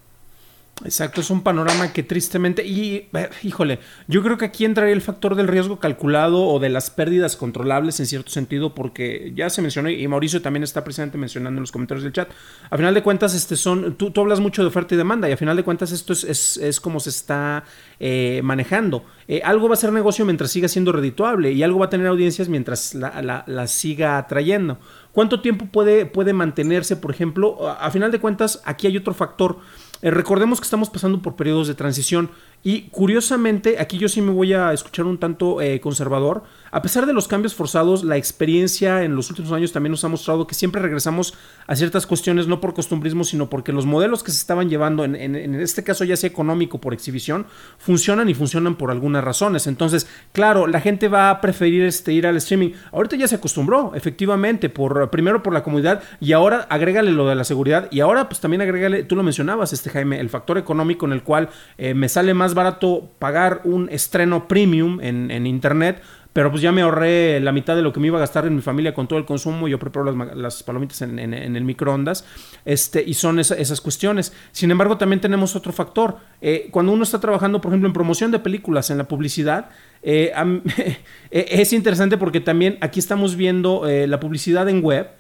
Exacto, 0.85 1.21
es 1.21 1.31
un 1.31 1.43
panorama 1.43 1.93
que 1.93 2.05
tristemente, 2.05 2.65
y 2.65 3.09
eh, 3.13 3.29
híjole, 3.43 3.81
yo 4.07 4.23
creo 4.23 4.39
que 4.39 4.45
aquí 4.45 4.65
entraría 4.65 4.95
el 4.95 5.01
factor 5.01 5.35
del 5.35 5.49
riesgo 5.49 5.81
calculado 5.81 6.45
o 6.45 6.61
de 6.61 6.69
las 6.69 6.89
pérdidas 6.91 7.37
controlables 7.37 7.99
en 7.99 8.07
cierto 8.07 8.31
sentido, 8.31 8.77
porque 8.77 9.33
ya 9.35 9.51
se 9.51 9.61
mencionó, 9.61 9.91
y 9.91 10.07
Mauricio 10.07 10.41
también 10.41 10.63
está 10.63 10.85
presente 10.85 11.19
mencionando 11.19 11.59
en 11.59 11.63
los 11.63 11.73
comentarios 11.73 12.05
del 12.05 12.13
chat, 12.13 12.31
a 12.71 12.77
final 12.77 12.95
de 12.95 13.03
cuentas, 13.03 13.35
este 13.35 13.57
son, 13.57 13.97
tú, 13.97 14.13
hablas 14.21 14.39
mucho 14.39 14.63
de 14.63 14.69
oferta 14.69 14.95
y 14.95 14.99
demanda, 14.99 15.29
y 15.29 15.33
a 15.33 15.37
final 15.37 15.57
de 15.57 15.65
cuentas 15.65 15.91
esto 15.91 16.13
es, 16.13 16.23
es, 16.23 16.57
es 16.59 16.81
como 16.81 17.01
se 17.01 17.11
está 17.11 17.65
eh, 17.99 18.41
manejando. 18.45 19.05
Eh, 19.27 19.43
algo 19.45 19.69
va 19.69 19.75
a 19.75 19.77
ser 19.77 19.93
negocio 19.93 20.25
mientras 20.25 20.53
siga 20.53 20.69
siendo 20.69 20.93
redituable, 20.93 21.51
y 21.51 21.65
algo 21.65 21.81
va 21.81 21.87
a 21.87 21.91
tener 21.91 22.07
audiencias 22.07 22.49
mientras 22.49 22.95
la, 22.95 23.21
la, 23.21 23.43
la 23.49 23.67
siga 23.67 24.17
atrayendo. 24.17 24.79
¿Cuánto 25.11 25.41
tiempo 25.41 25.67
puede, 25.67 26.07
puede 26.07 26.33
mantenerse, 26.33 26.95
por 26.95 27.11
ejemplo? 27.11 27.69
A 27.69 27.91
final 27.91 28.13
de 28.13 28.21
cuentas, 28.21 28.63
aquí 28.65 28.87
hay 28.87 28.97
otro 28.97 29.13
factor 29.13 29.59
eh, 30.03 30.11
recordemos 30.11 30.61
que 30.61 30.65
estamos 30.65 30.91
pasando 30.91 31.21
por 31.23 31.37
periodos 31.37 31.69
de 31.69 31.75
transición 31.75 32.31
y 32.65 32.83
curiosamente, 32.91 33.77
aquí 33.79 33.99
yo 33.99 34.09
sí 34.09 34.21
me 34.21 34.33
voy 34.33 34.53
a 34.53 34.73
escuchar 34.73 35.07
un 35.07 35.19
tanto 35.19 35.63
eh, 35.63 35.81
conservador. 35.81 36.43
A 36.71 36.83
pesar 36.83 37.07
de 37.07 37.13
los 37.13 37.29
cambios 37.29 37.55
forzados, 37.55 38.05
la 38.05 38.17
experiencia 38.17 39.05
en 39.05 39.15
los 39.15 39.31
últimos 39.31 39.53
años 39.53 39.73
también 39.73 39.93
nos 39.93 40.05
ha 40.05 40.09
mostrado 40.09 40.47
que 40.47 40.55
siempre 40.55 40.83
regresamos 40.83 41.35
a 41.67 41.77
ciertas 41.77 42.07
cuestiones, 42.07 42.47
no 42.47 42.61
por 42.61 42.75
costumbrismo, 42.75 43.25
sino 43.25 43.49
porque 43.49 43.73
los 43.73 43.87
modelos 43.87 44.23
que 44.23 44.33
se 44.33 44.39
estaban 44.39 44.69
llevando, 44.69 45.05
en, 45.05 45.15
en, 45.17 45.55
este 45.55 45.83
caso 45.83 46.05
ya 46.05 46.17
sea 46.17 46.29
económico 46.29 46.81
por 46.81 46.93
exhibición, 46.93 47.47
funcionan 47.79 48.29
y 48.29 48.35
funcionan 48.35 48.75
por 48.75 48.91
algunas 48.91 49.25
razones. 49.25 49.67
Entonces, 49.67 50.09
claro, 50.33 50.67
la 50.67 50.81
gente 50.81 51.09
va 51.09 51.31
a 51.31 51.41
preferir 51.41 51.85
este, 51.85 52.13
ir 52.13 52.27
al 52.27 52.37
streaming. 52.37 52.73
Ahorita 52.93 53.17
ya 53.17 53.29
se 53.29 53.37
acostumbró, 53.37 53.93
efectivamente, 53.95 54.69
por 54.69 55.11
primero 55.11 55.43
por 55.43 55.53
la 55.55 55.63
comodidad 55.63 56.03
y 56.21 56.33
ahora 56.33 56.67
agrégale 56.69 57.13
lo 57.13 57.29
de 57.29 57.35
la 57.35 57.45
seguridad 57.45 57.89
y 57.91 58.01
ahora 58.01 58.29
pues 58.29 58.41
también 58.41 58.61
agrégale, 58.61 59.05
tú 59.05 59.17
lo 59.17 59.23
mencionabas, 59.23 59.73
este 59.73 59.91
Jaime, 59.91 60.21
el 60.21 60.29
factor 60.29 60.59
económico 60.59 61.07
en 61.07 61.13
el 61.13 61.23
cual 61.23 61.49
eh, 61.79 61.95
me 61.95 62.09
sale 62.09 62.35
más 62.35 62.48
barato 62.55 63.11
pagar 63.19 63.63
un 63.65 63.89
estreno 63.91 64.49
premium 64.49 65.01
en, 65.01 65.31
en, 65.31 65.47
internet, 65.47 66.03
pero 66.33 66.51
pues 66.51 66.63
ya 66.63 66.73
me 66.73 66.83
ahorré 66.83 67.41
la 67.41 67.53
mitad 67.53 67.75
de 67.75 67.83
lo 67.83 67.93
que 67.93 68.01
me 68.01 68.07
iba 68.09 68.19
a 68.19 68.21
gastar 68.21 68.47
en 68.47 68.55
mi 68.55 68.63
familia 68.63 68.95
con 68.95 69.09
todo 69.09 69.19
el 69.19 69.25
consumo. 69.25 69.69
Yo 69.69 69.79
preparo 69.79 70.13
las, 70.13 70.37
las 70.37 70.63
palomitas 70.63 71.03
en, 71.03 71.19
en, 71.19 71.35
en, 71.35 71.57
el 71.57 71.65
microondas, 71.65 72.25
este, 72.65 73.03
y 73.05 73.15
son 73.15 73.39
esa, 73.39 73.55
esas 73.57 73.81
cuestiones. 73.81 74.33
Sin 74.53 74.71
embargo, 74.71 74.99
también 74.99 75.21
tenemos 75.21 75.57
otro 75.57 75.73
factor. 75.73 76.19
Eh, 76.41 76.69
cuando 76.71 76.93
uno 76.93 77.03
está 77.03 77.21
trabajando, 77.21 77.61
por 77.61 77.73
ejemplo, 77.73 77.89
en 77.89 77.93
promoción 77.93 78.31
de 78.31 78.39
películas, 78.39 78.91
en 78.91 78.99
la 78.99 79.05
publicidad, 79.05 79.71
eh, 80.03 80.33
es 81.31 81.73
interesante 81.73 82.17
porque 82.17 82.41
también 82.41 82.79
aquí 82.81 83.01
estamos 83.01 83.37
viendo 83.37 83.89
eh, 83.89 84.07
la 84.07 84.21
publicidad 84.21 84.69
en 84.69 84.83
web 84.83 85.18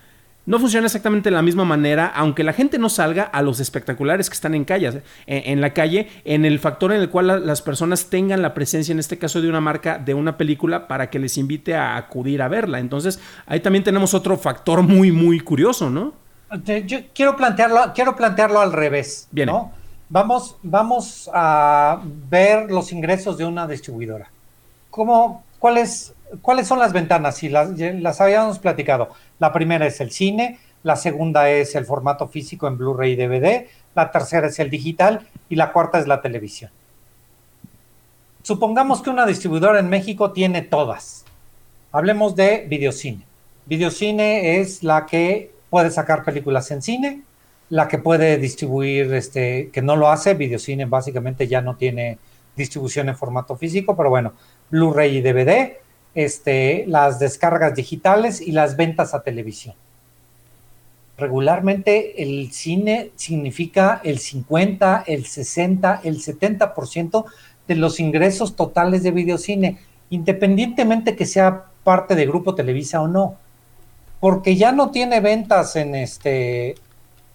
no 0.49 0.59
funciona 0.59 0.87
exactamente 0.87 1.29
de 1.29 1.37
la 1.37 1.43
misma 1.43 1.67
manera, 1.67 2.07
aunque 2.07 2.43
la 2.43 2.55
gente 2.55 2.79
no 2.79 2.89
salga 2.89 3.25
a 3.25 3.43
los 3.43 3.61
espectaculares 3.61 4.31
que 4.31 4.35
están 4.35 4.55
en, 4.55 4.65
calles, 4.65 4.95
en, 5.27 5.43
en 5.53 5.61
la 5.61 5.75
calle, 5.75 6.09
en 6.25 6.47
el 6.47 6.59
factor 6.59 6.91
en 6.91 7.03
el 7.03 7.11
cual 7.11 7.27
la, 7.27 7.39
las 7.39 7.61
personas 7.61 8.07
tengan 8.07 8.41
la 8.41 8.55
presencia, 8.55 8.93
en 8.93 8.99
este 8.99 9.19
caso 9.19 9.43
de 9.43 9.51
una 9.51 9.61
marca, 9.61 9.99
de 9.99 10.15
una 10.15 10.39
película, 10.39 10.89
para 10.89 11.11
que 11.11 11.19
les 11.19 11.37
invite 11.37 11.75
a 11.75 11.99
acudir 11.99 12.41
a 12.41 12.49
verla. 12.49 12.79
Entonces, 12.79 13.21
ahí 13.45 13.61
también 13.61 13.85
tenemos 13.85 14.15
otro 14.15 14.39
factor 14.39 14.81
muy, 14.83 15.13
muy 15.13 15.39
curioso, 15.41 15.91
¿no? 15.91 16.15
Yo 16.87 17.01
quiero 17.15 17.37
plantearlo, 17.37 17.93
quiero 17.95 18.17
plantearlo 18.17 18.61
al 18.61 18.73
revés. 18.73 19.29
Bien. 19.31 19.49
¿no? 19.49 19.73
Vamos, 20.09 20.57
vamos 20.63 21.29
a 21.35 22.01
ver 22.31 22.71
los 22.71 22.91
ingresos 22.91 23.37
de 23.37 23.45
una 23.45 23.67
distribuidora. 23.67 24.31
¿Cómo, 24.89 25.45
cuáles, 25.59 26.15
¿Cuáles 26.41 26.67
son 26.67 26.79
las 26.79 26.93
ventanas? 26.93 27.37
Si 27.37 27.49
las, 27.49 27.79
las 27.79 28.21
habíamos 28.21 28.59
platicado. 28.59 29.11
La 29.39 29.53
primera 29.53 29.87
es 29.87 30.01
el 30.01 30.11
cine, 30.11 30.59
la 30.83 30.97
segunda 30.97 31.51
es 31.51 31.75
el 31.75 31.85
formato 31.85 32.29
físico 32.29 32.67
en 32.69 32.79
Blu-ray 32.79 33.13
y 33.13 33.17
DVD, 33.17 33.67
la 33.95 34.11
tercera 34.11 34.47
es 34.47 34.59
el 34.59 34.71
digital 34.71 35.27
y 35.49 35.57
la 35.57 35.73
cuarta 35.73 35.99
es 35.99 36.07
la 36.07 36.21
televisión. 36.21 36.71
Supongamos 38.43 39.03
que 39.03 39.11
una 39.11 39.27
distribuidora 39.27 39.79
en 39.79 39.89
México 39.89 40.33
tiene 40.33 40.63
todas. 40.63 41.25
Hablemos 41.93 42.35
de 42.37 42.67
videocine. 42.69 43.25
Videocine 43.67 44.61
es 44.61 44.83
la 44.83 45.05
que 45.05 45.51
puede 45.69 45.91
sacar 45.91 46.25
películas 46.25 46.71
en 46.71 46.81
cine, 46.81 47.23
la 47.71 47.89
que 47.89 47.99
puede 47.99 48.39
distribuir, 48.39 49.13
este, 49.13 49.71
que 49.71 49.83
no 49.83 49.97
lo 49.97 50.09
hace, 50.09 50.35
videocine 50.35 50.87
básicamente 50.87 51.47
ya 51.47 51.61
no 51.61 51.77
tiene 51.77 52.19
distribución 52.57 53.09
en 53.09 53.17
formato 53.17 53.57
físico, 53.57 53.97
pero 53.97 54.11
bueno, 54.11 54.33
Blu-ray 54.71 55.19
y 55.19 55.21
DVD, 55.21 55.77
este, 56.15 56.85
las 56.87 57.19
descargas 57.19 57.75
digitales 57.75 58.41
y 58.41 58.53
las 58.53 58.77
ventas 58.77 59.15
a 59.15 59.23
televisión. 59.23 59.75
Regularmente 61.17 62.23
el 62.23 62.53
cine 62.53 63.11
significa 63.17 64.01
el 64.05 64.19
50, 64.21 65.05
el 65.07 65.27
60, 65.27 66.03
el 66.05 66.23
70% 66.23 67.25
de 67.67 67.75
los 67.75 67.99
ingresos 67.99 68.55
totales 68.55 69.03
de 69.03 69.11
videocine, 69.11 69.79
independientemente 70.11 71.17
que 71.17 71.27
sea 71.27 71.65
parte 71.83 72.15
de 72.15 72.27
Grupo 72.27 72.55
Televisa 72.55 73.01
o 73.03 73.09
no, 73.09 73.37
porque 74.21 74.57
ya 74.57 74.73
no 74.73 74.91
tiene 74.91 75.21
ventas 75.21 75.75
en 75.77 75.95
este 75.95 76.77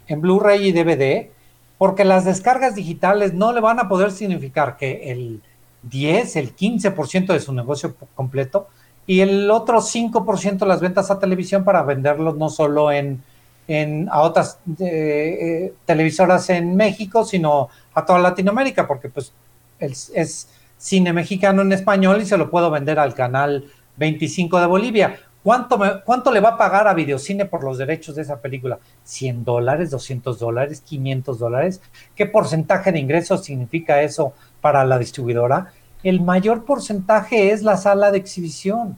en 0.08 0.22
Blu-ray 0.22 0.68
y 0.68 0.72
DVD, 0.72 1.30
porque 1.78 2.06
las 2.06 2.26
descargas 2.26 2.76
digitales 2.76 3.34
no 3.34 3.52
le 3.52 3.62
van 3.62 3.80
a 3.80 3.90
poder 3.90 4.12
significar 4.12 4.78
que 4.78 5.12
el 5.12 5.42
10, 5.84 6.36
el 6.38 6.56
15% 6.56 7.28
de 7.28 7.40
su 7.40 7.54
negocio 7.54 7.96
completo 8.16 8.68
y 9.06 9.22
el 9.22 9.52
otro 9.52 9.80
5% 9.82 10.66
las 10.66 10.82
ventas 10.82 11.12
a 11.12 11.20
televisión 11.20 11.64
para 11.64 11.84
venderlos 11.84 12.38
no 12.38 12.50
solo 12.50 12.92
en, 12.92 13.22
en 13.68 14.08
a 14.10 14.22
otras 14.22 14.60
eh, 14.80 14.86
eh, 14.86 15.74
televisoras 15.86 16.50
en 16.50 16.76
México, 16.76 17.26
sino 17.26 17.70
a 17.94 18.06
toda 18.06 18.20
Latinoamérica, 18.20 18.88
porque 18.88 19.10
pues 19.10 19.34
es, 19.80 20.50
cine 20.78 21.14
mexicano 21.14 21.62
en 21.62 21.72
español 21.72 22.22
y 22.22 22.26
se 22.26 22.38
lo 22.38 22.50
puedo 22.50 22.70
vender 22.70 23.00
al 23.00 23.14
canal 23.14 23.66
25 23.98 24.60
de 24.60 24.66
Bolivia. 24.66 25.20
¿Cuánto, 25.42 25.78
¿Cuánto 26.06 26.32
le 26.32 26.40
va 26.40 26.50
a 26.50 26.58
pagar 26.58 26.88
a 26.88 26.94
Videocine 26.94 27.46
por 27.46 27.64
los 27.64 27.78
derechos 27.78 28.16
de 28.16 28.22
esa 28.22 28.40
película? 28.40 28.80
¿100 29.06 29.44
dólares, 29.44 29.92
200 29.92 30.40
dólares, 30.40 30.82
500 30.82 31.40
dólares? 31.40 31.82
¿Qué 32.16 32.26
porcentaje 32.26 32.94
de 32.94 33.00
ingresos 33.00 33.44
significa 33.44 34.02
eso 34.02 34.34
para 34.64 34.84
la 34.84 34.98
distribuidora? 34.98 35.74
el 36.04 36.22
mayor 36.22 36.66
porcentaje 36.66 37.52
es 37.52 37.64
la 37.64 37.78
sala 37.78 38.12
de 38.12 38.18
exhibición. 38.18 38.98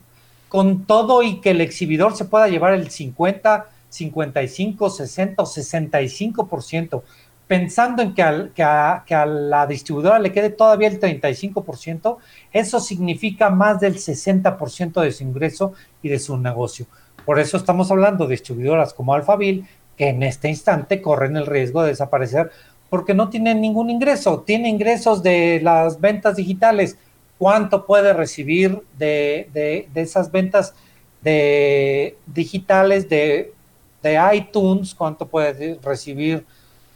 Con 0.50 0.86
todo 0.86 1.22
y 1.24 1.40
que 1.40 1.52
el 1.52 1.62
exhibidor 1.62 2.16
se 2.16 2.26
pueda 2.26 2.48
llevar 2.48 2.74
el 2.74 2.90
50, 2.90 3.68
55, 3.90 4.90
60 4.90 5.44
o 5.44 5.46
65%, 5.46 7.04
pensando 7.48 8.02
en 8.02 8.14
que, 8.14 8.24
al, 8.24 8.54
que, 8.54 8.64
a, 8.64 9.04
que 9.06 9.14
a 9.14 9.26
la 9.26 9.68
distribuidora 9.68 10.20
le 10.20 10.32
quede 10.32 10.50
todavía 10.50 10.88
el 10.88 11.00
35%, 11.00 12.18
eso 12.52 12.80
significa 12.80 13.50
más 13.50 13.80
del 13.80 13.96
60% 13.96 15.02
de 15.02 15.12
su 15.12 15.24
ingreso 15.24 15.74
y 16.02 16.10
de 16.10 16.20
su 16.20 16.38
negocio. 16.38 16.86
Por 17.26 17.40
eso 17.40 17.58
estamos 17.58 17.92
hablando 17.92 18.26
de 18.26 18.32
distribuidoras 18.32 18.94
como 18.94 19.14
Alphaville, 19.14 19.66
que 19.98 20.10
en 20.10 20.24
este 20.24 20.50
instante 20.50 21.02
corren 21.02 21.38
el 21.38 21.46
riesgo 21.46 21.82
de 21.84 21.90
desaparecer 21.90 22.52
porque 22.90 23.14
no 23.14 23.30
tienen 23.30 23.62
ningún 23.62 23.90
ingreso. 23.90 24.42
Tiene 24.42 24.70
ingresos 24.70 25.24
de 25.24 25.60
las 25.62 26.00
ventas 26.00 26.36
digitales. 26.36 26.98
¿Cuánto 27.38 27.86
puede 27.86 28.14
recibir 28.14 28.82
de, 28.98 29.50
de, 29.54 29.90
de 29.94 30.02
esas 30.02 30.32
ventas 30.32 30.74
de 31.22 32.18
digitales 32.26 33.10
de, 33.10 33.54
de, 34.02 34.20
iTunes? 34.34 34.96
¿Cuánto 34.96 35.28
puede 35.28 35.80
recibir 35.84 36.46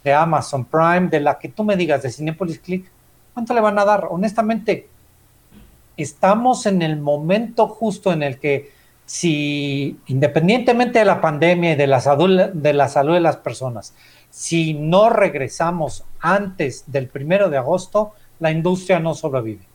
de 0.02 0.12
Amazon 0.12 0.64
Prime? 0.64 1.08
De 1.08 1.20
la 1.20 1.38
que 1.38 1.48
tú 1.48 1.64
me 1.64 1.76
digas, 1.76 2.02
de 2.02 2.10
Cinepolis 2.10 2.58
Click. 2.58 2.90
¿Cuánto 3.34 3.52
le 3.52 3.60
van 3.60 3.78
a 3.78 3.84
dar? 3.84 4.06
Honestamente, 4.10 4.88
estamos 5.96 6.66
en 6.66 6.82
el 6.82 6.98
momento 6.98 7.68
justo 7.68 8.12
en 8.12 8.22
el 8.22 8.38
que 8.38 8.70
si 9.10 9.98
independientemente 10.06 11.00
de 11.00 11.04
la 11.04 11.20
pandemia 11.20 11.72
y 11.72 11.74
de 11.74 11.88
la 11.88 12.00
salud 12.00 12.50
de, 12.52 12.72
la 12.72 12.88
salud 12.88 13.14
de 13.14 13.20
las 13.20 13.36
personas, 13.36 13.92
si 14.30 14.74
no 14.74 15.10
regresamos 15.10 16.04
antes 16.20 16.84
del 16.86 17.08
primero 17.08 17.50
de 17.50 17.58
agosto, 17.58 18.12
la 18.38 18.50
industria 18.50 19.00
no 19.00 19.14
sobrevive. 19.14 19.70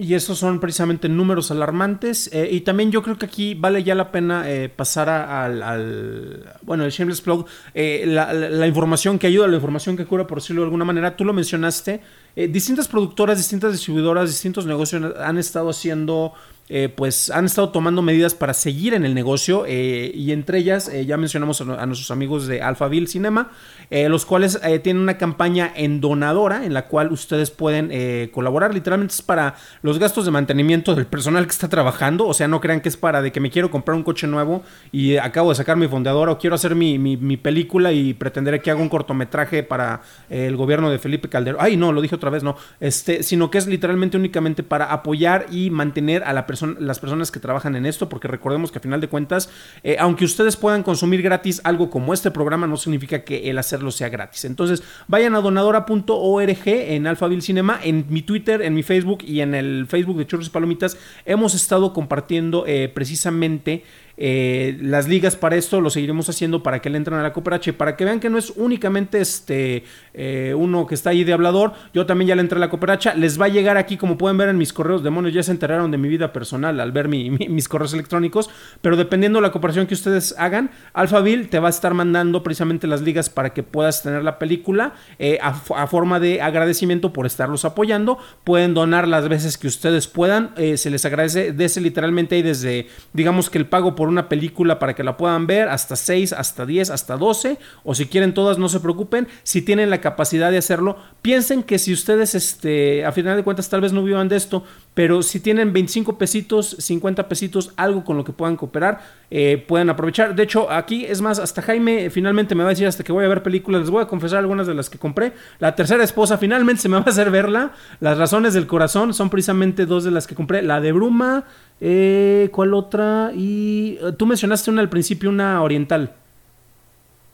Y 0.00 0.14
esos 0.14 0.38
son 0.38 0.60
precisamente 0.60 1.08
números 1.08 1.50
alarmantes. 1.50 2.30
Eh, 2.32 2.48
y 2.52 2.60
también 2.60 2.92
yo 2.92 3.02
creo 3.02 3.18
que 3.18 3.26
aquí 3.26 3.54
vale 3.54 3.82
ya 3.82 3.96
la 3.96 4.12
pena 4.12 4.48
eh, 4.48 4.68
pasar 4.68 5.08
al, 5.08 6.54
Bueno, 6.62 6.84
el 6.84 6.92
Shameless 6.92 7.20
Plug. 7.20 7.46
Eh, 7.74 8.04
la, 8.06 8.66
información 8.68 9.18
que 9.18 9.26
ayuda, 9.26 9.48
la 9.48 9.56
información 9.56 9.96
que 9.96 10.06
cura, 10.06 10.24
por 10.24 10.38
decirlo 10.38 10.62
de 10.62 10.66
alguna 10.66 10.84
manera. 10.84 11.16
Tú 11.16 11.24
lo 11.24 11.32
mencionaste. 11.32 12.00
distintas 12.36 12.86
productoras, 12.86 13.38
distintas 13.38 13.72
distribuidoras, 13.72 14.30
distintos 14.30 14.66
negocios 14.66 15.16
han 15.18 15.36
estado 15.36 15.70
haciendo 15.70 16.32
eh, 16.70 16.90
pues 16.94 17.30
han 17.30 17.46
estado 17.46 17.70
tomando 17.70 18.02
medidas 18.02 18.34
para 18.34 18.52
seguir 18.52 18.92
en 18.92 19.06
el 19.06 19.14
negocio 19.14 19.64
eh, 19.66 20.12
y 20.14 20.32
entre 20.32 20.58
ellas 20.58 20.88
eh, 20.88 21.06
ya 21.06 21.16
mencionamos 21.16 21.62
a, 21.62 21.86
nuestros 21.86 22.10
amigos 22.10 22.46
de 22.46 22.60
Alphaville 22.60 23.06
Cinema, 23.06 23.50
los 23.90 24.26
cuales 24.26 24.60
tienen 24.82 25.02
una 25.02 25.16
campaña 25.16 25.72
en 25.74 26.02
donadora 26.02 26.66
en 26.66 26.74
la 26.74 26.86
cual 26.88 27.10
ustedes 27.10 27.50
pueden 27.50 28.28
colaborar, 28.28 28.74
literalmente 28.74 29.14
es 29.14 29.22
para 29.22 29.54
los 29.80 29.98
gastos 29.98 30.26
de 30.26 30.30
mantenimiento 30.30 30.94
del 30.94 31.06
personal 31.06 31.46
que 31.46 31.52
está 31.52 31.68
trabajando, 31.68 32.26
o 32.26 32.34
sea, 32.34 32.48
no 32.48 32.60
crean 32.60 32.82
que 32.82 32.90
es 32.90 32.98
para 32.98 33.22
de 33.22 33.32
que 33.32 33.40
me 33.40 33.50
quiero 33.50 33.70
comprar 33.70 33.96
un 33.96 34.02
coche 34.02 34.26
nuevo 34.26 34.62
y 34.92 35.16
acabo 35.16 35.48
de 35.48 35.54
sacar 35.54 35.78
mi 35.78 35.88
fondeadora 35.88 36.32
o 36.32 36.38
quiero 36.38 36.54
hacer 36.54 36.74
mi, 36.74 36.98
mi 36.98 37.36
película 37.38 37.92
y 37.92 38.12
pretenderé 38.12 38.60
que 38.60 38.70
haga 38.70 38.82
un 38.82 38.90
cortometraje 38.90 39.62
para 39.62 40.02
el 40.28 40.54
gobierno 40.56 40.90
de 40.90 40.98
Felipe 40.98 41.30
Calderón, 41.30 41.60
ay 41.62 41.78
no, 41.78 41.90
lo 41.92 42.02
dije 42.02 42.14
otra 42.14 42.28
vez, 42.28 42.42
no, 42.42 42.56
este, 42.80 43.22
sino 43.22 43.50
que 43.50 43.56
es 43.56 43.66
literalmente 43.66 44.18
únicamente 44.18 44.62
para 44.62 44.92
apoyar 44.92 45.46
y 45.50 45.70
mantener 45.70 46.24
a 46.24 46.34
la 46.34 46.46
persona 46.46 46.57
las 46.62 46.98
personas 46.98 47.30
que 47.30 47.40
trabajan 47.40 47.76
en 47.76 47.86
esto, 47.86 48.08
porque 48.08 48.28
recordemos 48.28 48.70
que 48.72 48.78
a 48.78 48.80
final 48.80 49.00
de 49.00 49.08
cuentas, 49.08 49.50
eh, 49.82 49.96
aunque 49.98 50.24
ustedes 50.24 50.56
puedan 50.56 50.82
consumir 50.82 51.22
gratis 51.22 51.60
algo 51.64 51.90
como 51.90 52.14
este 52.14 52.30
programa, 52.30 52.66
no 52.66 52.76
significa 52.76 53.24
que 53.24 53.50
el 53.50 53.58
hacerlo 53.58 53.90
sea 53.90 54.08
gratis. 54.08 54.44
Entonces, 54.44 54.82
vayan 55.06 55.34
a 55.34 55.40
donadora.org 55.40 56.62
en 56.66 57.06
Alphaville 57.06 57.42
Cinema, 57.42 57.78
en 57.82 58.06
mi 58.08 58.22
Twitter, 58.22 58.62
en 58.62 58.74
mi 58.74 58.82
Facebook 58.82 59.22
y 59.24 59.40
en 59.40 59.54
el 59.54 59.86
Facebook 59.88 60.18
de 60.18 60.26
Churros 60.26 60.48
y 60.48 60.50
Palomitas, 60.50 60.96
hemos 61.24 61.54
estado 61.54 61.92
compartiendo 61.92 62.64
eh, 62.66 62.90
precisamente 62.92 63.84
eh, 64.20 64.76
las 64.80 65.06
ligas 65.06 65.36
para 65.36 65.54
esto 65.54 65.80
lo 65.80 65.90
seguiremos 65.90 66.28
haciendo 66.28 66.60
para 66.60 66.80
que 66.82 66.90
le 66.90 66.98
entren 66.98 67.18
a 67.18 67.22
la 67.22 67.32
cooperacha 67.32 67.72
para 67.72 67.96
que 67.96 68.04
vean 68.04 68.18
que 68.18 68.28
no 68.28 68.36
es 68.36 68.50
únicamente 68.56 69.20
este 69.20 69.84
eh, 70.12 70.54
uno 70.56 70.86
que 70.86 70.96
está 70.96 71.10
ahí 71.10 71.22
de 71.22 71.32
hablador. 71.32 71.72
Yo 71.94 72.04
también 72.04 72.28
ya 72.28 72.34
le 72.34 72.42
entré 72.42 72.56
a 72.56 72.60
la 72.60 72.68
cooperacha. 72.68 73.14
Les 73.14 73.40
va 73.40 73.46
a 73.46 73.48
llegar 73.48 73.76
aquí, 73.76 73.96
como 73.96 74.18
pueden 74.18 74.36
ver 74.36 74.48
en 74.48 74.58
mis 74.58 74.72
correos, 74.72 75.04
demonios, 75.04 75.34
ya 75.34 75.42
se 75.42 75.52
enteraron 75.52 75.90
de 75.92 75.98
mi 75.98 76.08
vida 76.08 76.32
personal 76.32 76.80
al 76.80 76.90
ver 76.90 77.08
mis 77.08 77.68
correos 77.68 77.94
electrónicos. 77.94 78.50
Pero 78.82 78.96
dependiendo 78.96 79.38
de 79.38 79.42
la 79.42 79.52
cooperación 79.52 79.86
que 79.86 79.94
ustedes 79.94 80.34
hagan, 80.36 80.70
Alphaville 80.92 81.46
te 81.46 81.60
va 81.60 81.68
a 81.68 81.70
estar 81.70 81.94
mandando 81.94 82.42
precisamente 82.42 82.88
las 82.88 83.02
ligas 83.02 83.30
para 83.30 83.54
que 83.54 83.62
puedas 83.62 84.02
tener 84.02 84.24
la 84.24 84.38
película 84.40 84.94
eh, 85.18 85.38
a, 85.40 85.52
forma 85.86 86.18
de 86.18 86.42
agradecimiento 86.42 87.12
por 87.12 87.24
estarlos 87.24 87.64
apoyando. 87.64 88.18
Pueden 88.42 88.74
donar 88.74 89.06
las 89.06 89.28
veces 89.28 89.58
que 89.58 89.68
ustedes 89.68 90.08
puedan. 90.08 90.54
se 90.56 90.90
les 90.90 91.04
agradece 91.04 91.52
desde 91.52 91.80
literalmente 91.80 92.34
ahí 92.34 92.42
desde, 92.42 92.88
digamos 93.12 93.50
que 93.50 93.58
el 93.58 93.66
pago 93.66 93.94
por 93.94 94.07
una 94.08 94.28
película 94.28 94.78
para 94.78 94.94
que 94.94 95.04
la 95.04 95.16
puedan 95.16 95.46
ver, 95.46 95.68
hasta 95.68 95.96
6, 95.96 96.32
hasta 96.32 96.66
10, 96.66 96.90
hasta 96.90 97.16
12, 97.16 97.58
o 97.84 97.94
si 97.94 98.06
quieren 98.06 98.34
todas, 98.34 98.58
no 98.58 98.68
se 98.68 98.80
preocupen, 98.80 99.28
si 99.42 99.62
tienen 99.62 99.90
la 99.90 100.00
capacidad 100.00 100.50
de 100.50 100.58
hacerlo, 100.58 100.96
piensen 101.22 101.62
que 101.62 101.78
si 101.78 101.92
ustedes, 101.92 102.34
este, 102.34 103.04
a 103.04 103.12
final 103.12 103.36
de 103.36 103.44
cuentas, 103.44 103.68
tal 103.68 103.80
vez 103.80 103.92
no 103.92 104.02
vivan 104.02 104.28
de 104.28 104.36
esto, 104.36 104.64
pero 104.98 105.22
si 105.22 105.38
tienen 105.38 105.72
25 105.72 106.18
pesitos, 106.18 106.74
50 106.76 107.28
pesitos, 107.28 107.72
algo 107.76 108.04
con 108.04 108.16
lo 108.16 108.24
que 108.24 108.32
puedan 108.32 108.56
cooperar, 108.56 108.98
eh, 109.30 109.64
pueden 109.68 109.90
aprovechar. 109.90 110.34
De 110.34 110.42
hecho, 110.42 110.68
aquí 110.72 111.04
es 111.04 111.20
más, 111.20 111.38
hasta 111.38 111.62
Jaime 111.62 112.10
finalmente 112.10 112.56
me 112.56 112.64
va 112.64 112.70
a 112.70 112.72
decir 112.72 112.88
hasta 112.88 113.04
que 113.04 113.12
voy 113.12 113.24
a 113.24 113.28
ver 113.28 113.44
películas, 113.44 113.82
les 113.82 113.90
voy 113.90 114.02
a 114.02 114.06
confesar 114.06 114.40
algunas 114.40 114.66
de 114.66 114.74
las 114.74 114.90
que 114.90 114.98
compré. 114.98 115.34
La 115.60 115.76
tercera 115.76 116.02
esposa 116.02 116.36
finalmente 116.36 116.82
se 116.82 116.88
me 116.88 116.96
va 116.96 117.04
a 117.06 117.10
hacer 117.10 117.30
verla. 117.30 117.70
Las 118.00 118.18
razones 118.18 118.54
del 118.54 118.66
corazón 118.66 119.14
son 119.14 119.30
precisamente 119.30 119.86
dos 119.86 120.02
de 120.02 120.10
las 120.10 120.26
que 120.26 120.34
compré. 120.34 120.62
La 120.62 120.80
de 120.80 120.90
Bruma, 120.90 121.44
eh, 121.80 122.48
¿cuál 122.50 122.74
otra? 122.74 123.30
Y 123.36 124.00
eh, 124.02 124.10
tú 124.18 124.26
mencionaste 124.26 124.68
una 124.68 124.80
al 124.80 124.88
principio, 124.88 125.30
una 125.30 125.62
oriental. 125.62 126.12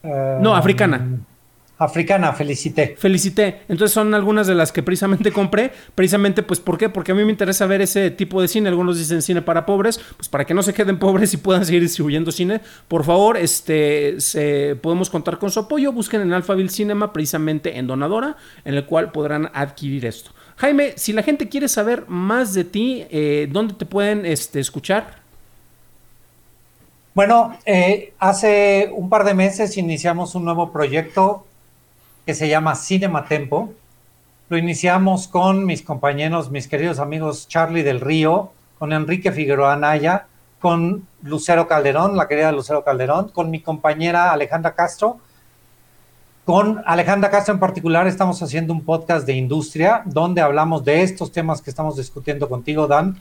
no, 0.03 0.55
africana. 0.55 1.01
Africana, 1.85 2.33
felicité. 2.33 2.97
Felicité. 2.99 3.61
Entonces 3.69 3.93
son 3.93 4.15
algunas 4.15 4.47
de 4.47 4.55
las 4.55 4.73
que 4.73 4.83
precisamente 4.83 5.31
compré. 5.33 5.73
Precisamente, 5.95 6.43
pues, 6.43 6.61
¿por 6.61 6.79
qué? 6.79 6.89
Porque 6.89 7.13
a 7.13 7.15
mí 7.15 7.25
me 7.25 7.31
interesa 7.31 7.67
ver 7.67 7.83
ese 7.83 8.11
tipo 8.11 8.41
de 8.43 8.49
cine. 8.49 8.69
Algunos 8.69 8.99
dicen 8.99 9.23
cine 9.23 9.43
para 9.43 9.67
pobres. 9.67 10.01
Pues 10.17 10.29
para 10.29 10.45
que 10.45 10.55
no 10.55 10.63
se 10.63 10.75
queden 10.75 10.99
pobres 10.99 11.33
y 11.35 11.37
puedan 11.37 11.65
seguir 11.65 11.83
distribuyendo 11.83 12.33
cine. 12.33 12.61
Por 12.89 13.05
favor, 13.05 13.37
este, 13.37 14.21
se, 14.21 14.77
podemos 14.81 15.11
contar 15.11 15.39
con 15.39 15.51
su 15.51 15.61
apoyo. 15.61 15.93
Busquen 15.93 16.23
en 16.23 16.33
Alphaville 16.33 16.71
Cinema, 16.71 17.13
precisamente 17.13 17.79
en 17.79 17.87
Donadora, 17.87 18.37
en 18.65 18.75
el 18.75 18.87
cual 18.87 19.13
podrán 19.13 19.51
adquirir 19.55 20.07
esto. 20.07 20.31
Jaime, 20.57 20.95
si 20.97 21.13
la 21.13 21.23
gente 21.23 21.49
quiere 21.49 21.69
saber 21.69 22.05
más 22.09 22.55
de 22.55 22.65
ti, 22.65 23.07
eh, 23.11 23.49
¿dónde 23.51 23.75
te 23.75 23.87
pueden 23.87 24.25
este, 24.25 24.61
escuchar? 24.61 25.25
Bueno, 27.15 27.57
eh, 27.65 28.13
hace 28.19 28.91
un 28.93 29.09
par 29.09 29.25
de 29.25 29.35
meses 29.35 29.77
iniciamos 29.77 30.35
un 30.35 30.45
nuevo 30.45 30.73
proyecto 30.73 31.47
que 32.27 32.35
se 32.35 32.49
llama 32.49 32.75
Cinema 32.75 33.27
Tempo. 33.27 33.73
Lo 34.49 34.57
iniciamos 34.57 35.29
con 35.29 35.67
mis 35.67 35.83
compañeros, 35.83 36.51
mis 36.51 36.69
queridos 36.69 36.99
amigos 36.99 37.49
Charlie 37.49 37.83
del 37.83 38.01
Río, 38.01 38.53
con 38.79 38.93
Enrique 38.93 39.33
Figueroa 39.33 39.73
Anaya, 39.73 40.27
con 40.61 41.07
Lucero 41.23 41.69
Calderón, 41.69 42.17
la 42.17 42.29
querida 42.29 42.53
Lucero 42.53 42.85
Calderón, 42.85 43.29
con 43.29 43.51
mi 43.51 43.61
compañera 43.61 44.33
Alejandra 44.33 44.75
Castro. 44.75 45.19
Con 46.45 46.83
Alejandra 46.87 47.31
Castro 47.31 47.55
en 47.55 47.61
particular 47.61 48.07
estamos 48.07 48.43
haciendo 48.43 48.73
un 48.73 48.85
podcast 48.85 49.27
de 49.27 49.35
industria 49.35 50.03
donde 50.05 50.43
hablamos 50.43 50.85
de 50.85 51.03
estos 51.03 51.33
temas 51.33 51.63
que 51.63 51.71
estamos 51.71 51.97
discutiendo 51.97 52.49
contigo, 52.49 52.87
Dan, 52.87 53.19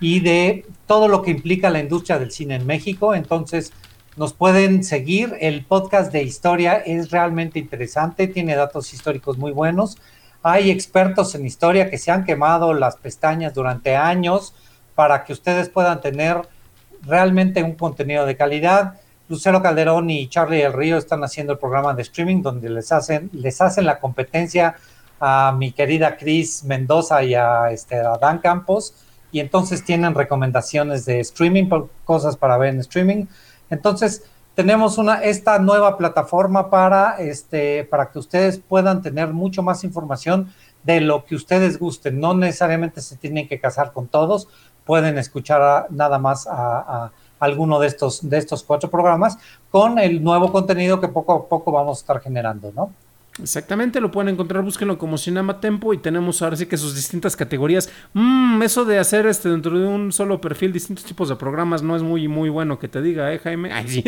y 0.00 0.20
de 0.20 0.64
todo 0.86 1.08
lo 1.08 1.22
que 1.22 1.30
implica 1.30 1.68
la 1.70 1.80
industria 1.80 2.18
del 2.18 2.30
cine 2.30 2.56
en 2.56 2.66
México. 2.66 3.14
Entonces, 3.14 3.72
nos 4.20 4.34
pueden 4.34 4.84
seguir. 4.84 5.34
El 5.40 5.64
podcast 5.64 6.12
de 6.12 6.22
historia 6.22 6.74
es 6.74 7.10
realmente 7.10 7.58
interesante, 7.58 8.26
tiene 8.28 8.54
datos 8.54 8.92
históricos 8.92 9.38
muy 9.38 9.50
buenos. 9.50 9.96
Hay 10.42 10.70
expertos 10.70 11.34
en 11.34 11.46
historia 11.46 11.88
que 11.88 11.96
se 11.96 12.10
han 12.10 12.26
quemado 12.26 12.74
las 12.74 12.96
pestañas 12.96 13.54
durante 13.54 13.96
años 13.96 14.52
para 14.94 15.24
que 15.24 15.32
ustedes 15.32 15.70
puedan 15.70 16.02
tener 16.02 16.36
realmente 17.00 17.62
un 17.62 17.72
contenido 17.72 18.26
de 18.26 18.36
calidad. 18.36 19.00
Lucero 19.30 19.62
Calderón 19.62 20.10
y 20.10 20.28
Charlie 20.28 20.58
del 20.58 20.74
Río 20.74 20.98
están 20.98 21.24
haciendo 21.24 21.54
el 21.54 21.58
programa 21.58 21.94
de 21.94 22.02
streaming 22.02 22.42
donde 22.42 22.68
les 22.68 22.92
hacen, 22.92 23.30
les 23.32 23.58
hacen 23.62 23.86
la 23.86 24.00
competencia 24.00 24.74
a 25.18 25.56
mi 25.56 25.72
querida 25.72 26.18
Cris 26.18 26.62
Mendoza 26.64 27.24
y 27.24 27.34
a, 27.34 27.70
este, 27.70 27.96
a 27.96 28.18
Dan 28.18 28.40
Campos. 28.40 28.92
Y 29.32 29.40
entonces 29.40 29.82
tienen 29.82 30.14
recomendaciones 30.14 31.06
de 31.06 31.20
streaming, 31.20 31.70
cosas 32.04 32.36
para 32.36 32.58
ver 32.58 32.74
en 32.74 32.80
streaming. 32.80 33.24
Entonces, 33.70 34.24
tenemos 34.54 34.98
una, 34.98 35.22
esta 35.22 35.58
nueva 35.58 35.96
plataforma 35.96 36.68
para, 36.68 37.16
este, 37.18 37.84
para 37.84 38.10
que 38.10 38.18
ustedes 38.18 38.58
puedan 38.58 39.00
tener 39.00 39.32
mucho 39.32 39.62
más 39.62 39.84
información 39.84 40.52
de 40.82 41.00
lo 41.00 41.24
que 41.24 41.34
ustedes 41.34 41.78
gusten. 41.78 42.20
No 42.20 42.34
necesariamente 42.34 43.00
se 43.00 43.16
tienen 43.16 43.48
que 43.48 43.60
casar 43.60 43.92
con 43.92 44.08
todos, 44.08 44.48
pueden 44.84 45.18
escuchar 45.18 45.86
nada 45.90 46.18
más 46.18 46.46
a, 46.46 46.78
a, 46.78 47.12
alguno 47.38 47.78
de 47.78 47.86
estos, 47.86 48.28
de 48.28 48.38
estos 48.38 48.62
cuatro 48.62 48.90
programas 48.90 49.38
con 49.70 49.98
el 49.98 50.22
nuevo 50.22 50.52
contenido 50.52 51.00
que 51.00 51.08
poco 51.08 51.32
a 51.32 51.48
poco 51.48 51.72
vamos 51.72 51.98
a 51.98 52.00
estar 52.00 52.20
generando, 52.20 52.72
¿no? 52.74 52.92
Exactamente, 53.42 54.00
lo 54.00 54.10
pueden 54.10 54.34
encontrar, 54.34 54.62
búsquenlo 54.62 54.98
como 54.98 55.16
Cinema 55.16 55.60
Tempo 55.60 55.94
y 55.94 55.98
tenemos 55.98 56.42
ahora 56.42 56.56
sí 56.56 56.66
que 56.66 56.76
sus 56.76 56.94
distintas 56.94 57.36
categorías. 57.36 57.90
Mmm, 58.12 58.62
eso 58.62 58.84
de 58.84 58.98
hacer 58.98 59.26
este 59.26 59.48
dentro 59.48 59.78
de 59.78 59.86
un 59.86 60.12
solo 60.12 60.40
perfil 60.40 60.72
distintos 60.72 61.04
tipos 61.04 61.28
de 61.28 61.36
programas 61.36 61.82
no 61.82 61.96
es 61.96 62.02
muy 62.02 62.28
muy 62.28 62.48
bueno 62.50 62.78
que 62.78 62.88
te 62.88 63.00
diga, 63.00 63.32
¿eh, 63.32 63.38
Jaime? 63.38 63.72
Ay, 63.72 63.88
sí. 63.88 64.04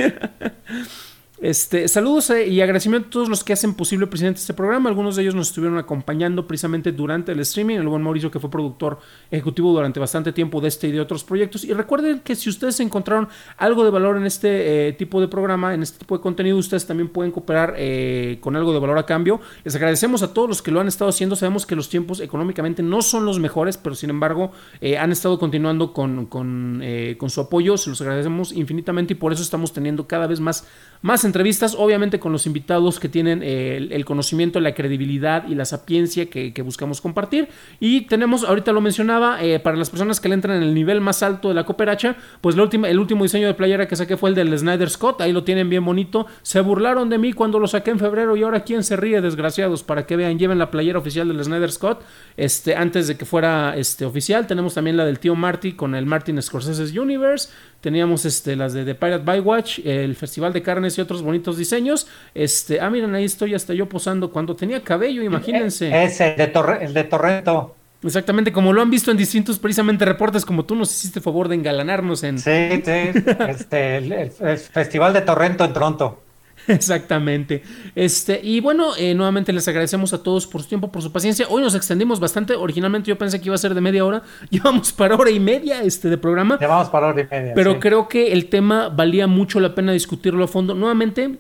Este, 1.43 1.89
saludos 1.89 2.31
eh, 2.31 2.47
y 2.47 2.61
agradecimiento 2.61 3.09
a 3.09 3.11
todos 3.11 3.29
los 3.29 3.43
que 3.43 3.53
hacen 3.53 3.75
posible 3.75 4.07
precisamente 4.07 4.39
este 4.39 4.55
programa. 4.55 4.89
Algunos 4.89 5.17
de 5.17 5.23
ellos 5.23 5.35
nos 5.35 5.49
estuvieron 5.49 5.77
acompañando 5.77 6.47
precisamente 6.47 6.93
durante 6.93 7.33
el 7.33 7.41
streaming. 7.41 7.79
El 7.79 7.89
buen 7.89 8.01
Mauricio, 8.01 8.31
que 8.31 8.39
fue 8.39 8.49
productor 8.49 9.01
ejecutivo 9.29 9.73
durante 9.73 9.99
bastante 9.99 10.33
tiempo 10.33 10.61
de 10.61 10.69
este 10.69 10.87
y 10.87 10.93
de 10.93 11.01
otros 11.01 11.25
proyectos. 11.25 11.65
Y 11.65 11.73
recuerden 11.73 12.21
que 12.21 12.37
si 12.37 12.49
ustedes 12.49 12.79
encontraron 12.79 13.29
algo 13.57 13.83
de 13.83 13.91
valor 13.91 14.19
en 14.19 14.25
este 14.25 14.87
eh, 14.87 14.93
tipo 14.93 15.21
de 15.21 15.27
programa, 15.27 15.75
en 15.75 15.83
este 15.83 15.99
tipo 15.99 16.17
de 16.17 16.23
contenido, 16.23 16.57
ustedes 16.57 16.87
también 16.87 17.09
pueden 17.09 17.33
cooperar 17.33 17.75
eh, 17.77 18.39
con 18.41 18.55
algo 18.55 18.73
de 18.73 18.79
valor 18.79 18.99
a 18.99 19.05
cambio. 19.05 19.41
Les 19.65 19.75
agradecemos 19.75 20.23
a 20.23 20.33
todos 20.33 20.49
los 20.49 20.63
que 20.63 20.71
lo 20.71 20.79
han 20.79 20.87
estado 20.87 21.09
haciendo. 21.09 21.35
Sabemos 21.35 21.67
que 21.67 21.75
los 21.75 21.89
tiempos 21.89 22.21
económicamente 22.21 22.85
no 22.85 23.03
son 23.03 23.27
los 23.27 23.41
mejores, 23.41 23.77
pero 23.77 23.97
sin 23.97 24.11
embargo 24.11 24.53
han 24.97 25.11
estado 25.11 25.41
continuando 25.41 25.93
con, 25.93 26.27
con, 26.27 26.85
con, 27.19 27.31
su 27.31 27.41
apoyo. 27.41 27.77
Se 27.77 27.91
los 27.91 28.01
agradecemos 28.01 28.53
infinitamente 28.53 29.15
y 29.15 29.17
por 29.17 29.33
eso 29.33 29.43
estamos 29.43 29.73
teniendo 29.73 30.07
cada 30.07 30.29
vez 30.29 30.39
más, 30.39 30.69
más 31.01 31.25
entrevistas, 31.33 31.75
obviamente 31.79 32.21
con 32.21 32.33
los 32.33 32.47
invitados 32.47 33.01
que 33.01 33.09
tienen 33.09 33.43
el, 33.43 34.05
conocimiento, 34.05 34.61
la 34.61 34.75
credibilidad 34.75 35.49
y 35.49 35.55
la 35.55 35.65
sapiencia 35.65 36.29
que, 36.29 36.63
buscamos 36.63 37.01
compartir. 37.01 37.49
Y 37.81 38.03
tenemos, 38.03 38.45
ahorita 38.45 38.73
lo 38.73 38.81
mencionaba, 38.81 39.39
para 39.63 39.77
las 39.77 39.91
personas 39.91 40.21
que 40.21 40.29
le 40.29 40.35
entran 40.35 40.59
en 40.59 40.63
el 40.63 40.75
nivel 40.75 41.01
más 41.01 41.23
alto 41.23 41.49
de 41.49 41.55
la 41.55 41.65
cooperacha, 41.65 42.17
pues 42.41 42.57
el 42.57 42.99
último 42.99 43.23
diseño 43.23 43.47
de 43.47 43.55
playera 43.55 43.89
que 43.89 43.97
saqué 43.97 44.17
fue 44.17 44.31
el 44.31 44.35
del 44.35 44.57
Snyder 44.57 44.91
Scott, 44.91 45.21
ahí 45.21 45.33
lo 45.33 45.45
tienen 45.45 45.69
bien 45.69 45.85
bonito. 45.85 46.27
Se 46.43 46.61
burlaron 46.61 47.09
de 47.09 47.19
mí 47.19 47.33
cuando 47.33 47.59
lo 47.59 47.67
saqué 47.67 47.91
en 47.91 47.99
febrero 47.99 48.37
y 48.37 48.43
ahora 48.43 48.61
quién 48.65 48.85
se 48.85 48.97
ríe, 48.97 49.21
desgraciados, 49.21 49.83
para 49.83 50.07
que 50.07 50.17
vean, 50.17 50.39
lleven 50.39 50.59
la 50.59 50.71
playera 50.71 50.99
oficial 50.99 51.29
del 51.29 51.43
Snyder 51.43 51.73
Scott, 51.73 52.03
este, 52.37 52.77
antes 52.77 53.09
de 53.09 53.17
que 53.17 53.25
fuera 53.25 53.77
este, 53.77 54.05
oficial. 54.05 54.47
Tenemos 54.47 54.75
también 54.75 54.97
la 54.97 55.05
del 55.05 55.19
tío 55.19 55.35
Marty 55.35 55.73
con 55.73 55.95
el 55.95 56.07
Martin 56.07 56.41
Scorsese's 56.41 56.97
Universe. 56.97 57.51
Teníamos 57.83 58.25
este, 58.25 58.55
las 58.55 58.75
de 58.75 58.85
The 58.85 58.95
Pirate 58.95 59.25
by 59.25 59.41
Watch, 59.41 59.81
el 59.85 60.15
Festival 60.15 60.53
de 60.53 60.63
Carnes 60.63 60.97
y 60.97 61.01
otros 61.01 61.21
bonitos 61.21 61.59
diseños. 61.59 62.07
Este, 62.33 62.81
ah, 62.81 62.89
miren, 62.89 63.13
ahí 63.13 63.25
estoy 63.25 63.55
hasta 63.55 63.75
yo 63.75 63.89
posando 63.89 64.31
cuando 64.31 64.55
tenía 64.55 64.81
cabello, 64.85 65.21
imagínense. 65.21 66.05
Es 66.05 66.21
el 66.21 66.37
de, 66.37 66.47
Torre, 66.47 66.85
el 66.85 66.95
de 66.95 67.03
Torrento. 67.03 67.75
Exactamente, 68.05 68.53
como 68.53 68.73
lo 68.73 68.83
han 68.83 68.91
visto 68.91 69.11
en 69.11 69.17
distintos 69.17 69.59
precisamente 69.59 70.05
reportes, 70.05 70.45
como 70.45 70.65
tú 70.65 70.77
nos 70.77 70.93
hiciste 70.93 71.21
favor 71.21 71.49
de 71.49 71.57
engalanarnos 71.57 72.23
en... 72.23 72.39
Sí, 72.39 72.83
sí, 72.85 73.13
este, 73.49 73.97
el, 73.97 74.31
Festival 74.31 75.13
de 75.13 75.23
Torrento 75.23 75.65
en 75.65 75.73
Toronto. 75.73 76.23
Exactamente. 76.69 77.63
Este, 77.95 78.41
y 78.43 78.61
bueno, 78.61 78.97
eh, 78.97 79.15
nuevamente 79.15 79.53
les 79.53 79.67
agradecemos 79.69 80.13
a 80.13 80.23
todos 80.23 80.47
por 80.47 80.63
su 80.63 80.69
tiempo, 80.69 80.93
por 80.93 81.03
su 81.03 81.13
paciencia. 81.13 81.47
Hoy 81.49 81.63
nos 81.63 81.75
extendimos 81.75 82.21
bastante. 82.21 82.55
Originalmente 82.55 83.09
yo 83.09 83.19
pensé 83.19 83.41
que 83.41 83.49
iba 83.49 83.55
a 83.55 83.59
ser 83.59 83.75
de 83.75 83.81
media 83.81 84.05
hora. 84.05 84.23
Llevamos 84.51 84.93
para 84.93 85.17
hora 85.17 85.31
y 85.31 85.41
media 85.41 85.83
este 85.83 86.09
de 86.09 86.19
programa. 86.19 86.59
Llevamos 86.59 86.89
para 86.89 87.09
hora 87.09 87.21
y 87.21 87.27
media. 87.31 87.53
Pero 87.55 87.81
creo 87.81 88.09
que 88.09 88.33
el 88.33 88.49
tema 88.49 88.89
valía 88.89 89.27
mucho 89.27 89.61
la 89.61 89.75
pena 89.75 89.93
discutirlo 89.93 90.45
a 90.45 90.49
fondo. 90.49 90.75
Nuevamente, 90.75 91.39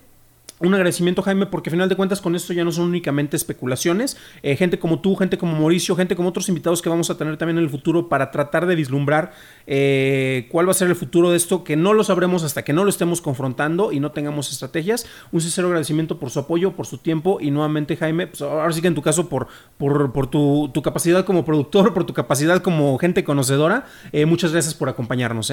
un 0.62 0.74
agradecimiento, 0.74 1.22
Jaime, 1.22 1.47
porque 1.47 1.70
al 1.70 1.72
final 1.72 1.89
de 1.89 1.97
cuentas 1.97 2.20
con 2.20 2.34
esto 2.34 2.52
ya 2.52 2.64
no 2.64 2.72
son 2.72 2.86
únicamente 2.86 3.36
especulaciones. 3.36 4.16
Eh, 4.43 4.56
gente 4.56 4.78
como 4.78 5.01
tú, 5.01 5.16
gente 5.16 5.39
como 5.39 5.55
Mauricio, 5.55 5.97
gente 5.97 6.16
como 6.16 6.28
otros 6.28 6.48
invitados 6.48 6.82
que 6.82 6.89
vamos 6.89 7.10
a 7.10 7.16
tener 7.16 7.36
también 7.36 7.59
en 7.59 7.64
el 7.64 7.70
futuro 7.70 8.09
para 8.09 8.30
tratar 8.30 8.66
de 8.66 8.74
vislumbrar 8.74 9.32
eh, 9.66 10.48
cuál 10.51 10.66
va 10.66 10.70
a 10.70 10.74
ser 10.74 10.89
el 10.89 10.97
futuro 10.97 11.30
de 11.30 11.36
esto, 11.36 11.64
que 11.64 11.76
no 11.76 11.93
lo 11.94 12.05
sabremos 12.05 12.44
hasta 12.44 12.62
que 12.62 12.72
no 12.72 12.84
lo 12.84 12.90
estemos 12.90 13.20
confrontando 13.20 13.93
y 13.93 14.01
no 14.01 14.12
tengamos 14.12 14.51
estrategias. 14.52 15.06
Un 15.32 15.40
sincero 15.40 15.68
agradecimiento 15.68 16.18
por 16.18 16.30
su 16.30 16.40
apoyo, 16.40 16.72
por 16.72 16.86
su 16.86 16.98
tiempo 16.98 17.39
y 17.40 17.51
nuevamente, 17.51 17.97
Jaime, 17.97 18.26
pues 18.26 18.43
ahora 18.43 18.72
sí 18.72 18.80
que 18.80 18.89
en 18.89 18.94
tu 18.94 19.02
caso 19.02 19.28
por, 19.28 19.48
por, 19.78 20.26
tu, 20.28 20.72
capacidad 20.82 21.24
como 21.24 21.44
productor, 21.44 21.93
por 21.94 22.05
tu 22.05 22.14
capacidad 22.14 22.62
como 22.62 22.97
gente 22.98 23.24
conocedora. 23.24 23.86
Eh, 24.12 24.26
muchas 24.26 24.52
gracias 24.52 24.74
por 24.74 24.89
acompañarnos. 24.89 25.52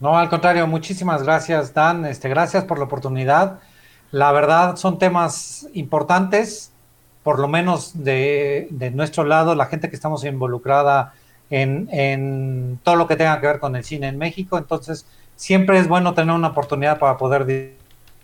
No, 0.00 0.16
al 0.16 0.30
contrario, 0.30 0.66
muchísimas 0.66 1.22
gracias, 1.22 1.74
Dan. 1.74 2.06
Este, 2.06 2.28
gracias 2.28 2.64
por 2.64 2.78
la 2.78 2.84
oportunidad. 2.84 3.60
La 4.10 4.32
verdad 4.32 4.76
son 4.76 4.98
temas 4.98 5.68
importantes, 5.72 6.72
por 7.22 7.38
lo 7.38 7.48
menos 7.48 8.02
de, 8.02 8.68
nuestro 8.94 9.24
lado, 9.24 9.54
la 9.54 9.66
gente 9.66 9.88
que 9.88 9.94
estamos 9.94 10.24
involucrada 10.24 11.14
en, 11.50 12.78
todo 12.82 12.96
lo 12.96 13.06
que 13.06 13.16
tenga 13.16 13.40
que 13.40 13.46
ver 13.46 13.60
con 13.60 13.76
el 13.76 13.84
cine 13.84 14.08
en 14.08 14.18
México. 14.18 14.58
Entonces, 14.58 15.06
siempre 15.36 15.78
es 15.78 15.86
bueno 15.86 16.14
tener 16.14 16.34
una 16.34 16.48
oportunidad 16.48 16.98
para 16.98 17.16
poder 17.16 17.76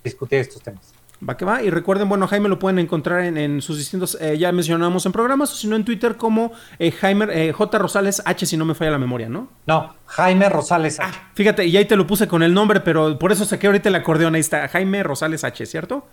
discutir 0.03 0.41
estos 0.41 0.63
temas. 0.63 0.96
Va 1.27 1.37
que 1.37 1.45
va. 1.45 1.63
Y 1.63 1.71
recuerden, 1.71 2.09
bueno, 2.09 2.27
Jaime 2.27 2.49
lo 2.49 2.59
pueden 2.59 2.79
encontrar 2.79 3.25
en, 3.25 3.63
sus 3.63 3.79
distintos, 3.79 4.19
eh, 4.21 4.37
ya 4.37 4.53
mencionamos 4.53 5.07
en 5.07 5.13
programas, 5.13 5.53
o 5.53 5.57
si 5.57 5.67
no 5.67 5.77
en 5.77 5.85
Twitter 5.85 6.17
como 6.17 6.53
eh, 6.79 6.91
Jaime 6.91 7.27
eh, 7.31 7.53
J. 7.53 7.79
Rosales 7.79 8.23
H, 8.25 8.47
si 8.47 8.57
no 8.57 8.65
me 8.65 8.75
falla 8.75 8.93
la 8.93 8.99
memoria, 8.99 9.29
¿no? 9.29 9.49
No, 9.67 9.95
Jaime 10.07 10.49
Rosales 10.49 11.01
H. 11.01 11.09
Ah, 11.11 11.31
fíjate, 11.35 11.65
y 11.65 11.77
ahí 11.77 11.87
te 11.87 11.97
lo 11.97 12.07
puse 12.07 12.29
con 12.29 12.43
el 12.43 12.53
nombre, 12.53 12.81
pero 12.81 13.19
por 13.19 13.33
eso 13.33 13.45
saqué 13.45 13.67
ahorita 13.67 13.89
el 13.89 13.95
acordeón. 13.95 14.35
Ahí 14.35 14.41
está, 14.41 14.69
Jaime 14.69 15.03
Rosales 15.03 15.43
H, 15.43 15.65
¿cierto? 15.65 16.07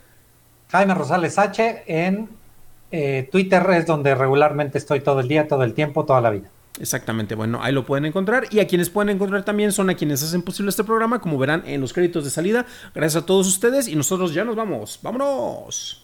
Jaime 0.69 0.93
Rosales 0.93 1.37
H 1.37 1.83
en 1.87 2.29
Twitter 3.31 3.65
es 3.71 3.87
donde 3.87 4.13
regularmente 4.15 4.77
estoy 4.77 5.01
todo 5.01 5.19
el 5.19 5.27
día, 5.27 5.47
todo 5.47 5.63
el 5.63 5.73
tiempo, 5.73 6.05
toda 6.05 6.21
la 6.21 6.29
vida. 6.29 6.49
Exactamente, 6.83 7.33
bueno, 7.33 7.59
ahí 7.61 7.71
lo 7.71 7.85
pueden 7.85 8.03
encontrar. 8.03 8.47
Y 8.51 8.59
a 8.59 8.67
quienes 8.67 8.89
pueden 8.89 9.15
encontrar 9.15 9.45
también 9.45 9.71
son 9.71 9.89
a 9.89 9.95
quienes 9.95 10.21
hacen 10.21 10.41
posible 10.41 10.69
este 10.69 10.83
programa, 10.83 11.19
como 11.19 11.37
verán 11.37 11.63
en 11.65 11.79
los 11.79 11.93
créditos 11.93 12.25
de 12.25 12.29
salida. 12.29 12.65
Gracias 12.93 13.23
a 13.23 13.25
todos 13.25 13.47
ustedes 13.47 13.87
y 13.87 13.95
nosotros 13.95 14.33
ya 14.33 14.43
nos 14.43 14.57
vamos. 14.57 14.99
¡Vámonos! 15.01 16.03